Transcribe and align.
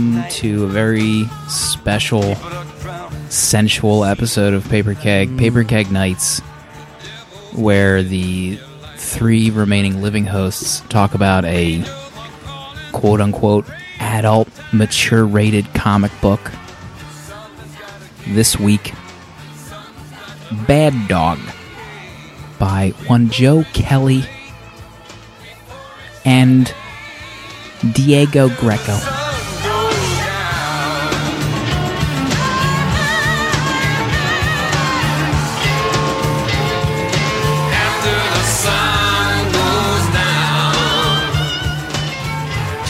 Welcome 0.00 0.30
to 0.30 0.64
a 0.64 0.66
very 0.66 1.26
special, 1.50 2.34
sensual 3.28 4.02
episode 4.06 4.54
of 4.54 4.66
Paper 4.70 4.94
Keg, 4.94 5.28
mm. 5.28 5.38
Paper 5.38 5.62
Keg 5.62 5.92
Nights, 5.92 6.40
where 7.52 8.02
the 8.02 8.58
three 8.96 9.50
remaining 9.50 10.00
living 10.00 10.24
hosts 10.24 10.80
talk 10.88 11.12
about 11.12 11.44
a 11.44 11.84
quote 12.92 13.20
unquote 13.20 13.66
adult, 13.98 14.48
mature 14.72 15.26
rated 15.26 15.70
comic 15.74 16.12
book. 16.22 16.50
This 18.28 18.58
week, 18.58 18.94
Bad 20.66 20.94
Dog 21.08 21.38
by 22.58 22.94
one 23.06 23.28
Joe 23.28 23.64
Kelly 23.74 24.24
and 26.24 26.74
Diego 27.92 28.48
Greco. 28.48 29.19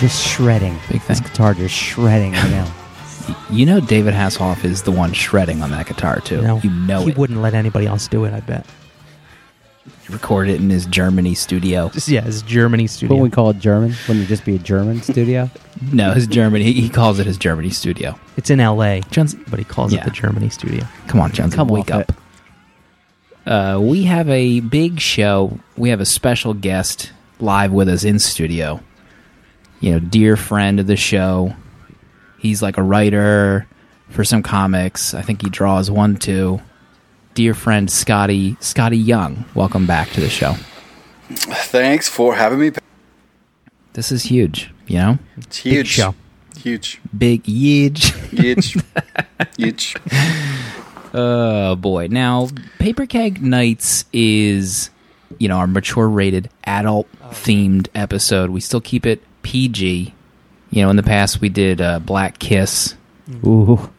Just 0.01 0.27
shredding. 0.27 0.79
Big 0.91 1.03
This 1.03 1.21
guitar 1.21 1.55
just 1.55 1.75
shredding 1.75 2.33
right 2.33 2.51
now. 2.51 2.75
You 3.51 3.65
know 3.65 3.79
David 3.81 4.13
Hasselhoff 4.15 4.65
is 4.65 4.83
the 4.83 4.91
one 4.91 5.13
shredding 5.13 5.63
on 5.63 5.71
that 5.71 5.87
guitar 5.87 6.19
too. 6.21 6.41
No, 6.43 6.59
you 6.65 6.71
know 6.71 7.03
it. 7.03 7.05
he 7.05 7.11
it. 7.11 7.19
wouldn't 7.19 7.41
let 7.41 7.55
anybody 7.55 7.87
else 7.87 8.09
do 8.09 8.25
it. 8.25 8.33
I 8.33 8.41
bet. 8.41 8.67
He 10.07 10.13
recorded 10.13 10.55
it 10.55 10.61
in 10.61 10.69
his 10.71 10.85
Germany 10.87 11.35
studio. 11.35 11.91
Just 11.91 12.09
yeah, 12.09 12.23
his 12.23 12.43
Germany 12.43 12.89
studio. 12.89 13.15
What 13.17 13.23
we 13.23 13.31
call 13.31 13.51
it 13.51 13.59
German? 13.61 13.95
Wouldn't 14.09 14.25
it 14.25 14.29
just 14.29 14.45
be 14.45 14.57
a 14.57 14.59
German 14.59 15.01
studio? 15.03 15.49
No, 15.93 16.11
his 16.13 16.27
Germany. 16.27 16.65
He, 16.65 16.73
he 16.81 16.89
calls 16.89 17.19
it 17.21 17.27
his 17.27 17.39
Germany 17.39 17.71
studio. 17.71 18.19
it's 18.37 18.51
in 18.51 18.59
L.A., 18.61 19.01
Johnson, 19.11 19.45
but 19.49 19.59
he 19.61 19.65
calls 19.65 19.93
Yeah. 19.93 20.01
it 20.01 20.05
the 20.05 20.11
Germany 20.11 20.49
studio. 20.51 20.85
come 21.07 21.21
on, 21.21 21.31
Johnson, 21.33 21.57
Come 21.57 21.69
wake 21.69 21.91
up. 21.91 22.13
Uh, 23.47 23.79
we 23.81 24.03
have 24.05 24.29
a 24.29 24.61
big 24.61 25.01
show. 25.01 25.59
We 25.77 25.89
have 25.91 26.01
a 26.01 26.05
special 26.07 26.53
guest 26.53 27.13
live 27.39 27.73
with 27.73 27.89
us 27.89 28.03
in 28.05 28.19
studio. 28.19 28.81
You 29.81 29.93
know, 29.93 29.99
dear 29.99 30.37
friend 30.37 30.79
of 30.81 30.87
the 30.87 30.97
show. 30.97 31.55
He's 32.39 32.63
like 32.63 32.79
a 32.79 32.83
writer 32.83 33.67
for 34.09 34.25
some 34.25 34.43
comics. 34.43 35.15
I 35.15 35.23
think 35.23 35.43
he 35.43 35.51
draws 35.51 35.91
one 35.91 36.17
too. 36.17 36.61
Dear 37.35 37.55
friend 37.55 37.89
Skottie 37.89 38.57
Skottie 38.59 39.05
Young, 39.05 39.45
welcome 39.55 39.87
back 39.87 40.11
to 40.11 40.21
the 40.21 40.29
show. 40.29 40.55
Thanks 41.31 42.09
for 42.09 42.35
having 42.35 42.59
me. 42.59 42.73
This 43.93 44.11
is 44.11 44.25
huge. 44.25 44.71
You 44.87 44.97
know, 44.99 45.19
It's 45.37 45.59
huge. 45.59 45.87
show. 45.87 46.15
Huge. 46.57 47.01
big 47.17 47.47
huge. 47.47 48.13
Huge. 48.31 48.77
huge. 49.57 49.95
Oh 51.15 51.77
boy! 51.77 52.09
Now, 52.11 52.49
Paper 52.79 53.07
Keg 53.07 53.41
Nights 53.43 54.05
is, 54.13 54.91
you 55.39 55.49
know, 55.49 55.57
our 55.57 55.67
mature 55.67 56.09
rated, 56.09 56.51
adult 56.65 57.09
themed 57.31 57.89
episode. 57.95 58.51
We 58.51 58.61
still 58.61 58.81
keep 58.81 59.07
it 59.07 59.23
PG. 59.43 60.15
You 60.71 60.83
know, 60.83 60.91
in 60.91 60.97
the 60.97 61.03
past 61.03 61.41
we 61.41 61.49
did 61.49 61.81
uh, 61.81 61.99
Black 61.99 62.39
Kiss. 62.39 62.95
Ooh. 63.45 63.91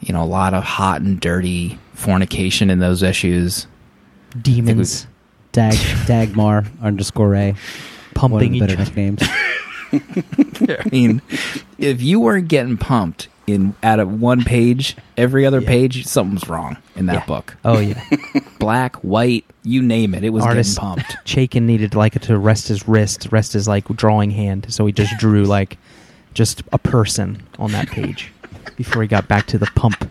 You 0.00 0.12
know, 0.12 0.22
a 0.22 0.26
lot 0.26 0.54
of 0.54 0.62
hot 0.62 1.00
and 1.00 1.20
dirty 1.20 1.78
fornication 1.94 2.70
in 2.70 2.78
those 2.78 3.02
issues. 3.02 3.66
Demons 4.40 5.06
Dag 5.52 5.74
Dagmar 6.06 6.66
underscore 6.82 7.34
A. 7.34 7.52
One 7.52 7.56
of 7.56 8.14
pumping 8.14 8.52
the 8.52 8.56
each 8.58 8.60
better 8.60 8.74
other. 8.74 8.84
nicknames. 8.84 9.22
I 9.92 10.88
mean, 10.92 11.22
if 11.78 12.02
you 12.02 12.20
weren't 12.20 12.48
getting 12.48 12.76
pumped 12.76 13.28
in 13.48 13.74
out 13.82 14.00
of 14.00 14.20
one 14.20 14.44
page, 14.44 14.96
every 15.16 15.46
other 15.46 15.60
Yeah. 15.60 15.68
page, 15.68 16.06
something's 16.06 16.48
wrong 16.48 16.76
in 16.96 17.06
that 17.06 17.14
Yeah. 17.14 17.24
book. 17.26 17.56
Oh 17.64 17.78
yeah, 17.78 18.02
Black, 18.58 18.96
white, 18.96 19.44
you 19.62 19.82
name 19.82 20.14
it, 20.14 20.24
it 20.24 20.30
was 20.30 20.44
artist 20.44 20.76
getting 20.76 20.88
pumped. 20.96 21.16
Chaykin 21.24 21.62
needed 21.62 21.94
like 21.94 22.20
to 22.20 22.38
rest 22.38 22.68
his 22.68 22.86
wrist, 22.88 23.28
rest 23.30 23.52
his 23.54 23.66
like 23.68 23.88
drawing 23.96 24.30
hand, 24.30 24.66
so 24.68 24.84
he 24.86 24.92
just 24.92 25.16
drew 25.18 25.44
like 25.44 25.78
just 26.34 26.62
a 26.72 26.78
person 26.78 27.42
on 27.58 27.72
that 27.72 27.88
page 27.88 28.32
before 28.76 29.02
he 29.02 29.08
got 29.08 29.26
back 29.28 29.46
to 29.46 29.58
the 29.58 29.66
pump. 29.74 30.08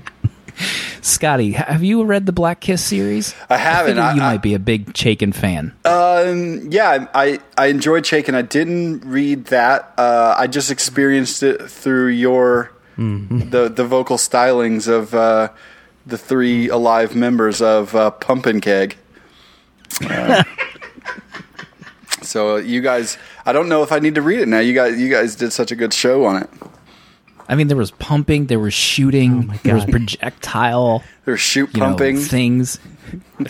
Skottie, 1.02 1.54
have 1.54 1.84
you 1.84 2.04
read 2.04 2.26
the 2.26 2.32
Black 2.32 2.60
Kiss 2.60 2.84
series? 2.84 3.36
I 3.50 3.58
haven't. 3.58 3.92
figure 3.92 4.02
I- 4.02 4.14
you 4.16 4.22
I- 4.22 4.32
might 4.34 4.42
be 4.42 4.56
a 4.56 4.60
big 4.60 4.94
Chaykin 4.94 5.34
fan. 5.34 5.72
Um, 5.86 6.68
yeah, 6.72 7.06
I 7.14 7.40
I 7.58 7.68
enjoyed 7.68 8.04
Chaykin. 8.04 8.34
I 8.34 8.42
didn't 8.42 9.02
read 9.06 9.46
that. 9.46 9.94
Uh, 9.98 10.36
I 10.38 10.48
just 10.48 10.72
experienced 10.72 11.44
it 11.44 11.70
through 11.70 12.08
your 12.08 12.72
the 12.98 13.70
the 13.70 13.86
vocal 13.86 14.18
stylings 14.18 14.88
of 14.88 15.14
uh, 15.14 15.50
the 16.06 16.18
three 16.18 16.70
alive 16.70 17.16
members 17.16 17.62
of 17.62 17.96
uh, 17.96 18.12
Pumpin' 18.12 18.62
Keg. 18.62 18.98
Uh, 20.10 20.44
so 22.22 22.58
you 22.58 22.82
guys, 22.82 23.18
I 23.46 23.54
don't 23.54 23.70
know 23.70 23.84
if 23.84 23.92
I 23.94 24.00
need 24.00 24.16
to 24.16 24.22
read 24.22 24.40
it 24.40 24.48
now. 24.48 24.60
You 24.60 24.74
guys, 24.74 25.00
you 25.00 25.10
guys 25.10 25.36
did 25.36 25.54
such 25.54 25.72
a 25.72 25.76
good 25.76 25.94
show 25.94 26.26
on 26.26 26.44
it. 26.44 26.50
I 27.48 27.56
mean, 27.56 27.68
there 27.68 27.78
was 27.78 27.92
pumping, 27.92 28.48
there 28.48 28.60
was 28.60 28.74
shooting, 28.74 29.32
Oh 29.32 29.42
my 29.44 29.58
there 29.64 29.76
was 29.76 29.86
projectile, 29.86 31.04
there 31.24 31.32
was 31.32 31.40
shoot 31.40 31.72
pumping. 31.74 32.16
know, 32.16 32.22
things. 32.22 32.80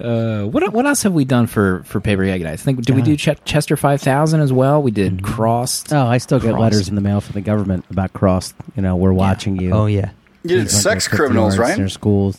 uh, 0.00 0.44
what 0.46 0.72
what 0.72 0.86
else 0.86 1.02
have 1.02 1.12
we 1.12 1.24
done 1.24 1.46
for 1.46 1.82
for 1.84 2.00
Paper 2.00 2.24
Keg 2.24 2.44
I 2.44 2.56
think 2.56 2.82
did 2.84 2.94
we 2.96 3.02
do 3.02 3.16
Ch- 3.16 3.42
Chester 3.44 3.76
Five 3.76 4.00
Thousand 4.00 4.40
as 4.40 4.52
well? 4.52 4.82
We 4.82 4.90
did 4.90 5.18
Mm-hmm. 5.18 5.26
Crossed. 5.34 5.92
Oh, 5.92 6.06
I 6.06 6.18
still 6.18 6.38
get 6.40 6.50
Cross. 6.50 6.60
letters 6.60 6.88
in 6.88 6.94
the 6.94 7.00
mail 7.00 7.20
from 7.20 7.34
the 7.34 7.40
government 7.40 7.84
about 7.90 8.12
cross. 8.12 8.54
You 8.76 8.82
know, 8.82 8.96
we're 8.96 9.12
watching 9.12 9.56
you. 9.60 9.72
Oh 9.72 9.86
yeah, 9.86 10.10
you 10.42 10.56
did 10.58 10.70
sex 10.70 11.08
criminals, 11.08 11.58
right? 11.58 11.74
In 11.74 11.80
your 11.80 11.88
schools. 11.88 12.38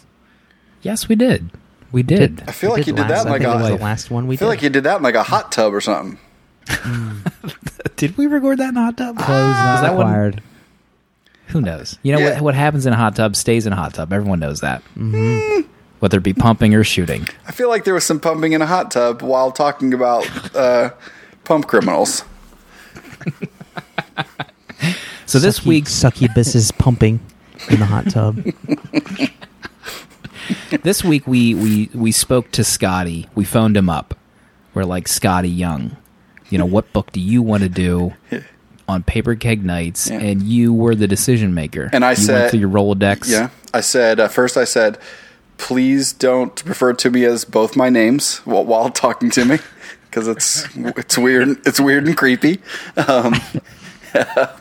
Yes, 0.81 1.07
we 1.09 1.15
did. 1.15 1.49
We 1.91 2.03
did. 2.03 2.43
I 2.47 2.51
feel 2.51 2.71
like 2.71 2.87
you 2.87 2.93
did 2.93 3.07
last, 3.09 3.23
that 3.23 3.25
in 3.27 3.31
like 3.31 3.41
a. 3.43 3.51
it 3.51 3.55
was 3.55 3.67
the 3.79 3.83
last 3.83 4.11
one 4.11 4.27
we 4.27 4.37
feel 4.37 4.47
did. 4.47 4.55
like 4.55 4.61
you 4.63 4.69
did 4.69 4.83
that 4.83 4.97
in 4.97 5.03
like 5.03 5.15
a 5.15 5.23
hot 5.23 5.51
tub 5.51 5.73
or 5.73 5.81
something. 5.81 6.19
Did 7.95 8.17
we 8.17 8.27
record 8.27 8.57
that 8.57 8.69
in 8.69 8.77
a 8.77 8.83
hot 8.85 8.97
tub? 8.97 9.15
Clothes 9.17 9.29
not 9.29 9.71
Was 9.73 9.81
that 9.81 9.95
one- 9.95 10.41
Who 11.47 11.61
knows? 11.61 11.97
You 12.03 12.13
know 12.13 12.19
Yeah. 12.19 12.33
what, 12.33 12.41
what 12.41 12.55
happens 12.55 12.85
in 12.85 12.91
a 12.93 12.95
hot 12.97 13.15
tub 13.15 13.35
stays 13.35 13.65
in 13.65 13.71
a 13.71 13.75
hot 13.75 13.93
tub. 13.93 14.11
Everyone 14.11 14.39
knows 14.39 14.61
that. 14.61 14.81
Mm-hmm. 14.97 15.69
Whether 16.05 16.19
it 16.19 16.23
be 16.23 16.33
pumping 16.33 16.75
or 16.75 16.83
shooting. 16.83 17.27
I 17.47 17.51
feel 17.51 17.67
like 17.67 17.83
there 17.83 17.95
was 17.95 18.03
some 18.03 18.19
pumping 18.19 18.53
in 18.53 18.61
a 18.61 18.67
hot 18.67 18.91
tub 18.91 19.23
while 19.23 19.49
talking 19.51 19.91
about 19.91 20.29
uh, 20.55 20.91
pump 21.45 21.65
criminals. 21.65 22.23
So 25.25 25.39
this 25.39 25.55
Succub- 25.55 25.67
week's 25.67 25.91
succubus 25.91 26.53
is 26.53 26.71
pumping 26.71 27.19
in 27.69 27.79
the 27.79 27.87
hot 27.87 28.07
tub. 28.11 28.35
this 30.83 31.03
week 31.03 31.25
we 31.25 31.55
we 31.55 31.89
we 31.95 32.11
spoke 32.11 32.51
to 32.51 32.61
Skottie. 32.61 33.27
We 33.33 33.43
phoned 33.43 33.75
him 33.75 33.89
up. 33.89 34.13
We're 34.75 34.83
like 34.83 35.05
Skottie 35.05 35.57
Young. 35.57 35.97
You 36.51 36.59
know 36.59 36.67
what 36.67 36.93
book 36.93 37.11
do 37.11 37.19
you 37.19 37.41
want 37.41 37.63
to 37.63 37.69
do 37.69 38.13
on 38.87 39.01
Paper 39.01 39.33
Keg 39.33 39.65
Nights? 39.65 40.07
Yeah. 40.11 40.19
And 40.19 40.43
you 40.43 40.71
were 40.71 40.93
the 40.93 41.07
decision 41.07 41.55
maker. 41.55 41.89
And 41.91 42.05
I 42.05 42.11
you 42.11 42.17
said- 42.17 42.39
went 42.41 42.51
through 42.51 42.59
your 42.59 42.69
Rolodex. 42.69 43.27
Yeah, 43.27 43.49
I 43.73 43.81
said 43.81 44.19
uh, 44.19 44.27
first. 44.27 44.57
I 44.57 44.65
said, 44.65 44.99
please 45.57 46.13
don't 46.13 46.63
refer 46.65 46.93
to 46.93 47.09
me 47.09 47.25
as 47.25 47.45
both 47.45 47.75
my 47.75 47.89
names 47.89 48.37
while, 48.39 48.65
while 48.65 48.89
talking 48.89 49.29
to 49.31 49.45
me 49.45 49.59
because 50.09 50.27
it's 50.27 50.67
it's 50.75 51.17
weird. 51.17 51.65
It's 51.65 51.79
weird 51.79 52.05
and 52.07 52.15
creepy. 52.17 52.61
Um, 53.07 53.35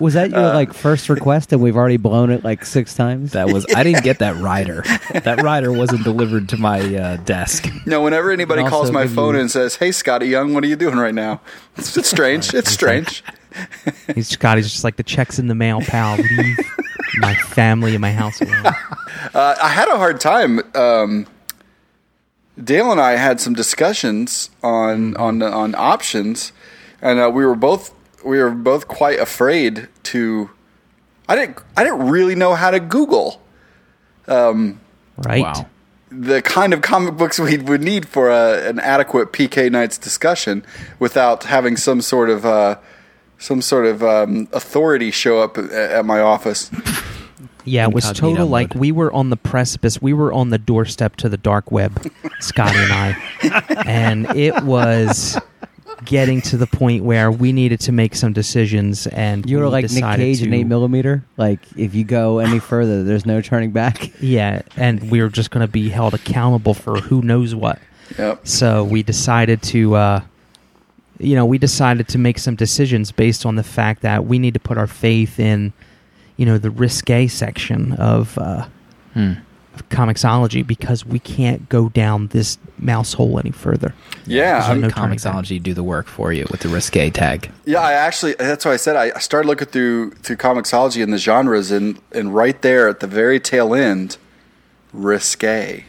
Was 0.00 0.14
that 0.14 0.30
your 0.30 0.40
Uh, 0.40 0.52
like 0.54 0.72
first 0.74 1.08
request, 1.08 1.52
and 1.52 1.62
we've 1.62 1.76
already 1.76 1.96
blown 1.96 2.30
it 2.32 2.42
like 2.42 2.64
six 2.64 2.92
times? 2.94 3.32
That 3.32 3.48
was 3.50 3.64
I 3.74 3.84
didn't 3.84 4.02
get 4.02 4.18
that 4.18 4.34
rider. 4.36 4.82
that 5.12 5.42
rider 5.44 5.70
wasn't 5.72 6.02
delivered 6.02 6.48
to 6.48 6.56
my 6.56 6.80
uh, 6.96 7.16
desk. 7.18 7.68
no, 7.86 8.02
whenever 8.02 8.32
anybody 8.32 8.62
And 8.62 8.68
calls 8.70 8.90
my 8.90 9.06
phone 9.06 9.34
you- 9.36 9.42
and 9.42 9.50
says, 9.50 9.76
"Hey, 9.76 9.90
Skottie 9.90 10.28
Young, 10.28 10.54
what 10.54 10.64
are 10.64 10.66
you 10.66 10.74
doing 10.74 10.96
right 10.96 11.14
now?" 11.14 11.40
It's, 11.76 11.96
it's 11.96 12.10
strange. 12.10 12.52
It's 12.52 12.70
strange. 12.80 13.22
He's 14.12 14.28
Skottie's 14.36 14.72
just 14.72 14.82
like 14.82 14.96
the 14.96 15.04
checks 15.04 15.38
in 15.38 15.46
the 15.46 15.54
mail, 15.54 15.80
pal. 15.82 16.16
Leave 16.16 16.58
my 17.18 17.34
family 17.34 17.92
and 17.92 18.00
my 18.00 18.12
house 18.12 18.40
alone. 18.40 18.64
Uh, 19.32 19.56
I 19.60 19.70
had 19.70 19.88
a 19.88 19.96
hard 19.96 20.20
time. 20.20 20.60
Um, 20.76 21.26
Dale 22.62 22.92
and 22.92 23.00
I 23.00 23.12
had 23.16 23.40
some 23.40 23.54
discussions 23.54 24.50
on 24.62 25.16
on 25.16 25.42
on 25.42 25.74
options, 25.74 26.52
and 27.00 27.18
uh, 27.18 27.30
we 27.32 27.44
were 27.44 27.56
both 27.56 27.92
we 28.22 28.38
were 28.38 28.50
both 28.50 28.86
quite 28.86 29.18
afraid 29.18 29.88
to. 30.04 30.50
I 31.26 31.34
didn't 31.36 31.58
I 31.74 31.84
didn't 31.84 32.06
really 32.08 32.34
know 32.34 32.54
how 32.54 32.70
to 32.70 32.78
Google 32.78 33.40
Right? 35.16 35.42
Wow. 35.42 35.66
the 36.10 36.42
kind 36.42 36.72
of 36.74 36.82
comic 36.82 37.16
books 37.16 37.38
we 37.38 37.56
would 37.56 37.82
need 37.82 38.06
for 38.06 38.30
a, 38.30 38.68
an 38.68 38.78
adequate 38.80 39.32
PK 39.32 39.70
Nights 39.70 39.98
discussion 39.98 40.64
without 40.98 41.44
having 41.44 41.76
some 41.76 42.00
sort 42.00 42.30
of 42.30 42.44
uh, 42.44 42.78
some 43.38 43.62
sort 43.62 43.86
of 43.86 44.02
um, 44.02 44.48
authority 44.52 45.10
show 45.10 45.40
up 45.40 45.58
at, 45.58 45.70
at 45.70 46.04
my 46.04 46.20
office. 46.20 46.70
Yeah, 47.64 47.88
it 47.88 47.94
was 47.94 48.08
Incognito 48.08 48.36
total 48.36 48.48
like 48.48 48.74
we 48.74 48.92
were 48.92 49.12
on 49.12 49.30
the 49.30 49.36
precipice. 49.36 50.00
We 50.00 50.12
were 50.12 50.32
on 50.32 50.50
the 50.50 50.58
doorstep 50.58 51.16
to 51.16 51.28
the 51.28 51.38
dark 51.38 51.70
web, 51.70 51.94
Skottie 52.40 52.74
and 52.74 52.92
I, 52.92 53.84
and 53.86 54.36
it 54.36 54.62
was 54.64 55.38
getting 56.04 56.42
to 56.42 56.56
the 56.56 56.66
point 56.66 57.04
where 57.04 57.30
we 57.30 57.52
needed 57.52 57.80
to 57.80 57.92
make 57.92 58.14
some 58.14 58.32
decisions, 58.32 59.06
and 59.06 59.48
You 59.48 59.58
were 59.58 59.64
we 59.64 59.70
like 59.70 59.82
Nick 59.84 59.92
decided 59.92 60.22
Cage 60.22 60.38
to, 60.40 60.44
in 60.46 60.54
eight 60.54 60.64
millimeter. 60.64 61.24
Like 61.36 61.60
if 61.76 61.94
you 61.94 62.04
go 62.04 62.38
any 62.38 62.58
further, 62.58 63.02
there's 63.02 63.26
no 63.26 63.40
turning 63.40 63.70
back. 63.70 64.12
Yeah, 64.24 64.62
and 64.76 65.10
we 65.10 65.20
were 65.20 65.28
just 65.28 65.50
going 65.50 65.66
to 65.66 65.70
be 65.70 65.90
held 65.90 66.14
accountable 66.14 66.72
for 66.72 66.98
who 66.98 67.20
knows 67.20 67.54
what. 67.54 67.78
Yep. 68.18 68.46
So 68.46 68.82
we 68.82 69.02
decided 69.02 69.62
to, 69.64 69.94
uh, 69.94 70.20
you 71.18 71.34
know, 71.36 71.46
we 71.46 71.58
decided 71.58 72.08
to 72.08 72.18
make 72.18 72.38
some 72.38 72.54
decisions 72.56 73.12
based 73.12 73.46
on 73.46 73.56
the 73.56 73.62
fact 73.62 74.02
that 74.02 74.26
we 74.26 74.38
need 74.38 74.54
to 74.54 74.60
put 74.60 74.76
our 74.78 74.86
faith 74.86 75.38
in, 75.38 75.72
you 76.36 76.44
know, 76.46 76.58
the 76.58 76.70
risque 76.70 77.26
section 77.28 77.92
of, 77.94 78.36
uh, 78.38 78.66
Hmm. 79.14 79.32
of 79.74 79.88
comiXology 79.90 80.64
because 80.66 81.04
we 81.06 81.18
can't 81.20 81.68
go 81.68 81.88
down 81.88 82.28
this 82.28 82.58
mouse 82.78 83.12
hole 83.12 83.38
any 83.38 83.50
further. 83.52 83.92
Yeah, 84.26 84.54
There's 84.54 84.64
I'm- 84.70 84.80
no. 84.80 84.88
ComiXology 84.88 85.62
do 85.62 85.72
the 85.74 85.82
work 85.84 86.06
for 86.08 86.32
you 86.32 86.46
with 86.50 86.60
the 86.60 86.68
risque 86.68 87.10
tag. 87.10 87.50
Yeah, 87.64 87.80
I 87.80 87.92
actually 87.92 88.34
that's 88.38 88.64
why 88.64 88.72
I 88.72 88.76
said 88.76 88.96
I 88.96 89.12
I 89.14 89.18
started 89.20 89.46
looking 89.48 89.68
through 89.68 90.10
through 90.22 90.36
comiXology 90.36 91.02
and 91.02 91.12
the 91.12 91.18
genres 91.18 91.70
and 91.70 91.98
and 92.12 92.34
right 92.34 92.60
there 92.62 92.88
at 92.88 93.00
the 93.00 93.06
very 93.06 93.38
tail 93.40 93.74
end, 93.74 94.16
risque. 94.92 95.84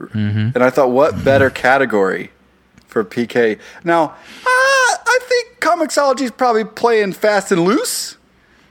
Mm-hmm. 0.00 0.50
And 0.54 0.58
I 0.64 0.70
thought, 0.70 0.90
what 0.90 1.24
better 1.24 1.50
category 1.50 2.30
for 2.90 3.04
PK? 3.04 3.58
Now, 3.84 4.02
uh, 4.04 4.14
I 4.44 5.18
think 5.28 5.60
comiXology 5.60 6.22
is 6.22 6.30
probably 6.30 6.64
playing 6.64 7.12
fast 7.12 7.52
and 7.52 7.64
loose 7.64 8.16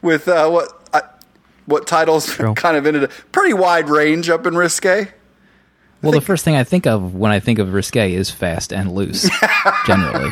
with 0.02 0.28
uh, 0.28 0.50
what 0.50 0.90
I, 0.94 1.02
what 1.66 1.88
titles 1.88 2.36
kind 2.56 2.78
of 2.78 2.86
ended 2.86 3.04
a 3.04 3.08
pretty 3.32 3.54
wide 3.54 3.90
range 3.90 4.30
up 4.30 4.46
in 4.46 4.56
risque. 4.56 5.08
Well, 6.02 6.14
the 6.14 6.22
first 6.22 6.46
thing 6.46 6.56
I 6.56 6.64
think 6.64 6.88
of 6.88 7.14
when 7.16 7.32
I 7.32 7.40
think 7.42 7.60
of 7.60 7.74
risque 7.74 8.14
is 8.14 8.32
fast 8.32 8.72
and 8.72 8.94
loose, 8.94 9.30
generally. 9.86 10.32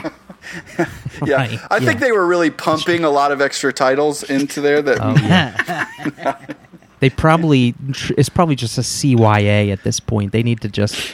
Yeah, 1.26 1.36
Right, 1.36 1.60
I 1.70 1.80
think 1.82 2.00
they 2.00 2.14
were 2.14 2.26
really 2.26 2.50
pumping 2.52 3.04
a 3.04 3.10
lot 3.10 3.34
of 3.34 3.42
extra 3.42 3.74
titles 3.74 4.24
into 4.24 4.62
there. 4.62 4.82
That 4.82 5.00
Oh, 5.02 5.14
yeah. 5.18 6.38
they 7.02 7.10
probably 7.10 7.76
it's 8.18 8.30
probably 8.30 8.56
just 8.56 8.78
a 8.78 8.82
CYA 8.82 9.72
at 9.74 9.84
this 9.84 10.00
point. 10.00 10.32
They 10.32 10.44
need 10.44 10.62
to 10.62 10.70
just 10.70 11.14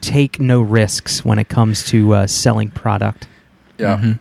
take 0.00 0.40
no 0.40 0.60
risks 0.60 1.24
when 1.24 1.38
it 1.38 1.48
comes 1.48 1.84
to 1.86 2.14
uh, 2.14 2.26
selling 2.26 2.70
product. 2.70 3.26
Yeah. 3.78 3.96
Mm-hmm. 3.96 4.12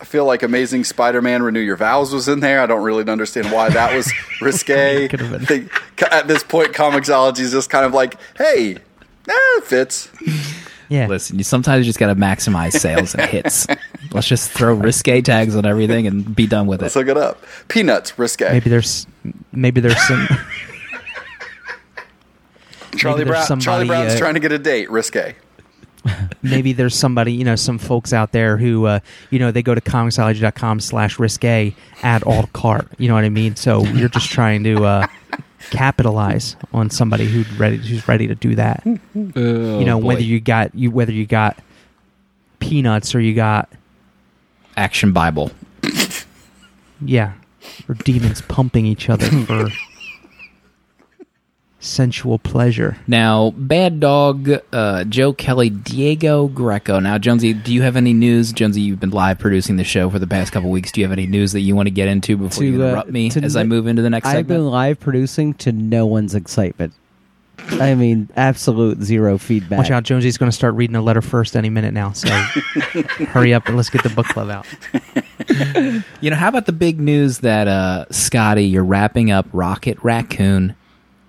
I 0.00 0.04
feel 0.04 0.26
like 0.26 0.42
Amazing 0.42 0.84
Spider-Man 0.84 1.42
Renew 1.42 1.60
Your 1.60 1.76
Vows 1.76 2.12
was 2.12 2.28
in 2.28 2.40
there. 2.40 2.60
I 2.60 2.66
don't 2.66 2.82
really 2.82 3.10
understand 3.10 3.50
why 3.50 3.70
that 3.70 3.94
was 3.94 4.12
risque. 4.42 5.08
Could 5.08 5.20
have 5.20 5.30
been. 5.30 5.42
I 5.42 5.44
think 5.44 6.02
at 6.12 6.28
this 6.28 6.42
point, 6.42 6.72
comiXology 6.72 7.40
is 7.40 7.52
just 7.52 7.70
kind 7.70 7.86
of 7.86 7.94
like, 7.94 8.18
hey, 8.36 8.74
eh, 8.76 8.78
it 9.28 9.64
fits. 9.64 10.10
Yeah, 10.88 11.06
Listen, 11.06 11.38
you 11.38 11.44
sometimes 11.44 11.86
you 11.86 11.88
just 11.88 11.98
got 11.98 12.08
to 12.08 12.14
maximize 12.14 12.72
sales 12.72 13.14
and 13.14 13.28
hits. 13.30 13.66
Let's 14.12 14.28
just 14.28 14.50
throw 14.50 14.74
risque 14.74 15.22
tags 15.22 15.56
on 15.56 15.64
everything 15.64 16.06
and 16.06 16.36
be 16.36 16.46
done 16.46 16.66
with 16.66 16.80
it. 16.80 16.84
Let's 16.84 16.96
it. 16.96 16.98
look 17.00 17.08
it 17.08 17.16
up. 17.16 17.42
Peanuts, 17.68 18.18
risque. 18.18 18.52
maybe 18.52 18.70
there's 18.70 19.06
maybe 19.52 19.80
there's 19.80 20.00
some 20.02 20.28
Charlie 22.96 23.24
Brown. 23.24 23.60
Charlie 23.60 23.86
Brown's 23.86 24.14
uh, 24.14 24.18
trying 24.18 24.34
to 24.34 24.40
get 24.40 24.52
a 24.52 24.58
date, 24.58 24.90
risque. 24.90 25.34
maybe 26.42 26.72
there's 26.72 26.94
somebody 26.94 27.32
you 27.32 27.44
know 27.44 27.56
some 27.56 27.78
folks 27.78 28.12
out 28.12 28.32
there 28.32 28.56
who 28.56 28.84
uh, 28.86 29.00
you 29.30 29.38
know 29.38 29.50
they 29.50 29.62
go 29.62 29.74
to 29.74 29.80
comixology.com 29.80 30.80
slash 30.80 31.18
risque 31.18 31.74
add 32.02 32.22
all 32.24 32.46
cart 32.48 32.86
you 32.98 33.08
know 33.08 33.14
what 33.14 33.24
i 33.24 33.28
mean 33.30 33.56
so 33.56 33.82
you're 33.86 34.10
just 34.10 34.30
trying 34.30 34.62
to 34.62 34.84
uh, 34.84 35.06
capitalize 35.70 36.56
on 36.74 36.90
somebody 36.90 37.24
who's 37.24 37.50
ready 37.52 37.78
who's 37.78 38.06
ready 38.06 38.26
to 38.26 38.34
do 38.34 38.54
that 38.54 38.82
Oh, 39.16 39.78
you 39.78 39.84
know 39.86 39.96
whether 39.96 40.20
you 40.22 40.40
got 40.40 40.74
you 40.74 40.90
whether 40.90 41.12
you 41.12 41.24
got 41.24 41.58
peanuts 42.58 43.14
or 43.14 43.20
you 43.20 43.34
got 43.34 43.70
Action 44.76 45.12
Bible. 45.12 45.52
yeah 47.00 47.32
or 47.88 47.94
demons 47.94 48.42
pumping 48.42 48.84
each 48.84 49.08
other 49.08 49.26
for 49.46 49.68
sensual 51.84 52.38
pleasure 52.38 52.96
Now, 53.06 53.50
Bad 53.56 54.00
Dog, 54.00 54.50
uh, 54.72 55.04
Joe 55.04 55.32
Kelly, 55.32 55.70
Diego 55.70 56.48
Greco. 56.48 56.98
Now, 56.98 57.18
Jonesy, 57.18 57.52
do 57.52 57.72
you 57.74 57.82
have 57.82 57.96
any 57.96 58.12
news? 58.12 58.52
Jonesy, 58.52 58.80
you've 58.80 59.00
been 59.00 59.10
live 59.10 59.38
producing 59.38 59.76
the 59.76 59.84
show 59.84 60.08
for 60.10 60.18
the 60.18 60.26
past 60.26 60.52
couple 60.52 60.70
weeks. 60.70 60.90
Do 60.92 61.00
you 61.00 61.06
have 61.06 61.12
any 61.12 61.26
news 61.26 61.52
that 61.52 61.60
you 61.60 61.76
want 61.76 61.86
to 61.86 61.90
get 61.90 62.08
into 62.08 62.36
before 62.36 62.64
you 62.64 62.78
To, 62.78 62.84
uh, 62.84 62.88
interrupt 62.88 63.10
me 63.10 63.30
as 63.42 63.54
I 63.56 63.60
n- 63.60 63.68
move 63.68 63.86
into 63.86 64.02
the 64.02 64.10
next 64.10 64.26
I've 64.26 64.46
been 64.46 64.66
live 64.66 64.98
producing 64.98 65.54
to 65.54 65.72
no 65.72 66.06
one's 66.06 66.34
excitement. 66.34 66.94
I 67.70 67.94
mean, 67.94 68.28
absolute 68.36 69.00
zero 69.02 69.38
feedback. 69.38 69.78
watch 69.78 69.90
out 69.90 70.02
jonesy's 70.02 70.36
going 70.36 70.50
to 70.50 70.54
start 70.54 70.74
reading 70.74 70.96
a 70.96 71.00
letter 71.00 71.22
first 71.22 71.56
any 71.56 71.70
minute 71.70 71.94
now 71.94 72.12
so 72.12 72.28
hurry 73.28 73.54
up 73.54 73.66
and 73.68 73.76
let's 73.76 73.88
get 73.90 74.02
the 74.02 74.10
book 74.10 74.26
club 74.26 74.50
out 74.50 74.66
You 76.20 76.30
know, 76.30 76.36
how 76.36 76.48
about 76.48 76.66
the 76.66 76.72
big 76.72 76.98
news 77.00 77.38
that 77.38 77.68
uh, 77.68 78.06
Skottie, 78.10 78.70
you're 78.70 78.84
wrapping 78.84 79.30
up 79.30 79.46
Rocket 79.52 79.98
Raccoon 80.02 80.74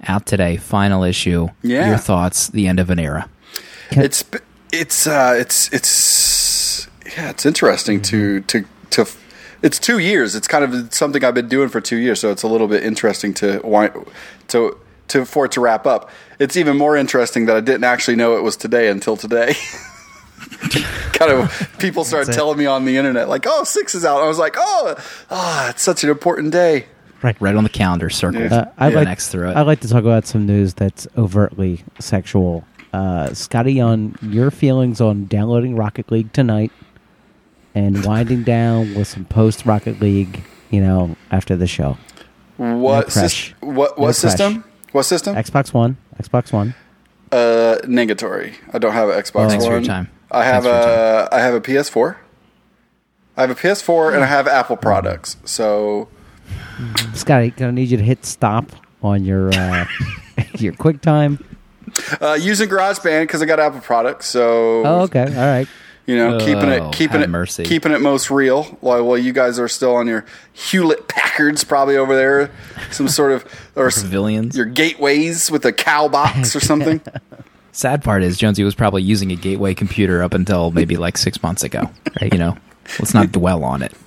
out 0.07 0.25
today, 0.25 0.57
final 0.57 1.03
issue. 1.03 1.49
Yeah. 1.61 1.89
Your 1.89 1.97
thoughts, 1.97 2.49
the 2.49 2.67
end 2.67 2.79
of 2.79 2.89
an 2.89 2.99
era. 2.99 3.29
It's 3.91 4.23
it's 4.71 5.07
uh, 5.07 5.35
it's 5.37 5.71
it's 5.73 6.87
yeah, 7.17 7.29
it's 7.29 7.45
interesting 7.45 8.01
to 8.03 8.41
to 8.41 8.65
to. 8.91 9.07
It's 9.61 9.79
two 9.79 9.99
years. 9.99 10.35
It's 10.35 10.47
kind 10.47 10.63
of 10.63 10.93
something 10.93 11.23
I've 11.23 11.33
been 11.33 11.47
doing 11.47 11.69
for 11.69 11.81
two 11.81 11.97
years, 11.97 12.19
so 12.19 12.31
it's 12.31 12.43
a 12.43 12.47
little 12.47 12.67
bit 12.67 12.83
interesting 12.83 13.33
to 13.35 13.61
wind, 13.63 13.93
to 14.49 14.77
to 15.09 15.25
for 15.25 15.45
it 15.45 15.51
to 15.53 15.61
wrap 15.61 15.85
up. 15.85 16.09
It's 16.39 16.57
even 16.57 16.77
more 16.77 16.97
interesting 16.97 17.45
that 17.45 17.55
I 17.55 17.61
didn't 17.61 17.85
actually 17.85 18.15
know 18.15 18.37
it 18.37 18.43
was 18.43 18.57
today 18.57 18.89
until 18.89 19.17
today. 19.17 19.55
kind 21.13 21.31
of 21.31 21.75
people 21.79 22.03
started 22.03 22.33
telling 22.33 22.57
me 22.57 22.65
on 22.65 22.85
the 22.85 22.97
internet 22.97 23.29
like, 23.29 23.45
"Oh, 23.47 23.63
six 23.63 23.95
is 23.95 24.05
out." 24.05 24.21
I 24.21 24.27
was 24.27 24.37
like, 24.37 24.55
"Oh, 24.57 24.95
ah, 25.31 25.69
it's 25.69 25.81
such 25.81 26.03
an 26.03 26.09
important 26.09 26.51
day." 26.51 26.87
Right 27.25 27.35
Right 27.41 27.55
on 27.55 27.63
the 27.63 27.69
calendar, 27.69 28.09
circled. 28.09 28.51
Uh, 28.51 28.65
I'd 28.77 28.93
Yeah. 28.93 28.99
like 28.99 29.07
next 29.07 29.29
through 29.29 29.49
it. 29.49 29.55
I'd 29.57 29.63
like 29.67 29.79
to 29.81 29.87
talk 29.89 30.03
about 30.03 30.25
some 30.27 30.45
news 30.45 30.73
that's 30.73 31.07
overtly 31.17 31.83
sexual. 31.99 32.63
Uh, 32.93 33.27
Skottie, 33.29 33.83
on 33.85 34.15
your 34.21 34.51
feelings 34.51 35.01
on 35.01 35.25
downloading 35.25 35.75
Rocket 35.75 36.11
League 36.11 36.31
tonight 36.33 36.71
and 37.73 38.05
winding 38.05 38.43
down 38.43 38.93
with 38.95 39.07
some 39.07 39.25
post 39.25 39.65
Rocket 39.65 39.99
League, 39.99 40.43
you 40.69 40.81
know, 40.81 41.15
after 41.31 41.55
the 41.55 41.67
show. 41.67 41.97
What 42.57 43.07
crash. 43.09 43.53
sys- 43.53 43.61
what 43.61 43.97
No 43.97 44.03
what 44.03 44.15
crash. 44.15 44.15
system? 44.17 44.63
What 44.93 45.03
system? 45.03 45.35
Xbox 45.35 45.73
One, 45.73 45.97
Xbox 46.21 46.53
One. 46.53 46.73
Uh, 47.31 47.77
negatory. 47.83 48.53
I 48.71 48.77
don't 48.77 48.93
have 48.93 49.09
an 49.09 49.15
Xbox 49.21 49.49
Thanks 49.49 49.65
for 49.65 49.71
One. 49.73 49.81
your 49.83 49.87
time. 49.87 50.09
I 50.31 50.45
have 50.45 50.63
Thanks 50.63 50.85
for 50.85 50.91
your 50.91 50.99
a 51.21 51.29
I 51.33 51.39
have 51.39 51.53
a 51.53 51.59
PS4. 51.61 52.15
I 53.35 53.41
have 53.41 53.49
a 53.49 53.55
PS4 53.55 54.13
and 54.13 54.23
I 54.23 54.27
have 54.27 54.47
Apple 54.47 54.77
products. 54.77 55.35
So 55.43 56.07
Skottie, 57.13 57.55
gonna 57.55 57.71
need 57.71 57.89
you 57.89 57.97
to 57.97 58.03
hit 58.03 58.25
stop 58.25 58.65
on 59.01 59.23
your 59.25 59.49
uh, 59.53 59.85
your 60.57 60.73
QuickTime. 60.73 61.43
uh, 62.21 62.33
using 62.39 62.67
GarageBand 62.69 63.23
because 63.23 63.41
I 63.41 63.45
got 63.45 63.59
Apple 63.59 63.79
products. 63.81 64.27
So 64.27 64.85
Oh, 64.85 65.01
okay, 65.03 65.23
all 65.23 65.47
right. 65.47 65.67
you 66.05 66.15
know, 66.17 66.37
keeping 66.39 66.65
Oh, 66.69 66.89
it 66.89 66.93
keeping 66.93 67.21
it 67.21 67.29
mercy. 67.29 67.63
keeping 67.63 67.91
it 67.91 68.01
most 68.01 68.29
real. 68.29 68.63
While 68.81 69.05
while 69.05 69.17
you 69.17 69.31
guys 69.33 69.59
are 69.59 69.67
still 69.67 69.95
on 69.95 70.07
your 70.07 70.25
Hewlett 70.53 71.07
Packards, 71.07 71.63
probably 71.63 71.97
over 71.97 72.15
there, 72.15 72.51
some 72.91 73.07
sort 73.07 73.31
of 73.31 73.45
or 73.75 73.89
civilians, 73.91 74.55
your 74.55 74.65
gateways 74.65 75.49
with 75.51 75.65
a 75.65 75.71
cow 75.73 76.07
box 76.07 76.55
or 76.55 76.59
something. 76.59 77.01
Sad 77.71 78.05
part 78.05 78.23
is 78.23 78.37
Jonesy 78.37 78.63
was 78.63 78.73
probably 78.73 79.01
using 79.03 79.31
a 79.31 79.35
gateway 79.35 79.73
computer 79.73 80.23
up 80.23 80.33
until 80.33 80.71
maybe 80.71 80.95
like 80.95 81.17
six 81.17 81.43
months 81.43 81.61
ago. 81.61 81.89
Right. 82.21 82.31
You 82.31 82.39
know, 82.39 82.57
let's 82.99 83.13
not 83.13 83.31
dwell 83.31 83.63
on 83.63 83.81
it. 83.81 83.93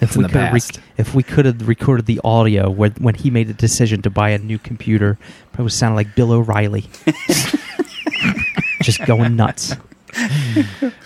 It's 0.00 0.14
in 0.14 0.22
the 0.22 0.28
we 0.28 0.32
could 0.32 0.40
have 0.40 0.52
past. 0.52 0.80
if 0.96 1.14
we 1.14 1.22
could 1.22 1.44
have 1.44 1.66
recorded 1.66 2.06
the 2.06 2.20
audio 2.22 2.70
when, 2.70 2.92
when 2.92 3.14
he 3.14 3.30
made 3.30 3.48
the 3.48 3.54
decision 3.54 4.00
to 4.02 4.10
buy 4.10 4.30
a 4.30 4.38
new 4.38 4.58
computer, 4.58 5.18
it 5.58 5.62
would 5.62 5.72
sound 5.72 5.96
like 5.96 6.14
Bill 6.14 6.32
O'Reilly, 6.32 6.88
just 8.82 9.04
going 9.06 9.34
nuts. 9.34 9.74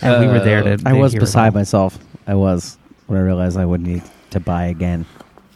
And 0.01 0.21
we 0.21 0.27
were 0.27 0.39
there 0.39 0.61
to. 0.63 0.73
Uh, 0.73 0.77
I 0.85 0.91
to 0.91 0.97
was 0.97 1.13
hear 1.13 1.19
it 1.19 1.25
beside 1.25 1.47
all. 1.47 1.53
myself. 1.53 1.97
I 2.27 2.35
was 2.35 2.77
when 3.07 3.19
I 3.19 3.23
realized 3.23 3.57
I 3.57 3.65
would 3.65 3.81
need 3.81 4.03
to 4.31 4.39
buy 4.39 4.65
again. 4.65 5.05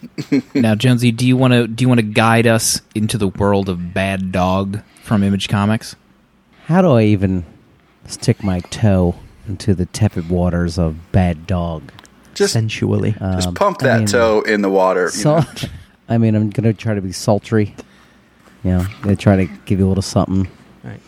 now, 0.53 0.75
Jonesy, 0.75 1.11
do 1.11 1.27
you 1.27 1.37
want 1.37 1.53
to 1.53 1.67
do 1.67 1.83
you 1.83 1.87
want 1.87 1.99
to 1.99 2.05
guide 2.05 2.47
us 2.47 2.81
into 2.95 3.17
the 3.17 3.27
world 3.27 3.69
of 3.69 3.93
Bad 3.93 4.31
Dog 4.31 4.81
from 5.03 5.23
Image 5.23 5.47
Comics? 5.47 5.95
How 6.65 6.81
do 6.81 6.91
I 6.91 7.03
even 7.03 7.45
stick 8.07 8.43
my 8.43 8.59
toe 8.61 9.15
into 9.47 9.73
the 9.75 9.85
tepid 9.87 10.29
waters 10.29 10.77
of 10.77 11.11
Bad 11.11 11.47
Dog? 11.47 11.91
Just 12.33 12.53
sensually. 12.53 13.11
just 13.13 13.47
Um, 13.47 13.53
pump 13.55 13.77
I 13.81 13.85
that 13.87 13.97
mean, 13.99 14.07
toe 14.07 14.41
in 14.41 14.61
the 14.61 14.69
water. 14.69 15.03
you 15.05 15.09
So, 15.09 15.39
know. 15.39 15.45
I 16.09 16.17
mean, 16.17 16.35
I'm 16.35 16.49
gonna 16.49 16.73
try 16.73 16.93
to 16.93 17.01
be 17.01 17.11
sultry. 17.11 17.75
You 18.63 18.71
know, 18.71 18.85
gonna 19.01 19.15
try 19.15 19.35
to 19.37 19.45
give 19.65 19.79
you 19.79 19.87
a 19.87 19.89
little 19.89 20.01
something. 20.01 20.47
Right. 20.83 20.99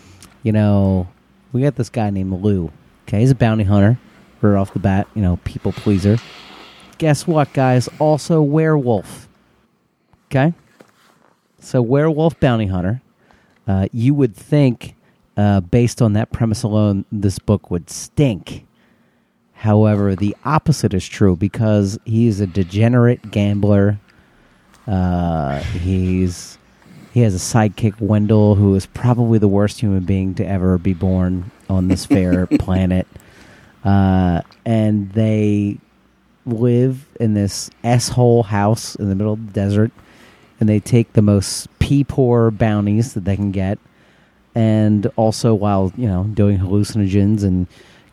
You 0.43 0.51
know, 0.51 1.08
we 1.53 1.62
got 1.62 1.75
this 1.75 1.89
guy 1.89 2.10
named 2.10 2.41
Lou. 2.41 2.72
Okay, 3.08 3.19
he's 3.22 3.31
a 3.31 3.36
bounty 3.36 3.63
hunter. 3.63 4.00
Right 4.41 4.58
off 4.58 4.72
the 4.74 4.79
bat, 4.79 5.08
you 5.15 5.22
know, 5.22 5.38
people 5.43 5.72
pleaser. 5.74 6.17
Guess 6.98 7.27
what, 7.27 7.51
guys? 7.53 7.89
Also 8.00 8.41
werewolf. 8.41 9.27
Okay, 10.31 10.53
so 11.60 11.81
werewolf 11.81 12.39
bounty 12.39 12.67
hunter. 12.67 13.01
Uh, 13.67 13.88
you 13.91 14.13
would 14.13 14.36
think, 14.36 14.96
uh, 15.39 15.62
based 15.62 16.01
on 16.01 16.12
that 16.13 16.34
premise 16.34 16.63
alone, 16.63 17.05
this 17.13 17.39
book 17.39 17.72
would 17.72 17.89
stink. 17.89 18.65
However, 19.53 20.13
the 20.13 20.36
opposite 20.43 20.93
is 20.93 21.08
true 21.08 21.38
because 21.38 21.98
he 22.03 22.27
is 22.27 22.41
a 22.41 22.48
degenerate 22.48 23.31
gambler. 23.31 24.01
Uh, 24.86 25.60
he's 25.60 26.58
he 27.13 27.22
has 27.22 27.34
a 27.34 27.38
sidekick 27.38 28.01
Wendell 28.01 28.55
who 28.55 28.75
is 28.75 28.86
probably 28.86 29.39
the 29.39 29.48
worst 29.48 29.79
human 29.79 30.03
being 30.03 30.36
to 30.36 30.46
ever 30.46 30.77
be 30.77 30.93
born 30.93 31.51
on 31.69 31.88
this 31.88 32.05
fair 32.05 32.46
planet. 32.60 33.08
Uh, 33.86 34.41
and 34.65 35.10
they 35.13 35.77
live 36.46 37.08
in 37.17 37.34
this 37.34 37.69
s-hole 37.86 38.43
house 38.43 38.96
in 38.96 39.08
the 39.08 39.15
middle 39.15 39.34
of 39.34 39.48
the 39.48 39.53
desert 39.53 39.91
and 40.60 40.67
they 40.67 40.81
take 40.81 41.13
the 41.13 41.22
most 41.22 41.67
pee 41.79 42.03
poor 42.03 42.51
bounties 42.51 43.13
that 43.13 43.24
they 43.24 43.38
can 43.38 43.51
get 43.51 43.79
and 44.60 45.10
also 45.16 45.54
while 45.54 45.94
you 45.96 46.06
know 46.06 46.25
doing 46.25 46.60
hallucinogens 46.60 47.44
and 47.46 47.66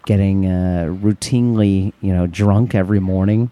getting 0.04 0.46
uh, 0.46 0.86
routinely 1.02 1.92
you 2.00 2.14
know 2.14 2.28
drunk 2.28 2.74
every 2.74 3.00
morning. 3.00 3.50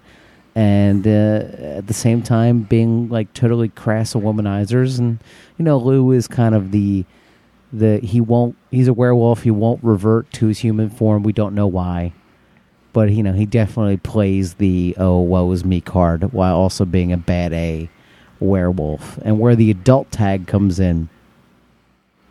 And 0.55 1.05
uh, 1.05 1.43
at 1.79 1.89
the 1.89 1.95
same 1.95 2.23
time 2.23 2.61
being 2.61 3.09
like 3.09 3.35
totally 3.35 3.69
crass 3.69 4.15
womanizers. 4.15 5.01
And 5.01 5.19
you 5.59 5.65
know 5.65 5.77
lou 5.77 6.13
is 6.13 6.29
kind 6.29 6.55
of 6.55 6.71
the 6.71 7.05
the 7.73 7.99
he 7.99 8.21
won't 8.21 8.57
he's 8.71 8.87
a 8.87 8.95
werewolf. 8.95 9.43
He 9.43 9.51
won't 9.51 9.83
revert 9.83 10.31
to 10.35 10.47
his 10.47 10.61
human 10.61 10.89
form. 10.89 11.25
We 11.25 11.33
don't 11.33 11.57
know 11.57 11.67
why. 11.67 12.13
But 12.93 13.11
you 13.11 13.25
know 13.25 13.33
he 13.33 13.45
definitely 13.45 13.97
plays 13.97 14.55
the 14.55 14.95
oh 14.99 15.19
woe 15.19 15.51
is 15.51 15.65
me 15.65 15.81
card 15.81 16.33
while 16.33 16.55
also 16.55 16.85
being 16.85 17.13
a 17.13 17.17
bad 17.17 17.53
a 17.53 17.91
werewolf. 18.39 19.19
And 19.23 19.41
where 19.41 19.57
the 19.57 19.73
adult 19.73 20.13
tag 20.13 20.47
comes 20.47 20.79
in 20.79 21.09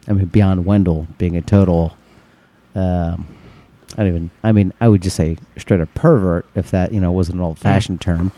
i 0.07 0.13
mean 0.13 0.25
beyond 0.25 0.65
wendell 0.65 1.07
being 1.17 1.36
a 1.38 1.41
total 1.41 1.95
um, 2.75 3.27
i 3.93 3.98
don't 3.98 4.07
even 4.07 4.31
i 4.43 4.51
mean 4.51 4.74
i 4.81 4.88
would 4.88 5.01
just 5.01 5.15
say 5.15 5.38
straight 5.57 5.81
up 5.81 5.93
pervert 5.93 6.45
if 6.55 6.72
that 6.72 6.93
you 6.93 7.00
know 7.00 7.12
was 7.12 7.29
an 7.29 7.39
old 7.39 7.57
fashioned 7.60 8.01
term 8.01 8.31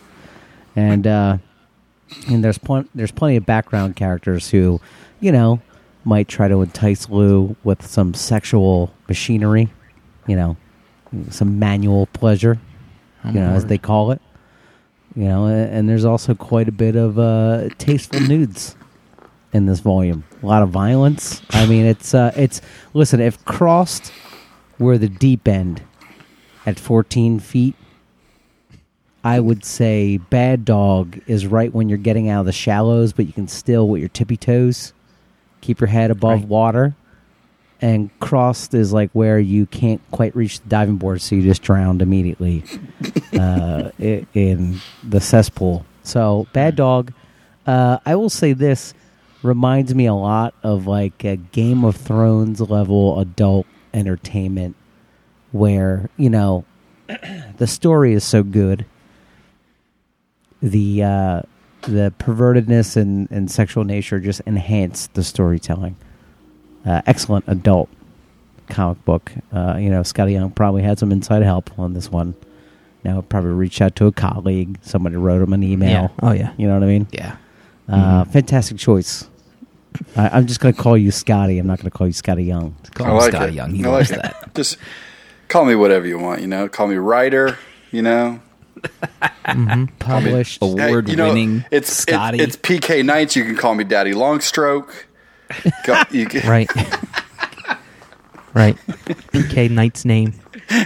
and 0.76 1.08
uh 1.08 1.38
and 2.28 2.44
there's 2.44 2.58
plen- 2.58 2.88
there's 2.94 3.12
plenty 3.12 3.36
of 3.36 3.46
background 3.46 3.96
characters 3.96 4.50
who 4.50 4.80
you 5.20 5.32
know 5.32 5.60
might 6.04 6.28
try 6.28 6.48
to 6.48 6.62
entice 6.62 7.10
lou 7.10 7.56
with 7.64 7.86
some 7.86 8.14
sexual 8.14 8.94
machinery 9.08 9.70
you 10.28 10.36
know 10.36 10.56
some 11.30 11.60
manual 11.60 12.08
pleasure, 12.08 12.60
you 13.26 13.40
know, 13.40 13.52
as 13.56 13.66
they 13.66 13.78
call 13.78 14.12
it. 14.12 14.22
You 15.16 15.26
know, 15.26 15.46
and 15.48 15.88
there's 15.88 16.04
also 16.04 16.36
quite 16.36 16.68
a 16.68 16.74
bit 16.74 16.96
of 16.98 17.18
uh, 17.18 17.70
tasteful 17.78 18.20
nudes 18.20 18.76
in 19.54 19.66
this 19.66 19.80
volume. 19.80 20.26
A 20.46 20.48
lot 20.48 20.62
of 20.62 20.70
violence. 20.70 21.42
I 21.50 21.66
mean, 21.66 21.86
it's 21.88 22.14
uh, 22.14 22.32
it's 22.36 22.62
listen. 22.94 23.20
If 23.20 23.44
crossed 23.46 24.14
were 24.78 25.00
the 25.00 25.10
deep 25.10 25.48
end 25.48 25.82
at 26.68 26.78
14 26.80 27.40
feet, 27.40 27.74
I 29.24 29.40
would 29.40 29.66
say 29.66 30.18
Bad 30.18 30.64
Dog 30.64 31.20
is 31.26 31.48
right 31.48 31.74
when 31.74 31.90
you're 31.90 31.98
getting 31.98 32.30
out 32.30 32.42
of 32.42 32.46
the 32.46 32.52
shallows, 32.52 33.12
but 33.12 33.26
you 33.26 33.34
can 33.34 33.48
still 33.48 33.88
with 33.88 34.00
your 34.02 34.10
tippy 34.10 34.38
toes 34.38 34.94
keep 35.62 35.80
your 35.80 35.88
head 35.88 36.12
above 36.12 36.42
Right. 36.42 36.48
water 36.48 36.96
and 37.82 38.12
crossed 38.20 38.76
is 38.76 38.94
like 38.94 39.10
where 39.14 39.40
you 39.40 39.66
can't 39.66 40.00
quite 40.12 40.36
reach 40.36 40.60
the 40.60 40.70
diving 40.70 40.98
board, 40.98 41.24
so 41.24 41.34
you 41.36 41.42
just 41.42 41.64
drowned 41.64 42.04
immediately 42.04 42.64
uh, 43.34 43.90
in 44.00 44.80
the 45.04 45.20
cesspool. 45.20 45.88
So, 46.04 46.46
Bad 46.54 46.76
Dog, 46.76 47.14
uh, 47.66 47.98
I 48.06 48.16
will 48.16 48.30
say 48.30 48.54
this 48.54 48.94
reminds 49.46 49.94
me 49.96 50.06
a 50.06 50.14
lot 50.14 50.54
of 50.64 50.88
like 50.88 51.24
a 51.24 51.36
Game 51.38 51.84
of 51.86 51.96
Thrones 51.96 52.60
level 52.62 53.20
adult 53.20 53.66
entertainment, 53.94 54.76
where 55.52 56.10
you 56.18 56.30
know 56.30 56.66
the 57.58 57.68
story 57.68 58.14
is 58.14 58.24
so 58.24 58.44
good, 58.44 58.86
the 60.62 61.04
uh, 61.04 61.42
the 61.82 62.14
pervertedness 62.20 62.98
and, 62.98 63.30
and 63.32 63.50
sexual 63.52 63.84
nature 63.84 64.20
just 64.20 64.42
enhance 64.48 65.08
the 65.14 65.24
storytelling 65.24 65.96
uh, 66.86 67.02
excellent 67.06 67.46
adult 67.48 67.90
comic 68.70 69.04
book. 69.06 69.32
Uh, 69.54 69.78
you 69.80 69.90
know, 69.90 70.02
Skottie 70.02 70.32
Young 70.34 70.50
probably 70.52 70.82
had 70.82 70.98
some 70.98 71.12
inside 71.12 71.44
help 71.44 71.78
on 71.78 71.94
this 71.94 72.10
one. 72.12 72.36
Now 73.04 73.22
probably 73.22 73.52
reached 73.52 73.82
out 73.82 73.96
to 73.98 74.08
a 74.08 74.12
colleague. 74.12 74.80
Somebody 74.82 75.16
wrote 75.16 75.42
him 75.42 75.54
an 75.54 75.62
email. 75.64 75.90
Yeah. 75.90 76.08
Oh 76.24 76.32
yeah. 76.32 76.54
You 76.58 76.68
know 76.68 76.74
what 76.74 76.84
I 76.84 76.88
mean? 76.88 77.08
Yeah. 77.12 77.38
Uh, 77.88 78.24
Mhm. 78.26 78.32
Fantastic 78.32 78.78
choice. 78.78 79.30
I, 80.16 80.30
I'm 80.30 80.48
just 80.48 80.60
going 80.60 80.74
to 80.74 80.82
call 80.82 80.98
you 80.98 81.10
Skottie. 81.10 81.60
I'm 81.60 81.68
not 81.68 81.80
going 81.80 81.90
to 81.92 81.98
call 81.98 82.08
you 82.08 82.14
Skottie 82.14 82.46
Young. 82.46 82.76
Call 82.94 83.08
I 83.08 83.10
him 83.12 83.18
like 83.18 83.34
Skottie 83.34 83.48
it. 83.50 83.54
Young. 83.56 83.74
He 83.74 83.84
I 83.86 83.90
loves 83.90 84.10
like 84.12 84.20
it. 84.20 84.24
that. 84.24 84.56
Just 84.56 84.78
call 85.48 85.66
me 85.66 85.76
whatever 85.76 86.08
you 86.08 86.20
want. 86.20 86.42
You 86.42 86.48
know, 86.48 86.68
call 86.68 86.88
me 86.88 86.96
writer. 86.96 87.58
You 87.92 88.02
know, 88.02 88.42
hmm 89.46 89.86
Published. 90.00 90.62
Hey, 90.64 90.88
Award 90.88 91.10
you 91.10 91.16
know, 91.16 91.30
winning 91.30 91.66
It's 91.72 92.06
Skottie. 92.06 92.40
It's, 92.40 92.56
it's 92.56 92.58
PK 92.58 93.06
Nights. 93.06 93.36
You 93.36 93.44
can 93.46 93.56
call 93.56 93.76
me 93.76 93.84
Daddy 93.84 94.14
Longstroke. 94.14 94.92
Go, 95.86 96.02
you 96.12 96.26
can, 96.26 96.42
Right. 96.50 96.70
right. 98.54 98.76
PK 99.32 99.70
Knight's 99.70 100.06
name. 100.06 100.34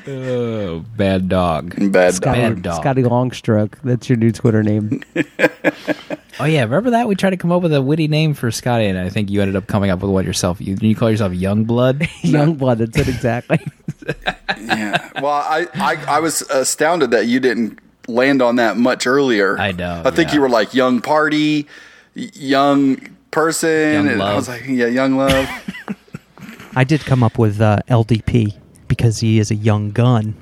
oh, 0.07 0.85
bad 0.97 1.29
dog. 1.29 1.69
Bad 1.91 2.13
Skottie, 2.13 2.21
dog. 2.21 2.23
Bad 2.23 2.61
dog. 2.63 2.83
Skottie 2.83 3.05
Longstroke. 3.05 3.75
That's 3.83 4.09
your 4.09 4.17
new 4.17 4.31
Twitter 4.31 4.63
name. 4.63 5.01
Oh 6.39 6.45
yeah, 6.45 6.63
remember 6.63 6.91
that 6.91 7.07
we 7.07 7.15
tried 7.15 7.31
to 7.31 7.37
come 7.37 7.51
up 7.51 7.61
with 7.61 7.73
a 7.73 7.81
witty 7.81 8.07
name 8.07 8.33
for 8.33 8.49
Skottie, 8.49 8.89
and 8.89 8.97
I 8.97 9.09
think 9.09 9.29
you 9.29 9.41
ended 9.41 9.57
up 9.57 9.67
coming 9.67 9.89
up 9.89 9.99
with 9.99 10.09
one 10.09 10.25
yourself. 10.25 10.61
You, 10.61 10.77
you 10.79 10.95
call 10.95 11.11
yourself 11.11 11.33
Young 11.33 11.65
Blood. 11.65 12.07
Young 12.21 12.55
Blood. 12.55 12.77
That's 12.77 12.97
it 12.97 13.07
exactly. 13.07 13.59
Yeah. 14.59 15.09
Well, 15.21 15.31
I, 15.33 15.67
I 15.75 15.95
I 16.07 16.19
was 16.19 16.41
astounded 16.41 17.11
that 17.11 17.27
you 17.27 17.39
didn't 17.39 17.79
land 18.07 18.41
on 18.41 18.57
that 18.57 18.75
much 18.77 19.07
earlier. 19.07 19.57
I 19.57 19.71
know, 19.71 20.01
I 20.03 20.11
think 20.11 20.29
yeah. 20.29 20.35
you 20.35 20.41
were 20.41 20.49
like 20.49 20.73
young 20.73 21.01
party, 21.01 21.65
young 22.13 22.97
person, 23.31 23.93
Young 23.93 24.07
and 24.07 24.21
I 24.21 24.35
was 24.35 24.47
like, 24.47 24.65
yeah, 24.67 24.87
young 24.87 25.15
love. 25.15 25.47
I 26.75 26.83
did 26.83 27.01
come 27.01 27.23
up 27.23 27.37
with 27.37 27.61
uh, 27.61 27.79
LDP 27.87 28.55
because 28.87 29.19
he 29.19 29.39
is 29.39 29.51
a 29.51 29.55
young 29.55 29.91
gun. 29.91 30.35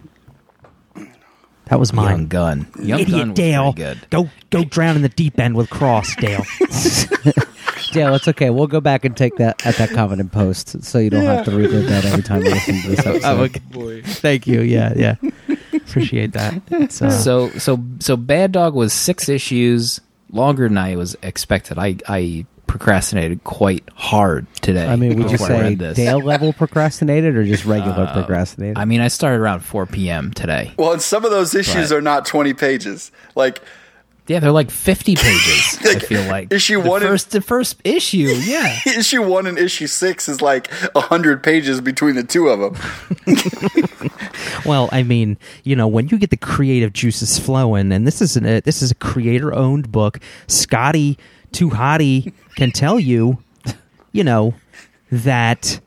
That 1.70 1.80
was 1.80 1.92
mine. 1.94 2.10
Young 2.12 2.28
Gun. 2.28 2.68
Young 2.82 3.00
Idiot 3.02 3.18
Gun 3.20 3.30
was 3.30 3.36
Dale. 3.36 3.74
pretty 3.74 3.94
good. 4.00 4.10
Go 4.10 4.30
go 4.50 4.64
drown 4.64 4.96
in 4.96 5.02
the 5.02 5.10
deep 5.10 5.40
end 5.40 5.56
with 5.56 5.70
Cross, 5.70 6.16
Dale. 6.18 6.44
Dale, 7.92 8.16
it's 8.16 8.28
okay. 8.28 8.50
We'll 8.50 8.68
go 8.68 8.82
back 8.82 9.06
and 9.06 9.16
take 9.16 9.36
that 9.38 9.66
at 9.66 9.76
that 9.76 9.92
comment 9.92 10.20
and 10.22 10.32
post, 10.32 10.84
so 10.84 11.00
you 11.00 11.10
don't 11.10 11.24
have 11.26 11.46
to 11.46 11.52
relive 11.52 11.88
that 11.88 12.06
every 12.06 12.24
time 12.24 12.44
you 12.44 12.50
listen 12.52 12.82
to 12.82 12.88
this 12.90 13.00
episode. 13.06 13.72
boy. 13.72 14.02
Thank 14.04 14.46
you. 14.48 14.62
Yeah, 14.62 14.94
yeah. 14.96 15.16
Appreciate 15.74 16.34
that. 16.34 16.62
It's, 16.70 17.02
uh, 17.02 17.10
So 17.10 17.50
so 17.52 17.80
so 18.00 18.18
Bad 18.18 18.52
Dog 18.52 18.74
was 18.74 18.92
six 18.94 19.30
issues 19.30 20.02
longer 20.32 20.68
than 20.68 20.78
I 20.78 20.96
was 20.96 21.16
expected. 21.24 21.78
I 21.80 21.98
I 22.08 22.46
procrastinated 22.78 23.44
quite 23.44 23.84
hard 23.96 24.46
today. 24.62 24.88
I 24.88 24.96
mean, 24.96 25.18
would 25.18 25.26
you 25.32 25.38
before 25.38 25.48
say 25.48 25.62
read 25.62 25.80
this. 25.80 25.98
Dale 25.98 26.20
level 26.20 26.54
procrastinated 26.54 27.36
or 27.36 27.44
just 27.44 27.66
regular 27.66 28.04
Uh, 28.04 28.14
procrastinated? 28.14 28.78
I 28.78 28.86
mean, 28.86 29.02
I 29.02 29.08
started 29.08 29.40
around 29.40 29.62
4 29.62 29.86
p.m. 29.88 30.32
today. 30.32 30.74
well, 30.78 30.94
and 30.94 31.02
some 31.02 31.26
of 31.26 31.32
those 31.32 31.56
issues 31.56 31.92
Right. 31.92 31.98
are 31.98 32.02
not 32.02 32.26
twenty 32.26 32.54
pages. 32.54 33.12
Like 33.36 33.62
Yeah, 34.28 34.40
they're 34.42 34.52
like 34.52 34.70
50 34.72 35.16
pages. 35.16 35.78
I 35.86 36.00
feel 36.00 36.24
like 36.28 36.52
issue 36.54 36.82
the 36.82 36.90
one 36.90 37.02
and- 37.04 37.18
the 37.20 37.42
first 37.42 37.78
issue. 37.84 38.18
Yeah, 38.44 38.78
issue 38.86 39.24
one 39.24 39.48
and 39.48 39.58
issue 39.58 39.88
six 39.88 40.28
is 40.30 40.42
like 40.42 40.70
hundred 40.96 41.42
pages 41.44 41.82
between 41.82 42.16
the 42.16 42.24
two 42.24 42.50
of 42.50 42.60
them. 42.60 42.76
well, 44.66 44.90
I 44.92 45.04
mean, 45.04 45.38
you 45.64 45.76
know, 45.76 45.88
when 45.88 46.08
you 46.10 46.18
get 46.18 46.30
the 46.30 46.38
creative 46.38 46.94
juices 46.94 47.40
flowing, 47.40 47.92
and 47.92 48.06
this 48.06 48.22
is 48.22 48.36
an, 48.38 48.46
a 48.46 48.60
this 48.62 48.82
is 48.82 48.92
a 48.92 48.96
creator 48.96 49.54
owned 49.54 49.92
book. 49.92 50.20
Skottie 50.48 51.18
Too 51.52 51.70
Hottie 51.70 52.34
can 52.56 52.72
tell 52.72 53.00
you, 53.00 53.38
you 54.12 54.24
know, 54.24 54.54
that 55.12 55.80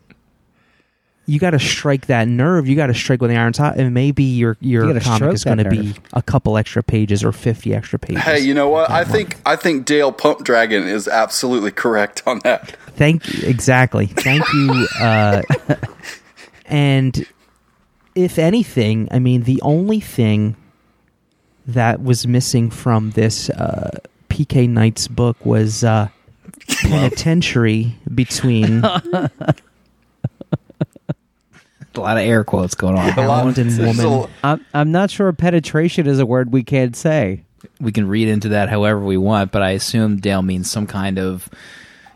you 1.30 1.38
got 1.38 1.50
to 1.50 1.60
strike 1.60 2.06
that 2.06 2.26
nerve. 2.26 2.66
You 2.66 2.74
got 2.74 2.88
to 2.88 2.94
strike 2.94 3.20
when 3.20 3.30
the 3.30 3.36
iron's 3.36 3.58
hot, 3.58 3.78
and 3.78 3.94
maybe 3.94 4.24
your 4.24 4.56
your 4.60 4.92
You 4.92 5.00
comic 5.00 5.32
is 5.32 5.44
going 5.44 5.58
to 5.58 5.70
be 5.70 5.94
a 6.12 6.22
couple 6.22 6.56
extra 6.56 6.82
pages 6.82 7.22
or 7.22 7.30
fifty 7.30 7.72
extra 7.72 8.00
pages. 8.00 8.22
Hey, 8.22 8.40
you 8.40 8.52
know 8.52 8.68
what? 8.68 8.90
I 8.90 9.04
think 9.04 9.38
I 9.46 9.54
think 9.54 9.84
Dale 9.84 10.10
Pump 10.10 10.42
Dragon 10.42 10.88
is 10.88 11.06
absolutely 11.06 11.70
correct 11.70 12.24
on 12.26 12.40
that. 12.40 12.70
Thank 12.96 13.32
you. 13.32 13.48
Exactly. 13.48 14.06
Thank 14.06 14.44
you. 14.52 14.88
Uh, 15.00 15.42
and 16.66 17.24
if 18.14 18.38
anything, 18.38 19.08
I 19.12 19.20
mean, 19.20 19.44
the 19.44 19.62
only 19.62 20.00
thing 20.00 20.56
that 21.66 22.02
was 22.02 22.26
missing 22.26 22.70
from 22.70 23.12
this 23.12 23.50
uh, 23.50 23.98
PK 24.40 24.68
Knight's 24.68 25.06
book 25.08 25.44
was 25.44 25.84
uh, 25.84 26.08
penitentiary 26.82 27.94
between 28.14 28.82
a 28.84 29.30
lot 31.96 32.16
of 32.16 32.22
air 32.22 32.42
quotes 32.44 32.74
going 32.74 32.96
on. 32.96 33.18
A 33.18 33.26
lot- 33.28 33.44
Hound 33.44 33.58
and 33.58 33.70
there's 33.70 33.98
a 33.98 34.08
woman. 34.08 34.20
l- 34.24 34.30
I'm, 34.42 34.64
I'm 34.72 34.92
not 34.92 35.10
sure 35.10 35.30
penetration 35.32 36.06
is 36.06 36.18
a 36.18 36.26
word 36.26 36.52
we 36.52 36.62
can't 36.62 36.96
say. 36.96 37.42
we 37.80 37.92
can 37.92 38.08
read 38.08 38.28
into 38.28 38.48
that 38.50 38.68
however 38.70 39.00
we 39.00 39.16
want, 39.18 39.52
but 39.52 39.60
I 39.62 39.70
assume 39.72 40.16
Dale 40.18 40.40
means 40.42 40.70
some 40.70 40.86
kind 40.86 41.18
of, 41.18 41.50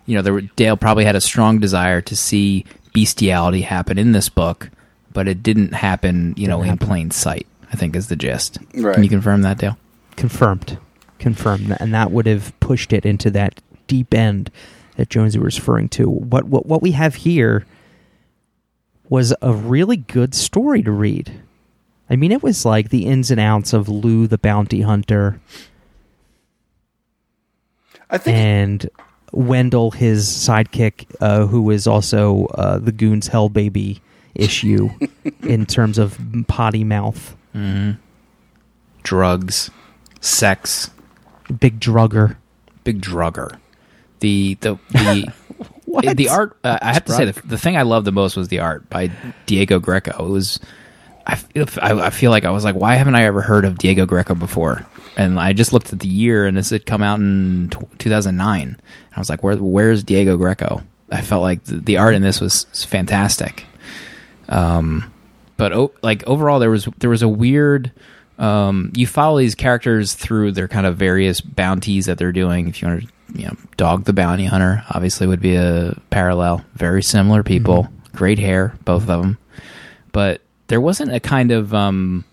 you 0.06 0.16
know, 0.16 0.22
there, 0.22 0.32
were- 0.32 0.40
Dale 0.42 0.76
probably 0.78 1.04
had 1.04 1.16
a 1.16 1.20
strong 1.20 1.58
desire 1.58 2.00
to 2.02 2.16
see 2.16 2.64
bestiality 2.94 3.60
happen 3.62 3.98
in 3.98 4.12
this 4.12 4.28
book, 4.30 4.70
but 5.12 5.28
it 5.28 5.42
didn't 5.42 5.74
happen, 5.74 6.32
you 6.38 6.48
know, 6.48 6.62
in 6.62 6.78
plain 6.78 7.10
sight. 7.10 7.46
I 7.72 7.76
think 7.76 7.96
is 7.96 8.06
the 8.08 8.16
gist. 8.16 8.56
Right. 8.74 8.94
Can 8.94 9.02
you 9.02 9.10
confirm 9.10 9.42
that, 9.42 9.58
Dale? 9.58 9.76
confirmed, 10.16 10.78
confirmed, 11.24 11.74
and 11.80 11.94
that 11.94 12.10
would 12.10 12.26
have 12.26 12.52
pushed 12.60 12.92
it 12.92 13.06
into 13.06 13.30
that 13.30 13.60
deep 13.86 14.12
end 14.12 14.50
that 14.96 15.08
Jonesy 15.08 15.38
was 15.38 15.58
referring 15.58 15.88
to. 15.88 16.08
What 16.08 16.44
what 16.44 16.66
what 16.66 16.82
we 16.82 16.92
have 16.92 17.14
here 17.14 17.64
was 19.08 19.34
a 19.40 19.52
really 19.52 19.96
good 19.96 20.34
story 20.34 20.82
to 20.82 20.92
read. 20.92 21.40
I 22.10 22.16
mean, 22.16 22.30
it 22.30 22.42
was 22.42 22.66
like 22.66 22.90
the 22.90 23.06
ins 23.06 23.30
and 23.30 23.40
outs 23.40 23.72
of 23.72 23.88
Lou 23.88 24.26
the 24.26 24.36
bounty 24.38 24.82
hunter 24.82 25.40
I 28.10 28.18
think 28.18 28.36
and 28.36 28.90
Wendell, 29.32 29.92
his 29.92 30.28
sidekick, 30.28 31.06
uh, 31.20 31.46
who 31.46 31.62
was 31.62 31.86
also 31.86 32.46
uh, 32.48 32.78
the 32.78 32.92
Goons 32.92 33.28
Hell 33.28 33.48
Baby 33.48 34.02
issue 34.34 34.90
in 35.42 35.64
terms 35.64 35.96
of 35.98 36.18
potty 36.46 36.84
mouth, 36.84 37.34
Mm-hmm. 37.54 38.00
Drugs, 39.04 39.70
sex, 40.20 40.90
big 41.52 41.80
drugger. 41.80 42.36
big 42.84 43.00
drugger. 43.00 43.58
The 44.20 44.54
the 44.60 44.78
the 44.90 45.32
What? 45.86 46.16
the 46.16 46.28
art. 46.28 46.56
Uh, 46.64 46.78
I 46.82 46.92
have 46.92 47.04
to 47.04 47.12
say 47.12 47.26
the, 47.26 47.40
the 47.46 47.58
thing 47.58 47.76
I 47.76 47.82
loved 47.82 48.04
the 48.06 48.10
most 48.12 48.36
was 48.36 48.48
the 48.48 48.58
art 48.60 48.88
by 48.90 49.12
Diego 49.46 49.78
Greco. 49.78 50.26
It 50.26 50.30
was. 50.30 50.58
I 51.26 51.36
feel, 51.36 51.66
I 51.80 51.92
I 51.92 52.10
feel 52.10 52.30
like 52.30 52.44
I 52.44 52.50
was 52.50 52.64
like, 52.64 52.74
why 52.74 52.96
haven't 52.96 53.14
I 53.14 53.24
ever 53.24 53.40
heard 53.40 53.64
of 53.64 53.78
Diego 53.78 54.04
Greco 54.04 54.34
before? 54.34 54.84
And 55.16 55.38
I 55.38 55.52
just 55.52 55.72
looked 55.72 55.92
at 55.92 56.00
the 56.00 56.08
year, 56.08 56.46
and 56.46 56.56
this 56.56 56.70
had 56.70 56.84
come 56.84 57.02
out 57.02 57.20
in 57.20 57.68
tw 57.70 57.98
2009. 57.98 58.80
I 59.14 59.20
was 59.20 59.30
like, 59.30 59.42
where 59.42 59.56
where's 59.56 60.02
Diego 60.02 60.36
Greco? 60.36 60.82
I 61.10 61.20
felt 61.22 61.42
like 61.42 61.62
the, 61.64 61.76
the 61.76 61.96
art 61.98 62.14
in 62.14 62.22
this 62.22 62.40
was, 62.40 62.66
was 62.70 62.84
fantastic. 62.84 63.64
Um, 64.48 65.12
but 65.56 65.72
o- 65.72 65.92
like 66.02 66.26
overall, 66.26 66.58
there 66.58 66.70
was 66.70 66.88
there 66.98 67.10
was 67.10 67.22
a 67.22 67.28
weird. 67.28 67.92
Um, 68.38 68.92
you 68.94 69.06
follow 69.06 69.38
these 69.38 69.54
characters 69.54 70.14
through 70.14 70.52
their 70.52 70.68
kind 70.68 70.86
of 70.86 70.96
various 70.96 71.40
bounties 71.40 72.06
that 72.06 72.18
they're 72.18 72.32
doing. 72.32 72.68
If 72.68 72.82
you 72.82 72.88
want 72.88 73.02
to, 73.02 73.08
you 73.34 73.46
know, 73.46 73.56
Dog 73.76 74.04
the 74.04 74.12
Bounty 74.12 74.44
Hunter 74.44 74.84
obviously 74.90 75.26
would 75.26 75.40
be 75.40 75.56
a 75.56 75.96
parallel. 76.10 76.64
Very 76.74 77.02
similar 77.02 77.42
people, 77.42 77.88
great 78.12 78.38
hair, 78.38 78.76
both 78.84 79.02
of 79.02 79.08
them. 79.08 79.38
But 80.12 80.40
there 80.66 80.80
wasn't 80.80 81.12
a 81.12 81.20
kind 81.20 81.52
of 81.52 81.72
um, 81.74 82.24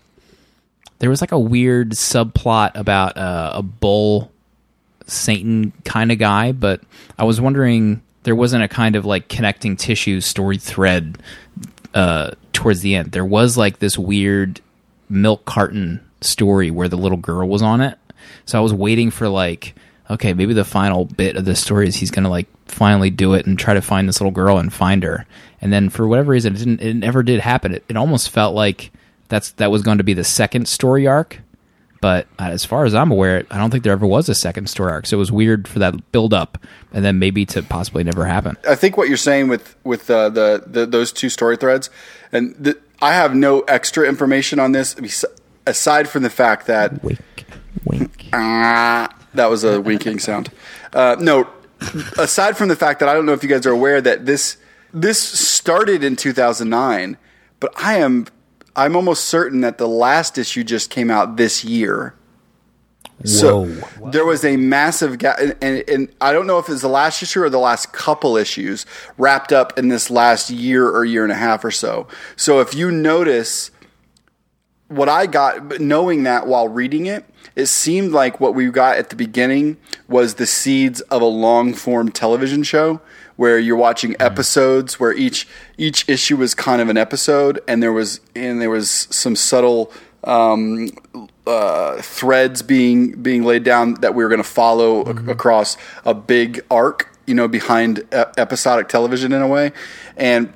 there 0.98 1.10
was 1.10 1.20
like 1.20 1.32
a 1.32 1.38
weird 1.38 1.90
subplot 1.90 2.72
about 2.74 3.16
uh, 3.16 3.52
a 3.54 3.62
bull 3.62 4.30
Satan 5.06 5.72
kind 5.84 6.12
of 6.12 6.18
guy, 6.18 6.52
but 6.52 6.80
I 7.18 7.24
was 7.24 7.40
wondering 7.40 8.02
there 8.22 8.36
wasn't 8.36 8.62
a 8.62 8.68
kind 8.68 8.96
of 8.96 9.04
like 9.04 9.28
connecting 9.28 9.76
tissue 9.76 10.20
story 10.20 10.58
thread 10.58 11.18
uh, 11.94 12.32
towards 12.52 12.80
the 12.80 12.94
end. 12.94 13.12
There 13.12 13.24
was 13.24 13.56
like 13.56 13.78
this 13.78 13.98
weird 13.98 14.60
milk 15.12 15.44
carton 15.44 16.00
story 16.20 16.70
where 16.70 16.88
the 16.88 16.96
little 16.96 17.18
girl 17.18 17.48
was 17.48 17.62
on 17.62 17.80
it. 17.80 17.98
So 18.46 18.58
I 18.58 18.62
was 18.62 18.72
waiting 18.72 19.10
for 19.10 19.28
like, 19.28 19.74
okay, 20.10 20.32
maybe 20.32 20.54
the 20.54 20.64
final 20.64 21.04
bit 21.04 21.36
of 21.36 21.44
the 21.44 21.54
story 21.54 21.88
is 21.88 21.96
he's 21.96 22.10
gonna 22.10 22.30
like 22.30 22.48
finally 22.66 23.10
do 23.10 23.34
it 23.34 23.46
and 23.46 23.58
try 23.58 23.74
to 23.74 23.82
find 23.82 24.08
this 24.08 24.20
little 24.20 24.32
girl 24.32 24.58
and 24.58 24.72
find 24.72 25.02
her. 25.02 25.26
And 25.60 25.72
then 25.72 25.90
for 25.90 26.08
whatever 26.08 26.32
reason, 26.32 26.54
it 26.54 26.58
didn't. 26.58 26.80
It 26.80 26.94
never 26.94 27.22
did 27.22 27.40
happen. 27.40 27.74
It, 27.74 27.84
it 27.88 27.96
almost 27.96 28.30
felt 28.30 28.54
like 28.54 28.90
that's 29.28 29.52
that 29.52 29.70
was 29.70 29.82
going 29.82 29.98
to 29.98 30.04
be 30.04 30.14
the 30.14 30.24
second 30.24 30.66
story 30.66 31.06
arc. 31.06 31.38
But 32.00 32.26
uh, 32.36 32.46
as 32.46 32.64
far 32.64 32.84
as 32.84 32.96
I'm 32.96 33.12
aware, 33.12 33.46
I 33.48 33.58
don't 33.58 33.70
think 33.70 33.84
there 33.84 33.92
ever 33.92 34.06
was 34.06 34.28
a 34.28 34.34
second 34.34 34.68
story 34.68 34.90
arc. 34.90 35.06
So 35.06 35.16
it 35.16 35.20
was 35.20 35.30
weird 35.30 35.68
for 35.68 35.78
that 35.78 36.10
build 36.10 36.34
up, 36.34 36.58
and 36.92 37.04
then 37.04 37.20
maybe 37.20 37.46
to 37.46 37.62
possibly 37.62 38.02
never 38.02 38.26
happen. 38.26 38.56
I 38.68 38.74
think 38.74 38.96
what 38.96 39.06
you're 39.06 39.16
saying 39.16 39.46
with 39.46 39.76
with 39.84 40.10
uh, 40.10 40.28
the, 40.28 40.64
the 40.66 40.84
those 40.84 41.12
two 41.12 41.28
story 41.28 41.56
threads, 41.56 41.90
and 42.32 42.56
the, 42.56 42.76
I 43.02 43.14
have 43.14 43.34
no 43.34 43.60
extra 43.62 44.08
information 44.08 44.60
on 44.60 44.72
this 44.72 45.24
aside 45.66 46.08
from 46.08 46.22
the 46.22 46.30
fact 46.30 46.68
that 46.68 47.02
Wink, 47.02 47.20
wink. 47.84 48.26
Ah, 48.32 49.14
that 49.34 49.50
was 49.50 49.64
a 49.64 49.80
winking 49.80 50.20
sound. 50.20 50.50
Uh, 50.92 51.16
no, 51.18 51.48
aside 52.18 52.56
from 52.56 52.68
the 52.68 52.76
fact 52.76 53.00
that 53.00 53.08
I 53.08 53.14
don't 53.14 53.26
know 53.26 53.32
if 53.32 53.42
you 53.42 53.48
guys 53.48 53.66
are 53.66 53.72
aware 53.72 54.00
that 54.00 54.24
this 54.24 54.56
this 54.94 55.18
started 55.20 56.04
in 56.04 56.16
2009, 56.16 57.16
but 57.58 57.72
I 57.76 57.96
am 57.96 58.26
I'm 58.76 58.94
almost 58.94 59.24
certain 59.24 59.62
that 59.62 59.78
the 59.78 59.88
last 59.88 60.38
issue 60.38 60.62
just 60.64 60.88
came 60.88 61.10
out 61.10 61.36
this 61.36 61.64
year. 61.64 62.14
So 63.24 63.66
there 64.10 64.24
was 64.24 64.44
a 64.44 64.56
massive 64.56 65.18
gap, 65.18 65.38
and, 65.38 65.56
and, 65.60 65.84
and 65.88 66.08
I 66.20 66.32
don't 66.32 66.46
know 66.46 66.58
if 66.58 66.68
it's 66.68 66.82
the 66.82 66.88
last 66.88 67.22
issue 67.22 67.42
or 67.42 67.50
the 67.50 67.58
last 67.58 67.92
couple 67.92 68.36
issues 68.36 68.86
wrapped 69.18 69.52
up 69.52 69.78
in 69.78 69.88
this 69.88 70.10
last 70.10 70.50
year 70.50 70.88
or 70.88 71.04
year 71.04 71.22
and 71.22 71.32
a 71.32 71.36
half 71.36 71.64
or 71.64 71.70
so. 71.70 72.08
So 72.36 72.60
if 72.60 72.74
you 72.74 72.90
notice, 72.90 73.70
what 74.88 75.08
I 75.08 75.26
got, 75.26 75.80
knowing 75.80 76.24
that 76.24 76.46
while 76.46 76.68
reading 76.68 77.06
it, 77.06 77.24
it 77.56 77.66
seemed 77.66 78.12
like 78.12 78.40
what 78.40 78.54
we 78.54 78.70
got 78.70 78.98
at 78.98 79.10
the 79.10 79.16
beginning 79.16 79.76
was 80.08 80.34
the 80.34 80.46
seeds 80.46 81.00
of 81.02 81.22
a 81.22 81.26
long 81.26 81.74
form 81.74 82.10
television 82.10 82.62
show 82.62 83.00
where 83.36 83.58
you're 83.58 83.76
watching 83.76 84.14
episodes 84.20 85.00
where 85.00 85.12
each 85.12 85.48
each 85.76 86.08
issue 86.08 86.36
was 86.36 86.54
kind 86.54 86.80
of 86.80 86.88
an 86.88 86.96
episode 86.96 87.60
and 87.66 87.82
there 87.82 87.92
was 87.92 88.20
and 88.34 88.60
there 88.60 88.70
was 88.70 88.90
some 89.10 89.34
subtle 89.34 89.92
um, 90.24 90.90
uh, 91.46 92.00
threads 92.02 92.62
being 92.62 93.20
being 93.22 93.42
laid 93.42 93.64
down 93.64 93.94
that 93.94 94.14
we 94.14 94.22
were 94.22 94.28
going 94.28 94.42
to 94.42 94.48
follow 94.48 95.08
ac- 95.08 95.30
across 95.30 95.76
a 96.04 96.14
big 96.14 96.60
arc, 96.70 97.08
you 97.26 97.34
know, 97.34 97.48
behind 97.48 97.98
e- 97.98 98.24
episodic 98.36 98.88
television 98.88 99.32
in 99.32 99.42
a 99.42 99.48
way, 99.48 99.72
and 100.16 100.52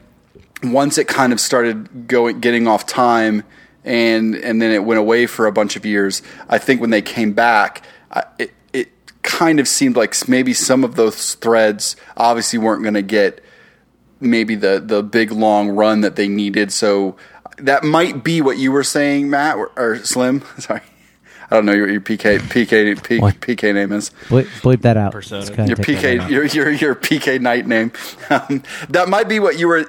once 0.63 0.97
it 0.99 1.09
kind 1.09 1.33
of 1.33 1.41
started 1.41 2.09
going 2.09 2.41
getting 2.41 2.67
off 2.67 2.87
time 2.87 3.43
and 3.85 4.35
and 4.37 4.61
then 4.61 4.73
it 4.73 4.85
went 4.85 4.99
away 4.99 5.27
for 5.27 5.47
a 5.47 5.53
bunch 5.53 5.77
of 5.77 5.85
years 5.85 6.23
i 6.49 6.57
think 6.57 6.81
when 6.81 6.89
they 6.89 7.03
came 7.03 7.35
back 7.35 7.85
I, 8.11 8.25
it 8.39 8.53
it 8.73 8.89
kind 9.23 9.61
of 9.61 9.69
seemed 9.69 9.97
like 9.97 10.15
maybe 10.29 10.55
some 10.55 10.83
of 10.83 10.95
those 10.95 11.35
threads 11.35 11.95
obviously 12.17 12.59
weren't 12.59 12.83
going 12.83 12.95
to 12.95 13.03
get 13.03 13.45
maybe 14.21 14.55
the 14.55 14.83
the 14.85 15.03
big 15.03 15.31
long 15.31 15.71
run 15.71 16.01
that 16.01 16.17
they 16.17 16.29
needed. 16.29 16.73
So 16.73 17.17
that 17.59 17.85
might 17.85 18.23
be 18.23 18.41
what 18.41 18.59
you 18.59 18.73
were 18.73 18.85
saying 18.85 19.31
matt 19.31 19.57
or, 19.57 19.71
or 19.77 19.97
slim 19.99 20.43
sorry 20.59 20.83
i 21.51 21.55
don't 21.55 21.65
know 21.65 21.73
your, 21.73 21.89
your 21.89 22.01
pk 22.01 22.39
pk 22.39 23.03
P, 23.03 23.19
pk 23.19 23.75
name 23.75 23.93
is 23.93 24.11
Bleep, 24.29 24.47
bleep 24.63 24.83
that 24.83 24.97
out. 24.97 25.13
Persona. 25.13 25.45
Your 25.67 25.77
pk 25.77 26.29
your, 26.29 26.45
your 26.45 26.71
your 26.71 26.95
pk 26.95 27.41
night 27.41 27.67
name 27.67 27.93
um, 28.31 28.63
that 28.89 29.09
might 29.09 29.29
be 29.29 29.39
what 29.41 29.59
you 29.59 29.69
were 29.69 29.89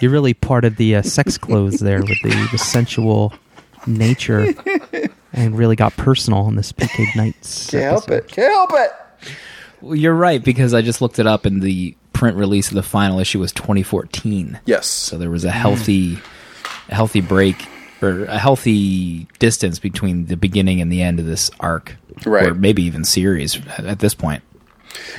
You 0.00 0.10
really 0.10 0.34
parted 0.34 0.76
the 0.76 0.96
uh, 0.96 1.02
sex 1.02 1.36
clothes 1.38 1.80
there 1.80 2.00
with 2.00 2.20
the, 2.22 2.48
the 2.52 2.58
sensual 2.58 3.32
nature, 3.86 4.54
and 5.32 5.56
really 5.58 5.76
got 5.76 5.96
personal 5.96 6.48
in 6.48 6.56
this 6.56 6.72
PK 6.72 7.14
Nights. 7.16 7.70
Can't 7.70 7.84
help 7.84 8.10
it. 8.10 8.28
Can't 8.28 8.52
help 8.52 8.70
it. 8.72 8.90
Well, 9.80 9.94
you're 9.94 10.14
right 10.14 10.42
because 10.42 10.72
I 10.74 10.82
just 10.82 11.00
looked 11.00 11.18
it 11.18 11.26
up, 11.26 11.44
and 11.44 11.60
the 11.62 11.96
print 12.12 12.36
release 12.36 12.68
of 12.68 12.74
the 12.74 12.82
final 12.82 13.18
issue 13.18 13.40
was 13.40 13.52
2014. 13.52 14.60
Yes. 14.64 14.86
So 14.86 15.18
there 15.18 15.30
was 15.30 15.44
a 15.44 15.50
healthy, 15.50 16.18
a 16.88 16.94
healthy 16.94 17.20
break 17.20 17.66
or 18.02 18.24
a 18.24 18.38
healthy 18.38 19.26
distance 19.38 19.78
between 19.78 20.26
the 20.26 20.36
beginning 20.36 20.80
and 20.80 20.92
the 20.92 21.02
end 21.02 21.18
of 21.18 21.26
this 21.26 21.50
arc, 21.60 21.96
Right. 22.24 22.46
Or 22.46 22.54
maybe 22.54 22.82
even 22.84 23.04
series 23.04 23.60
at, 23.78 23.98
this 23.98 24.14
point. 24.14 24.42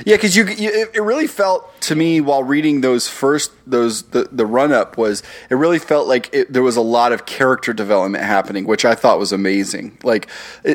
Yeah, 0.06 0.16
because 0.16 0.34
you, 0.34 0.46
you, 0.46 0.88
it- 0.94 1.02
really 1.02 1.26
felt 1.26 1.78
to 1.82 1.94
me 1.94 2.20
while 2.22 2.42
reading 2.42 2.80
those 2.80 3.06
first 3.06 3.52
those 3.66 4.02
the, 4.04 4.28
the 4.32 4.46
run 4.46 4.72
up 4.72 4.96
was 4.96 5.22
it 5.50 5.56
really 5.56 5.78
felt 5.78 6.08
like 6.08 6.30
it, 6.32 6.50
there 6.52 6.62
was 6.62 6.76
a 6.76 6.80
lot 6.80 7.12
of 7.12 7.26
character 7.26 7.74
development 7.74 8.24
happening, 8.24 8.64
which 8.66 8.84
I 8.86 8.94
thought 8.94 9.18
was 9.18 9.30
amazing. 9.32 9.98
Like 10.02 10.28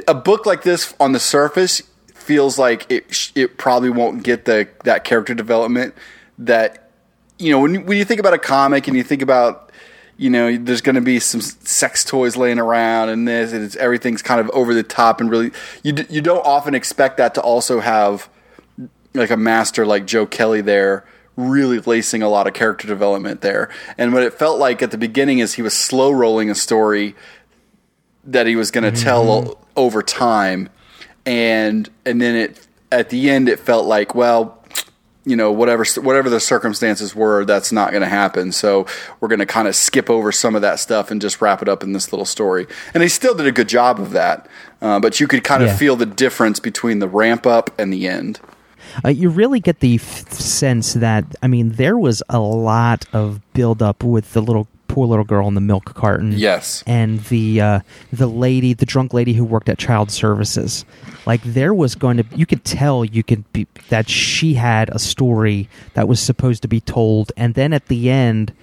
a 0.07 0.13
book 0.13 0.45
like 0.45 0.61
this 0.61 0.93
on 0.99 1.11
the 1.13 1.19
surface 1.19 1.81
feels 2.13 2.59
like 2.59 2.85
it 2.91 3.31
it 3.33 3.57
probably 3.57 3.89
won't 3.89 4.21
get 4.23 4.45
the 4.45 4.67
that 4.83 5.03
character 5.03 5.33
development 5.33 5.95
that 6.37 6.91
you 7.39 7.51
know 7.51 7.59
when 7.59 7.85
when 7.87 7.97
you 7.97 8.05
think 8.05 8.19
about 8.19 8.35
a 8.35 8.37
comic 8.39 8.87
and 8.87 8.95
you 8.95 9.03
think 9.03 9.23
about 9.23 9.70
you 10.21 10.29
know 10.29 10.55
there's 10.55 10.81
going 10.81 10.95
to 10.95 11.01
be 11.01 11.19
some 11.19 11.41
sex 11.41 12.05
toys 12.05 12.37
laying 12.37 12.59
around 12.59 13.09
and 13.09 13.27
this 13.27 13.51
and 13.51 13.63
it's, 13.63 13.75
everything's 13.77 14.21
kind 14.21 14.39
of 14.39 14.49
over 14.51 14.73
the 14.73 14.83
top 14.83 15.19
and 15.19 15.31
really 15.31 15.51
you 15.81 15.91
d- 15.93 16.05
you 16.09 16.21
don't 16.21 16.45
often 16.45 16.75
expect 16.75 17.17
that 17.17 17.33
to 17.33 17.41
also 17.41 17.79
have 17.79 18.29
like 19.15 19.31
a 19.31 19.37
master 19.37 19.83
like 19.85 20.05
Joe 20.05 20.27
Kelly 20.27 20.61
there 20.61 21.05
really 21.35 21.79
lacing 21.79 22.21
a 22.21 22.29
lot 22.29 22.45
of 22.45 22.53
character 22.53 22.87
development 22.87 23.41
there. 23.41 23.69
And 23.97 24.13
what 24.13 24.21
it 24.21 24.33
felt 24.33 24.59
like 24.59 24.81
at 24.81 24.91
the 24.91 24.97
beginning 24.97 25.39
is 25.39 25.53
he 25.53 25.61
was 25.61 25.73
slow 25.73 26.11
rolling 26.11 26.49
a 26.49 26.55
story 26.55 27.15
that 28.25 28.45
he 28.45 28.55
was 28.55 28.69
going 28.69 28.83
to 28.83 28.91
mm-hmm. 28.91 29.03
tell 29.03 29.57
over 29.75 30.03
time 30.03 30.69
and 31.25 31.89
and 32.05 32.21
then 32.21 32.35
it 32.35 32.67
at 32.91 33.09
the 33.09 33.29
end 33.29 33.49
it 33.49 33.59
felt 33.59 33.85
like 33.85 34.13
well 34.13 34.60
you 35.25 35.35
know 35.35 35.51
whatever 35.51 35.85
whatever 36.01 36.29
the 36.29 36.39
circumstances 36.39 37.15
were 37.15 37.45
that's 37.45 37.71
not 37.71 37.91
going 37.91 38.01
to 38.01 38.09
happen. 38.09 38.51
So 38.51 38.87
we're 39.19 39.27
going 39.27 39.39
to 39.39 39.45
kind 39.45 39.67
of 39.67 39.75
skip 39.75 40.09
over 40.09 40.31
some 40.31 40.55
of 40.55 40.61
that 40.63 40.79
stuff 40.79 41.11
and 41.11 41.21
just 41.21 41.41
wrap 41.41 41.61
it 41.61 41.69
up 41.69 41.83
in 41.83 41.93
this 41.93 42.11
little 42.11 42.25
story. 42.25 42.65
And 42.93 43.01
they 43.03 43.07
still 43.07 43.35
did 43.35 43.45
a 43.45 43.51
good 43.51 43.69
job 43.69 43.99
of 43.99 44.11
that 44.11 44.47
uh, 44.81 44.99
but 44.99 45.19
you 45.19 45.27
could 45.27 45.43
kind 45.43 45.61
of 45.61 45.69
Yeah. 45.69 45.77
feel 45.77 45.95
the 45.95 46.07
difference 46.07 46.59
between 46.59 46.99
the 46.99 47.07
ramp 47.07 47.45
up 47.45 47.69
and 47.79 47.93
the 47.93 48.07
end. 48.07 48.39
Uh, 49.05 49.09
you 49.09 49.29
really 49.29 49.59
get 49.59 49.79
the 49.79 49.95
f- 49.95 50.31
sense 50.31 50.93
that 50.95 51.23
I 51.43 51.47
mean 51.47 51.73
there 51.73 51.97
was 51.97 52.23
a 52.29 52.39
lot 52.39 53.05
of 53.13 53.39
build 53.53 53.81
up 53.83 54.03
with 54.03 54.33
the 54.33 54.41
little 54.41 54.67
poor 54.91 55.07
little 55.07 55.23
girl 55.23 55.47
in 55.47 55.55
the 55.55 55.61
milk 55.61 55.93
carton. 55.93 56.33
Yes. 56.33 56.83
and 56.85 57.19
the 57.25 57.61
uh, 57.61 57.79
the 58.11 58.27
lady, 58.27 58.73
the 58.73 58.85
drunk 58.85 59.13
lady 59.13 59.33
who 59.33 59.45
worked 59.45 59.69
at 59.69 59.77
child 59.77 60.11
services. 60.11 60.85
Like 61.25 61.41
there 61.43 61.73
was 61.73 61.95
going 61.95 62.17
to, 62.17 62.25
you 62.35 62.45
could 62.45 62.65
tell, 62.65 63.05
you 63.05 63.23
could 63.23 63.51
be 63.53 63.67
that 63.89 64.09
she 64.09 64.55
had 64.55 64.89
a 64.89 64.99
story 64.99 65.69
that 65.93 66.07
was 66.07 66.19
supposed 66.19 66.61
to 66.63 66.67
be 66.67 66.81
told, 66.81 67.31
and 67.37 67.53
then 67.53 67.73
at 67.73 67.87
the 67.87 68.09
end, 68.09 68.53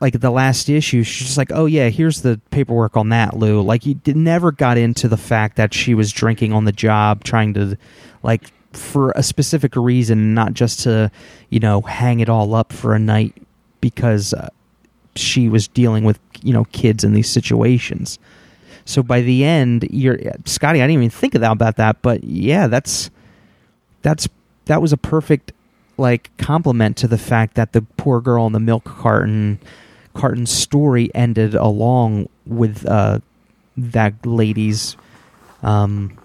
like 0.00 0.20
the 0.20 0.30
last 0.30 0.68
issue, 0.68 1.02
she's 1.02 1.26
just 1.26 1.38
like, 1.38 1.52
"Oh 1.52 1.66
yeah, 1.66 1.88
here's 1.88 2.22
the 2.22 2.40
paperwork 2.50 2.96
on 2.96 3.10
that, 3.10 3.36
Lou." 3.36 3.62
Like 3.62 3.86
you 3.86 3.94
did, 3.94 4.16
never 4.16 4.50
got 4.50 4.76
into 4.76 5.08
the 5.08 5.16
fact 5.16 5.56
that 5.56 5.72
she 5.72 5.94
was 5.94 6.10
drinking 6.12 6.52
on 6.52 6.64
the 6.64 6.72
job, 6.72 7.22
trying 7.24 7.54
to, 7.54 7.78
like, 8.22 8.42
for 8.72 9.12
a 9.12 9.22
specific 9.22 9.76
reason, 9.76 10.34
not 10.34 10.52
just 10.52 10.80
to, 10.80 11.10
you 11.48 11.60
know, 11.60 11.80
hang 11.80 12.20
it 12.20 12.28
all 12.28 12.54
up 12.54 12.72
for 12.72 12.94
a 12.94 12.98
night 12.98 13.34
because 13.80 14.34
uh, 14.34 14.48
she 15.16 15.48
was 15.48 15.68
dealing 15.68 16.04
with 16.04 16.18
you 16.42 16.52
know 16.52 16.64
kids 16.72 17.04
in 17.04 17.12
these 17.12 17.30
situations. 17.30 18.18
So 18.84 19.02
by 19.02 19.20
the 19.20 19.44
end, 19.44 19.88
you're 19.90 20.16
Skottie. 20.44 20.82
I 20.82 20.86
didn't 20.86 20.92
even 20.92 21.10
think 21.10 21.34
about 21.34 21.76
that, 21.76 22.02
but 22.02 22.22
yeah, 22.24 22.68
that's 22.68 23.10
that's 24.02 24.28
that 24.66 24.80
was 24.80 24.92
a 24.92 24.96
perfect 24.96 25.52
like 25.98 26.30
compliment 26.36 26.96
to 26.98 27.08
the 27.08 27.18
fact 27.18 27.54
that 27.54 27.72
the 27.72 27.82
poor 27.96 28.20
girl 28.20 28.46
in 28.46 28.52
the 28.52 28.60
milk 28.60 28.84
carton 28.84 29.58
carton 30.14 30.46
story 30.46 31.10
ended 31.14 31.54
along 31.54 32.28
with 32.46 32.86
uh, 32.86 33.18
that 33.76 34.14
lady's 34.24 34.96
um, 35.62 36.16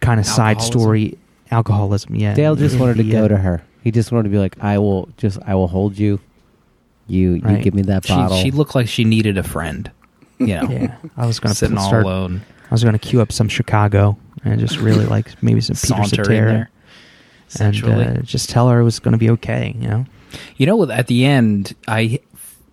kind 0.00 0.20
of 0.20 0.26
side 0.26 0.60
story 0.60 1.18
alcoholism. 1.50 2.14
Yeah, 2.14 2.34
Dale 2.34 2.56
just 2.56 2.78
wanted 2.78 2.96
to 2.96 3.02
The, 3.04 3.12
go 3.12 3.28
to 3.28 3.36
her. 3.36 3.62
He 3.82 3.90
just 3.90 4.12
wanted 4.12 4.24
to 4.24 4.30
be 4.30 4.38
like, 4.38 4.62
I 4.62 4.78
will 4.78 5.08
just, 5.16 5.38
I 5.46 5.54
will 5.54 5.68
hold 5.68 5.96
you. 5.96 6.20
You, 7.08 7.34
you 7.34 7.58
give 7.58 7.74
me 7.74 7.82
that 7.82 8.04
She, 8.06 8.12
bottle. 8.14 8.36
she 8.36 8.50
looked 8.50 8.74
like 8.74 8.86
she 8.88 9.04
needed 9.04 9.38
a 9.38 9.42
friend. 9.42 9.90
You 10.38 10.46
know, 10.46 10.62
Yeah, 10.70 10.96
I 11.16 11.26
was 11.26 11.40
going 11.40 11.50
to 11.52 11.56
sitting 11.58 11.76
all 11.78 11.94
alone, 12.00 12.42
I 12.70 12.74
was 12.74 12.82
going 12.84 12.92
to 12.92 12.98
queue 12.98 13.20
up 13.20 13.32
some 13.32 13.48
Chicago 13.48 14.16
and 14.44 14.60
just 14.60 14.76
really 14.78 15.06
like 15.06 15.42
maybe 15.42 15.60
some 15.60 15.74
Peter 15.74 15.86
sauntering 16.04 16.08
Cetera 17.48 17.88
there. 17.88 18.08
and 18.08 18.18
uh, 18.18 18.22
just 18.22 18.50
tell 18.50 18.68
her 18.68 18.80
it 18.80 18.84
was 18.84 18.98
going 19.00 19.12
to 19.12 19.18
be 19.18 19.30
okay. 19.30 19.74
You 19.78 19.88
know, 19.88 20.06
you 20.56 20.66
know, 20.66 20.88
at 20.90 21.06
the 21.08 21.24
end, 21.24 21.74
I, 21.88 22.20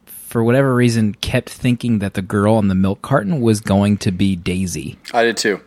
for 0.06 0.43
whatever 0.43 0.76
reason, 0.76 1.13
kept 1.15 1.50
thinking 1.50 2.00
that 2.00 2.13
the 2.13 2.21
girl 2.21 2.56
on 2.56 2.67
the 2.67 2.76
milk 2.76 3.02
carton 3.02 3.39
was 3.41 3.62
going 3.62 3.98
to 4.00 4.12
be 4.12 4.36
Daisy. 4.36 5.00
I 5.13 5.24
did 5.24 5.38
too. 5.38 5.62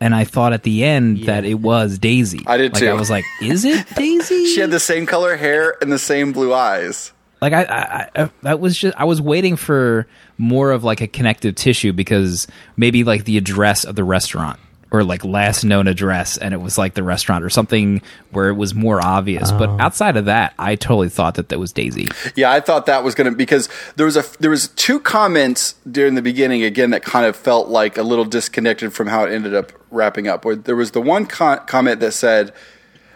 and 0.00 0.14
I 0.14 0.22
thought 0.24 0.52
at 0.52 0.62
the 0.62 0.84
end 0.84 1.24
that 1.24 1.44
it 1.44 1.54
was 1.54 1.98
Daisy. 1.98 2.40
I 2.46 2.56
did 2.56 2.72
like, 2.72 2.82
too. 2.82 2.88
I 2.88 2.92
was 2.94 3.10
like, 3.10 3.24
"Is 3.42 3.64
it 3.64 3.84
Daisy?" 3.96 4.46
She 4.46 4.60
had 4.60 4.70
the 4.70 4.78
same 4.80 5.04
color 5.06 5.36
hair 5.36 5.76
and 5.82 5.90
the 5.92 5.98
same 5.98 6.32
blue 6.32 6.54
eyes. 6.54 7.12
Like 7.40 7.52
I, 7.52 7.62
I, 7.62 8.22
I, 8.22 8.30
that 8.42 8.60
was 8.60 8.76
just 8.76 8.96
I 8.96 9.04
was 9.04 9.20
waiting 9.20 9.56
for 9.56 10.06
more 10.36 10.72
of 10.72 10.84
like 10.84 11.00
a 11.00 11.06
connective 11.06 11.54
tissue 11.54 11.92
because 11.92 12.46
maybe 12.76 13.04
like 13.04 13.24
the 13.24 13.38
address 13.38 13.84
of 13.84 13.96
the 13.96 14.04
restaurant 14.04 14.58
or 14.90 15.04
like 15.04 15.24
last 15.24 15.64
known 15.64 15.86
address 15.86 16.38
and 16.38 16.54
it 16.54 16.58
was 16.58 16.78
like 16.78 16.94
the 16.94 17.02
restaurant 17.02 17.44
or 17.44 17.50
something 17.50 18.00
where 18.30 18.48
it 18.48 18.54
was 18.54 18.74
more 18.74 19.04
obvious. 19.04 19.52
But 19.52 19.68
oh. 19.68 19.76
outside 19.78 20.16
of 20.16 20.26
that, 20.26 20.54
I 20.58 20.76
totally 20.76 21.08
thought 21.08 21.34
that 21.34 21.50
that 21.50 21.58
was 21.58 21.72
Daisy. 21.72 22.08
Yeah, 22.34 22.50
I 22.50 22.60
thought 22.60 22.86
that 22.86 23.04
was 23.04 23.14
going 23.14 23.30
to 23.30 23.36
because 23.36 23.68
there 23.96 24.06
was 24.06 24.16
a 24.16 24.24
there 24.40 24.50
was 24.50 24.68
two 24.68 25.00
comments 25.00 25.74
during 25.90 26.14
the 26.14 26.22
beginning 26.22 26.62
again 26.62 26.90
that 26.90 27.02
kind 27.02 27.26
of 27.26 27.36
felt 27.36 27.68
like 27.68 27.98
a 27.98 28.02
little 28.02 28.24
disconnected 28.24 28.92
from 28.92 29.08
how 29.08 29.24
it 29.24 29.32
ended 29.32 29.54
up 29.54 29.72
wrapping 29.90 30.26
up. 30.26 30.44
Where 30.44 30.56
there 30.56 30.76
was 30.76 30.92
the 30.92 31.02
one 31.02 31.26
con- 31.26 31.64
comment 31.66 32.00
that 32.00 32.12
said, 32.12 32.52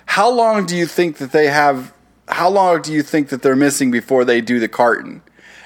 "How 0.06 0.30
long 0.30 0.66
do 0.66 0.76
you 0.76 0.86
think 0.86 1.18
that 1.18 1.32
they 1.32 1.46
have? 1.46 1.94
How 2.32 2.48
long 2.48 2.82
do 2.82 2.92
you 2.92 3.02
think 3.02 3.28
that 3.28 3.42
they're 3.42 3.56
missing 3.56 3.90
before 3.90 4.24
they 4.24 4.40
do 4.40 4.58
the 4.58 4.68
carton?" 4.68 5.22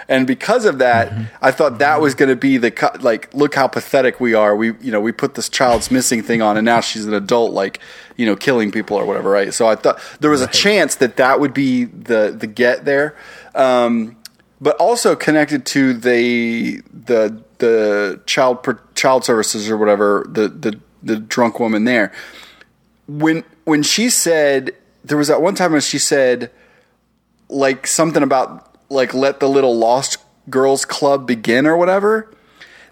And 0.09 0.27
because 0.27 0.65
of 0.65 0.79
that, 0.79 1.13
I 1.43 1.51
thought 1.51 1.79
that 1.81 2.01
was 2.01 2.15
going 2.15 2.29
to 2.29 2.37
be 2.37 2.59
the 2.59 2.71
co- 2.71 2.97
like, 3.01 3.33
look 3.35 3.57
how 3.57 3.67
pathetic 3.67 4.21
we 4.21 4.35
are. 4.35 4.55
We 4.55 4.69
you 4.81 4.93
know 4.93 5.01
we 5.01 5.13
put 5.13 5.35
this 5.35 5.49
child's 5.49 5.91
missing 5.91 6.23
thing 6.23 6.43
on, 6.43 6.57
and 6.57 6.65
now 6.65 6.81
she's 6.81 7.07
an 7.07 7.15
adult, 7.15 7.53
like 7.53 7.81
you 8.17 8.27
know 8.27 8.37
killing 8.37 8.71
people 8.71 8.97
or 8.97 9.05
whatever, 9.05 9.31
right? 9.31 9.53
So 9.53 9.67
I 9.67 9.75
thought 9.75 10.01
there 10.21 10.31
was 10.31 10.43
a 10.43 10.47
chance 10.47 10.97
that 10.97 11.17
that 11.17 11.41
would 11.41 11.55
be 11.55 11.85
the 11.85 12.35
the 12.39 12.47
get 12.47 12.85
there. 12.85 13.17
Um, 13.55 14.17
but 14.61 14.77
also 14.77 15.17
connected 15.17 15.67
to 15.67 15.93
the 15.93 16.83
the 16.93 17.43
the 17.59 18.21
child 18.27 18.63
per, 18.63 18.81
child 18.95 19.25
services 19.25 19.69
or 19.69 19.77
whatever 19.77 20.27
the 20.29 20.49
the 20.49 20.81
the 21.03 21.17
drunk 21.17 21.61
woman 21.61 21.85
there 21.85 22.13
when 23.07 23.45
when 23.65 23.83
she 23.83 24.11
said 24.11 24.75
there 25.07 25.19
was 25.19 25.29
that 25.29 25.41
one 25.41 25.55
time 25.55 25.73
when 25.73 25.81
she 25.81 25.99
said 25.99 26.51
like 27.49 27.87
something 27.87 28.23
about 28.23 28.77
like 28.89 29.15
let 29.15 29.41
the 29.41 29.49
little 29.49 29.77
lost 29.77 30.19
girls 30.51 30.85
club 30.85 31.27
begin 31.27 31.67
or 31.67 31.77
whatever 31.77 32.31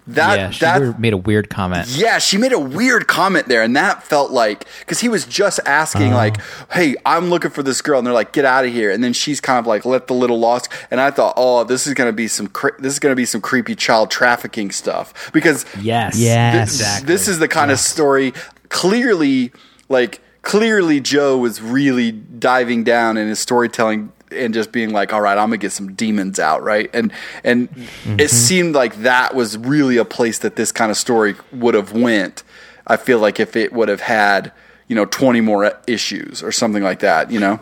that 0.07 0.37
yeah, 0.37 0.49
she 0.51 0.59
that 0.59 0.99
made 0.99 1.13
a 1.13 1.17
weird 1.17 1.49
comment. 1.49 1.87
yeah, 1.87 2.19
she 2.19 2.37
made 2.37 2.53
a 2.53 2.59
weird 2.59 3.07
comment 3.07 3.47
there, 3.47 3.63
and 3.63 3.75
that 3.75 4.03
felt 4.03 4.29
like 4.29 4.65
because 4.81 4.99
he 4.99 5.09
was 5.09 5.25
just 5.25 5.59
asking, 5.65 6.09
uh-huh. 6.09 6.15
like, 6.15 6.37
"Hey, 6.71 6.95
I'm 7.07 7.31
looking 7.31 7.49
for 7.49 7.63
this 7.63 7.81
girl," 7.81 7.97
and 7.97 8.05
they're 8.05 8.13
like, 8.13 8.31
"Get 8.31 8.45
out 8.45 8.65
of 8.65 8.71
here!" 8.71 8.91
And 8.91 9.03
then 9.03 9.13
she's 9.13 9.41
kind 9.41 9.57
of 9.57 9.65
like, 9.65 9.83
"Let 9.83 10.05
the 10.05 10.13
little 10.13 10.39
lost," 10.39 10.69
and 10.91 11.01
I 11.01 11.09
thought, 11.09 11.33
"Oh, 11.37 11.63
this 11.63 11.87
is 11.87 11.95
gonna 11.95 12.13
be 12.13 12.27
some 12.27 12.45
cre- 12.45 12.77
this 12.77 12.93
is 12.93 12.99
gonna 12.99 13.15
be 13.15 13.25
some 13.25 13.41
creepy 13.41 13.73
child 13.73 14.11
trafficking 14.11 14.69
stuff," 14.69 15.31
because 15.33 15.65
Yes. 15.81 16.19
Yes. 16.19 16.69
this, 16.69 16.81
Exactly. 16.81 17.07
this 17.07 17.27
is 17.27 17.39
the 17.39 17.47
kind 17.47 17.71
of 17.71 17.79
story 17.79 18.33
clearly 18.69 19.51
like 19.89 20.21
clearly 20.45 21.01
Joe 21.01 21.37
was 21.37 21.61
really 21.61 22.13
diving 22.13 22.85
down 22.85 23.17
in 23.17 23.27
his 23.27 23.39
storytelling 23.39 24.13
and 24.31 24.53
just 24.53 24.71
being 24.71 24.91
like 24.91 25.11
all 25.11 25.21
right 25.21 25.37
I'm 25.37 25.49
going 25.49 25.59
to 25.59 25.65
get 25.65 25.71
some 25.71 25.93
demons 25.93 26.39
out 26.39 26.63
right 26.63 26.89
and 26.93 27.11
and 27.43 27.69
mm-hmm. 27.69 28.19
it 28.19 28.29
seemed 28.29 28.75
like 28.75 28.95
that 29.01 29.35
was 29.35 29.57
really 29.57 29.97
a 29.97 30.05
place 30.05 30.39
that 30.39 30.55
this 30.55 30.71
kind 30.71 30.89
of 30.89 30.97
story 30.97 31.35
would 31.51 31.73
have 31.73 31.91
went 31.91 32.43
I 32.87 32.97
feel 32.97 33.19
like 33.19 33.39
if 33.39 33.55
it 33.55 33.73
would 33.73 33.89
have 33.89 34.01
had 34.01 34.51
you 34.87 34.95
know 34.95 35.05
20 35.05 35.41
more 35.41 35.77
issues 35.87 36.41
or 36.41 36.51
something 36.51 36.83
like 36.83 36.99
that 36.99 37.31
you 37.31 37.39
know 37.39 37.59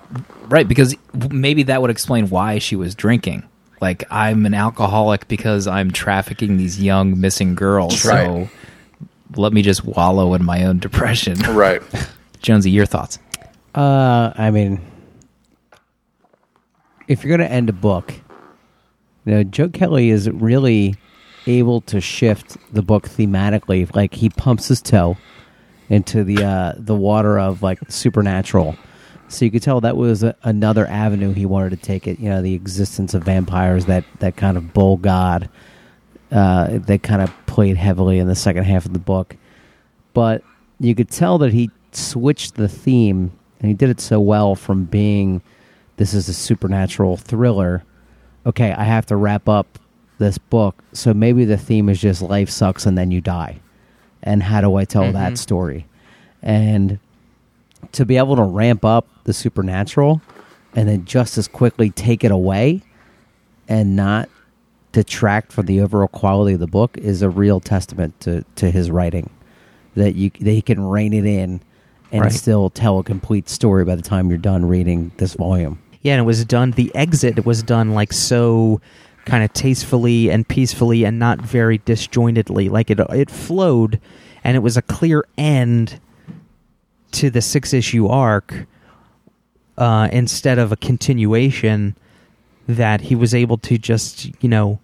Right, 0.53 0.67
because 0.67 0.95
maybe 1.31 1.63
that 1.63 1.81
would 1.81 1.89
explain 1.89 2.29
why 2.29 2.59
she 2.59 2.75
was 2.75 2.95
drinking. 2.95 3.43
Like, 3.81 4.03
I'm 4.11 4.45
an 4.45 4.53
alcoholic 4.53 5.27
because 5.27 5.67
I'm 5.67 5.91
trafficking 5.91 6.57
these 6.57 6.81
young 6.81 7.19
missing 7.19 7.55
girls. 7.55 8.05
Right. 8.05 8.25
So 8.25 8.49
let 9.35 9.51
me 9.51 9.61
just 9.61 9.83
wallow 9.83 10.33
in 10.33 10.43
my 10.43 10.65
own 10.65 10.79
depression. 10.79 11.39
right 11.55 11.81
Jonesy, 12.43 12.69
your 12.69 12.85
thoughts? 12.85 13.17
Uh, 13.73 14.31
I 14.35 14.51
mean, 14.51 14.79
if 17.07 17.23
you're 17.23 17.35
going 17.35 17.47
to 17.47 17.53
end 17.53 17.69
a 17.69 17.73
book, 17.73 18.13
you 19.25 19.33
know, 19.33 19.43
Joe 19.43 19.69
Kelly 19.69 20.09
is 20.09 20.29
really 20.29 20.95
able 21.47 21.81
to 21.81 21.99
shift 21.99 22.57
the 22.73 22.81
book 22.81 23.07
thematically. 23.07 23.93
Like 23.95 24.13
he 24.13 24.29
pumps 24.29 24.67
his 24.67 24.81
toe 24.81 25.17
into 25.89 26.23
the 26.23 26.43
uh, 26.43 26.73
the 26.77 26.95
water 26.95 27.39
of 27.39 27.63
like 27.63 27.79
supernatural. 27.89 28.77
So 29.29 29.45
you 29.45 29.51
could 29.51 29.63
tell 29.63 29.81
that 29.81 29.97
was 29.97 30.23
a, 30.23 30.35
another 30.43 30.85
avenue 30.87 31.33
he 31.33 31.45
wanted 31.45 31.71
to 31.71 31.77
take 31.77 32.07
it. 32.07 32.19
You 32.19 32.29
know, 32.29 32.41
the 32.41 32.53
existence 32.53 33.13
of 33.13 33.23
vampires, 33.23 33.85
that 33.85 34.03
that 34.19 34.35
kind 34.35 34.57
of 34.57 34.73
bull 34.73 34.97
god, 34.97 35.49
uh, 36.31 36.77
that 36.79 37.03
kind 37.03 37.21
of 37.21 37.33
played 37.45 37.77
heavily 37.77 38.19
in 38.19 38.27
the 38.27 38.35
second 38.35 38.65
half 38.65 38.85
of 38.85 38.91
the 38.91 38.99
book. 38.99 39.37
But 40.13 40.43
you 40.79 40.93
could 40.93 41.09
tell 41.09 41.37
that 41.39 41.53
he 41.53 41.71
switched 41.95 42.55
the 42.55 42.67
theme, 42.67 43.31
and 43.59 43.67
he 43.69 43.73
did 43.73 43.89
it 43.89 44.01
so 44.01 44.19
well 44.19 44.55
from 44.55 44.85
being 44.85 45.41
this 45.97 46.13
is 46.13 46.27
a 46.27 46.33
supernatural 46.33 47.17
thriller. 47.17 47.83
Okay, 48.45 48.71
I 48.71 48.83
have 48.83 49.05
to 49.07 49.15
wrap 49.15 49.47
up 49.47 49.79
this 50.17 50.37
book, 50.37 50.83
so 50.93 51.13
maybe 51.13 51.45
the 51.45 51.57
theme 51.57 51.89
is 51.89 51.99
just 51.99 52.21
life 52.21 52.49
sucks 52.49 52.85
and 52.85 52.97
then 52.97 53.11
you 53.11 53.21
die. 53.21 53.59
And 54.21 54.43
how 54.43 54.61
do 54.61 54.75
I 54.75 54.85
tell 54.85 55.11
that 55.11 55.13
mm-hmm. 55.13 55.35
story? 55.35 55.87
And 56.41 56.99
to 57.91 58.05
be 58.05 58.17
able 58.17 58.35
to 58.35 58.43
ramp 58.43 58.85
up 58.85 59.07
the 59.25 59.33
supernatural 59.33 60.21
and 60.75 60.87
then 60.87 61.05
just 61.05 61.37
as 61.37 61.47
quickly 61.47 61.89
take 61.89 62.23
it 62.23 62.31
away 62.31 62.81
and 63.67 63.95
not 63.95 64.29
detract 64.91 65.51
from 65.51 65.65
the 65.65 65.81
overall 65.81 66.07
quality 66.07 66.53
of 66.53 66.59
the 66.59 66.67
book 66.67 66.97
is 66.97 67.21
a 67.21 67.29
real 67.29 67.59
testament 67.59 68.19
to, 68.21 68.45
to 68.55 68.71
his 68.71 68.89
writing. 68.89 69.29
That 69.95 70.15
you 70.15 70.31
that 70.39 70.51
he 70.51 70.63
can 70.63 70.83
rein 70.83 71.13
it 71.13 71.25
in 71.25 71.61
and 72.13 72.21
Right. 72.21 72.31
still 72.31 72.69
tell 72.69 72.99
a 72.99 73.03
complete 73.03 73.49
story 73.49 73.83
by 73.83 73.95
the 73.95 74.01
time 74.01 74.29
you're 74.29 74.37
done 74.37 74.65
reading 74.65 75.11
this 75.17 75.33
volume. 75.33 75.79
Yeah, 76.01 76.13
and 76.13 76.19
it 76.21 76.25
was 76.25 76.45
done. 76.45 76.71
The 76.71 76.93
exit 76.95 77.45
was 77.45 77.63
done 77.63 77.91
like 77.93 78.13
so, 78.13 78.79
kind 79.25 79.43
of 79.43 79.51
tastefully 79.53 80.29
and 80.29 80.47
peacefully, 80.47 81.03
and 81.05 81.17
not 81.17 81.41
very 81.41 81.79
disjointedly. 81.79 82.69
Like 82.69 82.91
it, 82.91 82.99
it 83.09 83.31
flowed, 83.31 83.99
and 84.43 84.55
it 84.55 84.59
was 84.59 84.77
a 84.77 84.81
clear 84.81 85.25
end 85.37 85.99
to 87.13 87.29
the 87.29 87.41
six 87.41 87.73
issue 87.73 88.07
arc, 88.07 88.65
uh, 89.77 90.07
instead 90.11 90.59
of 90.59 90.71
a 90.71 90.77
continuation. 90.77 91.95
That 92.65 93.01
he 93.01 93.15
was 93.15 93.33
able 93.35 93.57
to 93.57 93.77
just 93.77 94.31
you 94.41 94.47
know 94.47 94.79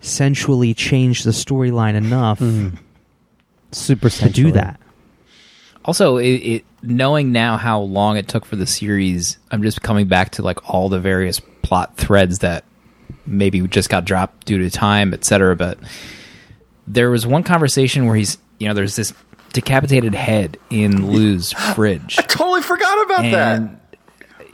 sensually 0.00 0.74
change 0.74 1.24
the 1.24 1.32
storyline 1.32 1.94
enough 1.94 2.40
Super 3.72 4.10
to 4.10 4.28
do 4.28 4.52
that. 4.52 4.78
Also, 5.84 6.16
it, 6.16 6.26
it 6.26 6.64
knowing 6.82 7.32
now 7.32 7.56
how 7.56 7.80
long 7.80 8.16
it 8.16 8.28
took 8.28 8.44
for 8.44 8.56
the 8.56 8.66
series, 8.66 9.38
I'm 9.50 9.62
just 9.62 9.82
coming 9.82 10.06
back 10.06 10.30
to 10.32 10.42
like 10.42 10.70
all 10.70 10.88
the 10.88 11.00
various 11.00 11.40
plot 11.62 11.96
threads 11.96 12.38
that 12.40 12.64
maybe 13.26 13.60
just 13.68 13.88
got 13.90 14.04
dropped 14.04 14.46
due 14.46 14.58
to 14.58 14.70
time, 14.70 15.12
etc. 15.12 15.56
But 15.56 15.78
there 16.86 17.10
was 17.10 17.26
one 17.26 17.42
conversation 17.42 18.06
where 18.06 18.16
he's, 18.16 18.38
you 18.58 18.68
know, 18.68 18.74
there's 18.74 18.96
this 18.96 19.12
decapitated 19.52 20.14
head 20.14 20.58
in 20.70 21.10
Lou's 21.10 21.52
fridge. 21.74 22.18
I 22.18 22.22
totally 22.22 22.62
forgot 22.62 23.02
about 23.06 23.22
that. 23.22 23.70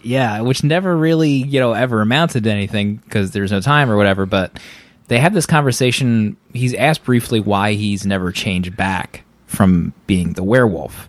yeah, 0.03 0.41
which 0.41 0.63
never 0.65 0.97
really 0.97 1.31
you 1.31 1.61
know 1.61 1.73
ever 1.73 2.01
amounted 2.01 2.45
to 2.45 2.51
anything 2.51 2.97
because 2.97 3.33
there's 3.33 3.53
no 3.53 3.61
time 3.61 3.91
or 3.91 3.97
whatever. 3.97 4.27
But 4.27 4.59
they 5.09 5.19
have 5.19 5.35
this 5.35 5.47
conversation. 5.47 6.37
He's 6.53 6.75
asked 6.75 7.05
briefly 7.05 7.41
why 7.41 7.73
he's 7.75 8.07
never 8.07 8.31
changed 8.33 8.77
back 8.77 9.25
from 9.47 9.93
being 10.07 10.35
the 10.35 10.45
werewolf, 10.45 11.09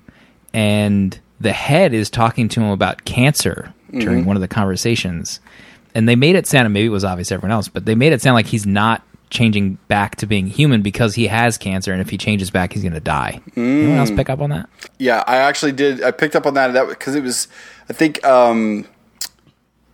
and 0.54 1.20
the 1.40 1.52
head 1.52 1.94
is 1.94 2.10
talking 2.10 2.48
to 2.50 2.62
him 2.62 2.70
about 2.70 3.06
cancer 3.06 3.74
during 3.92 4.26
one 4.26 4.38
of 4.38 4.42
the 4.42 4.48
conversations. 4.48 5.40
And 5.94 6.08
they 6.08 6.16
made 6.16 6.36
it 6.36 6.48
sound, 6.48 6.66
and 6.66 6.74
maybe 6.74 6.86
it 6.86 6.90
was 6.90 7.04
obvious 7.04 7.30
to 7.30 7.34
everyone 7.34 7.52
else, 7.52 7.68
but 7.68 7.86
they 7.86 7.96
made 7.96 8.14
it 8.14 8.22
sound 8.22 8.36
like 8.36 8.46
he's 8.46 8.66
not 8.66 9.04
changing 9.30 9.78
back 9.88 10.18
to 10.18 10.26
being 10.26 10.46
human 10.48 10.82
because 10.82 11.16
he 11.16 11.28
has 11.28 11.58
cancer, 11.58 11.92
and 11.92 12.02
if 12.02 12.10
he 12.10 12.18
changes 12.18 12.52
back, 12.52 12.74
he's 12.74 12.84
going 12.84 12.94
to 12.94 13.00
die. 13.00 13.42
Anyone 13.56 13.98
else 13.98 14.12
pick 14.12 14.30
up 14.30 14.40
on 14.40 14.52
that? 14.52 14.70
Yeah, 15.00 15.24
I 15.26 15.38
actually 15.38 15.72
did. 15.72 16.04
I 16.04 16.12
picked 16.12 16.36
up 16.36 16.46
on 16.46 16.54
that 16.54 16.72
that 16.74 16.88
because 16.88 17.16
it 17.16 17.24
was. 17.24 17.48
I 17.90 17.94
think 17.94 18.24
um, 18.26 18.86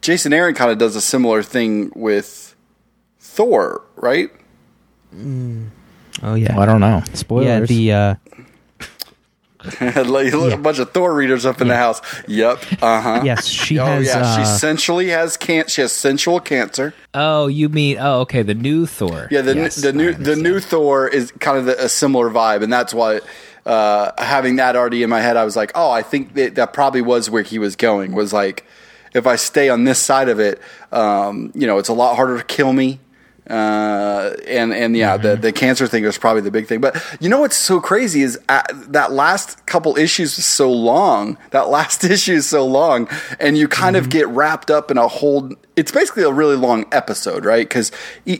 Jason 0.02 0.34
Aaron 0.34 0.54
kind 0.54 0.70
of 0.72 0.78
does 0.78 0.96
a 0.96 1.02
similar 1.02 1.42
thing 1.44 1.92
with 1.96 2.56
Thor, 3.20 3.82
right? 3.96 4.30
Oh 5.16 6.36
yeah. 6.36 6.54
Well, 6.54 6.62
I 6.62 6.66
don't 6.66 6.82
know. 6.82 7.04
Spoilers. 7.14 7.48
Yeah, 7.48 7.60
the 7.62 7.92
uh, 7.94 8.16
like 9.82 10.34
a 10.34 10.58
bunch 10.58 10.80
of 10.80 10.92
Thor 10.92 11.14
readers 11.14 11.46
up 11.46 11.62
in 11.62 11.68
the 11.68 11.76
house. 11.76 12.02
Yep. 12.28 12.64
Uh 12.82 13.02
huh. 13.02 13.22
yes, 13.24 13.46
she 13.46 13.80
Oh 13.80 13.86
has. 13.86 14.06
yeah, 14.08 14.36
she 14.36 14.42
uh, 14.42 14.44
essentially 14.44 15.08
has 15.10 15.38
can 15.38 15.68
She 15.68 15.82
has 15.82 15.92
sensual 15.92 16.40
cancer. 16.40 16.94
Oh, 17.14 17.48
you 17.48 17.70
mean 17.70 17.98
oh, 18.00 18.22
okay, 18.22 18.42
the 18.44 18.56
new 18.56 18.86
Thor. 18.86 19.28
Yeah, 19.32 19.42
the 19.42 19.56
Yes, 19.56 19.76
the 19.76 19.94
new 19.94 20.14
the 20.14 20.36
new 20.36 20.60
Thor 20.60 21.08
is 21.08 21.32
kind 21.40 21.58
of 21.58 21.66
the, 21.66 21.84
a 21.86 21.90
similar 21.90 22.30
vibe, 22.30 22.64
and 22.64 22.72
that's 22.72 22.94
why 22.94 23.22
uh, 23.66 24.12
having 24.18 24.56
that 24.58 24.76
already 24.76 25.04
in 25.04 25.10
my 25.10 25.20
head, 25.20 25.36
I 25.38 25.44
was 25.44 25.56
like, 25.56 25.72
oh, 25.76 25.92
I 25.92 26.02
think 26.02 26.34
that 26.36 26.56
that 26.56 26.74
probably 26.74 27.02
was 27.02 27.30
where 27.30 27.44
he 27.44 27.60
was 27.60 27.76
going. 27.76 28.14
Was 28.14 28.32
like, 28.32 28.66
if 29.14 29.28
I 29.28 29.36
stay 29.36 29.70
on 29.70 29.84
this 29.84 30.00
side 30.00 30.30
of 30.30 30.40
it, 30.40 30.62
um, 30.92 31.52
you 31.54 31.68
know, 31.68 31.78
it's 31.78 31.90
a 31.90 31.94
lot 31.94 32.16
harder 32.16 32.38
to 32.38 32.44
kill 32.44 32.72
me. 32.72 33.00
Uh, 33.50 34.36
and 34.46 34.74
and 34.74 34.98
yeah, 34.98 35.16
the 35.16 35.38
the 35.38 35.54
cancer 35.54 35.88
thing 35.88 36.04
was 36.04 36.18
probably 36.18 36.42
the 36.42 36.52
big 36.52 36.68
thing. 36.68 36.82
But 36.82 37.02
you 37.22 37.30
know 37.30 37.40
what's 37.40 37.56
so 37.56 37.80
crazy 37.80 38.22
is 38.22 38.38
uh, 38.50 38.64
that 38.90 39.14
last 39.14 39.66
couple 39.66 39.98
issues 39.98 40.38
is 40.38 40.46
so 40.46 40.72
long. 40.72 41.38
That 41.52 41.70
last 41.70 42.04
issue 42.04 42.34
is 42.34 42.48
so 42.48 42.66
long, 42.66 43.08
and 43.40 43.58
you 43.58 43.68
kind 43.68 43.96
of 43.96 44.10
get 44.10 44.28
wrapped 44.28 44.70
up 44.70 44.92
in 44.92 44.98
a 44.98 45.08
whole. 45.08 45.52
It's 45.76 45.92
basically 45.92 46.24
a 46.24 46.32
really 46.32 46.58
long 46.58 46.86
episode, 46.92 47.46
right? 47.46 47.68
Because 47.68 47.92
you, 48.26 48.40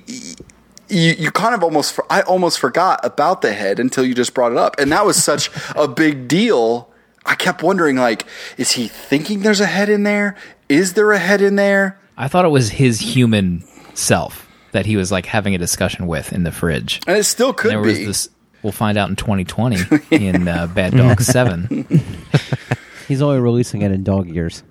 you 0.90 1.32
kind 1.32 1.56
of 1.56 1.64
almost 1.64 2.00
I 2.10 2.22
almost 2.22 2.60
forgot 2.60 3.00
about 3.04 3.42
the 3.42 3.54
head 3.54 3.80
until 3.80 4.06
you 4.06 4.14
just 4.14 4.34
brought 4.34 4.52
it 4.52 4.58
up, 4.58 4.78
and 4.78 4.92
that 4.92 5.06
was 5.06 5.22
such 5.24 5.50
a 5.76 5.88
big 5.88 6.28
deal. 6.28 6.90
I 7.26 7.36
kept 7.36 7.62
wondering, 7.62 7.98
like, 7.98 8.26
is 8.58 8.72
he 8.72 8.88
thinking 8.88 9.42
there's 9.42 9.60
a 9.60 9.66
head 9.66 9.90
in 9.90 10.04
there? 10.04 10.36
Is 10.70 10.94
there 10.94 11.12
a 11.12 11.18
head 11.18 11.42
in 11.42 11.56
there? 11.56 12.00
I 12.18 12.28
thought 12.28 12.46
it 12.46 12.50
was 12.50 12.72
his 12.72 13.00
human 13.00 13.64
self 13.94 14.47
that 14.72 14.86
he 14.86 14.96
was 14.98 15.12
like 15.12 15.26
having 15.26 15.56
a 15.56 15.58
discussion 15.58 16.08
with 16.08 16.34
in 16.34 16.44
the 16.44 16.52
fridge. 16.52 17.00
And 17.08 17.18
it 17.18 17.24
still 17.24 17.54
could 17.54 17.72
And 17.74 17.84
there 17.84 17.90
was 17.90 17.98
be. 18.00 18.06
this. 18.06 18.30
We'll 18.64 18.72
find 18.74 18.98
out 18.98 19.10
in 19.10 19.16
2020 19.16 19.78
in 20.12 20.48
uh, 20.48 20.68
Bad 20.68 20.94
Dog 20.96 21.22
Seven. 21.22 21.86
He's 23.08 23.22
only 23.22 23.40
releasing 23.40 23.82
it 23.84 23.92
in 23.92 24.04
dog 24.04 24.28
years. 24.28 24.64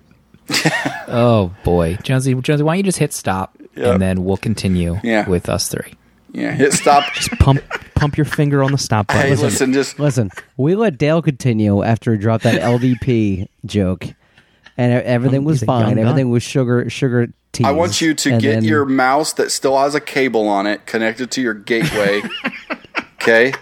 Oh 1.08 1.54
boy, 1.64 1.96
Jonesy, 2.02 2.34
Jonesy, 2.34 2.62
why 2.62 2.72
don't 2.74 2.78
you 2.78 2.82
just 2.84 2.98
hit 2.98 3.12
stop 3.12 3.56
Yep. 3.76 3.92
and 3.94 4.02
then 4.02 4.24
we'll 4.24 4.36
continue 4.38 4.98
Yeah. 5.02 5.28
with 5.28 5.48
us 5.48 5.68
three. 5.68 5.94
yeah, 6.32 6.52
hit 6.52 6.72
stop. 6.72 7.04
Just 7.14 7.30
pump 7.38 7.60
pump 7.94 8.16
your 8.16 8.24
finger 8.24 8.62
on 8.62 8.72
the 8.72 8.78
stop 8.78 9.06
button. 9.08 9.22
hey, 9.22 9.36
listen, 9.36 9.72
just 9.72 9.98
Listen, 9.98 10.30
we 10.56 10.74
let 10.74 10.98
Dale 10.98 11.20
continue 11.22 11.82
after 11.82 12.12
he 12.12 12.18
dropped 12.18 12.44
that 12.44 12.60
LDP 12.62 13.48
joke, 13.66 14.06
and 14.76 14.92
everything 15.02 15.44
was 15.44 15.62
fine. 15.62 15.98
Everything 15.98 16.30
was 16.30 16.42
sugar 16.42 16.88
sugar 16.90 17.28
teas. 17.56 17.66
I 17.66 17.72
want 17.72 18.00
you 18.00 18.14
to 18.14 18.32
and 18.32 18.42
get 18.42 18.54
then- 18.54 18.64
your 18.64 18.84
mouse 18.84 19.32
that 19.34 19.50
still 19.50 19.78
has 19.78 19.94
a 19.94 20.00
cable 20.00 20.48
on 20.48 20.66
it 20.66 20.86
connected 20.86 21.30
to 21.32 21.40
your 21.42 21.54
gateway. 21.54 22.22
okay? 23.22 23.52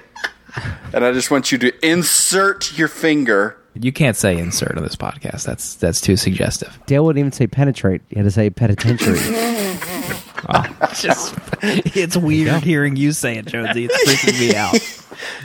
And 0.92 1.04
I 1.04 1.12
just 1.12 1.30
want 1.30 1.50
you 1.50 1.58
to 1.58 1.86
insert 1.86 2.76
your 2.78 2.88
finger. 2.88 3.56
You 3.74 3.92
can't 3.92 4.16
say 4.16 4.38
insert 4.38 4.76
on 4.76 4.84
this 4.84 4.94
podcast. 4.94 5.44
That's 5.44 5.74
that's 5.74 6.00
too 6.00 6.16
suggestive. 6.16 6.78
Dale 6.86 7.04
wouldn't 7.04 7.18
even 7.18 7.32
say 7.32 7.48
penetrate. 7.48 8.02
He 8.08 8.16
had 8.16 8.24
to 8.24 8.30
say 8.30 8.48
penitentiary. 8.50 9.18
It's 9.18 10.22
ah. 10.48 10.92
just 11.00 11.34
it's 11.62 12.16
weird 12.16 12.62
hearing 12.62 12.94
you 12.94 13.10
say 13.10 13.36
it, 13.38 13.46
Jonesy. 13.46 13.88
It's 13.90 14.08
freaking 14.08 14.38
me 14.38 14.54
out. 14.54 14.78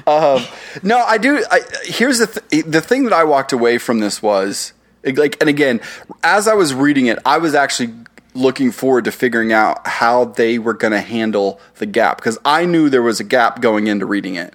Um, 0.05 0.45
no, 0.83 0.99
I 0.99 1.17
do. 1.17 1.43
I, 1.49 1.61
here's 1.85 2.19
the 2.19 2.27
th- 2.27 2.65
the 2.65 2.81
thing 2.81 3.05
that 3.05 3.13
I 3.13 3.23
walked 3.23 3.51
away 3.51 3.79
from 3.79 3.99
this 3.99 4.21
was 4.21 4.73
like, 5.03 5.37
and 5.41 5.49
again, 5.49 5.81
as 6.23 6.47
I 6.47 6.53
was 6.53 6.73
reading 6.73 7.07
it, 7.07 7.17
I 7.25 7.39
was 7.39 7.55
actually 7.55 7.93
looking 8.39 8.71
forward 8.71 9.05
to 9.05 9.11
figuring 9.11 9.51
out 9.53 9.85
how 9.85 10.25
they 10.25 10.57
were 10.57 10.73
going 10.73 10.93
to 10.93 11.01
handle 11.01 11.59
the 11.77 11.85
gap 11.85 12.17
because 12.17 12.37
I 12.45 12.65
knew 12.65 12.89
there 12.89 13.01
was 13.03 13.19
a 13.19 13.23
gap 13.23 13.61
going 13.61 13.87
into 13.87 14.05
reading 14.05 14.35
it, 14.35 14.53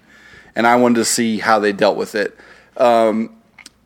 and 0.56 0.66
I 0.66 0.76
wanted 0.76 0.96
to 0.96 1.04
see 1.04 1.38
how 1.38 1.58
they 1.58 1.72
dealt 1.72 1.96
with 1.96 2.14
it. 2.14 2.36
Um, 2.76 3.36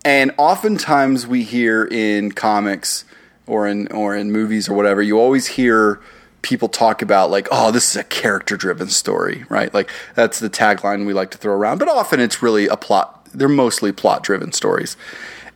and 0.05 0.33
oftentimes 0.39 1.27
we 1.27 1.43
hear 1.43 1.85
in 1.85 2.33
comics 2.33 3.05
or 3.47 3.67
in 3.67 3.89
or 3.89 4.15
in 4.17 4.31
movies 4.33 4.69
or 4.69 4.75
whatever, 4.75 5.03
you 5.03 5.19
always 5.19 5.47
hear 5.47 6.01
people 6.43 6.69
talk 6.69 7.03
about 7.03 7.31
like, 7.31 7.49
oh, 7.51 7.71
this 7.73 7.91
is 7.91 7.97
a 7.97 8.05
character 8.05 8.57
driven 8.57 8.89
story, 8.89 9.45
right? 9.49 9.75
Like 9.75 9.91
that's 10.15 10.39
the 10.39 10.49
tagline 10.49 11.05
we 11.07 11.13
like 11.13 11.33
to 11.33 11.39
throw 11.39 11.55
around. 11.55 11.79
But 11.79 11.89
often 11.89 12.21
it's 12.21 12.43
really 12.43 12.69
a 12.69 12.77
plot. 12.77 13.27
They're 13.35 13.49
mostly 13.49 13.91
plot 13.93 14.23
driven 14.23 14.53
stories, 14.53 14.97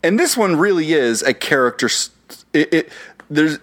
and 0.03 0.19
this 0.19 0.37
one 0.37 0.57
really 0.57 0.93
is 0.93 1.23
a 1.23 1.33
character. 1.33 1.87
s- 1.87 2.11
It, 2.53 2.75
it 2.75 2.89
there's 3.31 3.59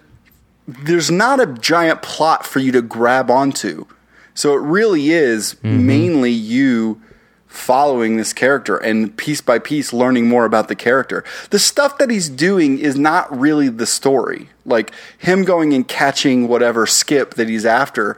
there's 0.84 1.10
not 1.10 1.40
a 1.40 1.46
giant 1.46 2.02
plot 2.02 2.46
for 2.46 2.58
you 2.58 2.72
to 2.72 2.82
grab 2.82 3.30
onto. 3.30 3.86
So 4.34 4.54
it 4.54 4.60
really 4.60 5.10
is 5.10 5.54
mm-hmm. 5.54 5.86
mainly 5.86 6.30
you 6.30 7.00
following 7.46 8.16
this 8.16 8.32
character 8.32 8.76
and 8.76 9.16
piece 9.16 9.40
by 9.40 9.58
piece 9.58 9.92
learning 9.92 10.28
more 10.28 10.44
about 10.44 10.68
the 10.68 10.76
character. 10.76 11.24
The 11.50 11.58
stuff 11.58 11.98
that 11.98 12.08
he's 12.08 12.28
doing 12.28 12.78
is 12.78 12.96
not 12.96 13.36
really 13.36 13.68
the 13.68 13.86
story. 13.86 14.48
Like 14.64 14.92
him 15.18 15.44
going 15.44 15.74
and 15.74 15.86
catching 15.86 16.46
whatever 16.46 16.86
skip 16.86 17.34
that 17.34 17.48
he's 17.48 17.66
after 17.66 18.16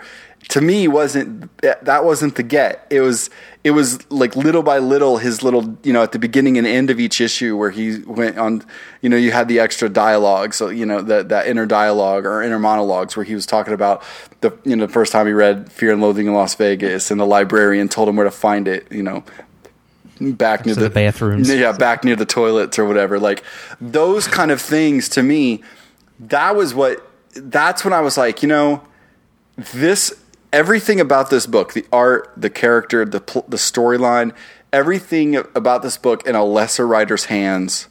to 0.49 0.61
me 0.61 0.89
wasn't 0.89 1.51
that 1.61 2.05
wasn't 2.05 2.37
the 2.37 2.43
get. 2.43 2.87
It 2.91 3.01
was 3.01 3.31
it 3.65 3.71
was 3.71 4.11
like 4.11 4.35
little 4.35 4.63
by 4.63 4.79
little 4.79 5.19
his 5.19 5.43
little 5.43 5.79
you 5.83 5.93
know 5.93 6.03
at 6.03 6.13
the 6.13 6.19
beginning 6.19 6.59
and 6.59 6.67
end 6.67 6.91
of 6.91 6.99
each 6.99 7.21
issue 7.21 7.57
where 7.57 7.71
he 7.71 8.01
went 8.01 8.39
on 8.39 8.65
you 9.01 9.09
know 9.09 9.17
you 9.17 9.31
had 9.31 9.49
the 9.49 9.61
extra 9.61 9.89
dialogue 9.89 10.53
so 10.53 10.69
you 10.69 10.85
know 10.85 11.01
that 11.01 11.29
that 11.29 11.47
inner 11.47 11.67
dialogue 11.67 12.27
or 12.27 12.43
inner 12.43 12.59
monologues 12.59 13.17
where 13.17 13.25
he 13.25 13.35
was 13.35 13.47
talking 13.47 13.73
about 13.73 14.03
the 14.41 14.57
you 14.65 14.75
know 14.75 14.87
the 14.87 14.93
first 14.93 15.13
time 15.13 15.27
he 15.27 15.33
read 15.33 15.71
Fear 15.71 15.93
and 15.93 16.03
Loathing 16.03 16.27
in 16.27 16.35
Las 16.35 16.55
Vegas 16.57 17.11
and 17.11 17.21
the 17.21 17.27
librarian 17.27 17.89
told 17.89 18.09
him 18.09 18.17
where 18.17 18.25
to 18.25 18.31
find 18.31 18.67
it 18.67 18.91
you 18.91 19.03
know 19.03 19.25
back 20.21 20.67
near 20.67 20.75
to 20.75 20.81
the 20.81 20.91
bathrooms. 20.91 21.49
yeah 21.53 21.73
back 21.73 22.05
near 22.05 22.17
the 22.17 22.27
toilets 22.27 22.79
or 22.79 22.85
whatever 22.85 23.19
like 23.19 23.43
those 23.81 24.27
kind 24.27 24.51
of 24.51 24.61
things 24.61 25.09
to 25.09 25.23
me 25.23 25.63
that 26.19 26.57
was 26.57 26.75
what 26.75 27.09
that's 27.35 27.85
when 27.85 27.93
I 27.93 28.01
was 28.01 28.19
like 28.19 28.43
you 28.43 28.49
know 28.49 28.83
this 29.57 30.22
everything 30.53 31.01
about 31.01 31.31
this 31.31 31.47
book 31.47 31.73
the 31.73 31.87
art 31.93 32.31
the 32.37 32.51
character 32.51 33.05
the 33.05 33.21
pl- 33.21 33.45
the 33.49 33.57
storyline 33.57 34.33
everything 34.73 35.37
about 35.37 35.83
this 35.83 35.97
book 35.97 36.27
in 36.27 36.35
a 36.35 36.45
lesser 36.45 36.87
writer's 36.87 37.27
hands 37.27 37.89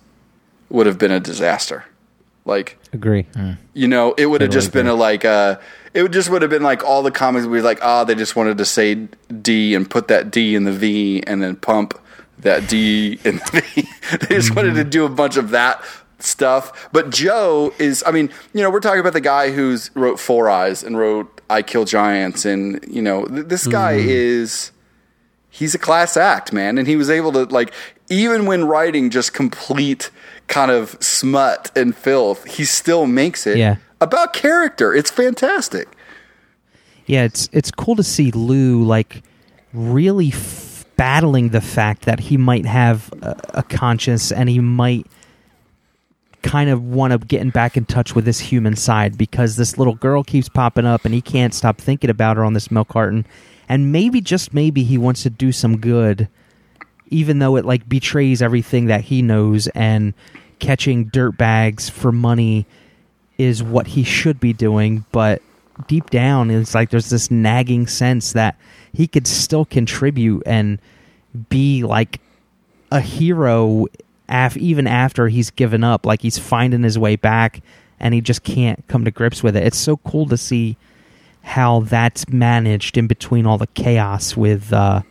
would 0.70 0.88
have 0.88 0.98
been 0.98 1.12
a 1.12 1.20
disaster. 1.20 1.86
Like 2.44 2.80
Agree. 2.92 3.28
Hmm. 3.36 3.52
you 3.74 3.88
know 3.88 4.14
it 4.14 4.26
would 4.26 4.42
have 4.42 4.50
Totally 4.50 4.62
just 4.62 4.74
been 4.74 4.88
a 4.88 4.96
like 4.96 5.24
uh 5.24 5.60
it 5.94 6.02
would 6.02 6.12
just 6.12 6.30
would 6.32 6.42
have 6.42 6.50
been 6.50 6.64
like 6.64 6.84
all 6.84 7.04
the 7.04 7.12
comics 7.12 7.46
would 7.46 7.56
be 7.56 7.62
like 7.62 7.78
oh 7.84 8.04
they 8.04 8.16
just 8.16 8.36
wanted 8.36 8.58
to 8.58 8.66
say 8.66 8.96
d 8.96 9.76
and 9.76 9.88
put 9.88 10.08
that 10.08 10.32
d 10.32 10.56
in 10.56 10.64
the 10.64 10.72
v 10.72 11.22
and 11.28 11.44
then 11.44 11.56
pump 11.56 12.00
that 12.40 12.68
d 12.68 13.20
in 13.24 13.36
the 13.38 13.64
v. 13.76 13.88
They 14.26 14.36
just 14.36 14.56
wanted 14.56 14.74
to 14.74 14.82
mm-hmm. 14.82 14.90
do 14.90 15.06
a 15.06 15.10
bunch 15.10 15.38
of 15.38 15.52
that 15.52 15.86
stuff. 16.18 16.90
But 16.92 17.12
joe 17.12 17.74
is 17.78 18.04
i 18.08 18.12
mean 18.12 18.32
you 18.54 18.64
know 18.64 18.72
we're 18.72 18.80
talking 18.80 19.00
about 19.00 19.14
the 19.14 19.22
guy 19.22 19.52
who's 19.52 19.92
wrote 19.96 20.20
four 20.20 20.50
eyes 20.50 20.82
and 20.84 20.98
wrote 20.98 21.41
i 21.52 21.62
kill 21.62 21.86
giants 21.86 22.46
and 22.46 22.84
you 22.88 23.02
know 23.02 23.26
th- 23.26 23.48
this 23.48 23.68
guy 23.68 23.94
mm-hmm. 23.98 24.10
is 24.10 24.72
he's 25.54 25.76
a 25.76 25.78
class 25.78 26.16
act, 26.16 26.54
man. 26.54 26.78
And 26.78 26.88
he 26.88 26.96
was 26.96 27.10
able 27.10 27.32
to 27.34 27.44
like 27.44 27.74
even 28.10 28.46
when 28.46 28.64
writing 28.66 29.10
just 29.10 29.34
complete 29.34 30.10
kind 30.48 30.72
of 30.72 30.96
smut 31.02 31.72
and 31.76 31.96
filth, 31.96 32.46
he 32.46 32.64
still 32.66 33.06
makes 33.06 33.46
it 33.46 33.58
Yeah. 33.58 33.76
about 34.00 34.32
character. 34.34 34.94
It's 34.94 35.12
fantastic. 35.12 35.88
yeah, 37.06 37.24
it's 37.24 37.50
it's 37.52 37.72
cool 37.72 37.96
to 37.98 38.04
see 38.04 38.32
Lou 38.32 38.84
like 38.84 39.24
really 39.74 40.30
f- 40.30 40.86
battling 40.96 41.50
the 41.50 41.62
fact 41.62 42.06
that 42.06 42.20
he 42.22 42.38
might 42.38 42.66
have 42.66 43.12
a, 43.22 43.36
a 43.56 43.64
conscience 43.64 44.32
and 44.32 44.48
he 44.50 44.60
might 44.60 45.06
kind 46.42 46.70
of 46.70 46.84
want 46.84 47.12
to 47.12 47.20
get 47.20 47.52
back 47.54 47.78
in 47.78 47.86
touch 47.86 48.16
with 48.16 48.26
this 48.26 48.40
human 48.40 48.76
side 48.76 49.18
because 49.18 49.56
this 49.56 49.78
little 49.78 49.96
girl 49.96 50.24
keeps 50.24 50.50
popping 50.50 50.86
up 50.86 51.06
and 51.06 51.14
he 51.14 51.22
can't 51.22 51.54
stop 51.54 51.78
thinking 51.78 52.10
about 52.10 52.38
her 52.38 52.44
on 52.44 52.54
this 52.54 52.72
milk 52.72 52.90
carton. 52.90 53.26
And 53.70 53.92
maybe, 53.92 54.22
just 54.22 54.54
maybe, 54.54 54.84
he 54.84 54.98
wants 54.98 55.24
to 55.24 55.30
do 55.30 55.52
some 55.52 55.78
good, 55.78 56.28
even 57.08 57.40
though 57.40 57.56
it 57.56 57.66
like 57.66 57.88
betrays 57.88 58.42
everything 58.42 58.88
that 58.88 59.02
he 59.02 59.22
knows 59.22 59.68
and 59.68 60.14
catching 60.60 61.06
dirt 61.06 61.38
bags 61.38 61.90
for 61.90 62.12
money 62.12 62.66
is 63.38 63.64
what 63.64 63.88
he 63.88 64.04
should 64.04 64.40
be 64.40 64.54
doing. 64.54 65.06
But 65.12 65.42
deep 65.88 66.10
down, 66.10 66.52
it's 66.52 66.76
like 66.76 66.90
there's 66.90 67.10
this 67.10 67.32
nagging 67.32 67.88
sense 67.88 68.34
that 68.34 68.58
he 68.94 69.08
could 69.08 69.28
still 69.28 69.66
contribute 69.66 70.44
and 70.46 70.80
be 71.50 71.84
like 71.84 72.20
a 72.92 73.00
hero 73.00 73.88
af- 74.32 74.58
even 74.58 74.88
after 74.88 75.28
he's 75.28 75.52
given 75.52 75.84
up 75.84 76.06
like 76.06 76.22
he's 76.22 76.38
finding 76.38 76.84
his 76.84 76.98
way 76.98 77.16
back 77.16 77.62
and 78.00 78.14
he 78.14 78.22
just 78.22 78.44
can't 78.44 78.88
come 78.88 79.06
to 79.06 79.12
grips 79.12 79.44
with 79.44 79.56
it. 79.56 79.64
It's 79.64 79.78
so 79.78 79.98
cool 79.98 80.26
to 80.28 80.38
see 80.38 80.78
how 81.44 81.82
that's 81.82 82.28
managed 82.30 82.98
in 82.98 83.08
between 83.08 83.46
all 83.46 83.58
the 83.58 83.68
chaos 83.68 84.38
with 84.38 84.72
uh 84.72 85.02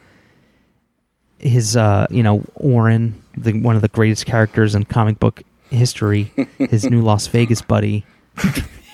his 1.38 1.76
uh 1.76 2.06
you 2.10 2.22
know 2.22 2.44
Oren, 2.54 3.20
the 3.36 3.52
one 3.60 3.76
of 3.76 3.82
the 3.82 3.88
greatest 3.88 4.26
characters 4.26 4.74
in 4.74 4.84
comic 4.84 5.18
book 5.18 5.42
history 5.70 6.32
his 6.58 6.84
new 6.84 7.00
Las 7.00 7.26
Vegas 7.28 7.62
buddy 7.62 8.04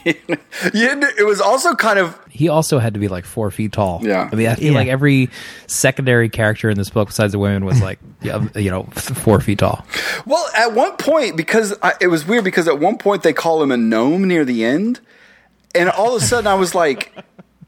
it 0.73 1.27
was 1.27 1.41
also 1.41 1.75
kind 1.75 1.99
of 1.99 2.17
He 2.31 2.49
also 2.49 2.79
had 2.79 2.95
to 2.95 3.01
be 3.01 3.09
like 3.09 3.25
four 3.25 3.51
feet 3.51 3.73
tall. 3.73 4.01
Yeah. 4.03 4.29
I 4.31 4.37
mean, 4.37 4.47
I 4.47 4.55
feel 4.55 4.73
Yeah. 4.73 4.79
like 4.79 4.89
every 4.89 5.31
secondary 5.67 6.29
character 6.29 6.71
in 6.71 6.77
this 6.77 6.91
book, 6.91 7.09
besides 7.09 7.33
the 7.33 7.41
women, 7.41 7.65
was 7.65 7.83
like, 7.83 7.99
yeah, 8.23 8.47
you 8.55 8.71
know, 8.71 8.85
four 8.85 9.41
feet 9.41 9.59
tall. 9.59 9.85
well 10.25 10.49
at 10.55 10.73
one 10.75 10.97
point 10.97 11.37
because 11.37 11.75
I, 11.83 11.95
it 12.01 12.07
was 12.07 12.25
weird 12.25 12.45
because 12.45 12.69
at 12.69 12.79
one 12.79 12.99
point 12.99 13.25
they 13.25 13.33
call 13.33 13.63
him 13.63 13.73
a 13.73 13.77
gnome 13.77 14.29
near 14.29 14.45
the 14.45 14.65
end, 14.65 15.01
and 15.75 15.91
all 15.91 16.15
of 16.17 16.23
a 16.23 16.25
sudden 16.25 16.47
I 16.47 16.55
was 16.55 16.75
like. 16.75 17.13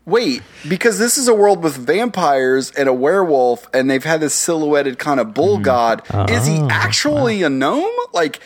Wait, 0.05 0.41
because 0.67 0.99
this 0.99 1.19
is 1.19 1.29
a 1.29 1.35
world 1.35 1.63
with 1.63 1.77
vampires 1.77 2.71
and 2.71 2.89
a 2.89 2.95
werewolf, 2.95 3.69
and 3.75 3.91
they've 3.91 4.05
had 4.05 4.21
this 4.21 4.33
silhouetted 4.33 4.99
kind 4.99 5.21
of 5.21 5.35
bull 5.35 5.59
mm. 5.59 5.63
god. 5.63 6.01
Is 6.31 6.47
he 6.47 6.57
ah. 6.61 6.69
actually 6.71 7.43
a 7.43 7.51
gnome? 7.51 7.95
Like, 8.15 8.41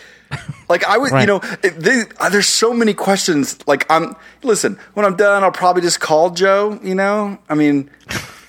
like 0.69 0.85
I 0.85 0.99
would, 0.99 1.13
you 1.13 1.27
know, 1.27 1.39
they, 1.63 2.05
uh, 2.19 2.29
there's 2.29 2.47
so 2.49 2.73
many 2.73 2.95
questions. 2.95 3.59
Like, 3.67 3.85
I'm 3.91 4.17
listen. 4.43 4.79
When 4.95 5.05
I'm 5.07 5.17
done, 5.17 5.43
I'll 5.45 5.53
probably 5.53 5.83
just 5.83 6.01
call 6.01 6.31
Joe. 6.31 6.79
You 6.83 6.95
know, 6.95 7.39
I 7.49 7.55
mean, 7.55 7.91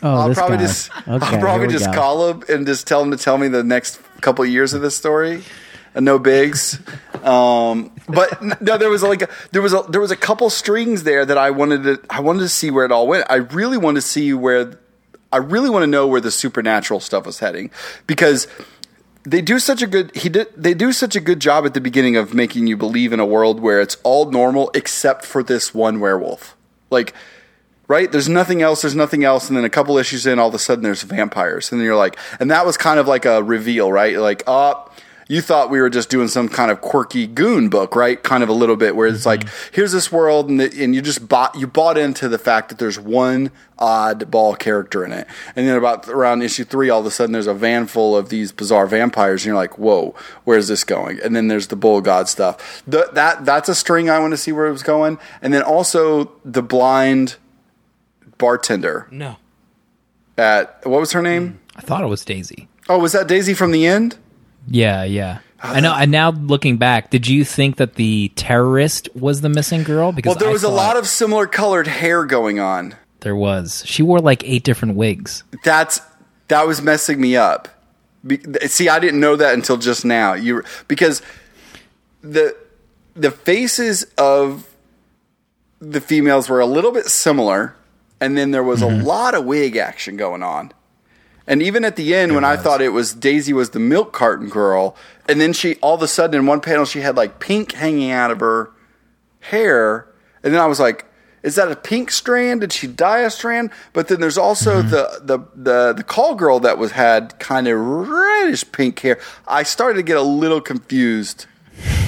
Oh, 0.01 0.17
I'll 0.17 0.33
probably 0.33 0.57
just, 0.57 0.91
Okay, 0.91 1.11
I'll 1.11 1.19
here 1.19 1.39
probably 1.39 1.67
just 1.67 1.93
call 1.93 2.29
him 2.29 2.43
and 2.49 2.67
just 2.67 2.87
tell 2.87 3.01
him 3.01 3.11
to 3.11 3.17
tell 3.17 3.37
me 3.37 3.47
the 3.47 3.63
next 3.63 3.99
couple 4.21 4.43
of 4.43 4.49
years 4.49 4.73
of 4.73 4.81
this 4.81 4.95
story. 4.95 5.43
And 5.95 6.05
no 6.05 6.17
bigs, 6.17 6.79
um, 7.23 7.91
but 8.09 8.41
no. 8.41 8.79
There 8.79 8.89
was 8.89 9.03
like 9.03 9.21
a, 9.21 9.29
there 9.51 9.61
was 9.61 9.73
a 9.73 9.83
there 9.89 10.01
was 10.01 10.09
a 10.09 10.15
couple 10.15 10.49
strings 10.49 11.03
there 11.03 11.23
that 11.23 11.37
I 11.37 11.51
wanted 11.51 11.83
to 11.83 11.99
I 12.09 12.19
wanted 12.21 12.39
to 12.39 12.49
see 12.49 12.71
where 12.71 12.83
it 12.83 12.91
all 12.91 13.07
went. 13.07 13.27
I 13.29 13.35
really 13.35 13.77
wanted 13.77 14.01
to 14.01 14.07
see 14.07 14.33
where 14.33 14.79
I 15.31 15.37
really 15.37 15.69
want 15.69 15.83
to 15.83 15.87
know 15.87 16.07
where 16.07 16.19
the 16.19 16.31
supernatural 16.31 16.99
stuff 16.99 17.27
was 17.27 17.37
heading 17.37 17.69
because 18.07 18.47
they 19.23 19.41
do 19.41 19.59
such 19.59 19.81
a 19.81 19.87
good 19.87 20.15
he 20.15 20.29
did 20.29 20.47
they 20.55 20.73
do 20.73 20.91
such 20.91 21.15
a 21.15 21.19
good 21.21 21.39
job 21.39 21.65
at 21.65 21.73
the 21.73 21.81
beginning 21.81 22.15
of 22.15 22.33
making 22.33 22.67
you 22.67 22.77
believe 22.77 23.13
in 23.13 23.19
a 23.19 23.25
world 23.25 23.59
where 23.59 23.81
it's 23.81 23.97
all 24.03 24.29
normal 24.31 24.69
except 24.73 25.25
for 25.25 25.43
this 25.43 25.73
one 25.73 25.99
werewolf. 25.99 26.55
Like 26.89 27.13
right? 27.87 28.11
There's 28.11 28.29
nothing 28.29 28.61
else, 28.61 28.81
there's 28.81 28.95
nothing 28.95 29.23
else 29.23 29.49
and 29.49 29.57
then 29.57 29.65
a 29.65 29.69
couple 29.69 29.97
issues 29.97 30.25
in 30.25 30.39
all 30.39 30.47
of 30.47 30.55
a 30.55 30.59
sudden 30.59 30.83
there's 30.83 31.03
vampires 31.03 31.71
and 31.71 31.79
then 31.79 31.85
you're 31.85 31.95
like 31.95 32.17
and 32.39 32.51
that 32.51 32.65
was 32.65 32.77
kind 32.77 32.99
of 32.99 33.07
like 33.07 33.25
a 33.25 33.41
reveal, 33.43 33.91
right? 33.91 34.17
Like, 34.17 34.43
"Oh, 34.47 34.89
you 35.27 35.41
thought 35.41 35.69
we 35.69 35.79
were 35.79 35.89
just 35.89 36.09
doing 36.09 36.27
some 36.27 36.49
kind 36.49 36.71
of 36.71 36.81
quirky 36.81 37.27
goon 37.27 37.69
book, 37.69 37.95
right? 37.95 38.21
Kind 38.21 38.43
of 38.43 38.49
a 38.49 38.53
little 38.53 38.75
bit 38.75 38.95
where 38.95 39.07
it's 39.07 39.25
mm-hmm. 39.25 39.45
like, 39.45 39.49
here's 39.71 39.91
this 39.91 40.11
world, 40.11 40.49
and, 40.49 40.59
the, 40.59 40.83
and 40.83 40.93
you 40.93 41.01
just 41.01 41.27
bought 41.27 41.55
you 41.55 41.67
bought 41.67 41.97
into 41.97 42.27
the 42.29 42.37
fact 42.37 42.69
that 42.69 42.79
there's 42.79 42.99
one 42.99 43.51
oddball 43.79 44.57
character 44.57 45.03
in 45.03 45.11
it, 45.11 45.27
and 45.55 45.67
then 45.67 45.77
about 45.77 46.07
around 46.07 46.41
issue 46.41 46.63
three, 46.63 46.89
all 46.89 46.99
of 46.99 47.05
a 47.05 47.11
sudden 47.11 47.33
there's 47.33 47.47
a 47.47 47.53
van 47.53 47.87
full 47.87 48.15
of 48.15 48.29
these 48.29 48.51
bizarre 48.51 48.87
vampires, 48.87 49.41
and 49.41 49.47
you're 49.47 49.55
like, 49.55 49.77
whoa, 49.77 50.15
where's 50.43 50.67
this 50.67 50.83
going? 50.83 51.19
And 51.21 51.35
then 51.35 51.47
there's 51.47 51.67
the 51.67 51.75
bull 51.75 52.01
god 52.01 52.27
stuff. 52.27 52.83
The, 52.87 53.09
that 53.13 53.45
that's 53.45 53.69
a 53.69 53.75
string 53.75 54.09
I 54.09 54.19
want 54.19 54.31
to 54.31 54.37
see 54.37 54.51
where 54.51 54.67
it 54.67 54.71
was 54.71 54.83
going, 54.83 55.19
and 55.41 55.53
then 55.53 55.61
also 55.61 56.31
the 56.43 56.63
blind 56.63 57.37
bartender 58.37 59.07
no 59.11 59.37
at 60.37 60.85
what 60.85 60.99
was 60.99 61.11
her 61.11 61.21
name? 61.21 61.49
Mm. 61.49 61.57
I 61.75 61.81
thought 61.81 62.03
it 62.03 62.07
was 62.07 62.23
Daisy. 62.25 62.67
Oh, 62.89 62.99
was 62.99 63.13
that 63.13 63.27
Daisy 63.27 63.53
from 63.53 63.71
the 63.71 63.85
end? 63.85 64.17
Yeah, 64.67 65.03
yeah. 65.03 65.39
I 65.63 65.79
know. 65.79 65.93
And 65.93 66.11
now 66.11 66.31
looking 66.31 66.77
back, 66.77 67.09
did 67.09 67.27
you 67.27 67.45
think 67.45 67.77
that 67.77 67.95
the 67.95 68.31
terrorist 68.35 69.07
was 69.15 69.41
the 69.41 69.49
missing 69.49 69.83
girl? 69.83 70.11
Because 70.11 70.31
Well, 70.31 70.39
there 70.39 70.49
I 70.49 70.53
was 70.53 70.63
a 70.63 70.69
lot 70.69 70.97
of 70.97 71.07
similar 71.07 71.47
colored 71.47 71.87
hair 71.87 72.25
going 72.25 72.59
on. 72.59 72.95
There 73.21 73.35
was. 73.35 73.83
She 73.85 74.03
wore 74.03 74.19
like 74.19 74.43
eight 74.43 74.63
different 74.63 74.95
wigs. 74.95 75.43
That's 75.63 76.01
that 76.49 76.67
was 76.67 76.81
messing 76.81 77.21
me 77.21 77.37
up. 77.37 77.69
Be, 78.27 78.39
see, 78.67 78.89
I 78.89 78.99
didn't 78.99 79.21
know 79.21 79.37
that 79.37 79.53
until 79.53 79.77
just 79.77 80.03
now. 80.03 80.33
You 80.33 80.63
because 80.89 81.21
the 82.21 82.55
the 83.15 83.31
faces 83.31 84.03
of 84.17 84.69
the 85.79 86.01
females 86.01 86.49
were 86.49 86.59
a 86.59 86.65
little 86.65 86.91
bit 86.91 87.05
similar, 87.05 87.75
and 88.19 88.37
then 88.37 88.51
there 88.51 88.63
was 88.63 88.81
a 88.81 88.87
mm-hmm. 88.87 89.05
lot 89.05 89.33
of 89.35 89.45
wig 89.45 89.77
action 89.77 90.17
going 90.17 90.43
on. 90.43 90.73
And 91.45 91.61
even 91.61 91.83
at 91.83 91.95
the 91.95 92.15
end, 92.15 92.35
when 92.35 92.45
I 92.45 92.55
thought 92.55 92.81
it 92.81 92.89
was 92.89 93.13
Daisy 93.13 93.51
was 93.51 93.71
the 93.71 93.79
milk 93.79 94.13
carton 94.13 94.47
girl, 94.47 94.95
and 95.27 95.41
then 95.41 95.51
she 95.51 95.75
all 95.75 95.95
of 95.95 96.01
a 96.01 96.07
sudden 96.07 96.39
in 96.39 96.45
one 96.45 96.61
panel 96.61 96.85
she 96.85 97.01
had 97.01 97.17
like 97.17 97.39
pink 97.39 97.73
hanging 97.73 98.11
out 98.11 98.31
of 98.31 98.39
her 98.39 98.71
hair, 99.41 100.07
and 100.41 100.53
then 100.53 100.61
I 100.61 100.67
was 100.67 100.79
like, 100.79 101.05
"Is 101.43 101.55
that 101.55 101.69
a 101.69 101.75
pink 101.75 102.11
strand? 102.11 102.61
Did 102.61 102.71
she 102.71 102.87
dye 102.87 103.19
a 103.19 103.29
strand?" 103.29 103.71
But 103.91 104.07
then 104.07 104.21
there's 104.21 104.37
also 104.37 104.81
mm-hmm. 104.81 104.89
the, 104.89 105.21
the 105.21 105.39
the 105.55 105.93
the 105.97 106.03
call 106.03 106.35
girl 106.35 106.61
that 106.61 106.77
was 106.77 106.91
had 106.91 107.37
kind 107.39 107.67
of 107.67 107.77
reddish 107.77 108.69
pink 108.71 108.99
hair. 108.99 109.19
I 109.45 109.63
started 109.63 109.95
to 109.95 110.03
get 110.03 110.15
a 110.15 110.21
little 110.21 110.61
confused 110.61 111.45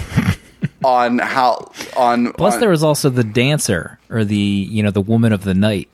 on 0.85 1.19
how 1.19 1.71
on. 1.97 2.31
Plus, 2.33 2.53
on- 2.53 2.59
there 2.61 2.69
was 2.69 2.83
also 2.83 3.09
the 3.09 3.25
dancer 3.25 3.99
or 4.09 4.23
the 4.23 4.37
you 4.37 4.81
know 4.81 4.91
the 4.91 5.01
woman 5.01 5.33
of 5.33 5.43
the 5.43 5.53
night, 5.53 5.89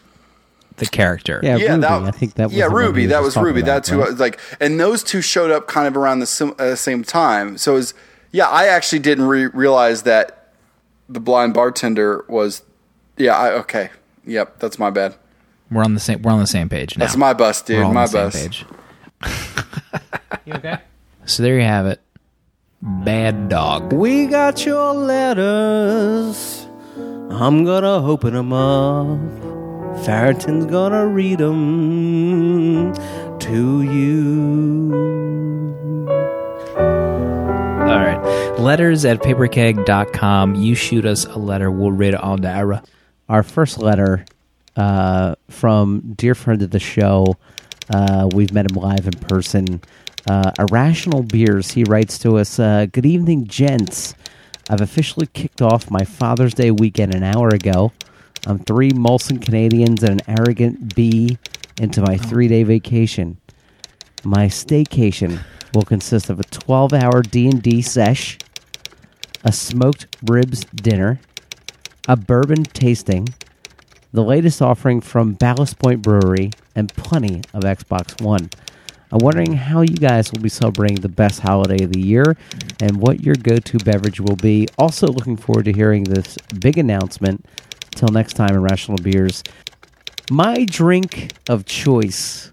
the 0.81 0.85
character. 0.97 1.39
Yeah, 1.43 1.55
yeah, 1.55 1.69
Ruby. 1.71 1.81
that, 1.81 1.91
I 2.03 2.11
think 2.11 2.33
that 2.35 2.47
was 2.49 2.53
yeah, 2.57 2.65
Ruby. 2.65 3.01
we 3.01 3.05
That 3.07 3.21
was 3.23 3.37
Ruby. 3.37 3.61
about, 3.61 3.65
That's 3.67 3.89
who 3.89 4.01
I 4.01 4.09
was 4.09 4.19
like, 4.19 4.39
and 4.59 4.79
those 4.79 5.03
two 5.03 5.21
showed 5.21 5.49
up 5.51 5.67
kind 5.67 5.87
of 5.87 5.95
around 5.95 6.19
the 6.19 6.25
sim, 6.25 6.53
uh, 6.59 6.75
same 6.75 7.03
time. 7.03 7.57
So 7.57 7.73
it 7.73 7.75
was, 7.75 7.93
yeah, 8.31 8.47
I 8.47 8.67
actually 8.67 8.99
didn't 8.99 9.25
re- 9.27 9.47
realize 9.47 10.03
that 10.03 10.53
the 11.09 11.19
blind 11.19 11.53
bartender 11.53 12.25
was, 12.27 12.63
yeah, 13.17 13.35
I, 13.37 13.51
okay, 13.53 13.89
yep, 14.25 14.59
that's 14.59 14.77
my 14.79 14.89
bad. 14.89 15.15
We're 15.71 15.83
on 15.83 15.93
the 15.93 15.99
same. 16.01 16.21
We're 16.21 16.31
on 16.33 16.39
the 16.39 16.47
same 16.47 16.67
page 16.67 16.97
now. 16.97 17.05
That's 17.05 17.15
my 17.17 17.33
bust, 17.33 17.69
We're 17.69 17.75
dude. 17.75 17.83
all 17.83 17.89
on 17.89 17.93
My 17.95 18.05
the 18.07 18.29
same 18.31 18.47
bust. 18.49 18.65
page. 19.21 19.85
you 20.45 20.53
okay 20.55 20.79
So 21.25 21.43
there 21.43 21.55
you 21.57 21.63
have 21.65 21.85
it. 21.85 22.01
Bad 22.81 23.47
dog. 23.47 23.93
We 23.93 24.25
got 24.27 24.65
your 24.65 24.93
letters. 24.93 26.65
I'm 26.97 27.63
gonna 27.63 28.05
open 28.05 28.33
them 28.33 28.51
up. 28.51 29.19
Farrington's 29.99 30.65
gonna 30.65 31.05
read 31.05 31.37
them 31.37 32.93
to 33.39 33.81
you. 33.83 34.91
All 36.77 37.97
right. 37.99 38.55
Letters 38.57 39.05
at 39.05 39.19
paperkeg.com. 39.19 40.55
You 40.55 40.75
shoot 40.75 41.05
us 41.05 41.25
a 41.25 41.37
letter. 41.37 41.69
We'll 41.69 41.91
read 41.91 42.13
it 42.15 42.21
on 42.21 42.41
the 42.41 42.49
air. 42.49 42.81
Our 43.29 43.43
first 43.43 43.77
letter 43.77 44.25
uh, 44.75 45.35
from 45.49 46.13
dear 46.17 46.33
friend 46.35 46.61
of 46.61 46.71
the 46.71 46.79
show. 46.79 47.37
Uh, 47.89 48.29
we've 48.33 48.53
met 48.53 48.71
him 48.71 48.77
live 48.77 49.05
in 49.05 49.13
person. 49.13 49.81
Uh, 50.29 50.51
Irrational 50.57 51.23
Beers. 51.23 51.71
He 51.71 51.83
writes 51.83 52.17
to 52.19 52.37
us 52.37 52.57
uh, 52.59 52.87
Good 52.91 53.05
evening, 53.05 53.45
gents. 53.47 54.15
I've 54.69 54.81
officially 54.81 55.27
kicked 55.27 55.61
off 55.61 55.91
my 55.91 56.05
Father's 56.05 56.53
Day 56.53 56.71
weekend 56.71 57.13
an 57.13 57.23
hour 57.23 57.49
ago. 57.49 57.91
I'm 58.47 58.59
three 58.59 58.91
Molson 58.91 59.41
Canadians 59.41 60.03
and 60.03 60.21
an 60.21 60.39
arrogant 60.39 60.95
bee 60.95 61.37
into 61.79 62.01
my 62.01 62.15
oh. 62.15 62.17
three 62.17 62.47
day 62.47 62.63
vacation. 62.63 63.37
My 64.23 64.45
staycation 64.45 65.43
will 65.73 65.83
consist 65.83 66.29
of 66.29 66.39
a 66.39 66.43
12 66.43 66.93
hour 66.93 67.21
D&D 67.21 67.81
sesh, 67.81 68.37
a 69.43 69.51
smoked 69.51 70.15
ribs 70.27 70.65
dinner, 70.65 71.19
a 72.07 72.15
bourbon 72.15 72.63
tasting, 72.63 73.27
the 74.11 74.23
latest 74.23 74.61
offering 74.61 75.01
from 75.01 75.33
Ballast 75.33 75.79
Point 75.79 76.01
Brewery, 76.01 76.51
and 76.75 76.93
plenty 76.93 77.41
of 77.53 77.63
Xbox 77.63 78.21
One. 78.21 78.49
I'm 79.11 79.19
wondering 79.19 79.53
how 79.53 79.81
you 79.81 79.97
guys 79.97 80.31
will 80.31 80.41
be 80.41 80.49
celebrating 80.49 81.01
the 81.01 81.09
best 81.09 81.41
holiday 81.41 81.83
of 81.83 81.91
the 81.91 81.99
year 81.99 82.37
and 82.79 82.97
what 82.97 83.21
your 83.21 83.35
go 83.35 83.57
to 83.57 83.77
beverage 83.79 84.21
will 84.21 84.37
be. 84.37 84.67
Also, 84.77 85.07
looking 85.07 85.35
forward 85.35 85.65
to 85.65 85.73
hearing 85.73 86.03
this 86.03 86.37
big 86.59 86.77
announcement. 86.77 87.45
Till 87.95 88.09
next 88.09 88.33
time, 88.33 88.55
Irrational 88.55 88.97
Beers. 88.97 89.43
My 90.31 90.65
drink 90.65 91.31
of 91.49 91.65
choice 91.65 92.51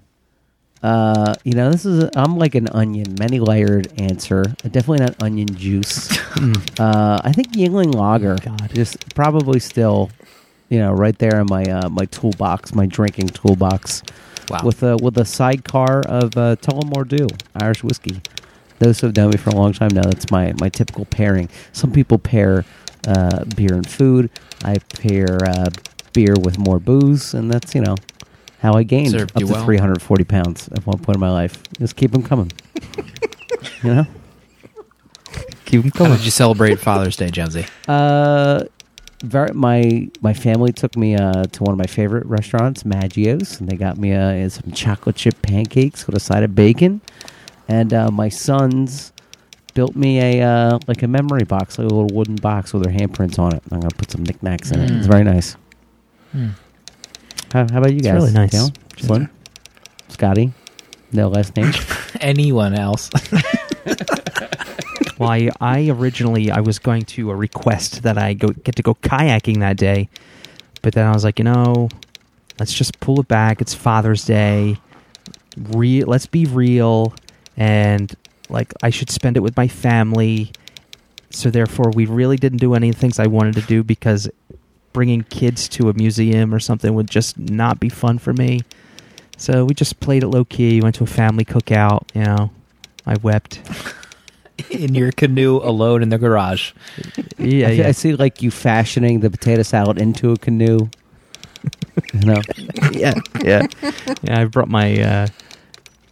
Uh, 0.83 1.35
you 1.45 1.55
know, 1.55 1.71
this 1.73 1.85
is 1.85 2.09
I'm 2.15 2.39
like 2.39 2.55
an 2.55 2.69
onion, 2.73 3.17
many 3.19 3.41
layered 3.41 3.89
answer. 4.01 4.45
Definitely 4.63 5.01
not 5.01 5.21
onion 5.23 5.49
juice. 5.55 6.09
uh, 6.79 7.21
I 7.25 7.33
think 7.33 7.53
Yuengling 7.53 7.95
Lager, 7.95 8.37
God. 8.45 8.71
just 8.75 9.15
probably 9.15 9.59
still, 9.59 10.11
you 10.69 10.79
know, 10.79 10.93
right 10.93 11.19
there 11.19 11.41
in 11.41 11.47
my 11.51 11.65
uh, 11.65 11.89
my 11.89 12.05
toolbox, 12.07 12.75
my 12.75 12.87
drinking 12.87 13.29
toolbox, 13.29 14.03
Wow. 14.51 14.61
with 14.65 14.83
a 14.85 14.97
with 14.97 15.19
a 15.19 15.25
sidecar 15.25 16.03
of 16.07 16.37
uh, 16.37 16.57
Tullamore 16.57 17.09
Dew 17.09 17.27
Irish 17.57 17.83
whiskey. 17.83 18.21
Those 18.79 19.01
who 19.01 19.09
have 19.09 19.17
known 19.17 19.31
me 19.31 19.37
for 19.37 19.51
a 19.51 19.57
long 19.57 19.73
time 19.73 19.91
know 19.93 20.03
that's 20.03 20.31
my 20.31 20.55
my 20.61 20.69
typical 20.69 21.07
pairing. 21.07 21.49
Some 21.73 21.91
people 21.91 22.19
pair 22.19 22.65
uh, 23.07 23.45
beer 23.57 23.75
and 23.75 23.89
food. 23.89 24.31
I 24.65 24.79
pair 24.79 25.39
uh, 25.45 25.71
beer 26.13 26.35
with 26.43 26.59
more 26.59 26.79
booze, 26.79 27.35
and 27.35 27.51
that's 27.51 27.75
you 27.75 27.81
know 27.83 27.97
how 28.61 28.75
I 28.75 28.83
gained 28.83 29.11
Served 29.13 29.33
up 29.37 29.41
you 29.41 29.47
to 29.47 29.53
well. 29.53 29.65
340 29.65 30.25
pounds 30.25 30.69
at 30.69 30.85
one 30.87 30.99
point 30.99 31.17
in 31.17 31.21
my 31.21 31.31
life. 31.31 31.63
Just 31.79 31.97
keep 31.97 32.11
them 32.13 32.23
coming. 32.23 32.51
you 33.83 33.95
know. 33.95 34.07
Keep 35.67 35.85
'em 35.85 35.91
How 35.93 35.99
coming. 35.99 36.17
did 36.17 36.25
you 36.25 36.31
celebrate 36.31 36.79
Father's 36.79 37.17
Day, 37.17 37.29
Jonesy? 37.31 37.67
Uh, 37.87 38.65
very, 39.23 39.53
my 39.53 40.09
my 40.23 40.33
family 40.33 40.73
took 40.73 40.97
me 40.97 41.15
uh, 41.15 41.45
to 41.45 41.63
one 41.63 41.73
of 41.73 41.79
my 41.79 41.87
favorite 41.87 42.25
restaurants, 42.27 42.85
Maggio's, 42.85 43.61
and 43.61 43.69
they 43.69 43.77
got 43.77 43.99
me 43.99 44.13
uh, 44.15 44.49
some 44.49 44.73
chocolate 44.73 45.17
chip 45.17 45.43
pancakes 45.43 46.07
with 46.07 46.17
a 46.17 46.21
side 46.21 46.43
of 46.43 46.55
bacon. 46.55 47.01
And 47.69 47.93
uh, 47.93 48.11
my 48.11 48.31
sons 48.31 49.13
built 49.79 49.95
me 49.95 50.19
a 50.19 50.43
uh, 50.43 50.79
like 50.89 51.05
a 51.05 51.07
memory 51.07 51.45
box, 51.45 51.79
like 51.79 51.85
a 51.89 51.95
little 51.95 52.09
wooden 52.13 52.35
box 52.35 52.73
with 52.73 52.85
her 52.85 52.91
handprints 52.91 53.39
on 53.39 53.55
it. 53.55 53.63
I'm 53.71 53.79
gonna 53.79 53.95
put 53.97 54.11
some 54.11 54.25
knickknacks 54.25 54.73
in 54.73 54.81
it. 54.81 54.91
It's 54.91 55.07
Mm. 55.07 55.11
very 55.11 55.23
nice. 55.23 55.57
Hmm. 56.33 56.49
How, 57.53 57.65
how 57.71 57.79
about 57.79 57.91
you 57.93 57.99
It's 57.99 58.07
guys? 58.09 58.15
really 58.15 58.33
nice. 58.33 58.51
Dale? 58.51 58.71
Slim? 58.97 59.31
Scotty? 60.09 60.53
No 61.13 61.29
last 61.29 61.57
name? 61.57 61.71
Anyone 62.21 62.75
else? 62.75 63.09
Well, 65.19 65.31
I, 65.31 65.51
I 65.61 65.89
originally 65.91 66.51
I 66.53 66.61
was 66.61 66.79
going 66.79 67.03
to 67.17 67.31
uh, 67.33 67.35
request 67.35 68.03
that 68.05 68.17
I 68.17 68.35
go 68.35 68.49
get 68.51 68.77
to 68.77 68.83
go 68.83 68.95
kayaking 68.95 69.59
that 69.61 69.77
day, 69.77 70.09
but 70.81 70.95
then 70.95 71.07
I 71.09 71.13
was 71.13 71.25
like, 71.25 71.41
you 71.41 71.45
know, 71.45 71.89
let's 72.61 72.73
just 72.73 73.01
pull 73.01 73.19
it 73.21 73.27
back. 73.27 73.61
It's 73.61 73.75
Father's 73.75 74.25
Day. 74.25 74.77
Re- 75.57 76.05
let's 76.05 76.27
be 76.27 76.45
real, 76.45 77.15
and 77.57 78.15
like 78.49 78.73
I 78.83 78.91
should 78.91 79.11
spend 79.11 79.37
it 79.37 79.41
with 79.41 79.57
my 79.57 79.69
family. 79.69 80.53
So 81.31 81.51
therefore, 81.51 81.91
we 81.95 82.07
really 82.07 82.37
didn't 82.37 82.59
do 82.59 82.75
any 82.75 82.89
of 82.89 82.95
the 82.95 83.01
things 83.01 83.19
I 83.19 83.27
wanted 83.27 83.55
to 83.57 83.63
do 83.63 83.83
because 83.83 84.29
bringing 84.93 85.23
kids 85.25 85.69
to 85.69 85.91
a 85.91 85.95
museum 85.95 86.55
or 86.55 86.59
something 86.59 86.95
would 86.95 87.11
just 87.11 87.39
not 87.39 87.79
be 87.79 87.89
fun 87.89 88.19
for 88.19 88.33
me. 88.33 88.63
So 89.37 89.65
we 89.65 89.75
just 89.75 90.01
played 90.01 90.23
it 90.23 90.29
low 90.29 90.45
key. 90.45 90.81
Went 90.81 90.97
to 90.97 91.05
a 91.05 91.07
family 91.07 91.45
cookout. 91.45 92.05
You 92.15 92.25
know, 92.25 92.51
I 93.07 93.17
wept. 93.23 93.61
in 94.71 94.95
your 94.95 95.13
canoe 95.13 95.59
alone 95.59 96.03
in 96.03 96.09
the 96.09 96.19
garage. 96.19 96.73
Yeah, 97.39 97.69
I, 97.69 97.71
yeah. 97.71 97.89
I 97.89 97.93
see 97.93 98.15
like 98.15 98.43
you 98.43 98.51
fashioning 98.51 99.21
the 99.21 99.31
potato 99.31 99.63
salad 99.63 100.01
into 100.01 100.33
a 100.33 100.37
canoe. 100.37 100.89
you 102.13 102.21
know, 102.21 102.41
yeah, 102.93 103.15
yeah, 103.43 103.67
yeah. 104.23 104.41
I 104.41 104.45
brought 104.45 104.69
my 104.69 105.01
uh, 105.01 105.27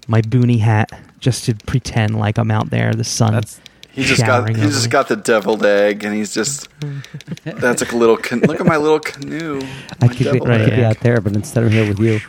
my 0.08 0.20
boonie 0.22 0.58
hat 0.58 0.90
just 1.26 1.44
to 1.46 1.54
pretend 1.66 2.16
like 2.16 2.38
I'm 2.38 2.52
out 2.52 2.70
there. 2.70 2.94
The 2.94 3.02
sun. 3.02 3.32
That's 3.32 3.60
He 3.90 4.04
just 4.04 4.24
got 4.24 4.48
he 4.48 4.54
over 4.54 4.62
just 4.68 4.86
me. 4.86 4.90
got 4.90 5.08
the 5.08 5.16
deviled 5.16 5.64
egg, 5.66 6.04
and 6.04 6.14
he's 6.14 6.32
just 6.32 6.68
that's 7.44 7.82
like 7.82 7.90
a 7.92 7.96
little. 7.96 8.16
Can- 8.16 8.40
look 8.42 8.60
at 8.60 8.66
my 8.66 8.76
little 8.76 9.00
canoe. 9.00 9.60
I 10.00 10.06
could, 10.06 10.18
be, 10.18 10.24
deviled 10.24 10.48
I 10.50 10.58
could 10.64 10.76
be 10.76 10.84
out 10.84 11.00
there, 11.00 11.20
but 11.20 11.34
instead 11.34 11.64
I'm 11.64 11.70
here 11.72 11.88
with 11.88 11.98
you. 11.98 12.20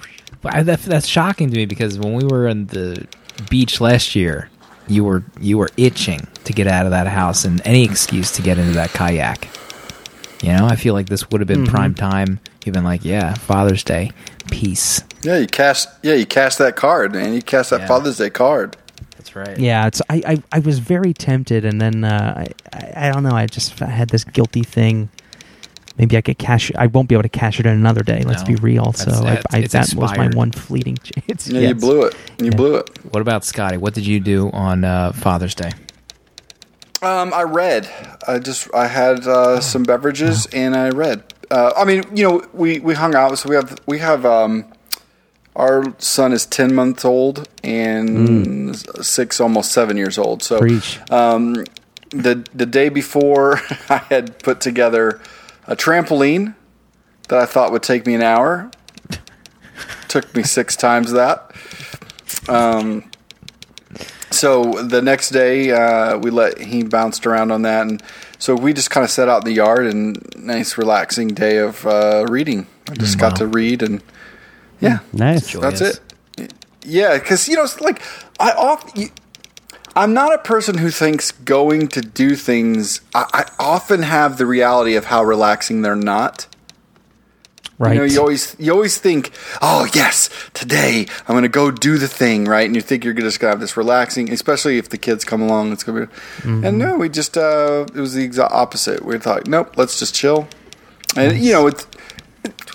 But 0.42 0.56
I, 0.56 0.64
that, 0.64 0.82
that's 0.82 1.06
shocking 1.08 1.52
to 1.52 1.56
me 1.56 1.66
because 1.68 2.00
when 2.00 2.14
we 2.16 2.24
were 2.26 2.48
on 2.48 2.66
the 2.66 3.08
beach 3.52 3.80
last 3.80 4.16
year, 4.16 4.50
you 4.88 5.04
were 5.04 5.24
you 5.40 5.60
were 5.60 5.70
itching 5.78 6.26
to 6.46 6.54
get 6.54 6.66
out 6.66 6.86
of 6.86 6.92
that 6.92 7.06
house 7.08 7.46
and 7.46 7.62
any 7.66 7.84
excuse 7.84 8.32
to 8.32 8.42
get 8.42 8.58
into 8.58 8.74
that 8.74 8.90
kayak. 8.94 9.48
You 10.42 10.54
know, 10.54 10.66
I 10.66 10.76
feel 10.76 10.96
like 10.96 11.10
this 11.10 11.30
would 11.30 11.42
have 11.42 11.48
been 11.48 11.66
Mhm. 11.66 11.70
prime 11.70 11.94
time. 11.94 12.40
You've 12.66 12.74
been 12.74 12.84
like, 12.84 13.06
yeah, 13.06 13.34
Father's 13.36 13.84
Day, 13.84 14.12
peace. 14.52 15.02
Yeah, 15.24 15.38
you 15.38 15.48
cash. 15.48 15.86
Yeah, 16.04 16.14
you 16.16 16.26
cash 16.26 16.56
that 16.58 16.76
card, 16.76 17.14
man. 17.14 17.34
You 17.34 17.42
cash 17.42 17.70
that 17.70 17.82
Yeah. 17.82 17.88
Father's 17.88 18.18
Day 18.18 18.30
card. 18.30 18.76
That's 19.34 19.50
right. 19.50 19.58
yeah, 19.60 19.88
it's. 19.88 20.02
I, 20.10 20.22
I 20.26 20.44
I 20.54 20.60
was 20.60 20.80
very 20.80 21.14
tempted, 21.14 21.66
and 21.66 21.82
then 21.82 22.04
uh, 22.04 22.46
I, 22.74 22.78
I 22.78 23.08
I 23.10 23.12
don't 23.12 23.24
know. 23.24 23.32
I 23.36 23.46
just 23.46 23.82
I 23.82 23.86
had 23.88 24.10
this 24.10 24.24
guilty 24.24 24.64
thing. 24.64 25.10
Maybe 25.98 26.16
I 26.16 26.22
could 26.22 26.38
cash. 26.38 26.72
I 26.78 26.86
won't 26.88 27.10
be 27.10 27.16
able 27.16 27.24
to 27.24 27.30
cash 27.30 27.60
it 27.60 27.66
in 27.66 27.74
another 27.74 28.04
day. 28.04 28.22
Let's 28.24 28.42
No. 28.44 28.48
be 28.50 28.56
real. 28.56 28.94
So 28.94 29.06
That's- 29.10 29.20
I, 29.22 29.24
that's- 29.36 29.46
I, 29.54 29.58
it's 29.60 29.74
that 29.74 29.82
was 29.96 30.12
my 30.12 30.26
expired. 30.26 30.36
one 30.36 30.52
fleeting 30.52 30.96
chance. 31.04 31.48
Yeah, 31.48 31.60
Yes. 31.62 31.70
you 31.70 31.76
blew 31.76 32.04
it. 32.04 32.16
You 32.40 32.46
Yeah. 32.52 32.56
blew 32.56 32.76
it. 32.76 32.90
What 33.12 33.22
about 33.22 33.44
Scotty? 33.44 33.78
What 33.78 33.94
did 33.96 34.06
you 34.06 34.20
do 34.20 34.52
on 34.52 34.84
uh, 34.84 35.12
Father's 35.14 35.56
Day? 35.56 35.72
Um, 37.02 37.34
I 37.34 37.44
read. 37.44 37.90
I 38.28 38.40
just 38.40 38.74
I 38.74 38.88
had 38.88 39.28
uh, 39.28 39.60
some 39.60 39.84
beverages 39.84 40.46
and 40.48 40.76
I 40.76 40.90
read. 40.90 41.24
Uh, 41.52 41.72
I 41.78 41.86
mean, 41.86 42.04
you 42.16 42.28
know, 42.28 42.46
we, 42.54 42.80
we 42.80 42.94
hung 42.94 43.16
out. 43.16 43.38
So 43.38 43.50
we 43.50 43.56
have 43.56 43.78
we 43.88 44.00
have 44.00 44.26
um, 44.26 44.66
our 45.58 45.94
son 45.98 46.32
is 46.34 46.46
ten 46.46 46.74
months 46.74 47.04
old 47.04 47.50
and 47.64 48.78
six, 49.04 49.42
almost 49.42 49.72
seven 49.72 49.98
years 49.98 50.18
old. 50.18 50.42
So 50.44 50.60
um, 51.10 51.66
the 52.12 52.48
the 52.54 52.66
day 52.66 52.90
before, 52.90 53.60
I 53.90 53.98
had 54.10 54.40
put 54.40 54.62
together 54.62 55.20
a 55.66 55.76
trampoline 55.76 56.56
that 57.28 57.40
I 57.40 57.46
thought 57.46 57.72
would 57.74 57.84
take 57.84 58.06
me 58.06 58.14
an 58.16 58.22
hour. 58.24 58.72
Took 60.08 60.34
me 60.36 60.44
six 60.44 60.76
times 60.78 61.12
that. 61.12 61.52
Um, 62.48 63.12
so 64.32 64.74
the 64.84 65.02
next 65.02 65.32
day, 65.32 65.72
uh, 65.72 66.18
we 66.18 66.30
let 66.32 66.60
he 66.60 66.84
bounced 66.84 67.26
around 67.26 67.52
on 67.52 67.64
that, 67.64 67.88
and 67.88 68.02
so 68.38 68.56
we 68.56 68.74
just 68.74 68.90
kind 68.92 69.04
of 69.04 69.10
sat 69.10 69.28
out 69.28 69.44
in 69.44 69.46
the 69.46 69.56
yard 69.56 69.86
and 69.88 70.18
nice, 70.38 70.78
relaxing 70.78 71.30
day 71.30 71.58
of 71.58 71.86
uh, 71.86 72.26
reading. 72.30 72.68
I 72.90 72.94
just 72.96 73.18
got 73.20 73.34
Wow. 73.34 73.38
to 73.40 73.48
read, 73.48 73.82
and 73.84 74.02
yeah, 74.80 75.00
Nice. 75.14 75.48
Joy. 75.48 75.60
that's 75.62 75.82
it. 75.82 76.00
Yeah, 76.84 77.18
because 77.18 77.48
you 77.50 77.56
know, 77.56 77.64
it's 77.64 77.82
like 77.82 78.02
I 78.40 78.52
off. 78.52 78.90
You, 78.96 79.10
I'm 79.96 80.14
not 80.14 80.34
a 80.34 80.38
person 80.38 80.78
who 80.78 80.92
thinks 80.92 81.32
going 81.32 81.88
to 81.90 82.02
do 82.02 82.36
things. 82.36 83.02
I, 83.16 83.26
I 83.34 83.52
often 83.60 84.04
have 84.04 84.38
the 84.38 84.46
reality 84.46 84.96
of 84.96 85.06
how 85.06 85.24
relaxing 85.24 85.82
they're 85.82 85.96
not. 85.96 86.48
Right. 87.80 87.94
You 87.94 88.00
know, 88.00 88.06
you 88.06 88.20
always 88.20 88.56
you 88.58 88.72
always 88.72 88.98
think, 88.98 89.32
oh 89.62 89.88
yes, 89.94 90.30
today 90.54 91.06
I'm 91.28 91.34
going 91.34 91.44
to 91.44 91.50
go 91.50 91.70
do 91.72 91.98
the 91.98 92.08
thing, 92.08 92.46
right? 92.46 92.66
And 92.66 92.76
you 92.76 92.82
think 92.82 93.04
you're 93.04 93.14
just 93.14 93.40
going 93.40 93.50
to 93.52 93.54
have 93.56 93.60
this 93.60 93.76
relaxing, 93.78 94.32
especially 94.32 94.78
if 94.80 94.90
the 94.90 94.98
kids 94.98 95.24
come 95.26 95.42
along. 95.44 95.74
It's 95.74 95.84
going 95.84 96.02
to 96.02 96.08
be, 96.08 96.14
Mm-hmm. 96.14 96.66
and 96.66 96.78
no, 96.80 96.96
we 96.98 97.10
just 97.10 97.38
uh, 97.38 97.86
it 97.94 98.00
was 98.00 98.14
the 98.14 98.24
exact 98.24 98.52
opposite. 98.54 99.04
We 99.06 99.18
thought, 99.20 99.46
nope, 99.48 99.78
let's 99.78 100.00
just 100.00 100.16
chill, 100.16 100.48
and 101.16 101.38
you 101.38 101.52
know, 101.52 101.68
it's 101.68 101.86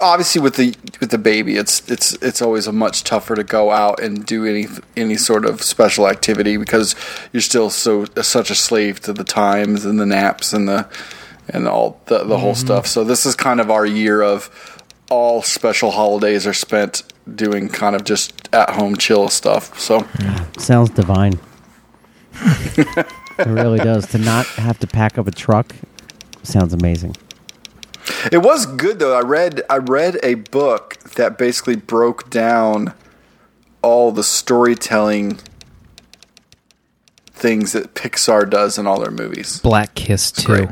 obviously 0.01 0.41
with 0.41 0.57
the 0.57 0.75
with 1.01 1.11
the 1.11 1.19
baby, 1.19 1.57
it's 1.57 1.89
it's 1.91 2.15
it's 2.15 2.43
always 2.43 2.67
a 2.67 2.73
much 2.73 3.05
tougher 3.05 3.35
to 3.35 3.45
go 3.45 3.71
out 3.71 4.01
and 4.01 4.25
do 4.25 4.45
any 4.45 4.67
any 4.97 5.17
sort 5.17 5.45
of 5.45 5.63
special 5.63 6.09
activity 6.09 6.57
because 6.57 6.95
you're 7.33 7.41
still 7.41 7.71
so 7.71 8.05
such 8.21 8.51
a 8.51 8.55
slave 8.55 9.01
to 9.01 9.13
the 9.13 9.25
times 9.25 9.85
and 9.85 10.01
the 10.01 10.07
naps 10.07 10.53
and 10.53 10.69
the 10.69 10.89
and 11.49 11.69
all 11.69 12.01
the 12.07 12.25
the 12.25 12.39
whole 12.39 12.53
mm-hmm. 12.53 12.67
stuff. 12.67 12.87
So 12.87 13.05
this 13.05 13.27
is 13.27 13.35
kind 13.35 13.61
of 13.61 13.71
our 13.71 13.87
year 13.87 14.23
of 14.23 14.51
all 15.11 15.43
special 15.43 15.91
holidays 15.91 16.47
are 16.47 16.55
spent 16.55 17.03
doing 17.35 17.69
kind 17.69 17.95
of 17.95 18.05
just 18.05 18.49
at 18.55 18.71
home 18.71 18.97
chill 18.97 19.29
stuff. 19.29 19.79
So 19.79 20.07
Sounds 20.59 20.91
divine. 20.91 21.39
it 22.35 23.47
really 23.47 23.79
does. 23.79 24.07
To 24.09 24.19
not 24.19 24.47
have 24.47 24.79
to 24.81 24.87
pack 24.87 25.19
up 25.19 25.27
a 25.27 25.31
truck 25.31 25.75
sounds 26.43 26.73
amazing. 26.73 27.15
It 28.31 28.39
was 28.39 28.67
good 28.67 28.99
though. 28.99 29.17
I 29.17 29.21
read 29.21 29.63
I 29.71 29.79
read 29.79 30.19
a 30.23 30.35
book 30.35 30.97
that 31.17 31.39
basically 31.39 31.77
broke 31.77 32.31
down 32.31 32.95
all 33.83 34.13
the 34.13 34.25
storytelling 34.25 35.39
things 37.33 37.73
that 37.73 37.95
Pixar 37.95 38.49
does 38.49 38.79
in 38.79 38.87
all 38.87 39.01
their 39.01 39.11
movies. 39.11 39.61
Black 39.61 39.95
Kiss 39.95 40.31
too. 40.33 40.47
great. 40.47 40.69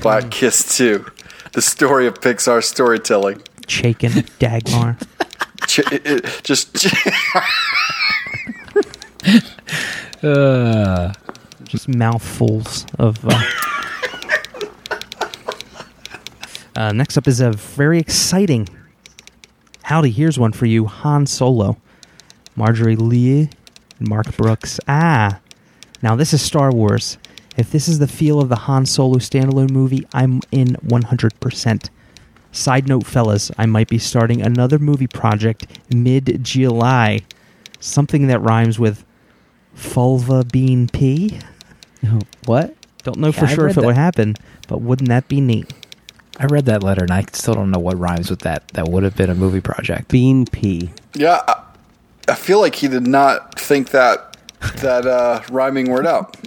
Black 0.00 0.30
Kiss 0.30 0.76
2. 0.76 1.06
The 1.52 1.62
story 1.62 2.06
of 2.06 2.20
Pixar 2.20 2.62
storytelling. 2.62 3.40
Chaykin 3.62 4.28
Dagmar. 4.38 4.96
Ch- 5.66 5.78
it- 5.92 6.06
it- 6.06 6.40
just 6.42 6.86
Uh, 10.22 11.12
just 11.64 11.88
mouthfuls 11.88 12.86
of. 12.98 13.24
Uh, 13.24 13.30
uh, 16.78 16.92
next 16.92 17.16
up 17.16 17.26
is 17.26 17.40
a 17.40 17.50
very 17.52 17.98
exciting. 17.98 18.68
Howdy, 19.82 20.10
here's 20.10 20.38
one 20.38 20.52
for 20.52 20.66
you 20.66 20.86
Han 20.86 21.26
Solo. 21.26 21.76
Marjorie 22.56 22.96
Liu 22.96 23.48
and 23.98 24.08
Mark 24.08 24.36
Brooks. 24.36 24.78
Ah, 24.88 25.40
now 26.02 26.16
this 26.16 26.32
is 26.32 26.42
Star 26.42 26.70
Wars. 26.72 27.18
If 27.56 27.70
this 27.72 27.88
is 27.88 27.98
the 27.98 28.06
feel 28.08 28.40
of 28.40 28.48
the 28.48 28.56
Han 28.56 28.86
Solo 28.86 29.16
standalone 29.18 29.70
movie, 29.70 30.06
I'm 30.12 30.40
in 30.52 30.76
100%. 30.86 31.90
Side 32.52 32.88
note, 32.88 33.06
fellas, 33.06 33.50
I 33.58 33.66
might 33.66 33.88
be 33.88 33.98
starting 33.98 34.40
another 34.42 34.78
movie 34.78 35.06
project 35.06 35.66
mid 35.94 36.40
July. 36.42 37.20
something 37.80 38.26
that 38.28 38.40
rhymes 38.40 38.78
with 38.78 39.04
vulva 39.74 40.44
bean 40.44 40.88
pea. 40.88 41.38
What? 42.46 42.74
Don't 43.02 43.18
know 43.18 43.28
Yeah, 43.28 43.32
for 43.32 43.46
sure 43.48 43.66
if 43.68 43.76
it 43.76 43.80
that. 43.80 43.86
would 43.86 43.94
happen, 43.96 44.34
but 44.68 44.80
wouldn't 44.80 45.08
that 45.08 45.28
be 45.28 45.40
neat? 45.40 45.72
I 46.38 46.46
read 46.46 46.66
that 46.66 46.82
letter 46.82 47.02
and 47.02 47.10
I 47.10 47.24
still 47.32 47.54
don't 47.54 47.70
know 47.70 47.78
what 47.80 47.98
rhymes 47.98 48.30
with 48.30 48.40
that. 48.40 48.68
That 48.68 48.88
would 48.88 49.02
have 49.02 49.16
been 49.16 49.30
a 49.30 49.34
movie 49.34 49.60
project. 49.60 50.08
Bean 50.08 50.46
pea. 50.46 50.90
Yeah, 51.14 51.40
I, 51.48 51.62
I 52.28 52.34
feel 52.34 52.60
like 52.60 52.74
he 52.76 52.86
did 52.88 53.06
not 53.06 53.58
think 53.58 53.90
that 53.90 54.36
that 54.76 55.06
uh, 55.06 55.42
rhyming 55.50 55.90
word 55.90 56.06
out. 56.06 56.36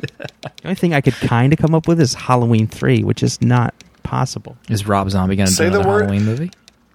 The 0.62 0.68
only 0.68 0.76
thing 0.76 0.94
I 0.94 1.02
could 1.02 1.16
kind 1.16 1.52
of 1.54 1.58
come 1.58 1.74
up 1.74 1.88
with 1.88 2.00
is 2.00 2.14
Halloween 2.14 2.68
3, 2.68 3.04
which 3.04 3.24
is 3.24 3.42
not 3.42 3.74
possible. 4.04 4.58
Is 4.70 4.86
Rob 4.88 5.10
Zombie 5.10 5.36
going 5.36 5.48
to 5.48 5.52
do 5.52 5.56
Say 5.56 5.70
the 5.70 5.78
another 5.80 5.90
word. 5.90 6.02
Halloween 6.04 6.24
movie? 6.26 6.52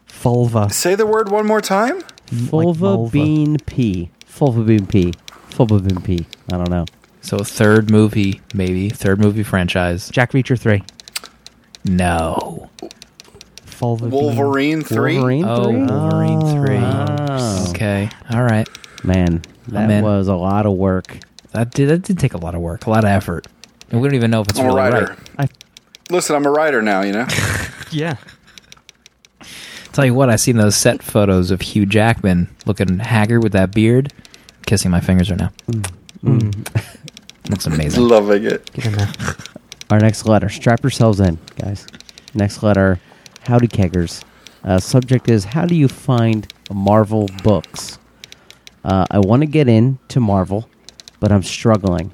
Vulva. 0.07 0.71
Say 0.71 0.95
the 0.95 1.05
word 1.07 1.31
one 1.31 1.47
more 1.47 1.61
time. 1.61 2.01
Fulva 2.29 2.77
vulva. 2.77 3.11
bean 3.11 3.57
pea. 3.67 4.09
Fulva 4.25 4.65
bean 4.65 4.87
pea. 4.87 5.13
Fulva 5.51 5.87
bean 5.87 6.01
pea. 6.01 6.27
I 6.53 6.57
don't 6.59 6.71
know. 6.71 6.85
So 7.23 7.39
third 7.39 7.91
movie, 7.91 8.41
maybe 8.55 8.89
third 8.89 9.19
movie 9.19 9.43
franchise. 9.43 10.11
Jack 10.11 10.31
Reacher 10.31 10.57
3. 10.59 10.81
No. 11.89 12.71
Vulva 13.65 14.07
bean- 14.09 14.11
Wolverine 14.13 14.83
three. 14.83 15.17
Wolverine 15.19 15.45
Oh, 15.47 15.65
three? 15.65 15.77
Wolverine 15.87 16.41
three. 16.41 16.79
Oh. 16.81 17.67
Okay. 17.71 18.09
All 18.31 18.43
right. 18.43 18.69
Man, 19.05 19.43
that 19.69 19.85
I'm 19.85 19.91
in. 19.91 20.05
was 20.05 20.29
a 20.29 20.35
lot 20.35 20.67
of 20.67 20.73
work. 20.73 21.19
That 21.53 21.71
did 21.73 21.89
that 21.91 22.03
did 22.03 22.19
take 22.19 22.35
a 22.35 22.39
lot 22.39 22.55
of 22.55 22.61
work, 22.61 22.87
a 22.87 22.91
lot 22.91 23.05
of 23.05 23.11
effort, 23.11 23.47
and 23.91 24.01
we 24.01 24.09
don't 24.09 24.15
even 24.15 24.31
know 24.31 24.41
if 24.41 24.49
it's 24.49 24.59
I'm 24.59 24.67
a 24.67 24.69
really 24.69 24.81
writer. 24.81 25.17
right. 25.39 25.51
I 25.51 26.13
Listen, 26.13 26.37
I'm 26.37 26.45
a 26.47 26.51
writer 26.51 26.83
now. 26.83 27.03
You 27.03 27.13
know. 27.13 27.27
Yeah. 27.93 28.17
Tell 29.93 30.05
you 30.05 30.13
what, 30.13 30.29
I 30.29 30.37
seen 30.37 30.57
those 30.57 30.75
set 30.77 31.03
photos 31.03 31.51
of 31.53 31.61
Hugh 31.61 31.87
Jackman 31.87 32.49
looking 32.67 32.99
haggard 32.99 33.43
with 33.43 33.53
that 33.53 33.73
beard. 33.73 34.13
Kissing 34.67 34.91
my 34.91 35.01
fingers 35.01 35.31
right 35.31 35.39
now. 35.39 35.53
Mm. 36.25 36.53
Looks 37.49 37.65
amazing. 37.67 38.03
Loving 38.09 38.45
it. 38.45 38.69
Our 39.91 40.01
next 40.01 40.27
letter. 40.27 40.49
Strap 40.49 40.83
yourselves 40.83 41.21
in, 41.21 41.39
guys. 41.57 41.87
Next 42.35 42.63
letter. 42.63 43.01
Howdy 43.43 43.69
keggers. 43.69 44.25
Uh, 44.65 44.81
subject 44.81 45.29
is 45.29 45.45
How 45.45 45.65
do 45.65 45.77
you 45.77 45.87
find 45.87 46.53
Marvel 46.73 47.29
books? 47.45 47.99
Uh, 48.85 49.07
I 49.11 49.21
want 49.21 49.43
to 49.43 49.47
get 49.47 49.69
into 49.69 50.19
Marvel, 50.19 50.69
but 51.21 51.31
I'm 51.31 51.43
struggling. 51.43 52.13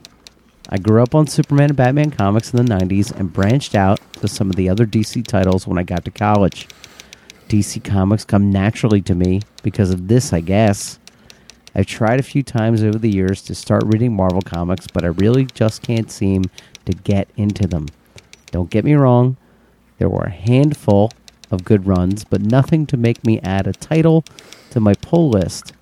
I 0.68 0.78
grew 0.78 1.02
up 1.02 1.14
on 1.14 1.26
Superman 1.26 1.70
and 1.70 1.76
Batman 1.76 2.10
comics 2.10 2.52
in 2.52 2.64
the 2.64 2.74
90s 2.74 3.10
and 3.18 3.32
branched 3.32 3.74
out 3.74 4.00
to 4.14 4.28
some 4.28 4.48
of 4.48 4.56
the 4.56 4.68
other 4.68 4.86
DC 4.86 5.26
titles 5.26 5.66
when 5.66 5.78
I 5.78 5.82
got 5.82 6.04
to 6.04 6.10
college. 6.10 6.68
DC 7.48 7.84
comics 7.84 8.24
come 8.24 8.50
naturally 8.50 9.02
to 9.02 9.14
me 9.14 9.42
because 9.62 9.90
of 9.90 10.08
this, 10.08 10.32
I 10.32 10.40
guess. 10.40 10.98
I've 11.74 11.86
tried 11.86 12.20
a 12.20 12.22
few 12.22 12.42
times 12.42 12.82
over 12.82 12.98
the 12.98 13.10
years 13.10 13.42
to 13.42 13.54
start 13.54 13.82
reading 13.86 14.14
Marvel 14.14 14.42
comics, 14.42 14.86
but 14.86 15.04
I 15.04 15.08
really 15.08 15.46
just 15.46 15.82
can't 15.82 16.10
seem 16.10 16.44
to 16.92 17.02
get 17.02 17.28
into 17.36 17.66
them. 17.66 17.88
Don't 18.50 18.70
get 18.70 18.84
me 18.84 18.94
wrong, 18.94 19.36
there 19.98 20.08
were 20.08 20.24
a 20.24 20.30
handful 20.30 21.12
of 21.50 21.64
good 21.64 21.86
runs, 21.86 22.24
but 22.24 22.40
nothing 22.40 22.86
to 22.86 22.96
make 22.96 23.24
me 23.24 23.38
add 23.40 23.66
a 23.66 23.72
title 23.72 24.24
to 24.70 24.80
my 24.80 24.94
pull 24.94 25.30
list. 25.30 25.74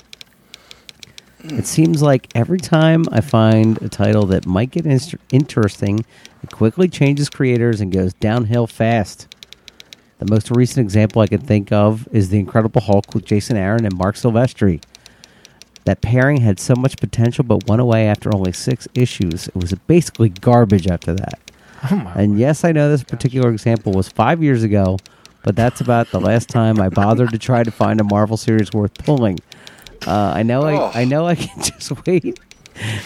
It 1.42 1.66
seems 1.66 2.02
like 2.02 2.28
every 2.34 2.58
time 2.58 3.06
I 3.11 3.22
find 3.22 3.80
a 3.80 3.88
title 3.88 4.26
that 4.26 4.46
might 4.46 4.70
get 4.70 4.84
interesting, 5.32 6.04
it 6.42 6.50
quickly 6.50 6.86
changes 6.88 7.30
creators 7.30 7.80
and 7.80 7.90
goes 7.90 8.12
downhill 8.14 8.66
fast. 8.66 9.34
The 10.18 10.30
most 10.30 10.50
recent 10.50 10.84
example 10.84 11.22
I 11.22 11.28
can 11.28 11.40
think 11.40 11.72
of 11.72 12.06
is 12.12 12.28
The 12.28 12.38
Incredible 12.38 12.82
Hulk 12.82 13.14
with 13.14 13.24
Jason 13.24 13.56
Aaron 13.56 13.86
and 13.86 13.96
Marc 13.96 14.16
Silvestri. 14.16 14.82
That 15.85 16.03
pairing 16.03 16.39
had 16.43 16.61
so 16.61 16.74
much 16.76 16.97
potential 16.99 17.43
but 17.45 17.66
went 17.66 17.81
away 17.81 18.07
after 18.07 18.35
only 18.35 18.53
six 18.53 18.87
issues. 18.95 19.49
It 19.49 19.57
was 19.57 19.72
basically 19.87 20.28
garbage 20.28 20.87
after 20.87 21.14
that. 21.14 21.39
Oh 21.91 22.12
And 22.14 22.39
yes, 22.39 22.62
I 22.64 22.72
know 22.72 22.91
this 22.91 23.03
particular 23.03 23.51
example 23.51 23.93
was 23.93 24.07
five 24.07 24.43
years 24.43 24.62
ago, 24.62 24.99
but 25.43 25.57
that's 25.57 25.81
about 25.81 26.11
the 26.11 26.20
last 26.20 26.51
time 26.51 26.78
I 26.78 26.91
bothered 26.91 27.31
to 27.31 27.39
try 27.39 27.62
to 27.62 27.70
find 27.70 27.99
a 28.03 28.05
Marvel 28.05 28.37
series 28.37 28.70
worth 28.74 28.93
pulling. 29.03 29.39
Uh, 30.07 30.33
I 30.37 30.43
know, 30.43 30.62
Oh. 30.64 30.91
I, 30.95 31.01
I 31.01 31.05
know, 31.07 31.26
I 31.26 31.37
can 31.37 31.62
just 31.62 32.07
wait 32.07 32.39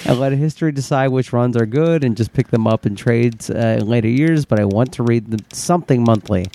and 0.05 0.18
let 0.18 0.33
history 0.33 0.72
decide 0.72 1.09
which 1.09 1.33
runs 1.33 1.57
are 1.57 1.66
good 1.66 2.03
and 2.03 2.16
just 2.16 2.33
pick 2.33 2.49
them 2.49 2.66
up 2.66 2.85
in 2.85 2.97
trades 2.97 3.49
uh, 3.49 3.79
in 3.81 3.87
later 3.87 4.09
years. 4.09 4.45
But 4.45 4.59
I 4.59 4.64
want 4.64 4.93
to 4.95 5.05
read 5.05 5.53
something 5.55 6.03
monthly. 6.03 6.47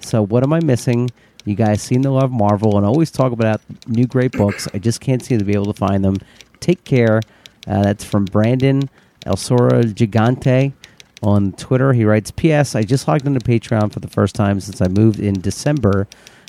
So 0.00 0.26
what 0.26 0.42
am 0.42 0.52
I 0.52 0.58
missing? 0.58 1.10
You 1.44 1.54
guys 1.54 1.82
seem 1.82 2.02
to 2.02 2.10
love 2.10 2.30
Marvel 2.30 2.76
and 2.76 2.84
always 2.86 3.10
talk 3.10 3.32
about 3.32 3.60
new 3.86 4.06
great 4.06 4.32
books. 4.32 4.68
I 4.74 4.78
just 4.78 5.00
can't 5.00 5.24
seem 5.24 5.38
to 5.38 5.44
be 5.44 5.54
able 5.54 5.72
to 5.72 5.78
find 5.78 6.04
them. 6.04 6.18
Take 6.60 6.84
care. 6.84 7.20
Uh, 7.66 7.82
that's 7.82 8.04
from 8.04 8.24
Brandon 8.26 8.88
Elsora 9.26 9.84
Gigante 9.94 10.72
on 11.22 11.52
Twitter. 11.52 11.92
He 11.92 12.04
writes, 12.04 12.30
P.S. 12.30 12.74
I 12.74 12.82
just 12.82 13.06
logged 13.08 13.26
into 13.26 13.40
Patreon 13.40 13.92
for 13.92 14.00
the 14.00 14.08
first 14.08 14.34
time 14.34 14.60
since 14.60 14.80
I 14.80 14.88
moved 14.88 15.20
in 15.20 15.40
December, 15.40 16.06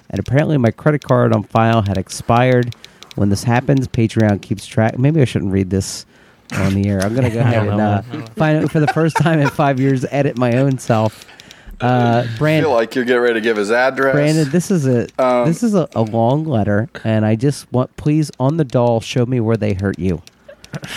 and 0.09 0.19
apparently 0.19 0.57
my 0.57 0.71
credit 0.71 1.03
card 1.03 1.33
on 1.33 1.43
file 1.43 1.81
had 1.81 1.97
expired. 1.97 2.73
When 3.15 3.29
this 3.29 3.43
happens, 3.43 3.87
Patreon 3.87 4.41
keeps 4.41 4.65
track. 4.65 4.97
Maybe 4.97 5.21
I 5.21 5.25
shouldn't 5.25 5.51
read 5.51 5.69
this 5.69 6.05
on 6.53 6.73
the 6.73 6.87
air. 6.89 7.01
I'm 7.01 7.13
going 7.13 7.29
to 7.29 7.33
go 7.33 7.39
ahead 7.41 7.67
and 7.67 7.81
uh, 7.81 8.01
find 8.35 8.63
out 8.63 8.71
for 8.71 8.79
the 8.79 8.87
first 8.87 9.17
time 9.17 9.39
in 9.39 9.49
five 9.49 9.79
years, 9.79 10.05
edit 10.09 10.37
my 10.37 10.57
own 10.57 10.77
self. 10.77 11.25
Uh, 11.81 12.25
I 12.27 12.37
Brandon, 12.37 12.69
feel 12.69 12.73
like 12.75 12.95
you're 12.95 13.05
getting 13.05 13.21
ready 13.21 13.33
to 13.35 13.41
give 13.41 13.57
his 13.57 13.71
address. 13.71 14.13
Brandon, 14.13 14.49
this 14.49 14.69
is 14.71 14.85
a 14.87 15.07
Um, 15.17 15.47
this 15.47 15.63
is 15.63 15.73
a, 15.73 15.87
a 15.95 16.01
long 16.01 16.45
letter, 16.45 16.89
and 17.03 17.25
I 17.25 17.35
just 17.35 17.71
want 17.73 17.95
please 17.97 18.31
on 18.39 18.57
the 18.57 18.63
doll 18.65 18.99
show 19.01 19.25
me 19.25 19.39
where 19.39 19.57
they 19.57 19.73
hurt 19.73 19.97
you. 19.99 20.21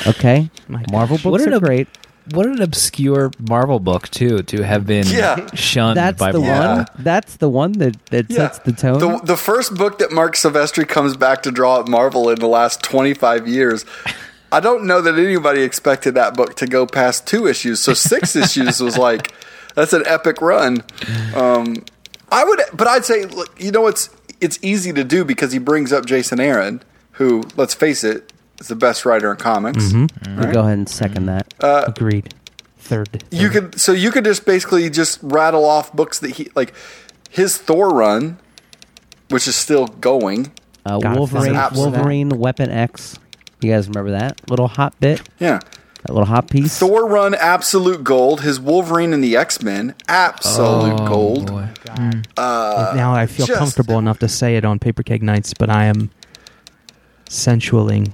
Okay, 0.06 0.50
My. 0.68 0.84
Marvel 0.90 1.16
What 1.18 1.38
books 1.38 1.46
an 1.46 1.52
are 1.52 1.56
ob- 1.56 1.62
great. 1.64 1.88
What 2.30 2.46
an 2.46 2.62
obscure 2.62 3.30
Marvel 3.38 3.80
book 3.80 4.08
too 4.08 4.38
to 4.44 4.62
have 4.62 4.86
been 4.86 5.06
Yeah. 5.06 5.46
shunned 5.54 5.98
That's 5.98 6.18
by 6.18 6.32
the 6.32 6.38
Marvel. 6.40 6.76
one. 6.76 6.86
That's 6.98 7.36
the 7.36 7.48
one 7.50 7.72
that 7.72 7.96
that 8.06 8.30
Yeah. 8.30 8.36
sets 8.36 8.60
the 8.60 8.72
tone. 8.72 8.98
The, 8.98 9.20
the 9.24 9.36
first 9.36 9.74
book 9.74 9.98
that 9.98 10.10
Marc 10.10 10.34
Silvestri 10.34 10.88
comes 10.88 11.16
back 11.18 11.42
to 11.42 11.50
draw 11.50 11.80
at 11.80 11.88
Marvel 11.88 12.30
in 12.30 12.38
the 12.38 12.46
last 12.46 12.82
25 12.82 13.46
years, 13.46 13.84
I 14.50 14.60
don't 14.60 14.84
know 14.84 15.02
that 15.02 15.16
anybody 15.18 15.62
expected 15.62 16.14
that 16.14 16.34
book 16.34 16.54
to 16.56 16.66
go 16.66 16.86
past 16.86 17.26
two 17.26 17.46
issues. 17.46 17.80
So 17.80 17.92
six 17.92 18.34
issues 18.44 18.80
was 18.80 18.96
like, 18.96 19.32
that's 19.74 19.92
an 19.92 20.02
epic 20.06 20.40
run. 20.40 20.82
Um, 21.34 21.84
I 22.30 22.44
would, 22.44 22.60
but 22.72 22.86
I'd 22.86 23.04
say, 23.04 23.24
look, 23.26 23.60
you 23.60 23.70
know, 23.70 23.86
it's 23.86 24.10
it's 24.40 24.58
easy 24.62 24.92
to 24.92 25.04
do 25.04 25.24
because 25.24 25.52
he 25.52 25.58
brings 25.58 25.92
up 25.92 26.04
Jason 26.06 26.40
Aaron, 26.40 26.82
who, 27.12 27.44
let's 27.56 27.74
face 27.74 28.02
it, 28.04 28.32
is 28.60 28.68
the 28.68 28.76
best 28.76 29.04
writer 29.04 29.30
in 29.30 29.36
comics. 29.36 29.92
I'll 29.94 30.52
go 30.52 30.60
ahead 30.60 30.78
and 30.78 30.88
second 30.88 31.26
that. 31.26 31.54
Agreed. 31.60 32.34
Third. 32.78 33.24
You 33.30 33.48
could 33.48 33.80
so 33.80 33.92
you 33.92 34.10
could 34.10 34.24
just 34.24 34.44
basically 34.44 34.90
just 34.90 35.18
rattle 35.22 35.64
off 35.64 35.92
books 35.94 36.18
that 36.18 36.32
he 36.32 36.50
like 36.54 36.74
his 37.30 37.56
Thor 37.56 37.88
run, 37.88 38.38
which 39.30 39.48
is 39.48 39.56
still 39.56 39.86
going. 39.86 40.52
Uh, 40.84 41.00
Wolverine, 41.02 41.58
Wolverine, 41.74 42.28
Weapon 42.28 42.70
X. 42.70 43.18
You 43.62 43.72
guys 43.72 43.88
remember 43.88 44.10
that 44.10 44.50
little 44.50 44.68
hot 44.68 44.98
bit? 45.00 45.22
Yeah. 45.38 45.60
That 46.06 46.12
little 46.12 46.26
hot 46.26 46.50
piece. 46.50 46.78
Thor 46.78 47.06
run 47.08 47.34
absolute 47.34 48.04
gold. 48.04 48.42
His 48.42 48.60
Wolverine 48.60 49.14
and 49.14 49.24
the 49.24 49.36
X 49.36 49.62
Men 49.62 49.94
absolute 50.06 51.00
Oh, 51.00 51.06
gold. 51.08 51.46
boy. 51.46 51.68
Mm. 51.86 52.26
Uh, 52.36 52.92
now 52.94 53.14
I 53.14 53.26
feel 53.26 53.46
just- 53.46 53.58
comfortable 53.58 53.98
enough 53.98 54.18
to 54.18 54.28
say 54.28 54.56
it 54.56 54.64
on 54.66 54.78
Paper 54.78 55.02
Keg 55.02 55.22
Nights, 55.22 55.54
but 55.58 55.70
I 55.70 55.84
am 55.86 56.10
sensualing 57.28 58.12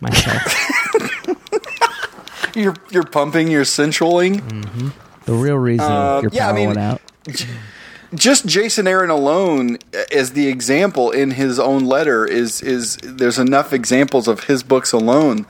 myself. 0.00 0.58
You're 2.54 2.74
you're 2.90 3.04
pumping, 3.04 3.48
you're 3.48 3.64
sensualing. 3.64 4.40
Mm-hmm. 4.42 4.88
The 5.24 5.32
real 5.32 5.56
reason 5.56 5.90
Uh, 5.90 6.20
you're 6.22 6.30
yeah, 6.34 6.50
I 6.50 6.52
mean- 6.52 6.76
out. 6.76 7.00
Just 8.14 8.44
Jason 8.44 8.86
Aaron 8.86 9.08
alone 9.08 9.78
uh, 9.96 10.02
as 10.14 10.32
the 10.32 10.48
example 10.48 11.10
in 11.10 11.30
his 11.30 11.58
own 11.58 11.86
letter 11.86 12.26
is 12.26 12.60
is 12.60 12.98
there's 13.02 13.38
enough 13.38 13.72
examples 13.72 14.28
of 14.28 14.44
his 14.44 14.62
books 14.62 14.92
alone 14.92 15.46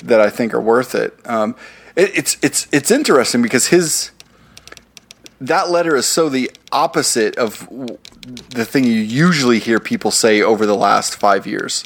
that 0.00 0.20
I 0.20 0.30
think 0.30 0.54
are 0.54 0.60
worth 0.60 0.94
it. 0.94 1.14
Um, 1.24 1.56
it 1.96 2.16
it's 2.16 2.36
it's 2.42 2.68
it's 2.72 2.90
interesting 2.90 3.42
because 3.42 3.68
his 3.68 4.10
that 5.40 5.70
letter 5.70 5.96
is 5.96 6.06
so 6.06 6.28
the 6.28 6.50
opposite 6.72 7.36
of 7.36 7.68
the 8.50 8.64
thing 8.64 8.84
you 8.84 8.92
usually 8.92 9.58
hear 9.58 9.78
people 9.78 10.10
say 10.10 10.40
over 10.40 10.66
the 10.66 10.76
last 10.76 11.16
five 11.16 11.46
years. 11.46 11.84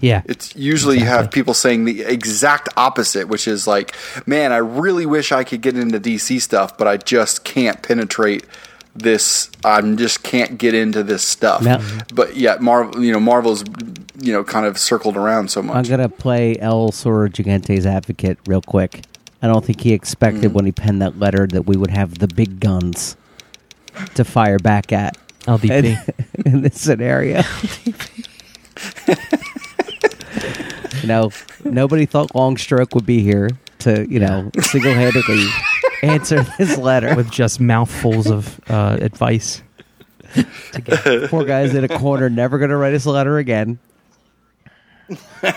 yeah. 0.00 0.22
It's 0.24 0.54
usually 0.56 0.98
you 0.98 1.04
have 1.04 1.30
people 1.30 1.54
saying 1.54 1.84
the 1.84 2.02
exact 2.02 2.68
opposite, 2.76 3.28
which 3.28 3.46
is 3.46 3.66
like, 3.66 3.94
man, 4.26 4.52
I 4.52 4.58
really 4.58 5.06
wish 5.06 5.32
I 5.32 5.44
could 5.44 5.60
get 5.60 5.76
into 5.76 6.00
DC 6.00 6.40
stuff, 6.40 6.76
but 6.76 6.88
I 6.88 6.96
just 6.96 7.44
can't 7.44 7.82
penetrate 7.82 8.44
this. 8.98 9.50
I 9.64 9.80
just 9.80 10.22
can't 10.22 10.58
get 10.58 10.74
into 10.74 11.02
this 11.02 11.22
stuff. 11.24 11.62
Now- 11.62 11.80
but 12.14 12.36
yeah, 12.36 12.56
Marvel, 12.60 13.02
you 13.02 13.12
know, 13.12 13.20
Marvel's, 13.20 13.64
you 14.20 14.32
know, 14.32 14.44
kind 14.44 14.66
of 14.66 14.78
circled 14.78 15.16
around 15.16 15.50
so 15.50 15.62
much. 15.62 15.76
I'm 15.76 15.84
gonna 15.84 16.08
play 16.08 16.56
El 16.58 16.92
Sora 16.92 17.28
Gigante's 17.30 17.86
advocate 17.86 18.38
real 18.46 18.62
quick. 18.62 19.02
I 19.40 19.46
don't 19.46 19.64
think 19.64 19.80
he 19.80 19.92
expected 19.92 20.42
mm-hmm. 20.42 20.54
when 20.54 20.64
he 20.64 20.72
penned 20.72 21.00
that 21.00 21.18
letter 21.18 21.46
that 21.46 21.62
we 21.62 21.76
would 21.76 21.90
have 21.90 22.18
the 22.18 22.26
big 22.26 22.58
guns 22.58 23.16
to 24.14 24.24
fire 24.24 24.58
back 24.58 24.92
at 24.92 25.16
LDP. 25.42 25.98
in, 26.44 26.52
in 26.52 26.62
this 26.62 26.80
scenario. 26.80 27.42
You 31.02 31.08
know, 31.08 31.30
nobody 31.64 32.06
thought 32.06 32.32
Longstroke 32.32 32.94
would 32.94 33.06
be 33.06 33.22
here 33.22 33.50
to, 33.80 34.06
you 34.10 34.18
know, 34.18 34.50
single 34.60 34.92
handedly 34.92 35.46
answer 36.02 36.42
this 36.58 36.76
letter. 36.76 37.14
with 37.16 37.30
just 37.30 37.60
mouthfuls 37.60 38.30
of 38.30 38.60
uh, 38.70 38.98
advice. 39.00 39.62
to 40.34 40.80
get. 40.82 41.30
Poor 41.30 41.44
guy's 41.44 41.74
in 41.74 41.84
a 41.84 41.88
corner, 41.98 42.28
never 42.28 42.58
going 42.58 42.70
to 42.70 42.76
write 42.76 42.94
us 42.94 43.04
a 43.06 43.10
letter 43.10 43.38
again. 43.38 43.78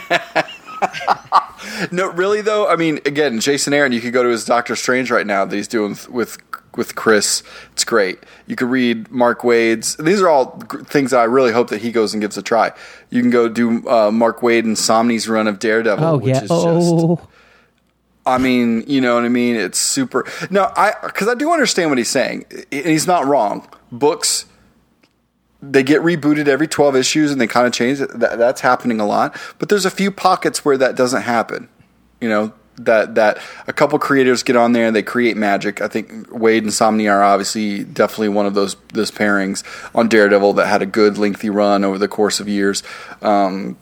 No, 1.92 2.12
really 2.12 2.42
though. 2.42 2.68
I 2.68 2.76
mean, 2.76 3.00
again, 3.06 3.40
Jason 3.40 3.74
Aaron. 3.74 3.92
You 3.92 4.02
could 4.02 4.14
go 4.14 4.24
to 4.24 4.30
his 4.30 4.46
Doctor 4.46 4.76
Strange 4.76 5.10
right 5.12 5.26
now 5.26 5.46
that 5.46 5.56
he's 5.56 5.68
doing 5.68 5.96
with 6.10 6.38
with 6.76 6.96
Chris. 6.96 7.44
It's 7.74 7.84
great. 7.84 8.20
You 8.48 8.56
could 8.56 8.70
read 8.70 9.10
Mark 9.12 9.44
Waid's. 9.44 9.96
These 9.98 10.22
are 10.22 10.30
all 10.30 10.60
g- 10.72 10.80
things 10.84 11.12
I 11.14 11.24
really 11.24 11.52
hope 11.52 11.70
that 11.70 11.82
he 11.82 11.92
goes 11.92 12.14
and 12.14 12.22
gives 12.22 12.38
a 12.38 12.42
try. 12.44 12.72
You 13.10 13.22
can 13.22 13.32
go 13.32 13.48
do 13.50 13.88
uh, 13.90 14.12
Mark 14.12 14.42
Wade 14.44 14.66
and 14.66 14.76
Samnee's 14.76 15.28
run 15.28 15.48
of 15.48 15.60
Daredevil, 15.60 16.04
Oh, 16.06 16.18
which 16.18 16.28
yeah. 16.28 16.44
is 16.44 16.50
just. 16.50 17.31
I 18.26 18.38
mean, 18.38 18.84
you 18.88 19.02
know 19.02 19.16
what 19.16 19.24
I 19.24 19.30
mean? 19.30 19.56
It's 19.56 19.80
super. 19.80 20.26
No, 20.50 20.72
I 20.76 20.94
because 21.04 21.28
I 21.28 21.36
do 21.36 21.52
understand 21.52 21.90
what 21.90 21.98
he's 21.98 22.10
saying, 22.10 22.46
and 22.72 22.86
he's 22.86 23.08
not 23.08 23.26
wrong. 23.26 23.68
Books 23.92 24.46
they 25.62 25.84
get 25.84 26.02
rebooted 26.02 26.48
every 26.48 26.68
12 26.68 26.96
issues 26.96 27.32
and 27.32 27.40
they 27.40 27.48
kind 27.48 27.68
of 27.68 27.74
change 27.74 28.00
that's 28.00 28.62
happening 28.62 29.00
a 29.00 29.06
lot. 29.06 29.40
But 29.60 29.70
there's 29.70 29.86
a 29.86 29.92
few 29.92 30.12
pockets 30.12 30.66
where 30.66 30.78
that 30.78 30.96
doesn't 30.96 31.22
happen. 31.22 31.70
You 32.20 32.30
know, 32.30 32.54
that 32.78 33.16
that 33.16 33.40
a 33.68 33.74
couple 33.74 33.98
creators 34.00 34.44
get 34.44 34.56
on 34.56 34.74
there 34.74 34.88
and 34.88 34.96
they 34.96 35.04
create 35.04 35.38
magic. 35.38 35.82
I 35.82 35.88
think 35.88 36.12
Waid 36.30 36.60
and 36.60 36.70
Samnee 36.70 37.12
are 37.12 37.24
obviously 37.24 37.84
definitely 37.84 38.30
one 38.30 38.46
of 38.46 38.54
those 38.54 38.76
those 38.94 39.12
pairings 39.12 39.64
on 39.96 40.08
Daredevil 40.08 40.54
that 40.54 40.68
had 40.68 40.82
a 40.82 40.86
good 40.86 41.18
lengthy 41.18 41.50
run 41.50 41.84
over 41.84 41.98
the 41.98 42.08
course 42.08 42.40
of 42.40 42.48
years. 42.48 42.82
Um, 43.22 43.78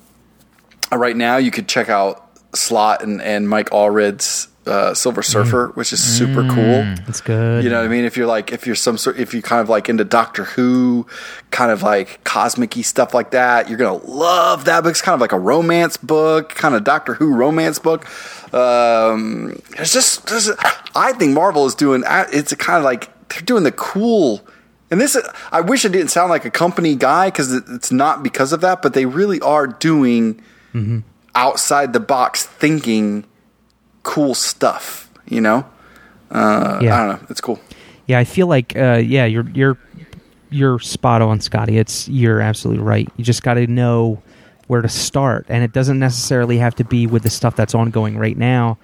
right 0.92 1.16
now 1.16 1.38
you 1.38 1.52
could 1.52 1.68
check 1.68 1.90
out 1.90 2.29
Slott 2.54 3.04
and, 3.04 3.22
and 3.22 3.48
Mike 3.48 3.70
Allred's 3.72 4.48
uh, 4.66 4.94
Silver 4.94 5.24
Surfer, 5.24 5.70
which 5.70 5.94
is 5.94 6.04
super 6.04 6.48
cool. 6.48 6.84
It's 7.08 7.22
good. 7.22 7.64
You 7.64 7.72
know 7.72 7.78
what 7.80 7.86
I 7.86 7.88
mean? 7.88 8.06
If 8.06 8.18
you're 8.18 8.28
like, 8.28 8.52
if 8.52 8.68
you're 8.68 8.76
some 8.76 8.98
sort, 9.00 9.18
if 9.18 9.34
you 9.34 9.42
kind 9.42 9.62
of 9.62 9.70
like 9.70 9.90
into 9.90 10.04
Doctor 10.04 10.44
Who, 10.44 11.08
kind 11.50 11.72
of 11.72 11.82
like 11.82 12.24
cosmic-y 12.24 12.82
stuff 12.84 13.14
like 13.14 13.32
that, 13.32 13.68
you're 13.68 13.80
gonna 13.80 14.04
love 14.06 14.66
that 14.66 14.84
book. 14.84 14.92
It's 14.92 15.02
kind 15.02 15.16
of 15.16 15.22
like 15.22 15.32
a 15.32 15.40
romance 15.40 15.98
book, 15.98 16.50
kind 16.50 16.76
of 16.76 16.84
Doctor 16.84 17.16
Who 17.16 17.34
romance 17.36 17.80
book. 17.80 18.06
Um, 18.54 19.60
it's 19.78 19.94
just, 19.94 20.28
there's, 20.28 20.52
I 20.96 21.14
think 21.14 21.34
Marvel 21.34 21.66
is 21.66 21.74
doing. 21.74 22.04
It's 22.08 22.52
a 22.52 22.58
kind 22.58 22.78
of 22.78 22.84
like 22.84 23.10
they're 23.30 23.42
doing 23.42 23.64
the 23.64 23.72
cool. 23.72 24.46
And 24.92 25.00
this, 25.00 25.18
I 25.52 25.62
wish 25.62 25.86
it 25.86 25.92
didn't 25.92 26.10
sound 26.10 26.30
like 26.30 26.46
a 26.46 26.52
company 26.52 26.96
guy 26.96 27.28
because 27.28 27.54
it's 27.54 27.92
not 27.92 28.24
because 28.24 28.54
of 28.54 28.62
that, 28.62 28.82
but 28.82 28.94
they 28.94 29.06
really 29.06 29.40
are 29.42 29.66
doing 29.68 30.42
outside 31.40 31.94
the 31.94 32.00
box 32.00 32.46
thinking, 32.46 33.26
cool 34.04 34.36
stuff. 34.36 35.10
You 35.28 35.42
know, 35.42 35.66
uh, 36.32 36.80
Yeah. 36.82 36.96
I 36.96 37.08
don't 37.08 37.22
know. 37.22 37.28
It's 37.30 37.42
cool. 37.42 37.60
Yeah, 38.08 38.20
I 38.20 38.24
feel 38.24 38.48
like 38.48 38.76
uh, 38.76 39.02
yeah, 39.04 39.26
you're 39.26 39.48
you're 39.52 39.78
you're 40.50 40.80
spot 40.80 41.22
on, 41.22 41.40
Scotty. 41.42 41.78
It's 41.78 42.08
you're 42.10 42.42
absolutely 42.42 42.84
right. 42.84 43.08
You 43.18 43.24
just 43.24 43.44
got 43.44 43.54
to 43.56 43.68
know 43.68 44.22
where 44.68 44.82
to 44.82 44.90
start, 44.90 45.46
and 45.50 45.64
it 45.64 45.74
doesn't 45.74 46.00
necessarily 46.00 46.58
have 46.58 46.74
to 46.76 46.84
be 46.84 47.06
with 47.08 47.22
the 47.24 47.30
stuff 47.30 47.56
that's 47.56 47.76
ongoing 47.76 48.18
right 48.18 48.36
now. 48.38 48.78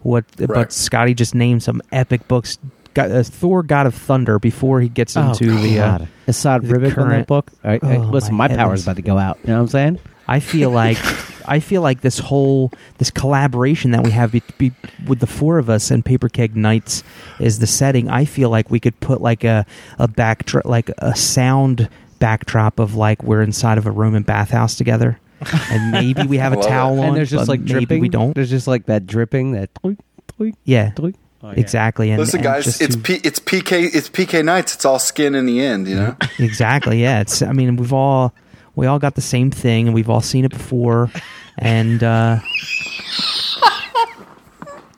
What, 0.00 0.24
Right. 0.38 0.48
but 0.48 0.72
Scotty 0.72 1.14
just 1.14 1.32
named 1.34 1.62
some 1.62 1.80
epic 1.92 2.26
books. 2.26 2.58
Got, 2.94 3.12
uh, 3.12 3.22
Thor: 3.22 3.62
God 3.62 3.86
of 3.86 3.94
Thunder 3.94 4.40
before 4.40 4.80
he 4.80 4.88
gets 4.88 5.14
into 5.14 5.46
the. 5.56 5.78
Uh, 5.78 5.98
Oh, 6.02 6.06
Esad 6.28 6.62
the 6.62 6.74
Ribic 6.74 6.98
on 6.98 7.08
that 7.08 7.26
current- 7.26 7.26
book. 7.28 7.52
All 7.64 7.70
right, 7.70 7.82
hey, 7.84 7.98
Oh, 7.98 8.02
listen, 8.02 8.34
my 8.34 8.48
my, 8.48 8.56
power's 8.56 8.80
heavens. 8.80 8.82
about 8.82 8.96
to 8.96 9.02
go 9.02 9.16
out. 9.18 9.38
You 9.44 9.48
know 9.50 9.54
what 9.54 9.60
I'm 9.62 9.68
saying? 9.68 9.98
I 10.26 10.40
feel 10.40 10.70
like 10.70 10.98
I 11.46 11.60
feel 11.60 11.82
like 11.82 12.00
this 12.00 12.18
whole 12.18 12.72
this 12.98 13.10
collaboration 13.10 13.90
that 13.92 14.02
we 14.04 14.10
have 14.10 14.32
be, 14.32 14.42
be, 14.58 14.72
with 15.06 15.20
the 15.20 15.26
four 15.26 15.58
of 15.58 15.68
us 15.70 15.90
and 15.90 16.04
Paper 16.04 16.28
Keg 16.28 16.56
Nights 16.56 17.02
is 17.40 17.58
the 17.58 17.66
setting. 17.66 18.08
I 18.08 18.24
feel 18.24 18.50
like 18.50 18.70
we 18.70 18.80
could 18.80 18.98
put 19.00 19.20
like 19.20 19.44
a 19.44 19.66
a 19.98 20.08
backdrop, 20.08 20.64
like 20.64 20.90
a 20.98 21.14
sound 21.16 21.88
backdrop 22.18 22.78
of 22.78 22.94
like 22.94 23.22
we're 23.22 23.42
inside 23.42 23.78
of 23.78 23.86
a 23.86 23.90
Roman 23.90 24.22
bathhouse 24.22 24.74
together, 24.76 25.18
and 25.70 25.90
maybe 25.92 26.22
we 26.26 26.38
have 26.38 26.52
a 26.52 26.62
towel 26.62 27.00
on. 27.00 27.08
and 27.08 27.16
there's 27.16 27.30
just 27.30 27.42
but 27.46 27.48
like 27.48 27.60
maybe 27.60 27.72
dripping. 27.72 28.00
We 28.00 28.08
don't. 28.08 28.34
There's 28.34 28.50
just 28.50 28.66
like 28.66 28.86
that 28.86 29.06
dripping, 29.06 29.52
that 29.52 29.74
tweak, 29.76 29.98
tweak, 30.36 30.54
Yeah, 30.64 30.90
tweak. 30.92 31.16
Oh, 31.44 31.48
yeah. 31.48 31.54
exactly. 31.58 32.10
And, 32.10 32.20
Listen, 32.20 32.38
and 32.38 32.44
guys, 32.44 32.80
it's 32.80 32.94
to- 32.94 33.02
P, 33.02 33.14
it's 33.24 33.40
PK 33.40 33.92
it's 33.92 34.08
PK 34.08 34.44
nights. 34.44 34.76
It's 34.76 34.84
all 34.84 35.00
skin 35.00 35.34
in 35.34 35.44
the 35.46 35.60
end, 35.60 35.88
you 35.88 35.96
know. 35.96 36.16
exactly 36.38 37.00
yeah 37.02 37.20
it's 37.20 37.42
i 37.42 37.50
mean 37.52 37.74
we've 37.76 37.92
all 37.92 38.32
we 38.74 38.86
all 38.86 38.98
got 38.98 39.14
the 39.14 39.20
same 39.20 39.50
thing 39.50 39.86
and 39.86 39.94
we've 39.94 40.08
all 40.10 40.20
seen 40.20 40.44
it 40.44 40.50
before 40.50 41.10
and 41.58 42.02
uh 42.02 42.38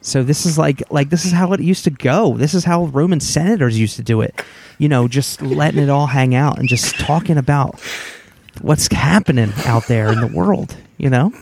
so 0.00 0.22
this 0.22 0.44
is 0.46 0.58
like 0.58 0.82
like 0.90 1.08
this 1.10 1.24
is 1.24 1.32
how 1.32 1.52
it 1.54 1.60
used 1.60 1.84
to 1.84 1.90
go. 1.90 2.36
This 2.36 2.52
is 2.54 2.64
how 2.64 2.84
roman 2.86 3.20
senators 3.20 3.78
used 3.78 3.96
to 3.96 4.02
do 4.02 4.20
it. 4.20 4.42
You 4.78 4.88
know 4.88 5.08
just 5.08 5.40
letting 5.42 5.82
it 5.82 5.88
all 5.90 6.06
hang 6.06 6.34
out 6.34 6.58
and 6.58 6.68
just 6.68 6.98
talking 6.98 7.38
about 7.38 7.80
what's 8.60 8.92
happening 8.92 9.52
out 9.66 9.86
there 9.88 10.12
in 10.12 10.20
the 10.20 10.26
world 10.28 10.76
you 10.98 11.10
know? 11.10 11.32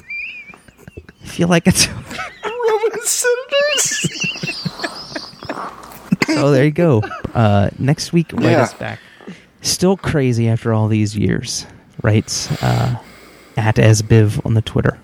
I 1.22 1.26
feel 1.26 1.48
like 1.48 1.66
it's 1.66 1.88
Roman 1.88 3.02
senators. 3.02 4.08
so 6.26 6.50
there 6.50 6.64
you 6.64 6.70
go. 6.70 7.02
Uh 7.34 7.70
next 7.78 8.12
week 8.12 8.32
write 8.32 8.44
Yeah. 8.52 8.62
us 8.62 8.74
back. 8.74 8.98
Still 9.60 9.96
crazy 9.96 10.48
after 10.48 10.72
all 10.72 10.88
these 10.88 11.16
years 11.16 11.66
writes 12.02 12.50
uh 12.62 12.98
at 13.56 13.76
Esbiv 13.76 14.44
on 14.44 14.54
the 14.54 14.62
Twitter. 14.62 14.98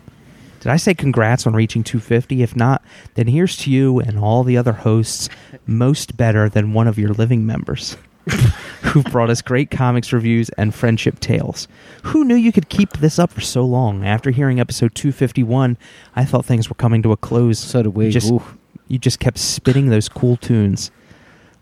Did 0.61 0.72
I 0.72 0.76
say 0.76 0.94
congrats 0.94 1.46
on 1.46 1.55
reaching 1.55 1.84
250? 1.84 2.42
If 2.42 2.57
not, 2.57 2.82
then 3.14 3.28
here's 3.28 3.57
to 3.59 3.70
you 3.70 4.01
and 4.01 4.18
all 4.18 4.42
the 4.42 4.57
other 4.57 4.72
hosts, 4.72 5.28
most 5.66 6.16
better 6.16 6.49
than 6.49 6.72
one 6.72 6.88
of 6.88 6.99
your 6.99 7.11
living 7.11 7.46
members, 7.46 7.96
who've 8.82 9.05
brought 9.05 9.30
us 9.30 9.40
great 9.40 9.70
comics 9.70 10.12
reviews 10.12 10.49
and 10.51 10.74
friendship 10.74 11.20
tales. 11.20 11.68
Who 12.05 12.24
knew 12.24 12.34
you 12.34 12.51
could 12.53 12.68
keep 12.68 12.94
this 12.94 13.18
up 13.18 13.30
for 13.30 13.40
so 13.40 13.64
long? 13.64 14.05
After 14.05 14.30
hearing 14.30 14.59
episode 14.59 14.94
251, 14.94 15.78
I 16.16 16.24
thought 16.24 16.44
things 16.44 16.68
were 16.68 16.74
coming 16.74 17.03
to 17.03 17.12
a 17.12 17.16
close. 17.16 17.59
So 17.59 17.82
did 17.84 17.94
we. 17.94 18.11
Just, 18.11 18.32
you 18.88 18.99
just 18.99 19.20
kept 19.20 19.38
spitting 19.38 19.90
those 19.90 20.09
cool 20.09 20.36
tunes. 20.36 20.90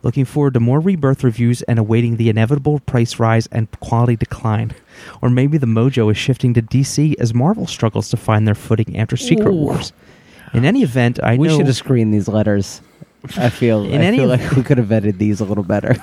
Looking 0.03 0.25
forward 0.25 0.55
to 0.55 0.61
more 0.61 0.81
rebirth 0.81 1.25
reviews 1.25 1.63
and 1.63 1.79
awaiting 1.79 2.17
the 2.17 2.29
inevitable 2.29 2.81
price 2.81 3.19
rise 3.19 3.47
and 3.49 3.71
quality 3.81 4.17
decline. 4.17 4.75
Or 5.23 5.31
maybe 5.31 5.59
the 5.59 5.67
mojo 5.67 6.11
is 6.11 6.17
shifting 6.17 6.55
to 6.55 6.63
DC 6.63 7.15
as 7.19 7.35
Marvel 7.35 7.67
struggles 7.67 8.09
to 8.11 8.17
find 8.17 8.47
their 8.47 8.55
footing 8.55 8.99
after 8.99 9.17
Secret 9.17 9.49
Ooh. 9.49 9.65
Wars. 9.65 9.93
In 10.53 10.65
any 10.65 10.83
event, 10.83 11.23
I 11.23 11.37
we 11.37 11.49
know 11.49 11.57
should 11.59 11.67
have 11.67 11.77
screened 11.77 12.15
these 12.15 12.29
letters. 12.29 12.81
I 13.37 13.51
feel. 13.51 13.85
In 13.91 14.01
I 14.01 14.05
any 14.05 14.19
feel 14.19 14.29
like 14.29 14.53
we 14.53 14.63
could 14.63 14.79
have 14.79 14.87
vetted 14.87 15.19
these 15.19 15.41
a 15.41 15.45
little 15.45 15.65
better. 15.65 15.97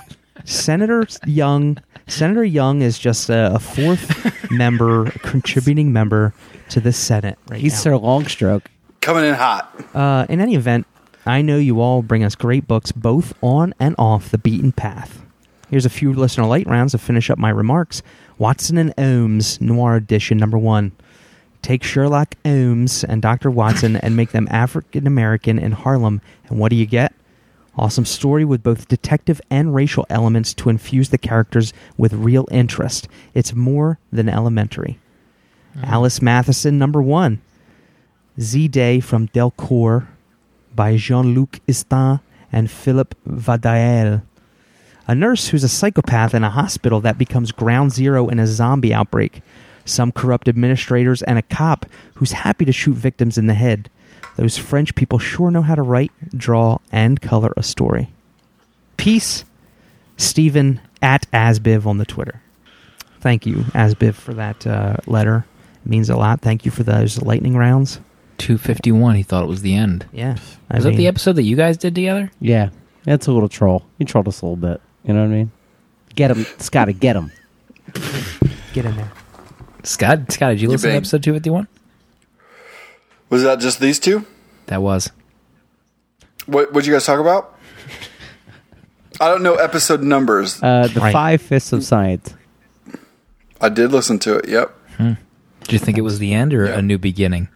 Senator 0.46 1.08
Young. 1.26 1.78
Senator 2.08 2.44
Young 2.44 2.82
is 2.82 3.00
just 3.00 3.30
a, 3.30 3.56
a 3.56 3.60
fourth 3.60 4.52
member, 4.52 5.10
contributing 5.22 5.94
member 5.94 6.34
to 6.70 6.82
the 6.82 6.92
Senate 6.92 7.38
right 7.50 7.60
He's 7.62 7.74
now. 7.74 7.80
Sir 7.80 7.92
Longstroke. 7.92 8.66
Coming 9.02 9.26
in 9.26 9.34
hot. 9.34 9.74
Uh, 9.94 10.26
in 10.30 10.40
any 10.42 10.56
event, 10.56 10.86
I 11.26 11.42
know 11.42 11.58
you 11.58 11.80
all 11.82 12.02
bring 12.02 12.24
us 12.24 12.36
great 12.36 12.68
books 12.68 12.92
both 12.92 13.34
on 13.42 13.74
and 13.80 13.96
off 13.98 14.30
the 14.30 14.38
beaten 14.38 14.72
path. 14.72 15.22
Here's 15.70 15.86
a 15.86 15.90
few 15.90 16.14
listener 16.14 16.46
light 16.46 16.68
rounds 16.68 16.92
to 16.92 16.98
finish 16.98 17.30
up 17.30 17.38
my 17.38 17.50
remarks. 17.50 18.04
Watson 18.38 18.78
and 18.78 18.94
Holmes 18.98 19.60
Noir 19.62 19.96
Edition 19.96 20.38
number 20.38 20.58
one. 20.58 20.92
Take 21.62 21.84
Sherlock 21.84 22.36
Holmes 22.46 23.04
and 23.04 23.22
Dr. 23.22 23.50
Watson 23.50 23.96
and 23.96 24.16
make 24.16 24.32
them 24.32 24.48
African 24.52 25.08
American 25.08 25.58
in 25.58 25.72
Harlem, 25.72 26.22
and 26.50 26.60
what 26.60 26.70
do 26.70 26.76
you 26.76 26.86
get? 26.86 27.14
Awesome 27.76 28.06
story 28.06 28.46
with 28.46 28.62
both 28.62 28.88
detective 28.88 29.42
and 29.50 29.74
racial 29.74 30.06
elements 30.10 30.54
to 30.56 30.70
infuse 30.70 31.10
the 31.10 31.18
characters 31.18 31.74
with 31.98 32.14
real 32.14 32.48
interest. 32.52 33.08
It's 33.34 33.56
more 33.56 33.98
than 34.12 34.30
elementary. 34.30 35.00
Mm-hmm. 35.76 35.86
Alice 35.86 36.22
Matheson 36.22 36.78
number 36.78 37.02
one. 37.02 37.42
Z 38.40 38.68
Day 38.68 39.00
from 39.00 39.28
Delcourt 39.30 40.08
by 40.76 40.98
Jean 40.98 41.34
Luc 41.34 41.60
Istin 41.68 42.20
and 42.52 42.70
Philippe 42.70 43.16
Vandaële. 43.28 44.22
A 45.08 45.16
nurse 45.16 45.50
who's 45.50 45.64
a 45.64 45.70
psychopath 45.70 46.34
in 46.34 46.44
a 46.44 46.50
hospital 46.50 47.02
that 47.02 47.18
becomes 47.18 47.52
ground 47.52 47.92
zero 47.92 48.30
in 48.30 48.40
a 48.40 48.48
zombie 48.48 48.94
outbreak. 48.94 49.42
Some 49.86 50.12
corrupt 50.12 50.48
administrators 50.48 51.22
and 51.22 51.38
a 51.38 51.42
cop 51.42 51.86
who's 52.16 52.32
happy 52.32 52.64
to 52.66 52.72
shoot 52.72 52.96
victims 52.96 53.38
in 53.38 53.48
the 53.48 53.54
head. 53.54 53.90
Those 54.38 54.58
French 54.58 54.96
people 54.96 55.20
sure 55.20 55.52
know 55.52 55.62
how 55.62 55.76
to 55.76 55.82
write, 55.82 56.12
draw, 56.36 56.78
and 56.92 57.22
color 57.22 57.54
a 57.58 57.64
story. 57.64 58.12
Peace, 58.98 59.44
Stephen 60.18 60.80
at 61.02 61.30
Asbiv 61.32 61.86
on 61.86 61.98
the 61.98 62.06
Twitter. 62.06 62.42
Thank 63.20 63.46
you, 63.46 63.58
Asbiv, 63.74 64.16
for 64.16 64.34
that 64.34 64.66
uh, 64.66 64.98
letter. 65.06 65.46
It 65.86 65.90
means 65.90 66.10
a 66.10 66.16
lot. 66.16 66.42
Thank 66.42 66.66
you 66.66 66.72
for 66.72 66.84
those 66.84 67.22
lightning 67.22 67.58
rounds. 67.58 68.00
251. 68.38 69.16
He 69.16 69.24
thought 69.24 69.44
it 69.44 69.48
was 69.48 69.62
the 69.62 69.76
end. 69.76 70.06
Yeah. 70.12 70.38
I 70.70 70.76
Was 70.76 70.86
that 70.86 70.96
the 70.96 71.08
episode 71.08 71.34
that 71.34 71.44
you 71.44 71.56
guys 71.56 71.78
did 71.78 71.94
together? 71.96 72.32
Yeah, 72.40 72.70
that's 73.04 73.28
a 73.28 73.32
little 73.32 73.50
troll. 73.50 73.86
He 73.98 74.06
trolled 74.06 74.28
us 74.28 74.42
a 74.42 74.46
little 74.46 74.56
bit. 74.58 74.82
You 75.06 75.14
know 75.14 75.22
what 75.22 75.26
I 75.32 75.36
mean? 75.36 75.52
Get 76.16 76.32
him, 76.32 76.46
Scotty. 76.60 76.94
Get 76.94 77.16
him. 77.16 77.32
Get 78.74 78.86
in 78.86 78.96
there. 78.96 79.12
Scott, 79.84 80.32
Scott, 80.32 80.52
did 80.52 80.62
you 80.62 80.68
You 80.68 80.72
listen 80.72 80.90
to 80.90 80.94
bang. 80.94 80.98
episode 80.98 81.24
251? 81.24 81.68
Was 83.30 83.44
that 83.44 83.60
just 83.60 83.80
these 83.80 84.00
two? 84.00 84.26
That 84.68 84.82
was. 84.82 85.12
What 86.46 86.72
What'd 86.74 86.88
you 86.88 86.94
guys 86.94 87.06
talk 87.06 87.20
about? 87.20 87.58
I 89.20 89.28
don't 89.30 89.44
know 89.44 89.56
episode 89.56 90.02
numbers. 90.02 90.62
Uh, 90.62 90.88
the 90.94 91.00
Right. 91.00 91.14
Five 91.14 91.42
Fists 91.42 91.72
of 91.74 91.84
Science. 91.84 92.34
I 93.62 93.70
did 93.70 93.92
listen 93.92 94.20
to 94.20 94.36
it. 94.38 94.48
Yep. 94.48 94.76
Did 94.98 95.72
you 95.72 95.80
think 95.80 95.98
it 95.98 96.02
was 96.02 96.20
the 96.20 96.34
end 96.34 96.54
or 96.54 96.66
Yeah. 96.66 96.80
a 96.80 96.82
new 96.82 96.98
beginning? 96.98 97.48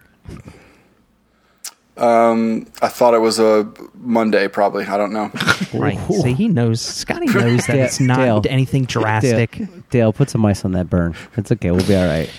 Um, 1.98 2.68
I 2.82 2.88
thought 2.90 3.14
it 3.14 3.22
was 3.22 3.40
a 3.40 3.68
Monday. 3.96 4.48
Probably. 4.48 4.86
I 4.86 4.98
don't 4.98 5.14
know. 5.14 5.32
Right. 5.74 6.00
See, 6.22 6.34
he 6.34 6.48
knows. 6.48 6.80
Scotty 6.82 7.26
knows 7.34 7.66
that 7.68 7.74
Dale- 7.74 7.86
it's 7.86 8.00
not 8.00 8.18
Dale. 8.18 8.42
anything 8.50 8.86
drastic. 8.86 9.52
Dale, 9.58 9.68
Dale, 9.90 10.14
put 10.14 10.30
some 10.30 10.46
ice 10.46 10.64
on 10.66 10.72
that 10.74 10.90
burn. 10.90 11.14
It's 11.36 11.52
okay. 11.52 11.72
We'll 11.72 11.86
be 11.86 11.96
all 11.96 12.06
right. 12.08 12.30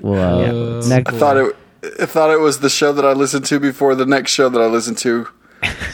Well, 0.00 0.38
uh, 0.40 0.80
Yeah. 0.82 0.88
next, 0.88 1.12
I 1.14 1.18
thought 1.18 1.36
it. 1.38 1.56
I 2.00 2.06
thought 2.06 2.30
it 2.32 2.40
was 2.40 2.60
the 2.60 2.68
show 2.68 2.92
that 2.92 3.04
I 3.04 3.12
listened 3.12 3.44
to 3.46 3.58
before 3.60 3.94
the 3.94 4.04
next 4.06 4.32
show 4.32 4.48
that 4.48 4.60
I 4.60 4.66
listened 4.66 4.98
to. 4.98 5.26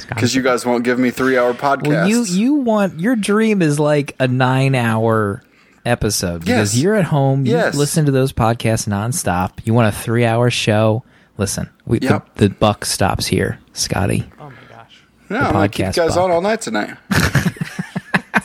Because 0.08 0.34
you 0.34 0.42
guys 0.42 0.66
won't 0.66 0.84
give 0.84 0.98
me 0.98 1.10
three 1.10 1.38
hour 1.38 1.54
podcasts. 1.54 1.86
Well, 1.86 2.08
you 2.08 2.24
you 2.24 2.54
want 2.54 2.98
your 3.00 3.14
dream 3.16 3.62
is 3.62 3.78
like 3.78 4.16
a 4.18 4.26
nine 4.26 4.74
hour 4.74 5.42
episode 5.86 6.40
because 6.40 6.74
Yes. 6.74 6.82
you're 6.82 6.94
at 6.94 7.04
home. 7.04 7.46
You 7.46 7.52
Yes. 7.52 7.74
listen 7.76 8.04
to 8.06 8.10
those 8.12 8.32
podcasts 8.32 8.88
nonstop. 8.88 9.52
You 9.64 9.72
want 9.74 9.88
a 9.94 9.96
three 9.96 10.24
hour 10.24 10.50
show? 10.50 11.04
Listen, 11.38 11.70
we, 11.86 11.98
Yep. 12.00 12.34
the, 12.34 12.48
the 12.48 12.54
buck 12.54 12.84
stops 12.84 13.26
here, 13.26 13.58
Scotty. 13.72 14.30
Oh 14.38 14.50
my 14.50 14.54
gosh. 14.68 15.02
no, 15.30 15.38
I'm 15.38 15.52
gonna 15.52 15.68
keep 15.68 15.78
you 15.86 15.90
podcast 15.92 15.96
guys 15.96 16.14
buck. 16.14 16.24
on 16.24 16.30
all 16.30 16.40
night 16.40 16.60
tonight. 16.60 16.96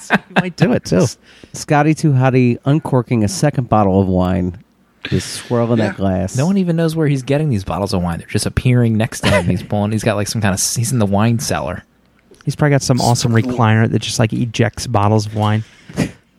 You 0.09 0.17
might 0.41 0.55
do 0.55 0.71
it 0.73 0.85
too. 0.85 1.05
Scotty 1.53 1.93
Too 1.93 2.11
Hottie 2.11 2.59
uncorking 2.65 3.23
a 3.23 3.27
second 3.27 3.67
bottle 3.67 3.99
of 3.99 4.07
wine, 4.07 4.63
just 5.03 5.33
swirling 5.33 5.79
Yeah. 5.79 5.87
that 5.89 5.97
glass. 5.97 6.37
No 6.37 6.45
one 6.45 6.57
even 6.57 6.75
knows 6.77 6.95
where 6.95 7.07
he's 7.07 7.23
getting 7.23 7.49
these 7.49 7.63
bottles 7.65 7.93
of 7.93 8.01
wine. 8.03 8.19
They're 8.19 8.27
just 8.27 8.45
appearing 8.45 8.95
next 8.95 9.21
to 9.21 9.29
him. 9.29 9.45
He's 9.45 9.63
pulling. 9.69 9.91
He's 9.91 10.03
got 10.03 10.15
like 10.15 10.27
some 10.27 10.39
kind 10.41 10.53
of. 10.53 10.61
He's 10.61 10.91
in 10.93 10.99
the 10.99 11.05
wine 11.05 11.39
cellar. 11.39 11.83
He's 12.45 12.55
probably 12.55 12.71
got 12.75 12.83
some 12.83 13.01
awesome 13.01 13.33
recliner 13.33 13.89
that 13.89 13.99
just 13.99 14.19
like 14.19 14.31
ejects 14.31 14.87
bottles 14.87 15.25
of 15.25 15.35
wine 15.35 15.65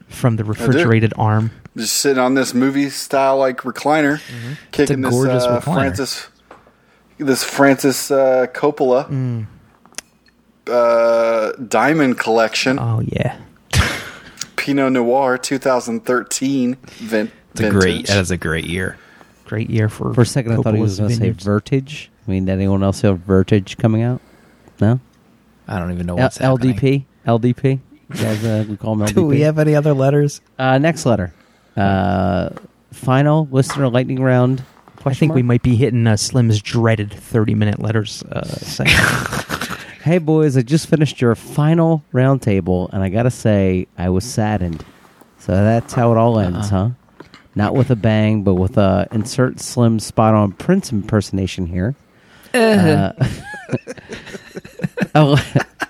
from 0.09 0.37
the 0.37 0.45
refrigerated 0.45 1.13
arm. 1.19 1.51
Just 1.77 1.97
sitting 1.97 2.23
on 2.23 2.35
this 2.35 2.55
movie 2.55 2.89
style 2.89 3.37
like 3.37 3.59
recliner, 3.63 4.21
kicking 4.73 5.03
this 5.03 5.11
gorgeous 5.11 5.45
uh, 5.45 5.61
recliner. 5.61 5.75
Francis, 5.75 6.29
this 7.19 7.45
Francis 7.45 8.11
uh, 8.11 8.47
Coppola 8.53 9.47
uh, 10.67 11.53
Diamond 11.53 12.19
Collection 12.19 12.79
Oh 12.79 13.01
yeah. 13.01 13.39
Pinot 14.57 14.93
Noir 14.93 15.39
2013 15.39 16.75
vin- 16.85 17.33
It's 17.53 17.61
a 17.61 17.63
vintage. 17.65 17.81
great. 17.81 18.07
That 18.09 18.19
is 18.19 18.31
a 18.31 18.37
great 18.37 18.67
year. 18.67 18.97
Great 19.47 19.71
year 19.71 19.89
for 19.89 20.13
For 20.13 20.21
a 20.23 20.27
second, 20.27 20.53
I 20.53 20.57
thought 20.57 20.75
he 20.75 20.81
was 20.83 20.99
going 20.99 21.09
to 21.09 21.15
say 21.15 21.31
Vineyards. 21.31 21.45
Vertige. 21.45 22.09
I 22.27 22.31
mean, 22.31 22.49
anyone 22.51 22.83
else 22.83 23.01
have 23.01 23.21
Vertige 23.21 23.79
coming 23.79 24.03
out? 24.03 24.21
No? 24.81 25.01
I 25.67 25.79
don't 25.79 25.93
even 25.93 26.07
know 26.07 26.17
L- 26.17 26.23
what's 26.25 26.37
happening. 26.39 26.75
LDP? 26.77 27.05
LDP? 27.27 27.81
Guys, 28.11 28.45
uh, 28.45 28.65
we 28.69 28.77
call 28.77 28.93
him 28.95 29.01
LDP. 29.01 29.15
Do 29.15 29.25
we 29.27 29.41
have 29.41 29.59
any 29.59 29.75
other 29.75 29.95
letters? 29.95 30.41
Uh, 30.59 30.77
next 30.79 31.07
letter. 31.07 31.33
Uh, 31.77 32.51
final 32.93 33.49
listener 33.51 33.89
lightning 33.89 34.21
round. 34.21 34.63
I 34.99 35.03
Question 35.03 35.29
think 35.29 35.35
we 35.35 35.43
might 35.43 35.63
be 35.63 35.77
hitting 35.77 36.07
uh, 36.07 36.17
Slim's 36.17 36.61
dreaded 36.61 37.13
thirty-minute 37.13 37.81
letters 37.81 38.23
uh, 38.25 38.45
segment. 38.45 38.99
Hey 40.09 40.19
boys, 40.19 40.57
I 40.57 40.63
just 40.63 40.87
finished 40.87 41.21
your 41.21 41.35
final 41.35 42.03
roundtable, 42.15 42.89
and 42.93 43.03
I 43.03 43.11
gotta 43.11 43.31
say, 43.31 43.89
I 43.99 44.09
was 44.09 44.25
saddened. 44.25 44.83
So 45.39 45.53
that's 45.53 45.93
how 45.93 46.13
it 46.13 46.17
all 46.17 46.39
ends, 46.39 46.71
huh? 46.71 46.91
Not 47.55 47.75
with 47.75 47.91
a 47.91 47.97
bang, 47.97 48.43
but 48.43 48.55
with 48.55 48.79
a 48.79 49.07
insert 49.11 49.61
slim 49.61 49.99
spot 49.99 50.35
on 50.35 50.53
Prince 50.53 50.93
impersonation 50.93 51.67
here. 51.67 51.95
Uh, 52.55 53.13
allow 55.15 55.43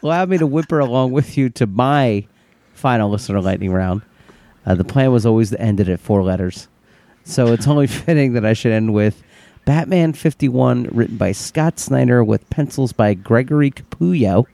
allow 0.03 0.25
me 0.25 0.39
to 0.39 0.47
whimper 0.47 0.81
along 0.81 1.13
with 1.13 1.37
you 1.37 1.49
to 1.51 1.67
my 1.67 2.27
final 2.75 3.11
listener 3.11 3.41
lightning 3.41 3.73
round. 3.73 4.03
Uh, 4.67 4.75
the 4.75 4.85
plan 4.85 5.13
was 5.13 5.27
always 5.27 5.51
to 5.51 5.61
end 5.61 5.79
it 5.79 5.89
at 5.89 6.01
four 6.01 6.23
letters. 6.25 6.67
So 7.29 7.53
it's 7.53 7.69
only 7.69 7.87
fitting 7.87 8.33
that 8.33 8.47
I 8.47 8.55
should 8.55 8.73
end 8.73 8.95
with 8.95 9.23
Batman 9.67 10.15
51, 10.15 10.85
written 10.93 11.19
by 11.19 11.33
Scott 11.33 11.79
Snyder 11.79 12.25
with 12.25 12.49
pencils 12.49 12.93
by 12.93 13.13
Gregory 13.13 13.71
Capullo. 13.71 14.47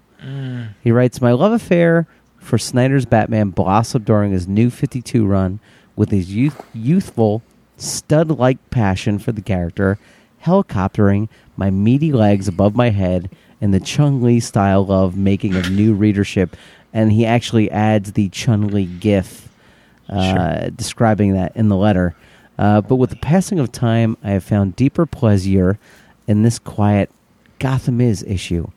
He 0.82 0.90
writes, 0.90 1.20
My 1.20 1.32
love 1.32 1.52
affair 1.52 2.08
for 2.38 2.58
Snyder's 2.58 3.06
Batman 3.06 3.50
blossomed 3.50 4.04
during 4.04 4.32
his 4.32 4.48
new 4.48 4.70
52 4.70 5.24
run 5.24 5.60
with 5.94 6.10
his 6.10 6.34
youth, 6.34 6.60
youthful, 6.74 7.42
stud 7.76 8.28
like 8.30 8.58
passion 8.70 9.20
for 9.20 9.30
the 9.30 9.40
character, 9.40 9.98
helicoptering 10.44 11.28
my 11.56 11.70
meaty 11.70 12.12
legs 12.12 12.48
above 12.48 12.74
my 12.74 12.90
head 12.90 13.30
in 13.60 13.70
the 13.70 13.80
Chun 13.80 14.20
Li 14.20 14.40
style 14.40 14.84
love 14.84 15.16
making 15.16 15.54
of 15.54 15.70
new 15.70 15.94
readership. 15.94 16.56
And 16.92 17.12
he 17.12 17.24
actually 17.24 17.70
adds 17.70 18.12
the 18.12 18.28
Chun 18.30 18.68
Li 18.68 18.84
gif 18.84 19.48
uh, 20.08 20.70
describing 20.70 21.34
that 21.34 21.56
in 21.56 21.68
the 21.68 21.76
letter. 21.76 22.16
Uh, 22.58 22.80
but 22.80 22.96
with 22.96 23.10
the 23.10 23.16
passing 23.16 23.58
of 23.58 23.72
time, 23.72 24.16
I 24.22 24.30
have 24.30 24.44
found 24.44 24.76
deeper 24.76 25.06
pleasure 25.06 25.78
in 26.26 26.42
this 26.42 26.58
quiet 26.58 27.10
Gotham 27.58 28.00
is 28.00 28.22
issue. 28.24 28.68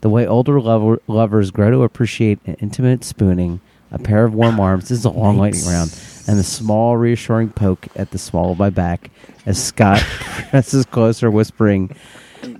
The 0.00 0.08
way 0.08 0.26
older 0.26 0.60
lover, 0.60 1.00
lovers 1.06 1.50
grow 1.50 1.70
to 1.70 1.82
appreciate 1.82 2.38
an 2.46 2.54
intimate 2.60 3.02
spooning, 3.04 3.60
a 3.90 3.98
pair 3.98 4.24
of 4.24 4.32
warm 4.34 4.60
arms. 4.60 4.88
This 4.88 4.98
is 5.00 5.04
a 5.04 5.10
long 5.10 5.38
lightning 5.38 5.66
round, 5.66 5.94
and 6.28 6.38
a 6.38 6.42
small 6.44 6.96
reassuring 6.96 7.50
poke 7.50 7.88
at 7.96 8.12
the 8.12 8.18
small 8.18 8.52
of 8.52 8.58
my 8.58 8.70
back 8.70 9.10
as 9.44 9.62
Scott 9.62 10.00
presses 10.50 10.86
closer, 10.86 11.30
whispering, 11.30 11.94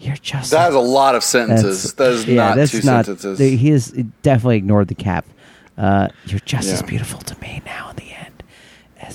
"You're 0.01 0.17
just 0.17 0.51
That 0.51 0.71
is 0.71 0.75
a 0.75 0.81
lot 0.81 1.15
of 1.15 1.23
sentences. 1.23 1.93
That 1.95 2.13
is 2.13 2.27
not 2.27 2.57
that's 2.57 2.73
two 2.73 2.79
not- 2.83 3.07
sentences. 3.07 3.39
he 3.39 3.71
has 3.71 3.93
definitely 4.23 4.57
ignored 4.57 4.89
the 4.89 4.95
cap. 4.97 5.25
Uh, 5.77 6.09
you're 6.27 6.41
just 6.41 6.69
as 6.71 6.83
beautiful 6.83 7.21
to 7.21 7.39
me 7.41 7.63
now 7.65 7.91
in 7.91 7.97
the 7.97 8.08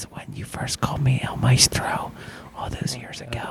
when 0.03 0.25
you 0.33 0.43
first 0.43 0.81
called 0.81 1.01
me 1.01 1.21
El 1.23 1.37
Maestro 1.37 2.11
all 2.55 2.69
those 2.69 2.95
years 2.97 3.21
ago. 3.21 3.41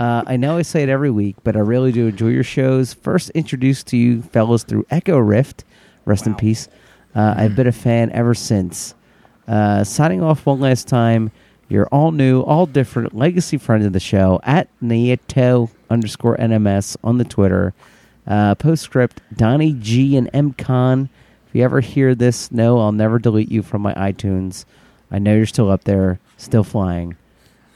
uh, 0.00 0.24
I 0.26 0.36
know 0.36 0.56
I 0.56 0.62
say 0.62 0.82
it 0.82 0.88
every 0.88 1.10
week, 1.10 1.36
but 1.44 1.56
I 1.56 1.60
really 1.60 1.92
do 1.92 2.06
enjoy 2.06 2.28
your 2.28 2.44
shows. 2.44 2.94
First 2.94 3.30
introduced 3.30 3.86
to 3.88 3.96
you 3.96 4.22
fellas 4.22 4.64
through 4.64 4.86
Echo 4.90 5.18
Rift. 5.18 5.64
Rest 6.04 6.26
in 6.26 6.34
peace. 6.34 6.68
Uh, 7.14 7.34
I've 7.36 7.56
been 7.56 7.66
a 7.66 7.72
fan 7.72 8.10
ever 8.12 8.34
since. 8.34 8.94
Uh, 9.48 9.84
signing 9.84 10.22
off 10.22 10.46
one 10.46 10.60
last 10.60 10.88
time. 10.88 11.30
You're 11.68 11.86
all 11.86 12.12
new, 12.12 12.42
all 12.42 12.66
different 12.66 13.14
legacy 13.14 13.58
friend 13.58 13.84
of 13.84 13.92
the 13.92 14.00
show 14.00 14.40
at 14.44 14.68
Nieto 14.80 15.70
underscore 15.90 16.36
NMS 16.36 16.96
on 17.02 17.18
the 17.18 17.24
Twitter. 17.24 17.74
Uh, 18.26 18.54
postscript 18.54 19.20
Donnie 19.36 19.72
G 19.72 20.16
and 20.16 20.30
MCon. 20.32 21.08
If 21.48 21.54
you 21.54 21.64
ever 21.64 21.80
hear 21.80 22.14
this, 22.14 22.52
no, 22.52 22.78
I'll 22.78 22.92
never 22.92 23.18
delete 23.18 23.50
you 23.50 23.62
from 23.62 23.82
my 23.82 23.94
iTunes. 23.94 24.64
I 25.10 25.18
know 25.18 25.34
you're 25.34 25.46
still 25.46 25.70
up 25.70 25.84
there, 25.84 26.18
still 26.36 26.64
flying. 26.64 27.16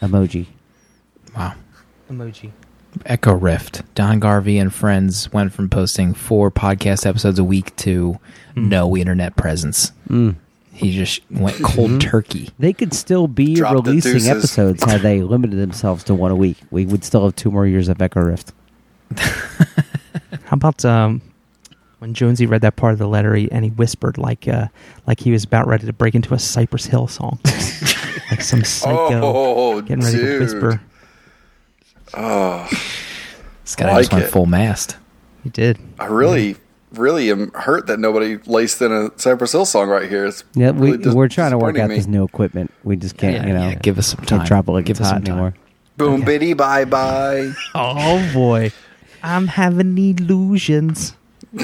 Emoji. 0.03 0.47
Wow. 1.37 1.55
Emoji. 2.11 2.51
Echo 3.07 3.33
Rift. 3.35 3.83
Don 3.95 4.19
Garvey 4.19 4.59
and 4.59 4.75
friends 4.75 5.33
went 5.33 5.53
from 5.53 5.69
posting 5.69 6.13
four 6.15 6.51
podcast 6.51 7.07
episodes 7.07 7.39
a 7.39 7.45
week 7.45 7.75
to 7.77 8.19
no 8.57 8.97
internet 8.97 9.37
presence. 9.37 9.93
Mm. 10.09 10.35
He 10.73 10.93
just 10.93 11.21
went 11.31 11.57
cold 11.63 12.01
turkey. 12.01 12.51
They 12.59 12.73
could 12.73 12.93
still 12.95 13.29
be 13.29 13.55
Drop 13.55 13.75
releasing 13.75 14.13
deuces. 14.15 14.29
episodes 14.29 14.85
had 14.85 15.03
they 15.03 15.23
limited 15.23 15.57
themselves 15.57 16.03
to 16.05 16.15
one 16.15 16.31
a 16.33 16.37
week. 16.37 16.57
We 16.71 16.87
would 16.87 17.05
still 17.05 17.25
have 17.25 17.37
two 17.37 17.51
more 17.51 17.67
years 17.67 17.89
of 17.89 18.01
Echo 18.03 18.21
Rift. 18.23 18.53
How 19.17 20.55
about 20.55 20.85
um, 20.85 21.23
when 22.01 22.13
Jonesy 22.15 22.45
read 22.47 22.61
that 22.63 22.77
part 22.77 22.93
of 22.93 22.99
the 22.99 23.07
letter 23.07 23.35
he, 23.35 23.51
and 23.53 23.65
he 23.65 23.71
whispered 23.71 24.19
like 24.19 24.47
uh, 24.49 24.67
like 25.07 25.21
he 25.21 25.31
was 25.31 25.45
about 25.45 25.67
ready 25.69 25.87
to 25.87 25.93
break 25.93 26.15
into 26.15 26.35
a 26.35 26.39
Cypress 26.39 26.85
Hill 26.87 27.07
song, 27.07 27.39
like 28.31 28.43
some 28.43 28.65
psycho 28.65 29.21
oh, 29.23 29.81
getting 29.81 30.05
ready 30.05 30.17
dude. 30.19 30.33
to 30.39 30.39
whisper. 30.41 30.81
Oh, 32.15 32.67
This 33.65 33.77
guy 33.77 33.93
I 33.93 34.01
just 34.01 34.13
went 34.13 34.25
it. 34.25 34.29
full 34.31 34.47
mast. 34.47 34.97
He 35.45 35.51
did. 35.51 35.79
I 35.99 36.07
really, 36.07 36.57
really 36.93 37.31
am 37.31 37.51
hurt 37.53 37.87
that 37.87 38.01
nobody 38.01 38.39
laced 38.47 38.83
in 38.83 38.91
a 38.93 39.11
Cypress 39.17 39.53
Hill 39.53 39.65
song 39.65 39.89
right 39.89 40.09
here. 40.09 40.27
It's 40.27 40.43
Yeah, 40.55 40.73
we, 40.73 40.93
really 40.93 41.15
we're 41.15 41.29
trying 41.29 41.53
to 41.53 41.59
work 41.59 41.79
out 41.79 41.89
me. 41.89 41.97
this 41.97 42.07
new 42.07 42.25
equipment. 42.25 42.73
We 42.83 42.97
just 42.97 43.17
can't, 43.17 43.37
Yeah, 43.37 43.47
you 43.47 43.53
know, 43.55 43.69
yeah, 43.69 43.75
give 43.77 43.97
us 43.99 44.09
some 44.09 44.25
time. 44.25 44.45
drop 44.45 44.69
it 44.69 44.73
like 44.73 44.87
Give 44.87 44.95
it's 44.97 45.01
us 45.03 45.07
hot 45.07 45.17
some 45.19 45.25
time. 45.25 45.33
anymore. 45.35 45.55
Boom, 45.97 46.23
biddy, 46.25 46.53
bye, 46.55 46.85
bye. 46.85 47.53
Oh 47.75 48.31
boy, 48.35 48.73
I'm 49.23 49.47
having 49.47 49.97
illusions. 49.99 51.15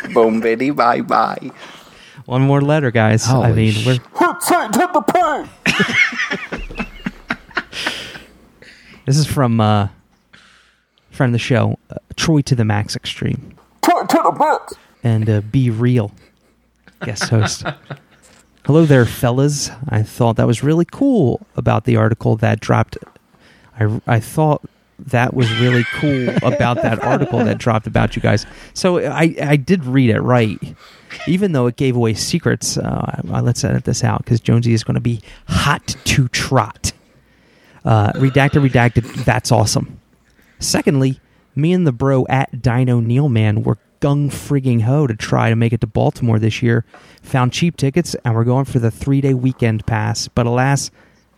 Boom, 0.14 0.40
biddy, 0.40 0.70
bye, 0.70 1.00
bye. 1.00 1.50
One 2.26 2.42
more 2.42 2.60
letter, 2.60 2.90
guys. 2.90 3.28
I 3.28 3.52
mean, 3.52 3.72
sh- 3.72 3.86
we're 3.86 3.98
this 9.06 9.18
is 9.18 9.26
from 9.26 9.60
uh, 9.60 9.88
friend 11.10 11.30
of 11.30 11.32
the 11.32 11.38
show, 11.38 11.78
uh, 11.90 11.96
Troy 12.16 12.42
to 12.42 12.54
the 12.54 12.64
Max 12.64 12.94
Extreme, 12.94 13.54
and 15.02 15.28
uh, 15.28 15.40
Be 15.40 15.70
Real 15.70 16.12
guest 17.04 17.30
host. 17.30 17.64
Hello 18.64 18.84
there, 18.84 19.04
fellas. 19.04 19.70
I 19.88 20.04
thought 20.04 20.36
that 20.36 20.46
was 20.46 20.62
really 20.62 20.84
cool 20.84 21.44
about 21.56 21.84
the 21.84 21.96
article 21.96 22.36
that 22.36 22.60
dropped. 22.60 22.96
I, 23.78 24.00
I 24.06 24.20
thought 24.20 24.62
that 25.06 25.34
was 25.34 25.50
really 25.60 25.84
cool 25.94 26.28
about 26.42 26.82
that 26.82 27.02
article 27.02 27.38
that 27.44 27.58
dropped 27.58 27.86
about 27.86 28.16
you 28.16 28.22
guys. 28.22 28.46
So 28.74 28.98
I 28.98 29.34
I 29.42 29.56
did 29.56 29.84
read 29.84 30.10
it 30.10 30.20
right, 30.20 30.58
even 31.26 31.52
though 31.52 31.66
it 31.66 31.76
gave 31.76 31.96
away 31.96 32.14
secrets. 32.14 32.76
Uh, 32.76 33.20
let's 33.24 33.64
edit 33.64 33.84
this 33.84 34.04
out 34.04 34.24
because 34.24 34.40
Jonesy 34.40 34.72
is 34.72 34.84
going 34.84 34.94
to 34.94 35.00
be 35.00 35.20
hot 35.48 35.96
to 36.04 36.28
trot. 36.28 36.92
Uh, 37.84 38.12
redacted, 38.12 38.68
redacted. 38.68 39.24
That's 39.24 39.50
awesome. 39.50 40.00
Secondly, 40.58 41.20
me 41.56 41.72
and 41.72 41.86
the 41.86 41.92
bro 41.92 42.24
at 42.28 42.62
Dino 42.62 43.00
Neilman 43.00 43.64
were 43.64 43.78
gung 44.00 44.30
frigging 44.30 44.82
ho 44.82 45.06
to 45.06 45.14
try 45.14 45.48
to 45.48 45.56
make 45.56 45.72
it 45.72 45.80
to 45.80 45.86
Baltimore 45.86 46.38
this 46.38 46.62
year. 46.62 46.84
Found 47.22 47.52
cheap 47.52 47.76
tickets 47.76 48.14
and 48.24 48.34
we're 48.34 48.44
going 48.44 48.64
for 48.64 48.78
the 48.78 48.90
three 48.90 49.20
day 49.20 49.34
weekend 49.34 49.86
pass. 49.86 50.28
But 50.28 50.46
alas, 50.46 50.90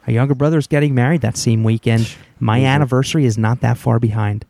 our 0.07 0.13
younger 0.13 0.35
brother 0.35 0.59
is 0.59 0.67
getting 0.67 0.95
married 0.95 1.23
that 1.23 1.37
same 1.37 1.65
weekend. 1.65 2.15
My 2.39 2.65
anniversary 2.65 3.25
is 3.25 3.39
not 3.39 3.61
that 3.61 3.79
far 3.79 3.99
behind. 3.99 4.45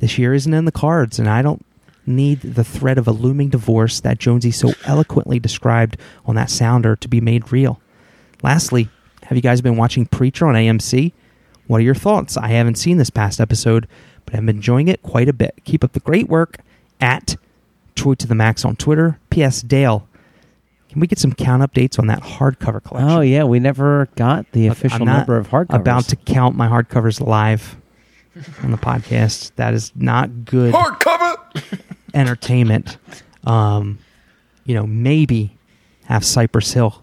This 0.00 0.18
year 0.18 0.34
isn't 0.34 0.52
in 0.52 0.64
the 0.64 0.72
cards, 0.72 1.18
and 1.18 1.28
I 1.28 1.42
don't 1.42 1.64
need 2.06 2.40
the 2.40 2.64
threat 2.64 2.98
of 2.98 3.08
a 3.08 3.12
looming 3.12 3.48
divorce 3.48 4.00
that 4.00 4.18
Jonesy 4.18 4.50
so 4.50 4.72
eloquently 4.84 5.38
described 5.38 5.96
on 6.26 6.34
that 6.36 6.50
sounder 6.50 6.96
to 6.96 7.08
be 7.08 7.20
made 7.20 7.50
real. 7.50 7.80
Lastly, 8.42 8.88
have 9.24 9.36
you 9.36 9.42
guys 9.42 9.62
been 9.62 9.76
watching 9.76 10.06
Preacher 10.06 10.46
on 10.46 10.54
AMC? 10.54 11.12
What 11.66 11.78
are 11.78 11.84
your 11.84 11.94
thoughts? 11.94 12.36
I 12.36 12.48
haven't 12.48 12.76
seen 12.76 12.98
this 12.98 13.10
past 13.10 13.40
episode, 13.40 13.88
but 14.26 14.34
I'm 14.34 14.48
enjoying 14.48 14.88
it 14.88 15.02
quite 15.02 15.28
a 15.28 15.32
bit. 15.32 15.54
Keep 15.64 15.82
up 15.82 15.92
the 15.92 16.00
great 16.00 16.28
work 16.28 16.58
at 17.00 17.36
Troy 17.94 18.14
to 18.14 18.26
the 18.26 18.34
Max 18.34 18.64
on 18.64 18.76
Twitter. 18.76 19.18
P.S. 19.30 19.62
Dale, 19.62 20.06
can 20.94 21.00
we 21.00 21.08
get 21.08 21.18
some 21.18 21.32
count 21.32 21.60
updates 21.60 21.98
on 21.98 22.06
that 22.06 22.22
hardcover 22.22 22.80
collection? 22.80 23.10
Oh 23.10 23.20
yeah, 23.20 23.42
we 23.42 23.58
never 23.58 24.08
got 24.14 24.52
the 24.52 24.68
official 24.68 25.00
I'm 25.00 25.06
not 25.06 25.16
number 25.16 25.36
of 25.36 25.48
hardcovers. 25.48 25.74
About 25.74 26.04
to 26.04 26.14
count 26.14 26.54
my 26.54 26.68
hardcovers 26.68 27.20
live 27.20 27.76
on 28.62 28.70
the 28.70 28.76
podcast. 28.76 29.50
That 29.56 29.74
is 29.74 29.90
not 29.96 30.44
good 30.44 30.72
Hardcover. 30.72 31.80
entertainment. 32.14 32.98
Um, 33.42 33.98
you 34.66 34.76
know, 34.76 34.86
maybe 34.86 35.56
have 36.04 36.24
Cypress 36.24 36.72
Hill 36.72 37.02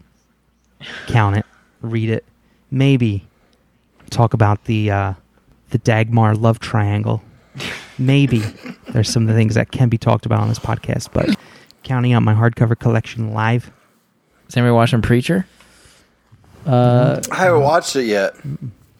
count 1.07 1.35
it, 1.35 1.45
read 1.81 2.11
it. 2.11 2.23
Maybe 2.71 3.27
talk 4.09 4.33
about 4.33 4.63
the 4.63 4.89
uh, 4.89 5.13
the 5.71 5.79
Dagmar 5.79 6.33
love 6.33 6.59
triangle. 6.59 7.21
Maybe 7.97 8.39
there's 8.87 9.09
some 9.09 9.23
of 9.23 9.27
the 9.27 9.35
things 9.35 9.55
that 9.55 9.71
can 9.71 9.89
be 9.89 9.97
talked 9.97 10.25
about 10.25 10.39
on 10.39 10.47
this 10.47 10.59
podcast, 10.59 11.09
but 11.11 11.37
counting 11.83 12.13
out 12.13 12.23
my 12.23 12.33
hardcover 12.33 12.79
collection 12.79 13.33
live. 13.33 13.69
Is 14.51 14.57
anybody 14.57 14.73
watching 14.73 15.01
Preacher? 15.01 15.45
Uh, 16.65 17.21
I 17.31 17.35
haven't 17.37 17.61
watched 17.61 17.95
it 17.95 18.03
yet. 18.03 18.35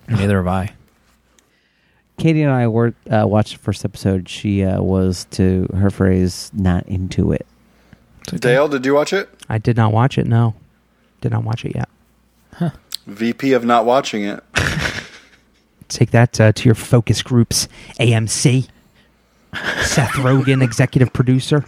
Neither 0.07 0.37
have 0.37 0.47
I. 0.47 0.71
Katie 2.17 2.41
and 2.41 2.53
I 2.53 2.69
were 2.69 2.93
uh, 3.09 3.27
watched 3.27 3.57
the 3.57 3.59
first 3.59 3.83
episode. 3.83 4.29
She 4.29 4.63
uh, 4.63 4.81
was, 4.81 5.25
to 5.31 5.67
her 5.75 5.89
phrase, 5.89 6.51
not 6.53 6.87
into 6.87 7.33
it. 7.33 7.45
Dale, 8.27 8.69
did 8.69 8.85
you 8.85 8.93
watch 8.93 9.11
it? 9.11 9.27
I 9.49 9.57
did 9.57 9.75
not 9.75 9.91
watch 9.91 10.17
it. 10.17 10.25
No, 10.25 10.55
did 11.19 11.33
not 11.33 11.43
watch 11.43 11.65
it 11.65 11.75
yet. 11.75 11.89
VP 13.07 13.51
of 13.51 13.65
not 13.65 13.83
watching 13.83 14.23
it. 14.23 14.41
Take 15.89 16.11
that 16.11 16.39
uh, 16.39 16.53
to 16.53 16.65
your 16.65 16.75
focus 16.75 17.21
groups, 17.21 17.67
AMC. 17.99 18.69
Seth 19.81 20.11
Rogen, 20.11 20.63
executive 20.63 21.11
producer. 21.11 21.65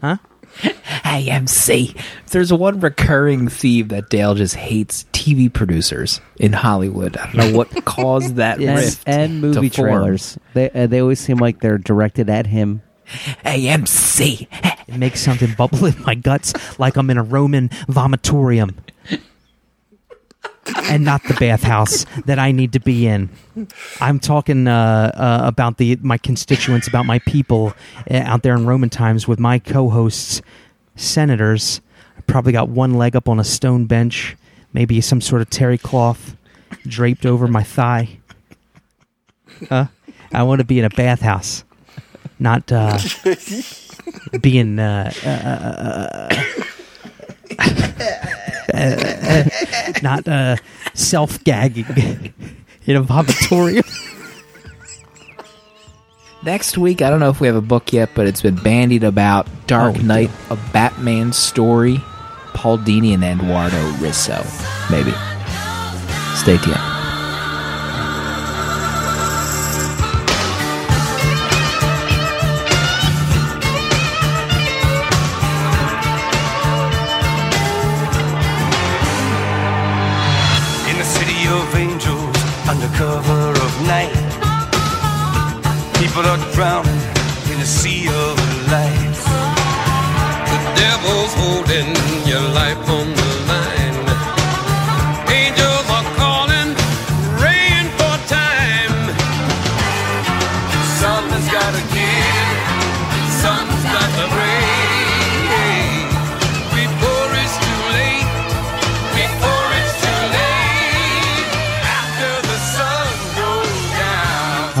Huh? 0.00 0.16
AMC. 1.20 2.00
There's 2.30 2.52
one 2.52 2.80
recurring 2.80 3.48
theme 3.48 3.88
that 3.88 4.08
Dale 4.08 4.34
just 4.34 4.54
hates 4.54 5.04
TV 5.12 5.52
producers 5.52 6.20
in 6.38 6.52
Hollywood. 6.54 7.16
I 7.16 7.26
don't 7.32 7.36
know 7.52 7.56
what 7.58 7.68
caused 7.84 8.36
that 8.36 8.60
And, 8.60 8.78
rift. 8.78 9.02
and 9.06 9.40
movie 9.40 9.68
to 9.70 9.76
form. 9.76 9.88
trailers. 9.90 10.38
They 10.54 10.70
uh, 10.70 10.86
they 10.86 11.00
always 11.00 11.20
seem 11.20 11.36
like 11.38 11.60
they're 11.60 11.78
directed 11.78 12.30
at 12.30 12.46
him. 12.46 12.82
AMC. 13.44 14.46
It 14.88 14.96
makes 14.96 15.20
something 15.20 15.52
bubble 15.54 15.84
in 15.86 16.00
my 16.02 16.14
guts 16.14 16.54
like 16.78 16.96
I'm 16.96 17.10
in 17.10 17.18
a 17.18 17.22
Roman 17.22 17.68
vomitorium. 17.88 18.74
and 20.84 21.04
not 21.04 21.22
the 21.24 21.34
bathhouse 21.34 22.06
that 22.24 22.38
I 22.38 22.52
need 22.52 22.72
to 22.74 22.80
be 22.80 23.06
in. 23.06 23.28
I'm 24.00 24.18
talking 24.20 24.66
uh, 24.68 25.10
uh, 25.14 25.40
about 25.46 25.76
the 25.78 25.96
my 26.00 26.16
constituents, 26.18 26.86
about 26.88 27.04
my 27.04 27.18
people 27.20 27.74
uh, 28.10 28.14
out 28.18 28.42
there 28.44 28.54
in 28.54 28.64
Roman 28.64 28.88
times 28.88 29.26
with 29.26 29.38
my 29.40 29.58
co-hosts, 29.58 30.40
senators. 30.96 31.80
I 32.16 32.20
probably 32.22 32.52
got 32.52 32.68
one 32.68 32.94
leg 32.94 33.16
up 33.16 33.28
on 33.28 33.40
a 33.40 33.44
stone 33.44 33.86
bench, 33.86 34.36
maybe 34.72 35.00
some 35.00 35.20
sort 35.20 35.42
of 35.42 35.50
terry 35.50 35.78
cloth 35.78 36.36
draped 36.86 37.26
over 37.26 37.46
my 37.46 37.62
thigh. 37.62 38.18
Huh? 39.68 39.86
I 40.32 40.42
want 40.42 40.60
to 40.60 40.64
be 40.64 40.78
in 40.78 40.84
a 40.84 40.90
bathhouse, 40.90 41.64
not 42.38 42.70
uh, 42.72 42.98
being 44.40 44.78
uh, 44.78 45.12
uh, 45.24 45.28
uh, 45.28 46.38
uh 48.74 49.48
not 50.02 50.26
uh, 50.26 50.56
self 50.94 51.42
gagging 51.44 51.86
in 52.86 52.96
a 52.96 53.02
vomitorium. 53.02 53.86
Next 56.44 56.76
week, 56.76 57.02
I 57.02 57.10
don't 57.10 57.20
know 57.20 57.30
if 57.30 57.40
we 57.40 57.46
have 57.46 57.56
a 57.56 57.60
book 57.60 57.92
yet, 57.92 58.10
but 58.14 58.26
it's 58.26 58.42
been 58.42 58.56
bandied 58.56 59.04
about 59.04 59.46
Dark 59.68 59.96
Oh, 59.96 60.02
Knight, 60.02 60.30
a 60.50 60.56
Batman 60.72 61.32
story. 61.32 62.00
Paul 62.52 62.78
Dini 62.78 63.14
and 63.14 63.24
Eduardo 63.24 63.76
Risso. 63.92 64.42
Maybe. 64.90 65.12
Stay 66.36 66.58
tuned. 66.58 66.91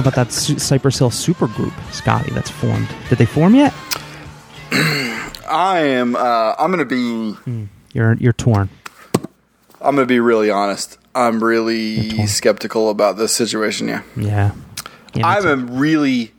How 0.02 0.08
about 0.08 0.16
that 0.16 0.32
Cy- 0.32 0.56
Cypress 0.56 0.98
Hill 0.98 1.10
supergroup, 1.10 1.72
Scotty, 1.92 2.32
that's 2.32 2.50
formed? 2.50 2.88
Did 3.08 3.18
they 3.18 3.24
form 3.24 3.54
yet? 3.54 3.72
I 4.72 5.78
am. 5.84 6.16
Uh, 6.16 6.56
I'm 6.58 6.72
gonna 6.72 6.84
be. 6.84 7.36
You're 7.92 8.14
you're 8.14 8.32
torn. 8.32 8.68
I'm 9.80 9.94
gonna 9.94 10.06
be 10.06 10.18
really 10.18 10.50
honest. 10.50 10.98
I'm 11.14 11.42
really 11.44 12.26
skeptical 12.26 12.90
about 12.90 13.16
this 13.16 13.32
situation. 13.32 13.86
Yeah, 13.86 14.02
Yeah. 14.16 14.52
yeah 15.14 15.24
I'm 15.24 15.42
too. 15.44 15.48
a 15.50 15.56
really, 15.56 16.32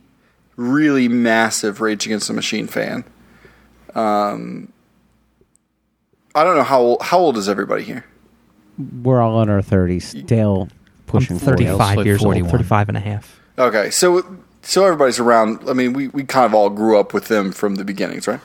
really 0.56 1.08
massive 1.08 1.80
Rage 1.80 2.04
Against 2.04 2.28
the 2.28 2.34
Machine 2.34 2.66
fan. 2.66 3.04
Um, 3.94 4.70
I 6.34 6.44
don't 6.44 6.56
know 6.56 6.64
how 6.64 6.80
old, 6.80 7.00
how 7.02 7.18
old 7.18 7.38
is 7.38 7.48
everybody 7.48 7.84
here? 7.84 8.04
We're 9.02 9.22
all 9.22 9.40
in 9.40 9.48
our 9.48 9.62
thirties. 9.62 10.12
Dale 10.12 10.68
I'm 10.70 10.78
pushing 11.06 11.38
40. 11.38 11.64
35 11.64 11.96
like 11.96 12.04
years 12.04 12.20
41. 12.20 12.42
old, 12.46 12.50
35 12.50 12.88
and 12.90 12.98
a 12.98 13.00
half. 13.00 13.40
Okay, 13.58 13.90
so 13.90 14.38
so 14.62 14.84
everybody's 14.84 15.18
around. 15.20 15.68
I 15.68 15.72
mean, 15.74 15.92
we 15.92 16.08
we 16.08 16.24
kind 16.24 16.46
of 16.46 16.54
all 16.54 16.70
grew 16.70 16.98
up 16.98 17.12
with 17.14 17.28
them 17.28 17.52
from 17.52 17.76
the 17.76 17.84
beginnings, 17.84 18.26
right? 18.26 18.40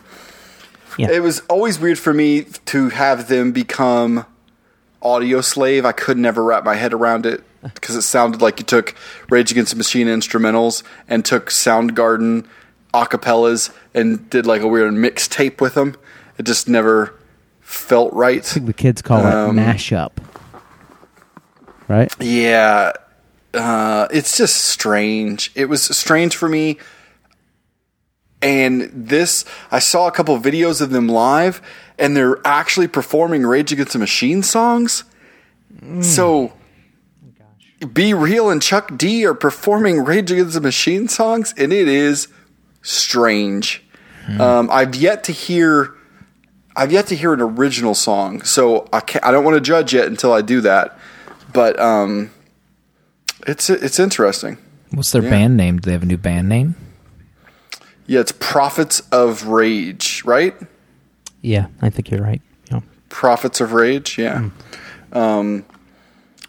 Yeah. 0.98 1.10
It 1.12 1.22
was 1.24 1.40
always 1.50 1.80
weird 1.80 1.98
for 1.98 2.14
me 2.14 2.44
to 2.66 2.90
have 2.90 3.28
them 3.28 3.52
become 3.52 4.26
Audioslave. 5.02 5.86
I 5.86 5.94
could 5.94 6.18
never 6.18 6.44
wrap 6.44 6.64
my 6.66 6.76
head 6.76 6.94
around 6.94 7.26
it 7.26 7.42
because 7.62 7.96
it 7.96 8.02
sounded 8.02 8.42
like 8.42 8.60
you 8.60 8.66
took 8.66 8.96
Rage 9.30 9.52
Against 9.52 9.72
the 9.72 9.78
Machine 9.78 10.08
instrumentals 10.08 10.84
and 11.08 11.24
took 11.24 11.48
Soundgarden 11.50 12.46
acapellas 12.94 13.72
and 13.94 14.30
did 14.30 14.46
like 14.46 14.62
a 14.62 14.68
weird 14.68 14.94
mixtape 14.94 15.62
with 15.62 15.76
them. 15.76 15.96
It 16.38 16.44
just 16.46 16.68
never 16.68 17.14
felt 17.62 18.12
right. 18.14 18.40
I 18.40 18.42
think 18.42 18.66
the 18.66 18.74
kids 18.74 19.02
call 19.02 19.26
Um, 19.26 19.58
it 19.58 19.62
mashup. 19.62 20.12
Right? 21.88 22.14
Yeah, 22.20 22.94
uh, 23.54 24.08
it's 24.12 24.38
just 24.38 24.56
strange. 24.56 25.52
It 25.56 25.66
was 25.66 25.84
strange 25.84 26.36
for 26.36 26.50
me. 26.50 26.78
And 28.42 28.90
this, 28.94 29.44
I 29.70 29.80
saw 29.80 30.08
a 30.08 30.12
couple 30.12 30.34
of 30.34 30.42
videos 30.42 30.82
of 30.82 30.92
them 30.92 31.08
live, 31.10 31.62
and 31.98 32.16
they're 32.16 32.40
actually 32.46 32.88
performing 32.88 33.46
Rage 33.46 33.74
Against 33.74 33.94
the 33.94 34.00
Machine 34.00 34.44
songs. 34.44 35.04
So, 36.02 36.54
B-Real 37.94 38.50
and 38.50 38.62
Chuck 38.62 38.98
D 38.98 39.26
are 39.26 39.34
performing 39.34 40.06
Rage 40.06 40.32
Against 40.32 40.54
the 40.54 40.62
Machine 40.62 41.08
songs, 41.08 41.54
and 41.58 41.74
it 41.74 41.88
is 41.88 42.28
strange. 42.82 43.84
Um, 44.40 44.70
I've 44.72 44.96
yet 44.96 45.24
to 45.26 45.32
hear. 45.32 45.96
I've 46.76 46.92
yet 46.94 47.08
to 47.08 47.16
hear 47.16 47.34
an 47.34 47.42
original 47.42 47.94
song, 47.94 48.42
so 48.44 48.88
I 48.94 49.02
can't, 49.02 49.26
I 49.26 49.32
don't 49.32 49.44
want 49.44 49.56
to 49.56 49.62
judge 49.62 49.94
yet 49.94 50.08
until 50.08 50.32
I 50.32 50.42
do 50.42 50.62
that. 50.62 50.98
But 51.52 51.78
um, 51.78 52.32
it's 53.48 53.70
it's 53.70 54.00
interesting. 54.00 54.58
What's 54.92 55.12
their 55.12 55.24
Yeah. 55.24 55.30
band 55.30 55.58
name? 55.58 55.78
Do 55.78 55.88
they 55.88 55.94
have 55.94 56.04
a 56.04 56.08
new 56.08 56.18
band 56.18 56.50
name? 56.50 56.76
Yeah, 58.08 58.22
it's 58.22 58.32
Prophets 58.40 59.02
of 59.12 59.48
Rage, 59.48 60.24
right? 60.26 60.56
Yeah, 61.42 61.68
I 61.82 61.90
think 61.92 62.10
you're 62.10 62.22
right. 62.24 62.42
Yeah. 62.72 62.80
Prophets 63.10 63.62
of 63.62 63.74
Rage, 63.74 64.18
yeah. 64.18 64.50
Um, 65.14 65.64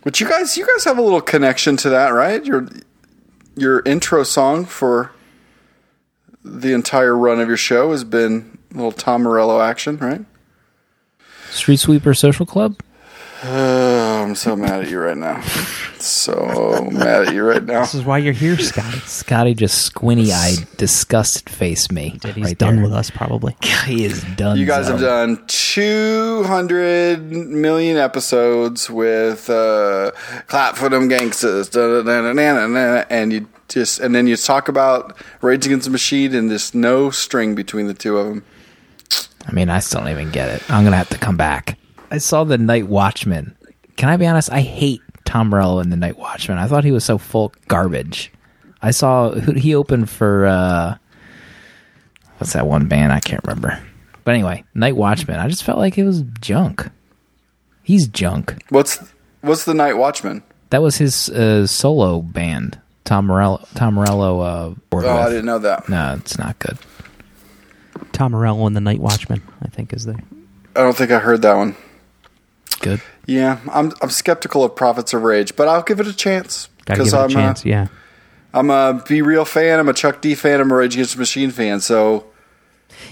but 0.03 0.21
you 0.21 0.29
guys, 0.29 0.57
you 0.57 0.67
guys 0.67 0.85
have 0.85 0.97
a 0.99 1.03
little 1.03 1.21
connection 1.21 1.77
to 1.79 1.91
that, 1.91 2.09
right? 2.09 2.45
Your 2.45 2.67
your 3.57 3.83
intro 3.85 4.23
song 4.23 4.65
for 4.65 5.13
the 6.43 6.73
entire 6.73 7.15
run 7.17 7.41
of 7.41 7.49
your 7.49 7.57
show 7.59 7.91
has 7.91 8.05
been 8.05 8.57
a 8.73 8.77
little 8.77 8.93
Tom 8.93 9.23
Morello 9.25 9.61
action, 9.61 9.99
right? 9.99 10.25
Street 11.51 11.77
Sweeper 11.79 12.15
Social 12.15 12.47
Club? 12.47 12.77
Oh, 14.21 14.25
I'm 14.25 14.35
so 14.35 14.55
mad 14.55 14.83
at 14.83 14.91
you 14.91 14.99
right 15.01 15.17
now. 15.17 15.41
So 15.99 16.91
mad 16.93 17.29
at 17.29 17.35
you 17.35 17.43
right 17.43 17.65
now. 17.65 17.81
This 17.81 17.95
is 17.95 18.05
why 18.05 18.19
you're 18.19 18.35
here, 18.35 18.57
Skottie. 18.57 19.01
Skottie 19.01 19.57
just 19.57 19.81
squinty 19.81 20.31
eyed, 20.31 20.59
disgusted 20.77 21.49
face 21.49 21.91
me. 21.91 22.19
He's 22.23 22.37
right 22.37 22.59
done 22.59 22.77
there. 22.77 22.85
with 22.85 22.93
us, 22.93 23.09
probably. 23.09 23.57
He 23.87 24.05
is 24.05 24.23
done. 24.37 24.59
You 24.59 24.67
guys 24.67 24.89
have 24.89 25.01
done 25.01 25.43
200 25.47 27.33
million 27.33 27.97
episodes 27.97 28.91
with 28.91 29.49
uh, 29.49 30.11
"Clap 30.49 30.77
for 30.77 30.91
Them 30.91 31.09
Gangsters," 31.09 31.75
and 31.75 33.33
you 33.33 33.49
just 33.69 34.01
and 34.01 34.15
then 34.15 34.27
you 34.27 34.37
talk 34.37 34.69
about 34.69 35.17
Rage 35.41 35.65
Against 35.65 35.87
the 35.87 35.91
Machine, 35.91 36.35
and 36.35 36.51
there's 36.51 36.75
no 36.75 37.09
string 37.09 37.55
between 37.55 37.87
the 37.87 37.95
two 37.95 38.19
of 38.19 38.27
them. 38.27 38.45
I 39.47 39.53
mean, 39.53 39.71
I 39.71 39.79
still 39.79 40.01
don't 40.01 40.11
even 40.11 40.31
get 40.31 40.51
it. 40.51 40.71
I'm 40.71 40.85
gonna 40.85 40.99
have 40.99 41.09
to 41.09 41.19
come 41.19 41.39
back. 41.39 41.79
I 42.11 42.19
saw 42.19 42.45
the 42.45 42.59
Night 42.59 42.87
Watchman. 42.87 43.57
Can 44.01 44.09
I 44.09 44.17
be 44.17 44.27
honest? 44.27 44.51
I 44.51 44.63
hate 44.63 45.03
Tom 45.27 45.51
Morello 45.51 45.79
in 45.81 45.91
the 45.91 45.97
Night 45.97 46.17
Watchman. 46.17 46.57
I 46.57 46.67
thought 46.69 46.85
he 46.85 46.91
was 46.91 47.05
so 47.05 47.19
full 47.19 47.53
garbage. 47.69 48.33
I 48.81 48.93
saw 48.93 49.33
who 49.33 49.53
he 49.53 49.75
opened 49.75 50.09
for. 50.09 50.47
uh 50.47 50.97
What's 52.39 52.55
that 52.55 52.67
one 52.67 52.89
band? 52.89 53.13
I 53.13 53.21
can't 53.21 53.45
remember. 53.45 53.79
But 54.25 54.33
anyway, 54.33 54.65
Night 54.75 54.97
Watchman. 54.97 55.39
I 55.39 55.49
just 55.49 55.65
felt 55.65 55.77
like 55.77 55.99
it 55.99 56.05
was 56.05 56.23
junk. 56.41 56.89
He's 57.83 58.09
junk. 58.09 58.55
What's 58.71 58.99
what's 59.43 59.67
the 59.67 59.75
Night 59.75 59.99
Watchman? 59.99 60.45
That 60.71 60.81
was 60.81 60.97
his 60.97 61.29
uh, 61.29 61.67
solo 61.67 62.23
band. 62.23 62.81
Tom 63.05 63.27
Morello. 63.27 63.63
Tom 63.75 63.97
Morello. 63.97 64.41
Uh, 64.41 64.75
worked 64.91 65.09
Oh, 65.09 65.19
I 65.19 65.29
didn't 65.29 65.45
know 65.45 65.59
that. 65.59 65.91
No, 65.91 66.15
it's 66.19 66.39
not 66.39 66.59
good. 66.59 66.79
Tom 68.13 68.33
Morello 68.33 68.67
and 68.67 68.75
the 68.75 68.81
Night 68.81 69.01
Watchman, 69.01 69.43
I 69.61 69.69
think, 69.69 69.93
is 69.93 70.07
the. 70.07 70.19
I 70.75 70.81
don't 70.81 70.97
think 70.97 71.11
I 71.11 71.19
heard 71.19 71.43
that 71.43 71.57
one. 71.59 71.77
Good. 72.81 73.01
Yeah, 73.27 73.59
I'm 73.71 73.93
I'm 74.03 74.11
skeptical 74.11 74.65
of 74.65 74.75
Prophets 74.75 75.15
of 75.15 75.23
Rage, 75.23 75.55
but 75.57 75.69
I'll 75.69 75.83
give 75.83 76.01
it 76.01 76.07
a 76.07 76.15
chance 76.15 76.69
Gotta 76.87 77.05
give 77.05 77.13
it 77.13 77.17
a 77.17 77.21
I'm 77.21 77.25
uh, 77.27 77.29
chance. 77.29 77.65
yeah. 77.65 77.87
I'm 78.53 78.69
a 78.71 79.01
B-Real 79.07 79.45
fan. 79.45 79.79
I'm 79.79 79.89
a 79.89 79.93
Chuck 79.93 80.21
D 80.21 80.35
fan. 80.35 80.61
I'm 80.61 80.73
a 80.73 80.75
Rage 80.75 80.95
Against 80.95 81.13
the 81.15 81.21
Machine 81.21 81.51
fan. 81.53 81.81
So 81.81 82.25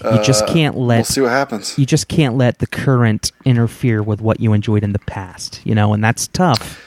You 0.03 0.21
just 0.21 0.43
uh, 0.43 0.53
can't 0.53 0.75
we'll 0.75 0.87
let 0.87 1.05
see 1.05 1.21
what 1.21 1.29
happens. 1.31 1.77
you 1.79 1.85
just 1.85 2.09
can't 2.09 2.35
let 2.35 2.59
the 2.59 2.67
current 2.67 3.31
interfere 3.45 4.03
with 4.03 4.19
what 4.19 4.39
you 4.41 4.51
enjoyed 4.53 4.83
in 4.83 4.91
the 4.91 4.99
past, 4.99 5.61
you 5.63 5.73
know, 5.73 5.93
and 5.93 6.03
that's 6.03 6.27
tough. 6.27 6.85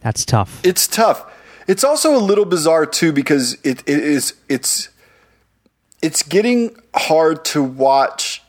That's 0.00 0.24
tough. 0.24 0.60
It's 0.64 0.86
tough. 0.86 1.24
It's 1.66 1.82
also 1.82 2.14
a 2.16 2.18
little 2.18 2.44
bizarre 2.44 2.86
too 2.86 3.12
because 3.12 3.54
it, 3.64 3.80
it 3.86 3.98
is 3.98 4.34
it's 4.48 4.88
it's 6.02 6.22
getting 6.22 6.76
hard 6.94 7.44
to 7.46 7.62
watch 7.62 8.41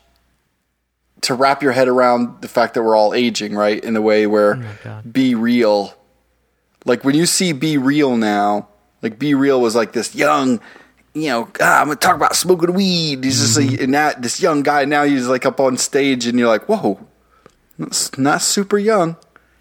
to 1.24 1.34
wrap 1.34 1.62
your 1.62 1.72
head 1.72 1.88
around 1.88 2.40
the 2.40 2.48
fact 2.48 2.74
that 2.74 2.82
we're 2.82 2.96
all 2.96 3.14
aging, 3.14 3.54
right? 3.54 3.82
In 3.82 3.94
the 3.94 4.02
way 4.02 4.26
where 4.26 4.76
God. 4.82 5.12
B-Real. 5.12 5.94
Like 6.84 7.04
when 7.04 7.14
you 7.14 7.26
see 7.26 7.52
B-Real 7.52 8.16
now, 8.16 8.68
like 9.02 9.18
B-Real 9.18 9.60
was 9.60 9.74
like 9.74 9.92
this 9.92 10.14
young, 10.14 10.60
you 11.14 11.28
know, 11.28 11.48
ah, 11.60 11.80
I'm 11.80 11.86
gonna 11.86 11.96
talk 11.96 12.16
about 12.16 12.34
smoking 12.36 12.74
weed. 12.74 13.24
He's 13.24 13.40
just 13.40 13.58
like, 13.58 13.80
and 13.80 13.94
that 13.94 14.22
this 14.22 14.40
young 14.40 14.62
guy 14.62 14.84
now 14.84 15.04
he's 15.04 15.26
like 15.28 15.46
up 15.46 15.60
on 15.60 15.76
stage 15.76 16.26
and 16.26 16.38
you're 16.38 16.48
like, 16.48 16.68
whoa, 16.68 16.98
it's 17.78 18.16
not 18.18 18.42
super 18.42 18.78
young. 18.78 19.16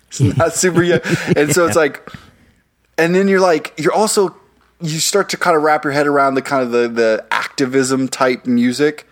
It's 0.08 0.20
not 0.38 0.54
super 0.54 0.84
young. 0.84 1.02
And 1.36 1.52
so 1.54 1.66
it's 1.66 1.76
like, 1.76 2.10
and 2.98 3.16
then 3.16 3.28
you're 3.28 3.40
like, 3.40 3.74
you're 3.78 3.94
also, 3.94 4.36
you 4.82 5.00
start 5.00 5.30
to 5.30 5.38
kind 5.38 5.56
of 5.56 5.64
wrap 5.64 5.84
your 5.84 5.94
head 5.94 6.08
around 6.08 6.36
the 6.36 6.42
kind 6.42 6.64
of 6.64 6.72
the, 6.72 6.88
the 6.88 7.26
activism 7.32 8.08
type 8.08 8.46
music. 8.46 9.08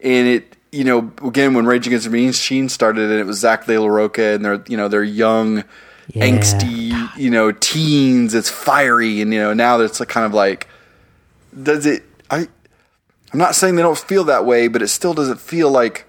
And 0.00 0.28
it, 0.28 0.56
you 0.72 0.84
know, 0.84 1.12
again, 1.22 1.52
when 1.54 1.66
Rage 1.66 1.86
Against 1.86 2.10
the 2.10 2.26
Machine 2.26 2.68
started 2.68 3.10
and 3.10 3.20
it 3.20 3.26
was 3.26 3.38
Zack 3.38 3.66
de 3.66 3.78
la 3.78 3.86
Rocha 3.86 4.34
and 4.34 4.44
they're, 4.44 4.64
you 4.66 4.76
know, 4.76 4.88
they're 4.88 5.04
young, 5.04 5.64
Yeah. 6.08 6.26
angsty, 6.26 7.16
you 7.16 7.30
know, 7.30 7.52
teens. 7.52 8.34
It's 8.34 8.48
fiery. 8.48 9.20
And, 9.20 9.32
you 9.32 9.38
know, 9.38 9.52
now 9.52 9.78
it's 9.80 10.00
like 10.00 10.08
kind 10.08 10.24
of 10.26 10.32
like, 10.32 10.66
does 11.62 11.84
it, 11.84 12.02
I, 12.30 12.48
I'm 13.32 13.38
not 13.38 13.54
saying 13.54 13.76
they 13.76 13.82
don't 13.82 13.98
feel 13.98 14.24
that 14.24 14.46
way, 14.46 14.68
but 14.68 14.80
it 14.82 14.88
still 14.88 15.12
doesn't 15.14 15.40
feel 15.40 15.70
like, 15.70 16.06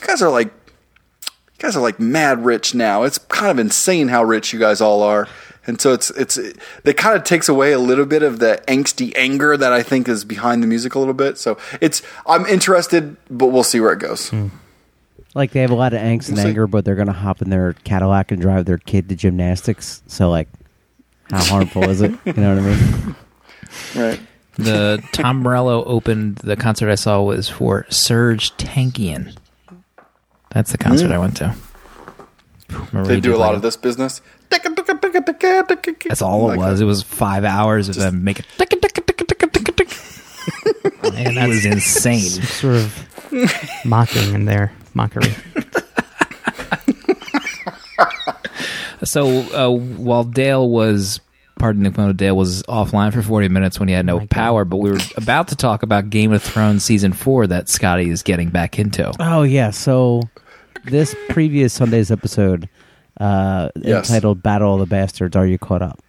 you 0.00 0.06
guys 0.06 0.20
are 0.22 0.30
like, 0.30 0.48
you 0.48 1.58
guys 1.58 1.76
are 1.76 1.82
like 1.82 1.98
mad 1.98 2.44
rich 2.44 2.74
now. 2.74 3.04
It's 3.04 3.18
kind 3.18 3.50
of 3.50 3.58
insane 3.58 4.08
how 4.08 4.24
rich 4.24 4.52
you 4.52 4.58
guys 4.58 4.80
all 4.80 5.02
are. 5.02 5.26
And 5.66 5.80
so 5.80 5.92
it's 5.92 6.10
it's 6.10 6.36
it 6.38 6.96
kind 6.96 7.16
of 7.16 7.24
takes 7.24 7.48
away 7.48 7.72
a 7.72 7.78
little 7.78 8.06
bit 8.06 8.22
of 8.22 8.40
the 8.40 8.62
angsty 8.66 9.12
anger 9.14 9.56
that 9.56 9.72
I 9.72 9.82
think 9.82 10.08
is 10.08 10.24
behind 10.24 10.62
the 10.62 10.66
music 10.66 10.94
a 10.94 10.98
little 10.98 11.14
bit. 11.14 11.38
So 11.38 11.56
it's 11.80 12.02
I'm 12.26 12.46
interested, 12.46 13.16
but 13.30 13.46
we'll 13.46 13.62
see 13.62 13.80
where 13.80 13.92
it 13.92 14.00
goes. 14.00 14.30
Hmm. 14.30 14.48
Like 15.34 15.52
they 15.52 15.60
have 15.60 15.70
a 15.70 15.76
lot 15.76 15.92
of 15.92 16.00
angst 16.00 16.28
and 16.28 16.36
We'll 16.36 16.48
anger, 16.48 16.66
but 16.66 16.84
they're 16.84 16.96
gonna 16.96 17.12
hop 17.12 17.42
in 17.42 17.50
their 17.50 17.74
Cadillac 17.84 18.32
and 18.32 18.40
drive 18.40 18.64
their 18.64 18.78
kid 18.78 19.08
to 19.08 19.14
gymnastics. 19.14 20.02
So 20.08 20.28
like, 20.30 20.48
how 21.30 21.42
harmful 21.44 21.84
is 21.88 22.02
it? 22.02 22.10
You 22.24 22.32
know 22.34 22.56
what 22.56 22.64
I 22.64 22.66
mean? 22.66 23.16
Right. 23.96 24.20
The 24.56 25.02
Tom 25.12 25.38
Morello 25.38 25.82
opened 25.84 26.36
the 26.36 26.56
concert 26.56 26.90
I 26.90 26.94
saw 26.94 27.22
was 27.22 27.48
for 27.48 27.84
Serj 27.84 28.54
Tankian. 28.58 29.34
That's 30.50 30.72
the 30.72 30.78
concert 30.78 31.06
hmm. 31.06 31.12
I 31.14 31.18
went 31.18 31.38
to. 31.38 31.54
Remember 32.68 33.04
They 33.04 33.20
do 33.20 33.34
a 33.34 33.38
lot 33.38 33.54
of 33.54 33.62
this 33.62 33.76
business. 33.76 34.20
That's 36.08 36.22
all 36.22 36.50
it 36.50 36.56
was. 36.56 36.80
It 36.80 36.84
was 36.84 37.02
five 37.02 37.44
hours 37.44 37.88
of 37.88 37.96
them 37.96 38.24
making. 38.24 38.44
And 41.14 41.36
that 41.36 41.48
was 41.48 41.64
insane. 41.64 42.20
sort 42.42 42.76
of 42.76 43.06
mocking 43.84 44.34
in 44.34 44.44
there, 44.44 44.72
mockery. 44.94 45.32
So 49.04 49.26
uh, 49.52 49.68
while 49.70 50.24
Dale 50.24 50.68
was, 50.68 51.20
pardon 51.58 51.82
the 51.82 51.90
pun, 51.90 52.14
Dale 52.16 52.36
was 52.36 52.62
offline 52.64 53.12
for 53.12 53.20
40 53.20 53.48
minutes 53.48 53.80
when 53.80 53.88
he 53.88 53.94
had 53.94 54.06
no 54.06 54.20
God. 54.20 54.30
power, 54.30 54.64
but 54.64 54.76
we 54.76 54.90
were 54.92 54.98
about 55.16 55.48
to 55.48 55.56
talk 55.56 55.82
about 55.82 56.08
Game 56.10 56.32
of 56.32 56.42
Thrones 56.42 56.84
season 56.84 57.12
four 57.12 57.46
that 57.48 57.66
Skottie 57.66 58.08
is 58.10 58.22
getting 58.22 58.50
back 58.50 58.78
into. 58.78 59.12
Oh 59.18 59.42
yeah. 59.42 59.70
So 59.70 60.22
this 60.84 61.16
previous 61.28 61.72
Sunday's 61.72 62.10
episode, 62.12 62.68
uh, 63.22 63.68
Yes. 63.76 64.08
entitled 64.08 64.42
"Battle 64.42 64.74
of 64.74 64.80
the 64.80 64.86
Bastards," 64.86 65.36
are 65.36 65.46
you 65.46 65.58
caught 65.58 65.82
up? 65.82 66.00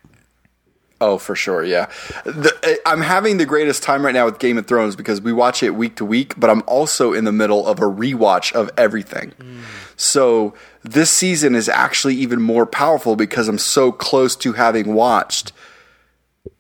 Oh, 1.01 1.18
for 1.18 1.36
sure, 1.36 1.64
yeah. 1.66 1.88
The, 2.24 2.80
I'm 2.86 3.01
having 3.01 3.36
the 3.38 3.45
greatest 3.45 3.84
time 3.84 4.05
right 4.05 4.14
now 4.14 4.24
with 4.26 4.39
Game 4.39 4.57
of 4.57 4.68
Thrones 4.68 4.95
because 4.95 5.20
we 5.20 5.34
watch 5.34 5.61
it 5.61 5.72
week 5.76 5.97
to 5.97 6.05
week, 6.05 6.34
but 6.39 6.49
I'm 6.49 6.64
also 6.66 7.11
in 7.11 7.26
the 7.26 7.32
middle 7.34 7.68
of 7.68 7.80
a 7.80 7.84
rewatch 7.86 8.53
of 8.53 8.70
everything. 8.78 9.34
So 9.97 10.53
this 10.82 11.11
season 11.11 11.55
is 11.55 11.68
actually 11.68 12.16
even 12.16 12.41
more 12.41 12.66
powerful 12.66 13.18
because 13.18 13.49
I'm 13.49 13.57
so 13.57 13.91
close 13.91 14.36
to 14.38 14.53
having 14.53 14.93
watched 14.93 15.51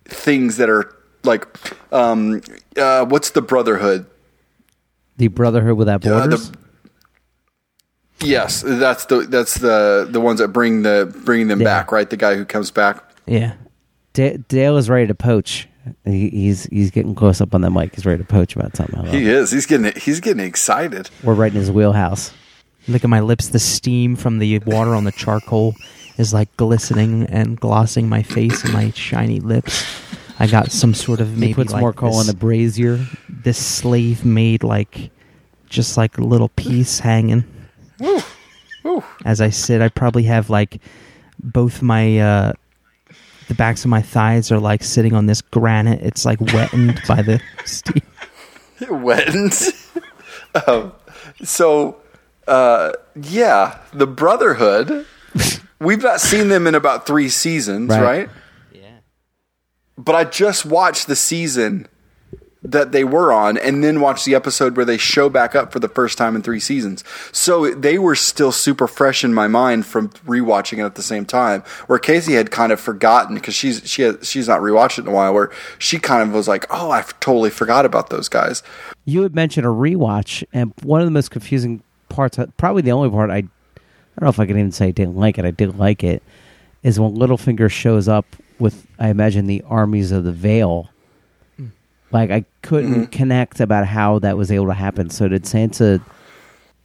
things 0.05 0.57
that 0.57 0.69
are 0.69 0.93
like, 1.23 1.47
um, 1.93 2.41
uh, 2.77 3.05
what's 3.05 3.29
the 3.29 3.41
Brotherhood? 3.41 4.05
The 5.17 5.27
Brotherhood 5.29 5.77
without 5.77 6.05
Uh, 6.05 6.19
borders. 6.19 6.49
the- 6.49 6.57
yes, 8.23 8.61
that's 8.65 9.05
the 9.05 9.21
that's 9.21 9.59
the 9.59 10.07
the 10.09 10.19
ones 10.21 10.39
that 10.39 10.49
bring 10.49 10.83
the 10.83 11.13
bringing 11.25 11.47
them 11.47 11.59
Yeah. 11.61 11.65
back, 11.65 11.91
right? 11.91 12.09
The 12.09 12.17
guy 12.17 12.35
who 12.35 12.45
comes 12.45 12.71
back. 12.71 13.03
Yeah. 13.25 13.53
Da- 14.13 14.37
Dale 14.47 14.77
is 14.77 14.89
ready 14.89 15.07
to 15.07 15.15
poach. 15.15 15.67
He, 16.05 16.29
he's 16.29 16.63
he's 16.65 16.91
getting 16.91 17.13
close 17.15 17.41
up 17.41 17.53
on 17.53 17.61
the 17.61 17.69
mic. 17.69 17.93
He's 17.95 18.05
ready 18.05 18.19
to 18.23 18.27
poach 18.27 18.55
about 18.55 18.75
something. 18.77 19.05
He 19.07 19.27
is. 19.29 19.51
He's 19.51 19.65
getting 19.65 19.91
he's 19.99 20.19
getting 20.19 20.45
excited. 20.45 21.09
We're 21.23 21.33
right 21.33 21.51
in 21.51 21.57
his 21.59 21.71
wheelhouse. 21.71 22.31
Look 22.87 23.03
at 23.03 23.09
my 23.09 23.19
lips. 23.21 23.49
The 23.49 23.59
steam 23.59 24.15
from 24.15 24.39
the 24.39 24.59
water 24.59 24.93
on 24.95 25.03
the 25.03 25.11
charcoal 25.11 25.73
is 26.17 26.33
like 26.33 26.55
glistening 26.57 27.23
and 27.27 27.59
glossing 27.59 28.07
my 28.07 28.23
face 28.23 28.63
and 28.63 28.73
my 28.73 28.91
shiny 28.91 29.39
lips. 29.39 29.85
I 30.39 30.47
got 30.47 30.71
some 30.71 30.93
sort 30.93 31.19
of 31.19 31.33
maybe 31.37 31.47
he 31.47 31.53
puts 31.53 31.71
like 31.73 31.81
more 31.81 31.93
coal 31.93 32.09
this, 32.11 32.19
on 32.19 32.27
the 32.27 32.33
brazier. 32.35 33.05
this 33.29 33.57
slave 33.57 34.25
made 34.25 34.63
like 34.63 35.11
just 35.69 35.97
like 35.97 36.17
a 36.17 36.21
little 36.23 36.49
piece 36.49 36.99
hanging. 36.99 37.43
As 39.25 39.39
I 39.41 39.49
sit, 39.49 39.81
I 39.81 39.89
probably 39.89 40.23
have 40.23 40.49
like 40.49 40.79
both 41.41 41.81
my 41.81 42.19
uh 42.19 42.53
the 43.47 43.53
backs 43.53 43.83
of 43.83 43.89
my 43.89 44.01
thighs 44.01 44.51
are 44.51 44.59
like 44.59 44.83
sitting 44.83 45.13
on 45.13 45.25
this 45.25 45.41
granite. 45.41 46.01
It's 46.01 46.25
like 46.25 46.39
wettened 46.39 47.01
by 47.07 47.21
the 47.21 47.41
steam. 47.65 48.01
went. 48.89 49.69
um, 50.67 50.93
so, 51.43 51.97
uh, 52.47 52.93
yeah, 53.21 53.79
the 53.93 54.07
Brotherhood. 54.07 55.05
We've 55.79 56.01
not 56.01 56.21
seen 56.21 56.47
them 56.47 56.67
in 56.67 56.75
about 56.75 57.05
three 57.05 57.27
seasons, 57.27 57.89
Right. 57.89 58.01
right? 58.01 58.29
Yeah. 58.73 58.99
But 59.97 60.15
I 60.15 60.23
just 60.23 60.65
watched 60.65 61.07
the 61.07 61.15
season 61.15 61.87
that 62.63 62.91
they 62.91 63.03
were 63.03 63.31
on, 63.31 63.57
and 63.57 63.83
then 63.83 63.99
watch 63.99 64.25
the 64.25 64.35
episode 64.35 64.77
where 64.77 64.85
they 64.85 64.97
show 64.97 65.29
back 65.29 65.55
up 65.55 65.71
for 65.71 65.79
the 65.79 65.89
first 65.89 66.17
time 66.17 66.35
in 66.35 66.41
three 66.41 66.59
seasons. 66.59 67.03
So 67.31 67.73
they 67.73 67.97
were 67.97 68.15
still 68.15 68.51
super 68.51 68.87
fresh 68.87 69.23
in 69.23 69.33
my 69.33 69.47
mind 69.47 69.85
from 69.85 70.09
rewatching 70.25 70.77
it 70.77 70.85
at 70.85 70.95
the 70.95 71.01
same 71.01 71.25
time. 71.25 71.61
Where 71.87 71.99
Casey 71.99 72.33
had 72.33 72.51
kind 72.51 72.71
of 72.71 72.79
forgotten 72.79 73.35
because 73.35 73.53
she's 73.53 73.87
she 73.87 74.03
has, 74.03 74.27
she's 74.27 74.47
not 74.47 74.61
rewatched 74.61 74.97
it 74.97 75.01
in 75.01 75.07
a 75.07 75.11
while. 75.11 75.33
Where 75.33 75.51
she 75.77 75.99
kind 75.99 76.23
of 76.23 76.33
was 76.33 76.47
like, 76.47 76.65
"Oh, 76.69 76.91
I 76.91 77.01
totally 77.19 77.49
forgot 77.49 77.85
about 77.85 78.09
those 78.09 78.29
guys." 78.29 78.63
You 79.05 79.23
had 79.23 79.35
mentioned 79.35 79.65
a 79.65 79.69
rewatch, 79.69 80.43
and 80.53 80.73
one 80.83 81.01
of 81.01 81.05
the 81.05 81.11
most 81.11 81.31
confusing 81.31 81.83
parts, 82.09 82.39
uh, 82.39 82.45
probably 82.57 82.81
the 82.81 82.91
only 82.91 83.09
part 83.09 83.29
I, 83.29 83.37
I 83.37 83.39
don't 83.39 84.21
know 84.21 84.29
if 84.29 84.39
I 84.39 84.45
can 84.45 84.57
even 84.57 84.71
say 84.71 84.87
I 84.87 84.91
didn't 84.91 85.17
like 85.17 85.37
it. 85.37 85.45
I 85.45 85.51
did 85.51 85.77
like 85.77 86.03
it. 86.03 86.23
Is 86.83 86.99
when 86.99 87.15
Littlefinger 87.15 87.71
shows 87.71 88.07
up 88.07 88.25
with, 88.59 88.87
I 88.99 89.09
imagine, 89.09 89.47
the 89.47 89.63
armies 89.67 90.11
of 90.11 90.23
the 90.23 90.31
Vale. 90.31 90.89
Like 92.13 92.29
I 92.29 92.45
couldn't 92.61 92.93
mm-hmm. 92.93 93.03
connect 93.05 93.59
about 93.59 93.87
how 93.87 94.19
that 94.19 94.37
was 94.37 94.51
able 94.51 94.67
to 94.67 94.73
happen. 94.73 95.09
So 95.09 95.27
did 95.27 95.43
Sansa 95.43 95.99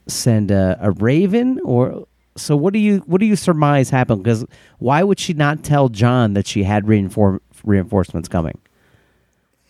send 0.06 0.50
a, 0.50 0.78
a 0.80 0.90
raven, 0.92 1.60
or 1.64 2.06
so? 2.36 2.56
What 2.56 2.72
do 2.72 2.78
you 2.78 2.98
what 3.06 3.20
do 3.20 3.26
you 3.26 3.36
surmise 3.36 3.90
happened? 3.90 4.22
Because 4.22 4.46
why 4.78 5.02
would 5.02 5.20
she 5.20 5.34
not 5.34 5.62
tell 5.62 5.90
Jon 5.90 6.32
that 6.32 6.46
she 6.46 6.62
had 6.62 6.86
reinfor- 6.86 7.40
reinforcements 7.62 8.28
coming? 8.28 8.58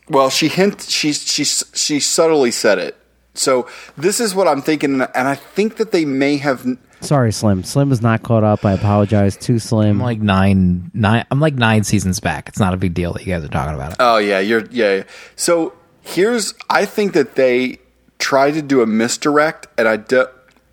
Well, 0.08 0.30
she 0.30 0.48
hint 0.48 0.82
she 0.82 1.12
she 1.12 1.44
she 1.44 1.98
subtly 2.00 2.52
said 2.52 2.78
it. 2.78 2.96
So 3.38 3.68
this 3.96 4.20
is 4.20 4.34
what 4.34 4.48
I'm 4.48 4.62
thinking, 4.62 5.00
and 5.00 5.28
I 5.28 5.34
think 5.34 5.76
that 5.76 5.92
they 5.92 6.04
may 6.04 6.36
have. 6.38 6.66
Sorry, 7.00 7.32
Slim. 7.32 7.62
Slim 7.62 7.92
is 7.92 8.02
not 8.02 8.22
caught 8.22 8.44
up. 8.44 8.64
I 8.64 8.72
apologize. 8.72 9.36
Too 9.36 9.58
Slim. 9.58 9.90
I'm 9.90 10.00
like 10.00 10.20
nine, 10.20 10.90
nine. 10.94 11.24
I'm 11.30 11.40
like 11.40 11.54
nine 11.54 11.84
seasons 11.84 12.20
back. 12.20 12.48
It's 12.48 12.58
not 12.58 12.74
a 12.74 12.76
big 12.76 12.94
deal 12.94 13.12
that 13.12 13.24
you 13.24 13.32
guys 13.32 13.44
are 13.44 13.48
talking 13.48 13.74
about 13.74 13.92
it. 13.92 13.96
Oh 14.00 14.18
yeah, 14.18 14.40
you're 14.40 14.66
yeah. 14.70 14.96
yeah. 14.96 15.02
So 15.36 15.74
here's 16.02 16.54
I 16.68 16.84
think 16.84 17.12
that 17.12 17.36
they 17.36 17.78
tried 18.18 18.54
to 18.54 18.62
do 18.62 18.82
a 18.82 18.86
misdirect, 18.86 19.68
and 19.78 19.86
I 19.86 19.96
do, 19.96 20.26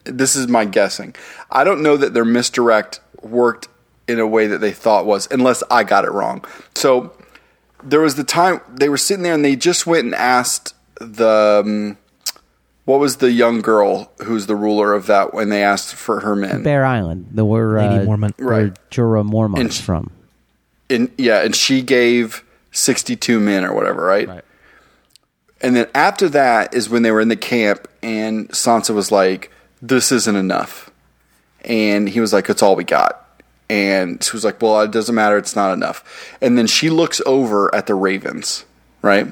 this 0.03 0.36
is 0.36 0.47
my 0.47 0.66
guessing. 0.66 1.16
I 1.51 1.63
don't 1.63 1.82
know 1.82 1.97
that 1.97 2.13
their 2.13 2.26
misdirect 2.26 2.99
worked 3.22 3.68
in 4.07 4.20
a 4.20 4.28
way 4.28 4.47
that 4.47 4.59
they 4.59 4.72
thought 4.72 5.05
was, 5.05 5.28
unless 5.32 5.63
I 5.70 5.84
got 5.84 6.05
it 6.05 6.11
wrong. 6.11 6.43
So 6.76 7.16
there 7.84 8.01
was 8.01 8.16
the 8.16 8.24
time 8.24 8.61
they 8.70 8.89
were 8.89 8.97
sitting 8.97 9.24
there 9.24 9.34
and 9.34 9.43
they 9.43 9.55
just 9.55 9.88
went 9.88 10.05
and 10.05 10.16
asked 10.16 10.74
the 10.99 11.63
um, 11.66 11.97
what 12.86 12.99
was 12.99 13.17
the 13.17 13.31
young 13.31 13.61
girl 13.61 14.11
who's 14.23 14.45
the 14.47 14.55
ruler 14.55 14.93
of 14.93 15.07
that 15.07 15.33
when 15.33 15.49
they 15.49 15.63
asked 15.63 15.95
for 15.95 16.19
her 16.21 16.36
men. 16.36 16.63
Bear 16.63 16.86
Island, 16.86 17.27
the 17.31 17.43
where 17.45 17.77
Lady 17.79 17.95
uh, 17.95 18.05
Mormont. 18.05 18.38
where 18.38 18.63
Right. 18.65 18.79
Jorah 18.91 19.25
Mormont's 19.25 19.77
And- 19.77 19.86
from. 19.86 20.11
and 20.89 21.09
yeah, 21.17 21.41
and 21.43 21.55
she 21.55 21.81
gave 21.81 22.43
62 22.71 23.39
men 23.39 23.65
or 23.65 23.73
whatever, 23.73 24.03
right? 24.05 24.29
And 25.61 25.75
then 25.75 25.88
after 25.95 26.29
that 26.29 26.73
is 26.75 26.89
when 26.89 27.01
they 27.01 27.11
were 27.11 27.21
in 27.21 27.29
the 27.29 27.36
camp 27.36 27.88
and 28.03 28.49
Sansa 28.49 28.93
was 28.93 29.11
like, 29.11 29.51
this 29.81 30.11
isn't 30.11 30.36
enough. 30.36 30.91
And 31.63 32.07
he 32.07 32.19
was 32.19 32.33
like, 32.33 32.49
it's 32.49 32.61
all 32.61 32.75
we 32.75 32.83
got. 32.83 33.21
And 33.67 34.23
she 34.23 34.31
was 34.33 34.45
like, 34.45 34.61
well, 34.61 34.79
it 34.81 34.91
doesn't 34.91 35.15
matter. 35.15 35.38
It's 35.38 35.55
not 35.55 35.73
enough. 35.73 36.38
And 36.39 36.55
then 36.57 36.67
she 36.67 36.91
looks 36.91 37.19
over 37.25 37.73
at 37.73 37.88
the 37.88 37.95
ravens, 37.95 38.63
right? 39.01 39.31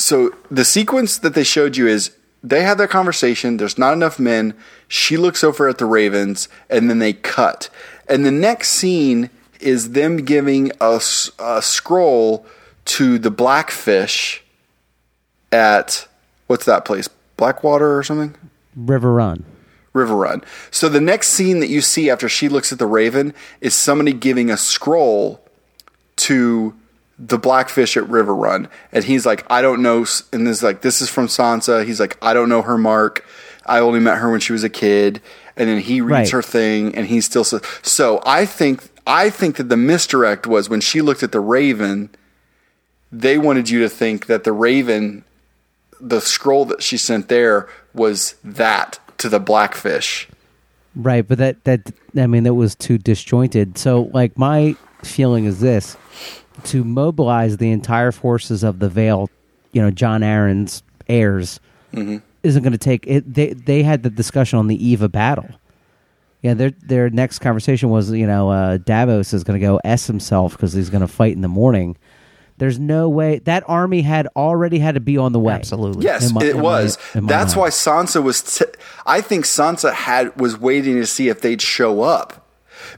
So 0.00 0.34
the 0.50 0.64
sequence 0.64 1.18
that 1.18 1.34
they 1.34 1.44
showed 1.44 1.76
you 1.76 1.86
is 1.86 2.16
they 2.42 2.62
have 2.62 2.78
their 2.78 2.88
conversation. 2.88 3.58
There's 3.58 3.78
not 3.78 3.92
enough 3.92 4.18
men. 4.18 4.54
She 4.88 5.16
looks 5.16 5.44
over 5.44 5.68
at 5.68 5.78
the 5.78 5.84
ravens, 5.84 6.48
and 6.70 6.88
then 6.88 6.98
they 6.98 7.12
cut. 7.12 7.68
And 8.08 8.24
the 8.24 8.30
next 8.30 8.70
scene 8.70 9.28
is 9.60 9.92
them 9.92 10.24
giving 10.24 10.72
a 10.80 11.00
scroll 11.00 12.46
to 12.86 13.18
the 13.18 13.30
blackfish 13.30 14.42
at 15.52 16.08
what's 16.46 16.64
that 16.64 16.84
place? 16.84 17.08
Blackwater 17.36 17.96
or 17.96 18.02
something? 18.02 18.34
Riverrun. 18.78 19.44
River 19.92 20.14
Run. 20.14 20.44
So 20.70 20.88
the 20.88 21.00
next 21.00 21.28
scene 21.28 21.60
that 21.60 21.68
you 21.68 21.80
see 21.80 22.10
after 22.10 22.28
she 22.28 22.48
looks 22.48 22.72
at 22.72 22.78
the 22.78 22.86
raven 22.86 23.34
is 23.60 23.74
somebody 23.74 24.12
giving 24.12 24.50
a 24.50 24.56
scroll 24.56 25.44
to 26.16 26.74
the 27.22 27.36
blackfish 27.38 27.96
at 27.98 28.04
Riverrun, 28.04 28.68
and 28.92 29.04
he's 29.04 29.26
like, 29.26 29.44
I 29.50 29.60
don't 29.60 29.82
know, 29.82 30.06
and 30.32 30.46
this 30.46 30.56
is 30.58 30.62
like, 30.62 30.80
this 30.80 31.02
is 31.02 31.10
from 31.10 31.26
Sansa. 31.26 31.84
He's 31.84 32.00
like, 32.00 32.16
I 32.22 32.32
don't 32.32 32.48
know 32.48 32.62
her 32.62 32.78
mark. 32.78 33.26
I 33.66 33.78
only 33.80 34.00
met 34.00 34.18
her 34.18 34.30
when 34.30 34.40
she 34.40 34.52
was 34.54 34.64
a 34.64 34.70
kid, 34.70 35.20
and 35.54 35.68
then 35.68 35.80
he 35.80 36.00
reads 36.00 36.10
Right. 36.12 36.30
her 36.30 36.42
thing, 36.42 36.94
and 36.94 37.06
he 37.06 37.20
still 37.20 37.44
says. 37.44 37.60
So 37.82 38.22
I 38.24 38.46
think 38.46 38.88
I 39.06 39.28
think 39.28 39.56
that 39.56 39.68
the 39.68 39.76
misdirect 39.76 40.46
was 40.46 40.68
when 40.70 40.80
she 40.80 41.02
looked 41.02 41.22
at 41.22 41.32
the 41.32 41.40
raven. 41.40 42.08
They 43.12 43.36
wanted 43.38 43.68
you 43.68 43.80
to 43.80 43.88
think 43.88 44.26
that 44.26 44.44
the 44.44 44.52
raven, 44.52 45.24
the 46.00 46.20
scroll 46.20 46.64
that 46.66 46.82
she 46.82 46.96
sent 46.96 47.28
there, 47.28 47.68
was 47.92 48.36
that 48.42 48.98
to 49.18 49.28
the 49.28 49.40
blackfish. 49.40 50.26
Right, 50.96 51.26
but 51.26 51.38
that 51.38 51.62
that 51.64 51.92
I 52.16 52.26
mean 52.26 52.44
that 52.44 52.54
was 52.54 52.74
too 52.74 52.96
disjointed. 52.98 53.76
So 53.78 54.10
like 54.14 54.38
my 54.38 54.74
feeling 55.04 55.44
is 55.44 55.60
this 55.60 55.96
to 56.64 56.84
mobilize 56.84 57.56
the 57.56 57.70
entire 57.70 58.12
forces 58.12 58.62
of 58.62 58.78
the 58.78 58.88
Vale, 58.88 59.28
you 59.72 59.80
know, 59.82 59.90
Jon 59.90 60.20
Arryn's 60.22 60.82
heirs 61.08 61.60
isn't 61.92 62.62
going 62.62 62.72
to 62.72 62.78
take 62.78 63.04
it 63.06 63.34
they 63.34 63.52
they 63.52 63.82
had 63.82 64.02
the 64.04 64.10
discussion 64.10 64.58
on 64.58 64.68
the 64.68 64.86
eve 64.86 65.02
of 65.02 65.12
battle. 65.12 65.48
Yeah, 66.42 66.54
their 66.54 66.70
their 66.70 67.10
next 67.10 67.40
conversation 67.40 67.90
was, 67.90 68.10
you 68.12 68.26
know, 68.26 68.50
uh, 68.50 68.78
Davos 68.78 69.32
is 69.34 69.44
going 69.44 69.60
to 69.60 69.66
go 69.66 69.80
s 69.84 70.06
himself 70.06 70.52
because 70.52 70.72
he's 70.72 70.88
going 70.88 71.02
to 71.02 71.08
fight 71.08 71.32
in 71.34 71.42
the 71.42 71.48
morning. 71.48 71.96
There's 72.58 72.78
no 72.78 73.08
way 73.08 73.38
that 73.40 73.64
army 73.66 74.02
had 74.02 74.26
already 74.36 74.78
had 74.78 74.94
to 74.94 75.00
be 75.00 75.16
on 75.18 75.32
the 75.32 75.40
way. 75.40 75.54
Absolutely. 75.54 76.04
Yes, 76.04 76.30
my- 76.32 76.42
it 76.44 76.56
was. 76.56 76.98
my 77.14 77.22
That's 77.22 77.56
mind. 77.56 77.60
why 77.62 77.68
Sansa 77.70 78.22
was. 78.22 78.42
T- 78.58 78.64
I 79.06 79.20
think 79.22 79.44
Sansa 79.46 79.92
had 79.92 80.38
was 80.38 80.58
waiting 80.58 80.96
to 80.96 81.06
see 81.06 81.28
if 81.28 81.40
they'd 81.40 81.60
show 81.62 82.02
up, 82.02 82.39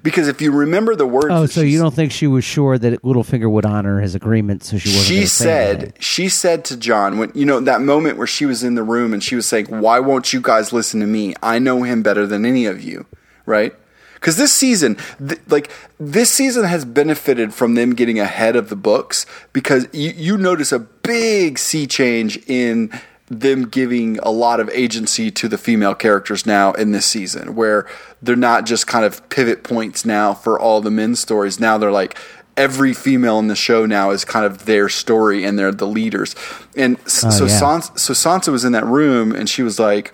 because 0.03 0.29
if 0.29 0.41
you 0.41 0.51
remember 0.53 0.97
the 0.97 1.07
words. 1.07 1.29
Oh, 1.31 1.47
so 1.47 1.61
you 1.61 1.79
don't 1.79 1.95
think 1.95 2.13
she 2.13 2.27
was 2.27 2.45
sure 2.45 2.79
that 2.79 3.03
Littlefinger 3.03 3.51
would 3.51 3.65
honor 3.65 4.01
his 4.01 4.15
agreement? 4.15 4.65
So 4.65 4.79
she 4.79 4.89
wasn't. 4.89 5.07
She 5.07 5.27
said. 5.27 5.95
She 6.01 6.29
said 6.29 6.65
to 6.67 6.77
Jon 6.77 7.19
when 7.19 7.33
you 7.35 7.45
know 7.45 7.61
that 7.61 7.81
moment 7.81 8.19
where 8.19 8.27
she 8.27 8.47
was 8.47 8.63
in 8.63 8.75
the 8.75 8.83
room 8.83 9.13
and 9.13 9.23
she 9.23 9.37
was 9.37 9.47
saying, 9.47 9.67
"Why 9.67 10.01
won't 10.01 10.33
you 10.33 10.41
guys 10.41 10.73
listen 10.73 11.01
to 11.01 11.07
me? 11.07 11.35
I 11.43 11.59
know 11.59 11.83
him 11.83 12.03
better 12.03 12.27
than 12.27 12.45
any 12.45 12.67
of 12.67 12.83
you." 12.83 13.07
Right. 13.47 13.75
Because 14.15 14.37
this 14.37 14.53
season, 14.53 14.97
th- 15.19 15.41
like 15.49 15.69
this 15.99 16.31
season, 16.31 16.65
has 16.65 16.85
benefited 16.85 17.53
from 17.53 17.75
them 17.75 17.93
getting 17.93 18.21
ahead 18.21 18.55
of 18.55 18.69
the 18.69 18.77
books. 18.77 19.27
Because 19.53 19.89
you, 19.93 20.13
you 20.17 20.39
notice 20.39 20.71
a 20.71 20.79
big 20.79 21.59
sea 21.59 21.89
change 21.89 22.39
in 22.49 22.93
them 23.41 23.67
giving 23.69 24.19
a 24.19 24.31
lot 24.31 24.61
of 24.61 24.69
agency 24.71 25.31
to 25.31 25.49
the 25.49 25.59
female 25.59 25.95
characters 25.95 26.45
now 26.47 26.73
in 26.73 26.93
this 26.93 27.07
season, 27.07 27.55
where 27.55 27.87
they're 28.21 28.37
not 28.37 28.67
just 28.67 28.87
kind 28.87 29.05
of 29.05 29.27
pivot 29.31 29.63
points 29.65 30.05
now 30.05 30.35
for 30.35 30.59
all 30.59 30.81
the 30.81 30.91
men's 30.91 31.21
stories. 31.21 31.59
Now 31.59 31.79
they're 31.79 31.93
like 31.93 32.17
every 32.57 32.93
female 32.93 33.39
in 33.39 33.47
the 33.49 33.57
show 33.57 33.87
now 33.87 34.11
is 34.11 34.25
kind 34.27 34.45
of 34.45 34.67
their 34.67 34.89
story 34.89 35.43
and 35.45 35.59
they're 35.59 35.73
the 35.73 35.87
leaders. 35.87 36.35
And 36.77 36.99
s- 37.07 37.25
Oh, 37.25 37.31
so 37.31 37.45
yeah. 37.47 37.59
Sansa, 37.61 37.99
so 37.99 38.13
Sansa 38.13 38.53
was 38.53 38.65
in 38.65 38.73
that 38.73 38.85
room 38.85 39.33
and 39.35 39.49
she 39.49 39.63
was 39.63 39.79
like, 39.79 40.13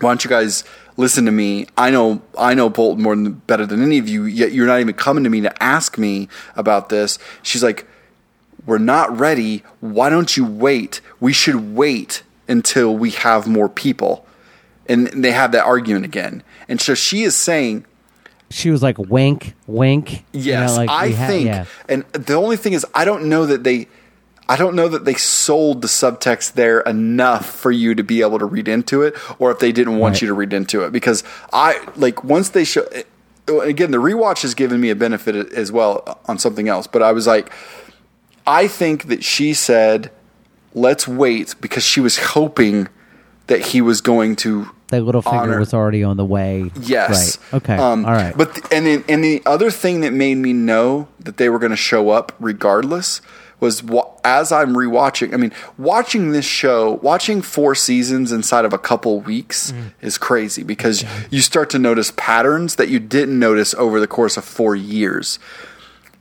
"Why 0.00 0.10
don't 0.10 0.24
you 0.24 0.30
guys 0.30 0.64
listen 0.96 1.24
to 1.26 1.30
me? 1.32 1.66
I 1.76 1.90
know 1.90 2.22
I 2.36 2.54
know 2.54 2.68
Bolton 2.68 3.02
more 3.04 3.14
than 3.14 3.32
better 3.34 3.64
than 3.66 3.82
any 3.82 3.98
of 3.98 4.08
you. 4.08 4.24
Yet 4.24 4.52
you're 4.52 4.66
not 4.66 4.80
even 4.80 4.94
coming 4.94 5.22
to 5.24 5.30
me 5.30 5.40
to 5.42 5.62
ask 5.62 5.96
me 5.98 6.28
about 6.56 6.88
this." 6.88 7.18
She's 7.42 7.62
like, 7.62 7.86
"We're 8.66 8.78
not 8.78 9.16
ready. 9.18 9.62
Why 9.80 10.10
don't 10.10 10.36
you 10.36 10.44
wait? 10.44 11.00
We 11.20 11.32
should 11.32 11.74
wait 11.76 12.22
until 12.48 12.96
we 12.96 13.10
have 13.10 13.46
more 13.46 13.68
people." 13.68 14.26
And 14.88 15.06
they 15.08 15.30
have 15.30 15.52
that 15.52 15.64
argument 15.64 16.04
again. 16.04 16.42
And 16.68 16.80
so 16.80 16.94
she 16.94 17.22
is 17.22 17.36
saying, 17.36 17.84
she 18.50 18.70
was 18.72 18.82
like 18.82 18.98
wink, 18.98 19.54
wink. 19.68 20.24
you 20.32 20.52
know, 20.52 20.60
Yes, 20.62 20.76
like 20.76 20.90
I 20.90 21.10
ha- 21.10 21.26
think, 21.28 21.46
yeah. 21.46 21.64
and 21.88 22.02
the 22.12 22.34
only 22.34 22.56
thing 22.56 22.72
is, 22.72 22.84
I 22.94 23.04
don't 23.04 23.26
know 23.26 23.46
that 23.46 23.62
they, 23.62 23.86
I 24.48 24.56
don't 24.56 24.74
know 24.74 24.88
that 24.88 25.04
they 25.04 25.14
sold 25.14 25.82
the 25.82 25.86
subtext 25.86 26.54
there 26.54 26.80
enough 26.80 27.48
for 27.48 27.70
you 27.70 27.94
to 27.94 28.02
be 28.02 28.20
able 28.22 28.40
to 28.40 28.44
read 28.46 28.66
into 28.66 29.02
it, 29.02 29.14
or 29.38 29.52
if 29.52 29.60
they 29.60 29.70
didn't 29.70 29.98
want 29.98 30.14
Right. 30.14 30.22
you 30.22 30.28
to 30.28 30.34
read 30.34 30.52
into 30.52 30.82
it. 30.82 30.90
Because 30.90 31.22
I 31.52 31.80
like 31.94 32.24
once 32.24 32.48
they 32.48 32.64
show, 32.64 32.84
again, 33.46 33.92
the 33.92 33.98
rewatch 33.98 34.42
has 34.42 34.54
given 34.54 34.80
me 34.80 34.90
a 34.90 34.96
benefit 34.96 35.36
as 35.52 35.70
well 35.70 36.18
on 36.26 36.38
something 36.40 36.68
else. 36.68 36.88
But 36.88 37.02
I 37.04 37.12
was 37.12 37.28
like, 37.28 37.52
I 38.50 38.66
think 38.68 39.06
that 39.08 39.22
she 39.24 39.54
said, 39.54 40.10
"Let's 40.74 41.06
wait," 41.06 41.54
because 41.60 41.82
she 41.84 42.00
was 42.00 42.18
hoping 42.18 42.88
that 43.46 43.60
he 43.66 43.80
was 43.80 44.00
going 44.00 44.36
to 44.36 44.68
That 44.88 45.02
Littlefinger 45.02 45.32
honor- 45.42 45.58
was 45.60 45.72
already 45.74 46.02
on 46.04 46.16
the 46.16 46.24
way. 46.24 46.70
Yes. 46.80 47.38
Right. 47.52 47.56
Okay. 47.62 47.76
Um, 47.76 48.04
All 48.04 48.12
right. 48.12 48.36
But 48.36 48.54
th- 48.54 48.66
and 48.72 48.86
then 48.86 49.04
and 49.08 49.22
the 49.24 49.42
other 49.46 49.70
thing 49.70 50.00
that 50.00 50.12
made 50.12 50.36
me 50.36 50.52
know 50.52 51.06
that 51.20 51.36
they 51.36 51.48
were 51.48 51.58
going 51.58 51.70
to 51.70 51.76
show 51.76 52.10
up 52.10 52.32
regardless 52.40 53.20
was 53.60 53.82
wa- 53.84 54.08
as 54.24 54.50
I'm 54.52 54.74
rewatching. 54.74 55.34
I 55.34 55.36
mean, 55.36 55.52
watching 55.76 56.32
this 56.32 56.46
show, 56.46 56.98
watching 57.02 57.42
four 57.42 57.74
seasons 57.74 58.32
inside 58.32 58.64
of 58.64 58.72
a 58.72 58.78
couple 58.78 59.20
weeks 59.20 59.70
Mm. 59.72 59.92
is 60.00 60.16
crazy 60.16 60.62
because 60.62 61.04
you 61.30 61.40
start 61.42 61.68
to 61.70 61.78
notice 61.78 62.10
patterns 62.16 62.76
that 62.76 62.88
you 62.88 62.98
didn't 62.98 63.38
notice 63.38 63.74
over 63.74 64.00
the 64.00 64.06
course 64.08 64.36
of 64.38 64.44
four 64.44 64.74
years. 64.74 65.38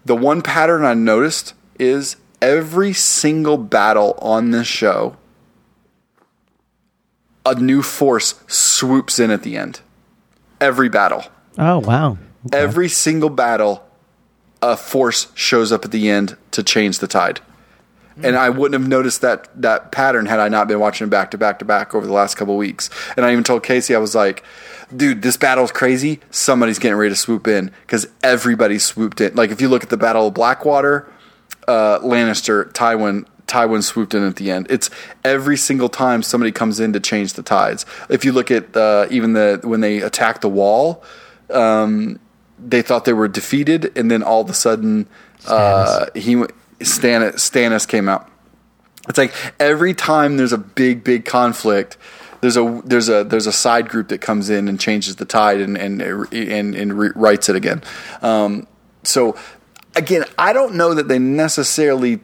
The 0.05 0.15
one 0.17 0.41
pattern 0.41 0.83
I 0.83 0.93
noticed 0.95 1.53
is 1.79 2.17
every 2.41 2.93
single 2.93 3.57
battle 3.57 4.17
on 4.21 4.51
this 4.51 4.67
show, 4.67 5.17
a 7.45 7.55
new 7.55 7.81
force 7.81 8.35
swoops 8.47 9.19
in 9.19 9.31
at 9.31 9.43
the 9.43 9.57
end. 9.57 9.81
Every 10.61 10.89
battle. 10.89 11.23
oh 11.57 11.79
wow. 11.79 12.17
Okay. 12.45 12.57
Every 12.57 12.87
single 12.87 13.29
battle, 13.29 13.85
a 14.61 14.77
force 14.77 15.27
shows 15.35 15.71
up 15.71 15.83
at 15.85 15.91
the 15.91 16.09
end 16.09 16.37
to 16.51 16.63
change 16.63 16.99
the 16.99 17.07
tide. 17.07 17.39
Hmm. 18.15 18.25
And 18.25 18.35
I 18.37 18.49
wouldn't 18.49 18.79
have 18.79 18.89
noticed 18.89 19.21
that 19.21 19.49
that 19.61 19.91
pattern 19.91 20.25
had 20.25 20.39
I 20.39 20.47
not 20.47 20.67
been 20.67 20.79
watching 20.79 21.07
it 21.07 21.09
back 21.09 21.31
to 21.31 21.37
back 21.37 21.59
to 21.59 21.65
back 21.65 21.93
over 21.93 22.05
the 22.05 22.13
last 22.13 22.35
couple 22.35 22.55
weeks. 22.55 22.89
And 23.17 23.25
I 23.25 23.31
even 23.31 23.43
told 23.43 23.63
Casey, 23.63 23.95
I 23.95 23.99
was 23.99 24.15
like, 24.15 24.43
dude, 24.95 25.21
this 25.21 25.37
battle's 25.37 25.71
crazy. 25.71 26.19
Somebody's 26.31 26.79
getting 26.79 26.97
ready 26.97 27.11
to 27.11 27.15
swoop 27.15 27.47
in 27.47 27.71
because 27.81 28.07
everybody 28.23 28.79
swooped 28.79 29.19
in. 29.21 29.35
Like 29.35 29.51
if 29.51 29.59
you 29.59 29.69
look 29.69 29.83
at 29.83 29.89
the 29.89 29.97
Battle 29.97 30.27
of 30.27 30.33
Blackwater, 30.33 31.11
uh, 31.69 31.99
Lannister, 31.99 32.71
Tywin, 32.73 33.25
Tywin 33.45 33.83
swooped 33.83 34.15
in 34.15 34.23
at 34.23 34.37
the 34.37 34.49
end. 34.49 34.67
It's 34.69 34.89
every 35.23 35.55
single 35.55 35.87
time 35.87 36.23
somebody 36.23 36.51
comes 36.51 36.79
in 36.79 36.93
to 36.93 36.99
change 36.99 37.33
the 37.33 37.43
tides. 37.43 37.85
If 38.09 38.25
you 38.25 38.31
look 38.31 38.49
at 38.49 38.75
uh, 38.75 39.07
even 39.11 39.33
the 39.33 39.59
when 39.63 39.81
they 39.81 40.01
attack 40.01 40.41
the 40.41 40.49
wall, 40.49 41.03
um, 41.51 42.19
they 42.57 42.81
thought 42.81 43.05
they 43.05 43.13
were 43.13 43.27
defeated, 43.27 43.95
and 43.95 44.09
then 44.09 44.23
all 44.23 44.41
of 44.41 44.49
a 44.49 44.53
sudden, 44.53 45.07
uh, 45.47 46.07
he 46.15 46.35
Stannis, 46.79 47.35
Stannis 47.35 47.87
came 47.87 48.09
out. 48.09 48.29
It's 49.07 49.17
like 49.17 49.33
every 49.59 49.93
time 49.93 50.37
there's 50.37 50.53
a 50.53 50.57
big, 50.57 51.03
big 51.03 51.25
conflict, 51.25 51.97
there's 52.41 52.57
a 52.57 52.81
there's 52.85 53.09
a 53.09 53.23
there's 53.23 53.47
a 53.47 53.51
side 53.51 53.89
group 53.89 54.07
that 54.09 54.21
comes 54.21 54.49
in 54.49 54.67
and 54.67 54.79
changes 54.79 55.17
the 55.17 55.25
tide 55.25 55.61
and 55.61 55.77
and 55.77 56.01
and, 56.01 56.75
and 56.75 57.15
writes 57.15 57.49
it 57.49 57.55
again. 57.55 57.83
Um, 58.21 58.67
so 59.03 59.37
again, 59.95 60.25
I 60.37 60.53
don't 60.53 60.75
know 60.75 60.93
that 60.93 61.07
they 61.07 61.19
necessarily 61.19 62.19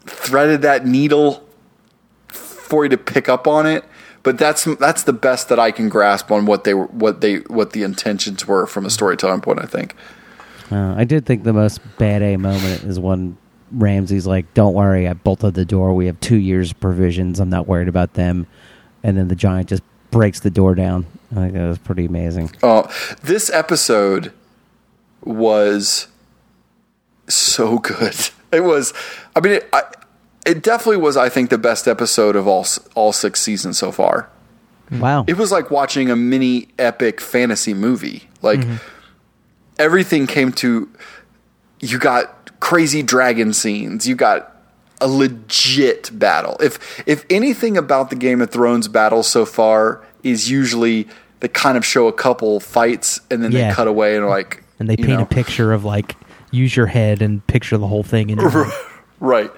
threaded 0.00 0.62
that 0.62 0.86
needle 0.86 1.46
for 2.28 2.84
you 2.84 2.90
to 2.90 2.98
pick 2.98 3.28
up 3.28 3.46
on 3.46 3.66
it, 3.66 3.84
but 4.22 4.38
that's 4.38 4.64
that's 4.78 5.04
the 5.04 5.12
best 5.12 5.48
that 5.48 5.58
I 5.58 5.70
can 5.70 5.88
grasp 5.88 6.30
on 6.30 6.46
what 6.46 6.64
they 6.64 6.74
were 6.74 6.86
what 6.86 7.20
they 7.20 7.36
what 7.38 7.72
the 7.72 7.82
intentions 7.82 8.46
were 8.46 8.66
from 8.66 8.86
a 8.86 8.90
storytelling 8.90 9.40
point. 9.40 9.60
I 9.62 9.66
think. 9.66 9.94
Uh, 10.70 10.94
I 10.96 11.04
did 11.04 11.26
think 11.26 11.44
the 11.44 11.52
most 11.52 11.80
bad 11.98 12.22
A 12.22 12.36
moment 12.36 12.84
is 12.84 12.98
when 12.98 13.36
Ramsay's 13.70 14.26
like, 14.26 14.52
"Don't 14.54 14.74
worry, 14.74 15.06
I 15.06 15.12
bolted 15.12 15.54
the 15.54 15.64
door. 15.64 15.94
We 15.94 16.06
have 16.06 16.18
two 16.20 16.36
years 16.36 16.72
provisions. 16.72 17.38
I'm 17.38 17.50
not 17.50 17.66
worried 17.66 17.88
about 17.88 18.14
them." 18.14 18.46
And 19.02 19.16
then 19.18 19.28
the 19.28 19.36
giant 19.36 19.68
just 19.68 19.82
breaks 20.10 20.40
the 20.40 20.50
door 20.50 20.74
down. 20.74 21.06
I 21.32 21.34
think 21.34 21.52
that 21.54 21.68
was 21.68 21.78
pretty 21.78 22.06
amazing. 22.06 22.52
Oh, 22.62 22.88
this 23.22 23.50
episode 23.50 24.32
was 25.22 26.08
so 27.28 27.78
good. 27.78 28.14
It 28.52 28.62
was. 28.62 28.92
I 29.34 29.40
mean, 29.40 29.54
it, 29.54 29.68
I, 29.72 29.82
it 30.46 30.62
definitely 30.62 30.98
was. 30.98 31.16
I 31.16 31.28
think 31.28 31.50
the 31.50 31.58
best 31.58 31.88
episode 31.88 32.36
of 32.36 32.46
all 32.46 32.66
all 32.94 33.12
six 33.12 33.40
seasons 33.40 33.78
so 33.78 33.90
far. 33.90 34.28
Wow. 34.90 35.24
It 35.26 35.36
was 35.36 35.50
like 35.50 35.70
watching 35.70 36.10
a 36.10 36.16
mini 36.16 36.68
epic 36.78 37.20
fantasy 37.20 37.74
movie. 37.74 38.28
Like 38.42 38.60
mm-hmm. 38.60 38.76
everything 39.78 40.26
came 40.26 40.52
to. 40.52 40.88
You 41.80 41.98
got 41.98 42.60
crazy 42.60 43.02
dragon 43.02 43.52
scenes. 43.52 44.06
You 44.06 44.14
got 44.14 44.54
a 45.00 45.08
legit 45.08 46.16
battle. 46.16 46.56
If 46.60 47.02
if 47.06 47.24
anything 47.28 47.76
about 47.76 48.10
the 48.10 48.16
Game 48.16 48.40
of 48.40 48.50
Thrones 48.50 48.88
battle 48.88 49.22
so 49.22 49.44
far 49.44 50.04
is 50.22 50.50
usually 50.50 51.08
they 51.40 51.48
kind 51.48 51.76
of 51.76 51.84
show 51.84 52.06
a 52.06 52.12
couple 52.12 52.60
fights 52.60 53.20
and 53.30 53.42
then 53.42 53.52
Yeah. 53.52 53.68
they 53.68 53.74
cut 53.74 53.88
away 53.88 54.16
and 54.16 54.24
are 54.24 54.30
like 54.30 54.62
and 54.78 54.88
they 54.88 54.96
paint 54.96 55.08
know, 55.10 55.22
a 55.22 55.26
picture 55.26 55.72
of 55.72 55.84
like 55.84 56.16
use 56.54 56.76
your 56.76 56.86
head 56.86 57.20
and 57.22 57.46
picture 57.46 57.76
the 57.78 57.86
whole 57.86 58.02
thing 58.02 58.30
in 58.30 58.38
your 58.38 58.50
mind. 58.50 58.72
Right. 59.20 59.50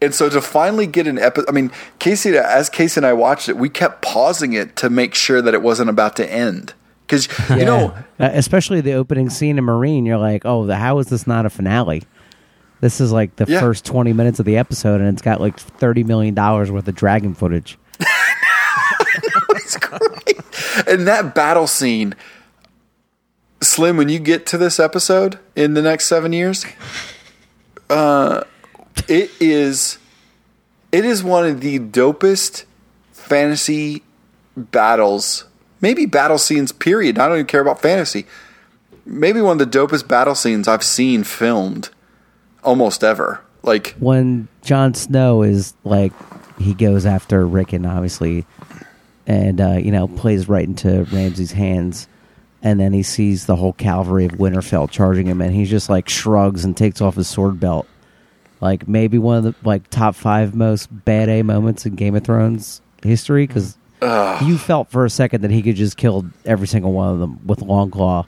And 0.00 0.14
so 0.14 0.30
to 0.30 0.40
finally 0.40 0.86
get 0.86 1.06
an 1.06 1.18
episode, 1.18 1.48
I 1.48 1.52
mean, 1.52 1.70
Casey, 1.98 2.38
as 2.38 2.70
Casey 2.70 3.00
and 3.00 3.06
I 3.06 3.12
watched 3.12 3.50
it, 3.50 3.56
we 3.58 3.68
kept 3.68 4.00
pausing 4.00 4.54
it 4.54 4.76
to 4.76 4.88
make 4.88 5.14
sure 5.14 5.42
that 5.42 5.52
it 5.52 5.60
wasn't 5.60 5.90
about 5.90 6.16
to 6.16 6.32
end. 6.32 6.72
Because, 7.06 7.28
you 7.50 7.64
know, 7.66 7.92
Uh, 8.18 8.30
especially 8.32 8.80
the 8.80 8.94
opening 8.94 9.28
scene 9.28 9.58
in 9.58 9.64
Meereen, 9.66 10.06
you're 10.06 10.16
like, 10.16 10.46
"Oh, 10.46 10.64
the, 10.64 10.76
how 10.76 11.00
is 11.00 11.08
this 11.08 11.26
not 11.26 11.44
a 11.44 11.50
finale?" 11.50 12.04
This 12.80 12.98
is 13.00 13.12
like 13.12 13.36
the 13.36 13.44
Yeah. 13.46 13.60
first 13.60 13.84
20 13.84 14.14
minutes 14.14 14.38
of 14.38 14.46
the 14.46 14.56
episode, 14.56 15.00
and 15.02 15.08
it's 15.10 15.20
got 15.22 15.38
like 15.40 15.58
30 15.58 16.04
million 16.04 16.34
dollars 16.34 16.70
worth 16.70 16.88
of 16.88 16.94
dragon 16.94 17.34
footage. 17.34 17.76
it's 19.50 19.76
great. 19.76 20.40
And 20.86 21.06
that 21.06 21.34
battle 21.34 21.66
scene, 21.66 22.14
Slim, 23.62 23.96
when 23.96 24.08
you 24.08 24.18
get 24.18 24.46
to 24.46 24.58
this 24.58 24.80
episode 24.80 25.38
in 25.54 25.74
the 25.74 25.82
next 25.82 26.06
seven 26.06 26.32
years, 26.32 26.64
uh, 27.90 28.42
it 29.08 29.30
is 29.40 29.98
it 30.92 31.04
is 31.04 31.22
one 31.22 31.46
of 31.46 31.60
the 31.60 31.78
dopest 31.78 32.64
fantasy 33.12 34.02
battles, 34.56 35.44
maybe 35.80 36.06
battle 36.06 36.38
scenes. 36.38 36.72
Period. 36.72 37.18
I 37.18 37.26
don't 37.28 37.36
even 37.36 37.46
care 37.46 37.60
about 37.60 37.80
fantasy. 37.80 38.26
Maybe 39.04 39.40
one 39.40 39.60
of 39.60 39.70
the 39.70 39.78
dopest 39.78 40.08
battle 40.08 40.34
scenes 40.34 40.68
I've 40.68 40.82
seen 40.82 41.24
filmed 41.24 41.90
almost 42.62 43.04
ever. 43.04 43.40
Like 43.62 43.94
when 43.98 44.48
Jon 44.62 44.94
Snow 44.94 45.42
is 45.42 45.74
like 45.84 46.12
he 46.58 46.74
goes 46.74 47.06
after 47.06 47.46
Rickon, 47.46 47.86
obviously, 47.86 48.46
and 49.26 49.60
uh, 49.60 49.72
you 49.72 49.90
know 49.90 50.08
plays 50.08 50.48
right 50.48 50.66
into 50.66 51.04
Ramsay's 51.04 51.52
hands, 51.52 52.08
and 52.62 52.78
then 52.80 52.92
he 52.92 53.02
sees 53.02 53.46
the 53.46 53.56
whole 53.56 53.72
cavalry 53.72 54.24
of 54.26 54.32
Winterfell 54.32 54.90
charging 54.90 55.26
him, 55.26 55.40
and 55.40 55.54
he 55.54 55.64
just 55.64 55.88
like 55.88 56.08
shrugs 56.08 56.64
and 56.64 56.76
takes 56.76 57.00
off 57.00 57.14
his 57.16 57.28
sword 57.28 57.58
belt. 57.60 57.86
Like 58.60 58.86
maybe 58.86 59.18
one 59.18 59.38
of 59.38 59.44
the 59.44 59.54
like 59.66 59.88
top 59.90 60.14
five 60.14 60.54
most 60.54 60.88
bad 61.04 61.28
A 61.28 61.42
moments 61.42 61.86
in 61.86 61.94
Game 61.94 62.14
of 62.14 62.24
Thrones 62.24 62.82
history 63.02 63.46
because 63.46 63.76
you 64.02 64.58
felt 64.58 64.90
for 64.90 65.04
a 65.04 65.10
second 65.10 65.42
that 65.42 65.50
he 65.50 65.62
could 65.62 65.76
just 65.76 65.96
kill 65.96 66.26
every 66.44 66.66
single 66.66 66.92
one 66.92 67.12
of 67.12 67.18
them 67.20 67.40
with 67.46 67.60
Longclaw, 67.60 68.26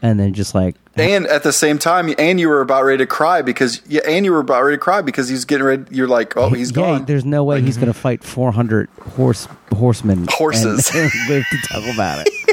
and 0.00 0.18
then 0.18 0.32
just 0.32 0.54
like 0.54 0.76
And 0.96 1.26
at 1.26 1.42
the 1.42 1.52
same 1.52 1.78
time, 1.78 2.14
and 2.18 2.40
you 2.40 2.48
were 2.48 2.60
about 2.62 2.84
ready 2.84 2.98
to 2.98 3.06
cry 3.06 3.42
because 3.42 3.82
yeah, 3.86 4.00
and 4.06 4.24
you 4.24 4.32
were 4.32 4.40
about 4.40 4.62
ready 4.64 4.76
to 4.76 4.80
cry 4.80 5.02
because 5.02 5.28
he's 5.28 5.44
getting 5.44 5.66
ready. 5.66 5.84
You're 5.90 6.08
like, 6.08 6.34
oh, 6.36 6.48
he's 6.50 6.70
yeah, 6.70 6.74
gone. 6.76 7.04
there's 7.04 7.24
no 7.26 7.44
way 7.44 7.60
he's 7.60 7.76
going 7.76 7.88
to 7.88 7.94
fight 7.94 8.24
400 8.24 8.88
horse 9.16 9.46
horsemen 9.74 10.20
and- 10.20 10.30
Horses. 10.30 10.90
and 10.94 11.10
live 11.28 11.44
to 11.50 11.58
talk 11.68 11.84
about 11.94 12.26
it. 12.26 12.32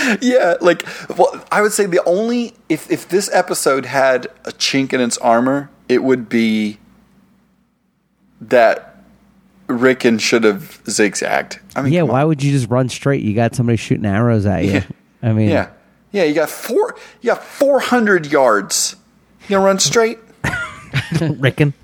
yeah, 0.20 0.56
like 0.60 0.86
well, 1.16 1.44
I 1.50 1.62
would 1.62 1.72
say 1.72 1.86
the 1.86 2.02
only 2.04 2.54
if 2.68 2.90
if 2.90 3.08
this 3.08 3.30
episode 3.32 3.86
had 3.86 4.26
a 4.44 4.52
chink 4.52 4.92
in 4.92 5.00
its 5.00 5.18
armor, 5.18 5.70
it 5.88 6.02
would 6.02 6.28
be 6.28 6.78
that 8.40 8.96
Rickon 9.68 10.18
should 10.18 10.44
have 10.44 10.80
zigzagged. 10.88 11.60
I 11.74 11.82
mean, 11.82 11.92
yeah, 11.92 12.02
why 12.02 12.22
on. 12.22 12.28
would 12.28 12.42
you 12.42 12.52
just 12.52 12.68
run 12.68 12.88
straight? 12.88 13.22
You 13.22 13.34
got 13.34 13.54
somebody 13.54 13.76
shooting 13.76 14.06
arrows 14.06 14.46
at 14.46 14.64
you. 14.64 14.72
Yeah. 14.72 14.84
I 15.22 15.32
mean, 15.32 15.48
Yeah, 15.48 15.70
yeah, 16.10 16.24
you 16.24 16.34
got 16.34 16.50
four. 16.50 16.96
You 17.20 17.28
got 17.28 17.42
four 17.42 17.80
hundred 17.80 18.26
yards. 18.26 18.96
You 19.42 19.56
gonna 19.56 19.64
run 19.64 19.78
straight? 19.78 20.18
Rickon. 21.20 21.74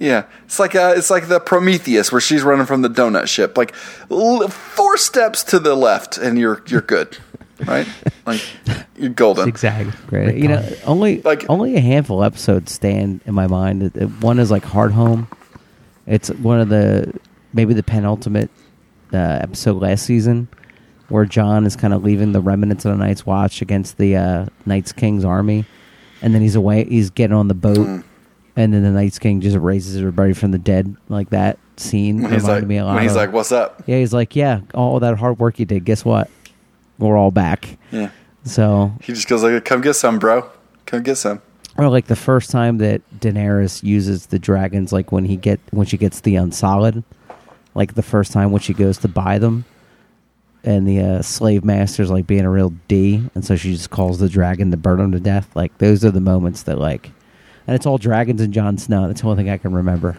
Yeah, 0.00 0.24
it's 0.44 0.58
like 0.58 0.74
uh, 0.74 0.94
it's 0.96 1.10
like 1.10 1.28
the 1.28 1.38
Prometheus 1.40 2.10
where 2.10 2.20
she's 2.20 2.42
running 2.42 2.66
from 2.66 2.82
the 2.82 2.88
donut 2.88 3.28
ship. 3.28 3.56
Like 3.56 3.74
l- 4.10 4.48
four 4.48 4.96
steps 4.96 5.44
to 5.44 5.58
the 5.60 5.74
left, 5.74 6.18
and 6.18 6.36
you're 6.38 6.62
you're 6.66 6.80
good, 6.80 7.16
right? 7.66 7.86
Like 8.26 8.40
you're 8.96 9.10
golden. 9.10 9.44
Zigzag. 9.44 9.92
great. 10.08 10.36
You 10.36 10.48
know, 10.48 10.68
only 10.84 11.20
Like- 11.22 11.44
only 11.48 11.76
a 11.76 11.80
handful 11.80 12.22
of 12.22 12.32
episodes 12.32 12.72
stand 12.72 13.20
in 13.24 13.34
my 13.34 13.46
mind. 13.46 13.92
One 14.20 14.38
is 14.40 14.50
like 14.50 14.64
Hardhome. 14.64 15.28
It's 16.06 16.28
one 16.30 16.60
of 16.60 16.68
the 16.68 17.12
maybe 17.52 17.72
the 17.72 17.82
penultimate 17.84 18.50
uh, 19.12 19.16
episode 19.16 19.80
last 19.80 20.04
season 20.04 20.48
where 21.08 21.24
Jon 21.24 21.66
is 21.66 21.76
kind 21.76 21.94
of 21.94 22.02
leaving 22.02 22.32
the 22.32 22.40
remnants 22.40 22.84
of 22.84 22.92
the 22.98 23.04
Night's 23.04 23.24
Watch 23.24 23.62
against 23.62 23.98
the 23.98 24.16
uh, 24.16 24.46
Night's 24.66 24.90
King's 24.92 25.24
army, 25.24 25.64
and 26.20 26.34
then 26.34 26.42
he's 26.42 26.56
away. 26.56 26.84
He's 26.84 27.10
getting 27.10 27.36
on 27.36 27.46
the 27.48 27.54
boat, 27.54 27.76
Mm. 27.78 28.04
And 28.56 28.72
then 28.72 28.82
the 28.82 28.90
Night's 28.90 29.18
King 29.18 29.40
just 29.40 29.56
raises 29.56 29.96
everybody 29.96 30.32
from 30.32 30.52
the 30.52 30.58
dead. 30.58 30.94
Like 31.08 31.30
that 31.30 31.58
scene 31.76 32.22
When 32.22 32.32
he's 32.32 32.42
reminded 32.42 32.62
like, 32.62 32.68
me 32.68 32.76
a 32.78 32.84
lot. 32.84 32.94
when 32.94 33.02
he's 33.02 33.12
of- 33.12 33.16
like, 33.16 33.32
"What's 33.32 33.50
up?" 33.52 33.82
yeah, 33.86 33.98
he's 33.98 34.12
like, 34.12 34.36
yeah, 34.36 34.60
all 34.74 35.00
that 35.00 35.18
hard 35.18 35.38
work 35.40 35.58
you 35.58 35.64
did. 35.66 35.84
Guess 35.84 36.04
what? 36.04 36.30
We're 36.98 37.16
all 37.16 37.32
back. 37.32 37.76
Yeah, 37.90 38.10
So, 38.44 38.92
he 39.02 39.12
just 39.12 39.26
goes 39.28 39.42
like, 39.42 39.64
"Come 39.64 39.80
get 39.80 39.94
some, 39.94 40.18
bro. 40.20 40.48
Come 40.86 41.02
get 41.02 41.16
some." 41.16 41.42
or 41.76 41.88
like 41.88 42.06
the 42.06 42.14
first 42.14 42.52
time 42.52 42.78
that 42.78 43.02
Daenerys 43.18 43.82
uses 43.82 44.26
the 44.26 44.38
dragons, 44.38 44.92
like 44.92 45.10
when 45.10 45.24
he 45.24 45.34
get 45.36 45.58
when 45.72 45.86
she 45.88 45.96
gets 45.96 46.20
the 46.20 46.36
Unsullied, 46.36 47.02
like 47.74 47.94
the 47.94 48.02
first 48.02 48.30
time 48.30 48.52
when 48.52 48.60
she 48.60 48.72
goes 48.72 48.98
to 48.98 49.08
buy 49.08 49.38
them, 49.38 49.64
and 50.62 50.86
the 50.86 51.00
uh, 51.00 51.22
slave 51.22 51.64
master's 51.64 52.10
like 52.12 52.28
being 52.28 52.44
a 52.44 52.50
real 52.50 52.72
D, 52.86 53.28
and 53.34 53.44
so 53.44 53.56
she 53.56 53.72
just 53.72 53.90
calls 53.90 54.20
the 54.20 54.28
dragon 54.28 54.70
to 54.70 54.76
burn 54.76 55.00
him 55.00 55.10
to 55.10 55.18
death. 55.18 55.48
Like 55.56 55.76
those 55.78 56.04
are 56.04 56.12
the 56.12 56.20
moments 56.20 56.62
that 56.62 56.78
like, 56.78 57.10
and 57.66 57.74
it's 57.74 57.86
all 57.86 57.98
dragons 57.98 58.40
and 58.40 58.52
Jon 58.52 58.78
Snow. 58.78 59.06
That's 59.06 59.20
the 59.20 59.28
only 59.28 59.42
thing 59.42 59.52
I 59.52 59.58
can 59.58 59.72
remember. 59.72 60.16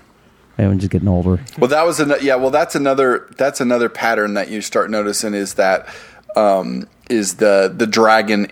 I'm 0.58 0.80
just 0.80 0.92
getting 0.92 1.08
older. 1.08 1.44
Well, 1.58 1.70
that 1.70 1.86
was 1.86 2.00
an, 2.00 2.14
yeah. 2.22 2.36
Well, 2.36 2.50
that's 2.50 2.76
another 2.76 3.28
that's 3.38 3.60
another 3.60 3.90
pattern 3.90 4.36
that 4.36 4.50
you 4.50 4.62
start 4.62 4.90
noticing 4.90 5.34
is 5.34 5.56
that 5.56 5.88
um, 6.36 6.88
is 7.10 7.36
the 7.36 7.74
the 7.76 7.86
dragon 7.86 8.48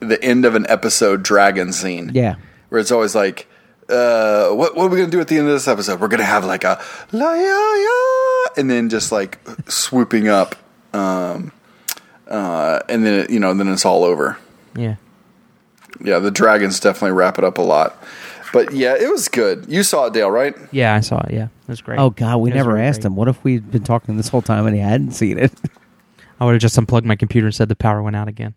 the 0.00 0.22
end 0.22 0.44
of 0.44 0.54
an 0.54 0.66
episode 0.68 1.22
dragon 1.22 1.72
scene. 1.72 2.10
Yeah, 2.12 2.36
where 2.68 2.80
it's 2.80 2.90
always 2.92 3.14
like, 3.14 3.48
uh, 3.88 4.50
what 4.50 4.76
what 4.76 4.84
are 4.84 4.88
we 4.88 4.98
gonna 4.98 5.10
do 5.10 5.20
at 5.20 5.28
the 5.28 5.38
end 5.38 5.46
of 5.46 5.54
this 5.54 5.68
episode? 5.68 6.00
We're 6.00 6.08
gonna 6.08 6.24
have 6.24 6.44
like 6.44 6.64
a 6.64 6.82
la 7.12 7.32
ya 7.32 7.74
ya, 7.74 8.50
and 8.58 8.70
then 8.70 8.90
just 8.90 9.10
like 9.10 9.38
swooping 9.70 10.28
up, 10.28 10.54
um, 10.92 11.50
uh, 12.28 12.80
and 12.90 13.06
then 13.06 13.20
it, 13.20 13.30
you 13.30 13.40
know 13.40 13.54
then 13.54 13.68
it's 13.68 13.86
all 13.86 14.04
over. 14.04 14.36
Yeah. 14.76 14.96
Yeah, 16.00 16.20
the 16.20 16.30
dragons 16.30 16.78
definitely 16.78 17.12
wrap 17.12 17.38
it 17.38 17.44
up 17.44 17.58
a 17.58 17.62
lot. 17.62 18.00
But 18.52 18.72
yeah, 18.72 18.94
it 18.98 19.10
was 19.10 19.28
good. 19.28 19.66
You 19.68 19.82
saw 19.82 20.06
it, 20.06 20.12
Dale, 20.14 20.30
right? 20.30 20.54
Yeah, 20.72 20.94
I 20.94 21.00
saw 21.00 21.20
it. 21.20 21.32
Yeah, 21.34 21.44
it 21.44 21.68
was 21.68 21.80
great. 21.80 21.98
Oh 21.98 22.10
God, 22.10 22.38
we 22.38 22.50
It 22.50 22.54
was 22.54 22.58
never 22.58 22.72
really 22.74 22.84
asked 22.86 23.00
great. 23.02 23.06
him. 23.06 23.16
What 23.16 23.28
if 23.28 23.42
we'd 23.44 23.70
been 23.70 23.84
talking 23.84 24.16
this 24.16 24.28
whole 24.28 24.42
time 24.42 24.66
and 24.66 24.74
he 24.74 24.80
hadn't 24.82 25.12
seen 25.12 25.38
it? 25.38 25.52
I 26.40 26.44
would 26.44 26.52
have 26.52 26.62
just 26.62 26.78
unplugged 26.78 27.06
my 27.06 27.16
computer 27.16 27.46
and 27.48 27.54
said 27.54 27.68
the 27.68 27.76
power 27.76 28.02
went 28.02 28.16
out 28.16 28.28
again. 28.28 28.54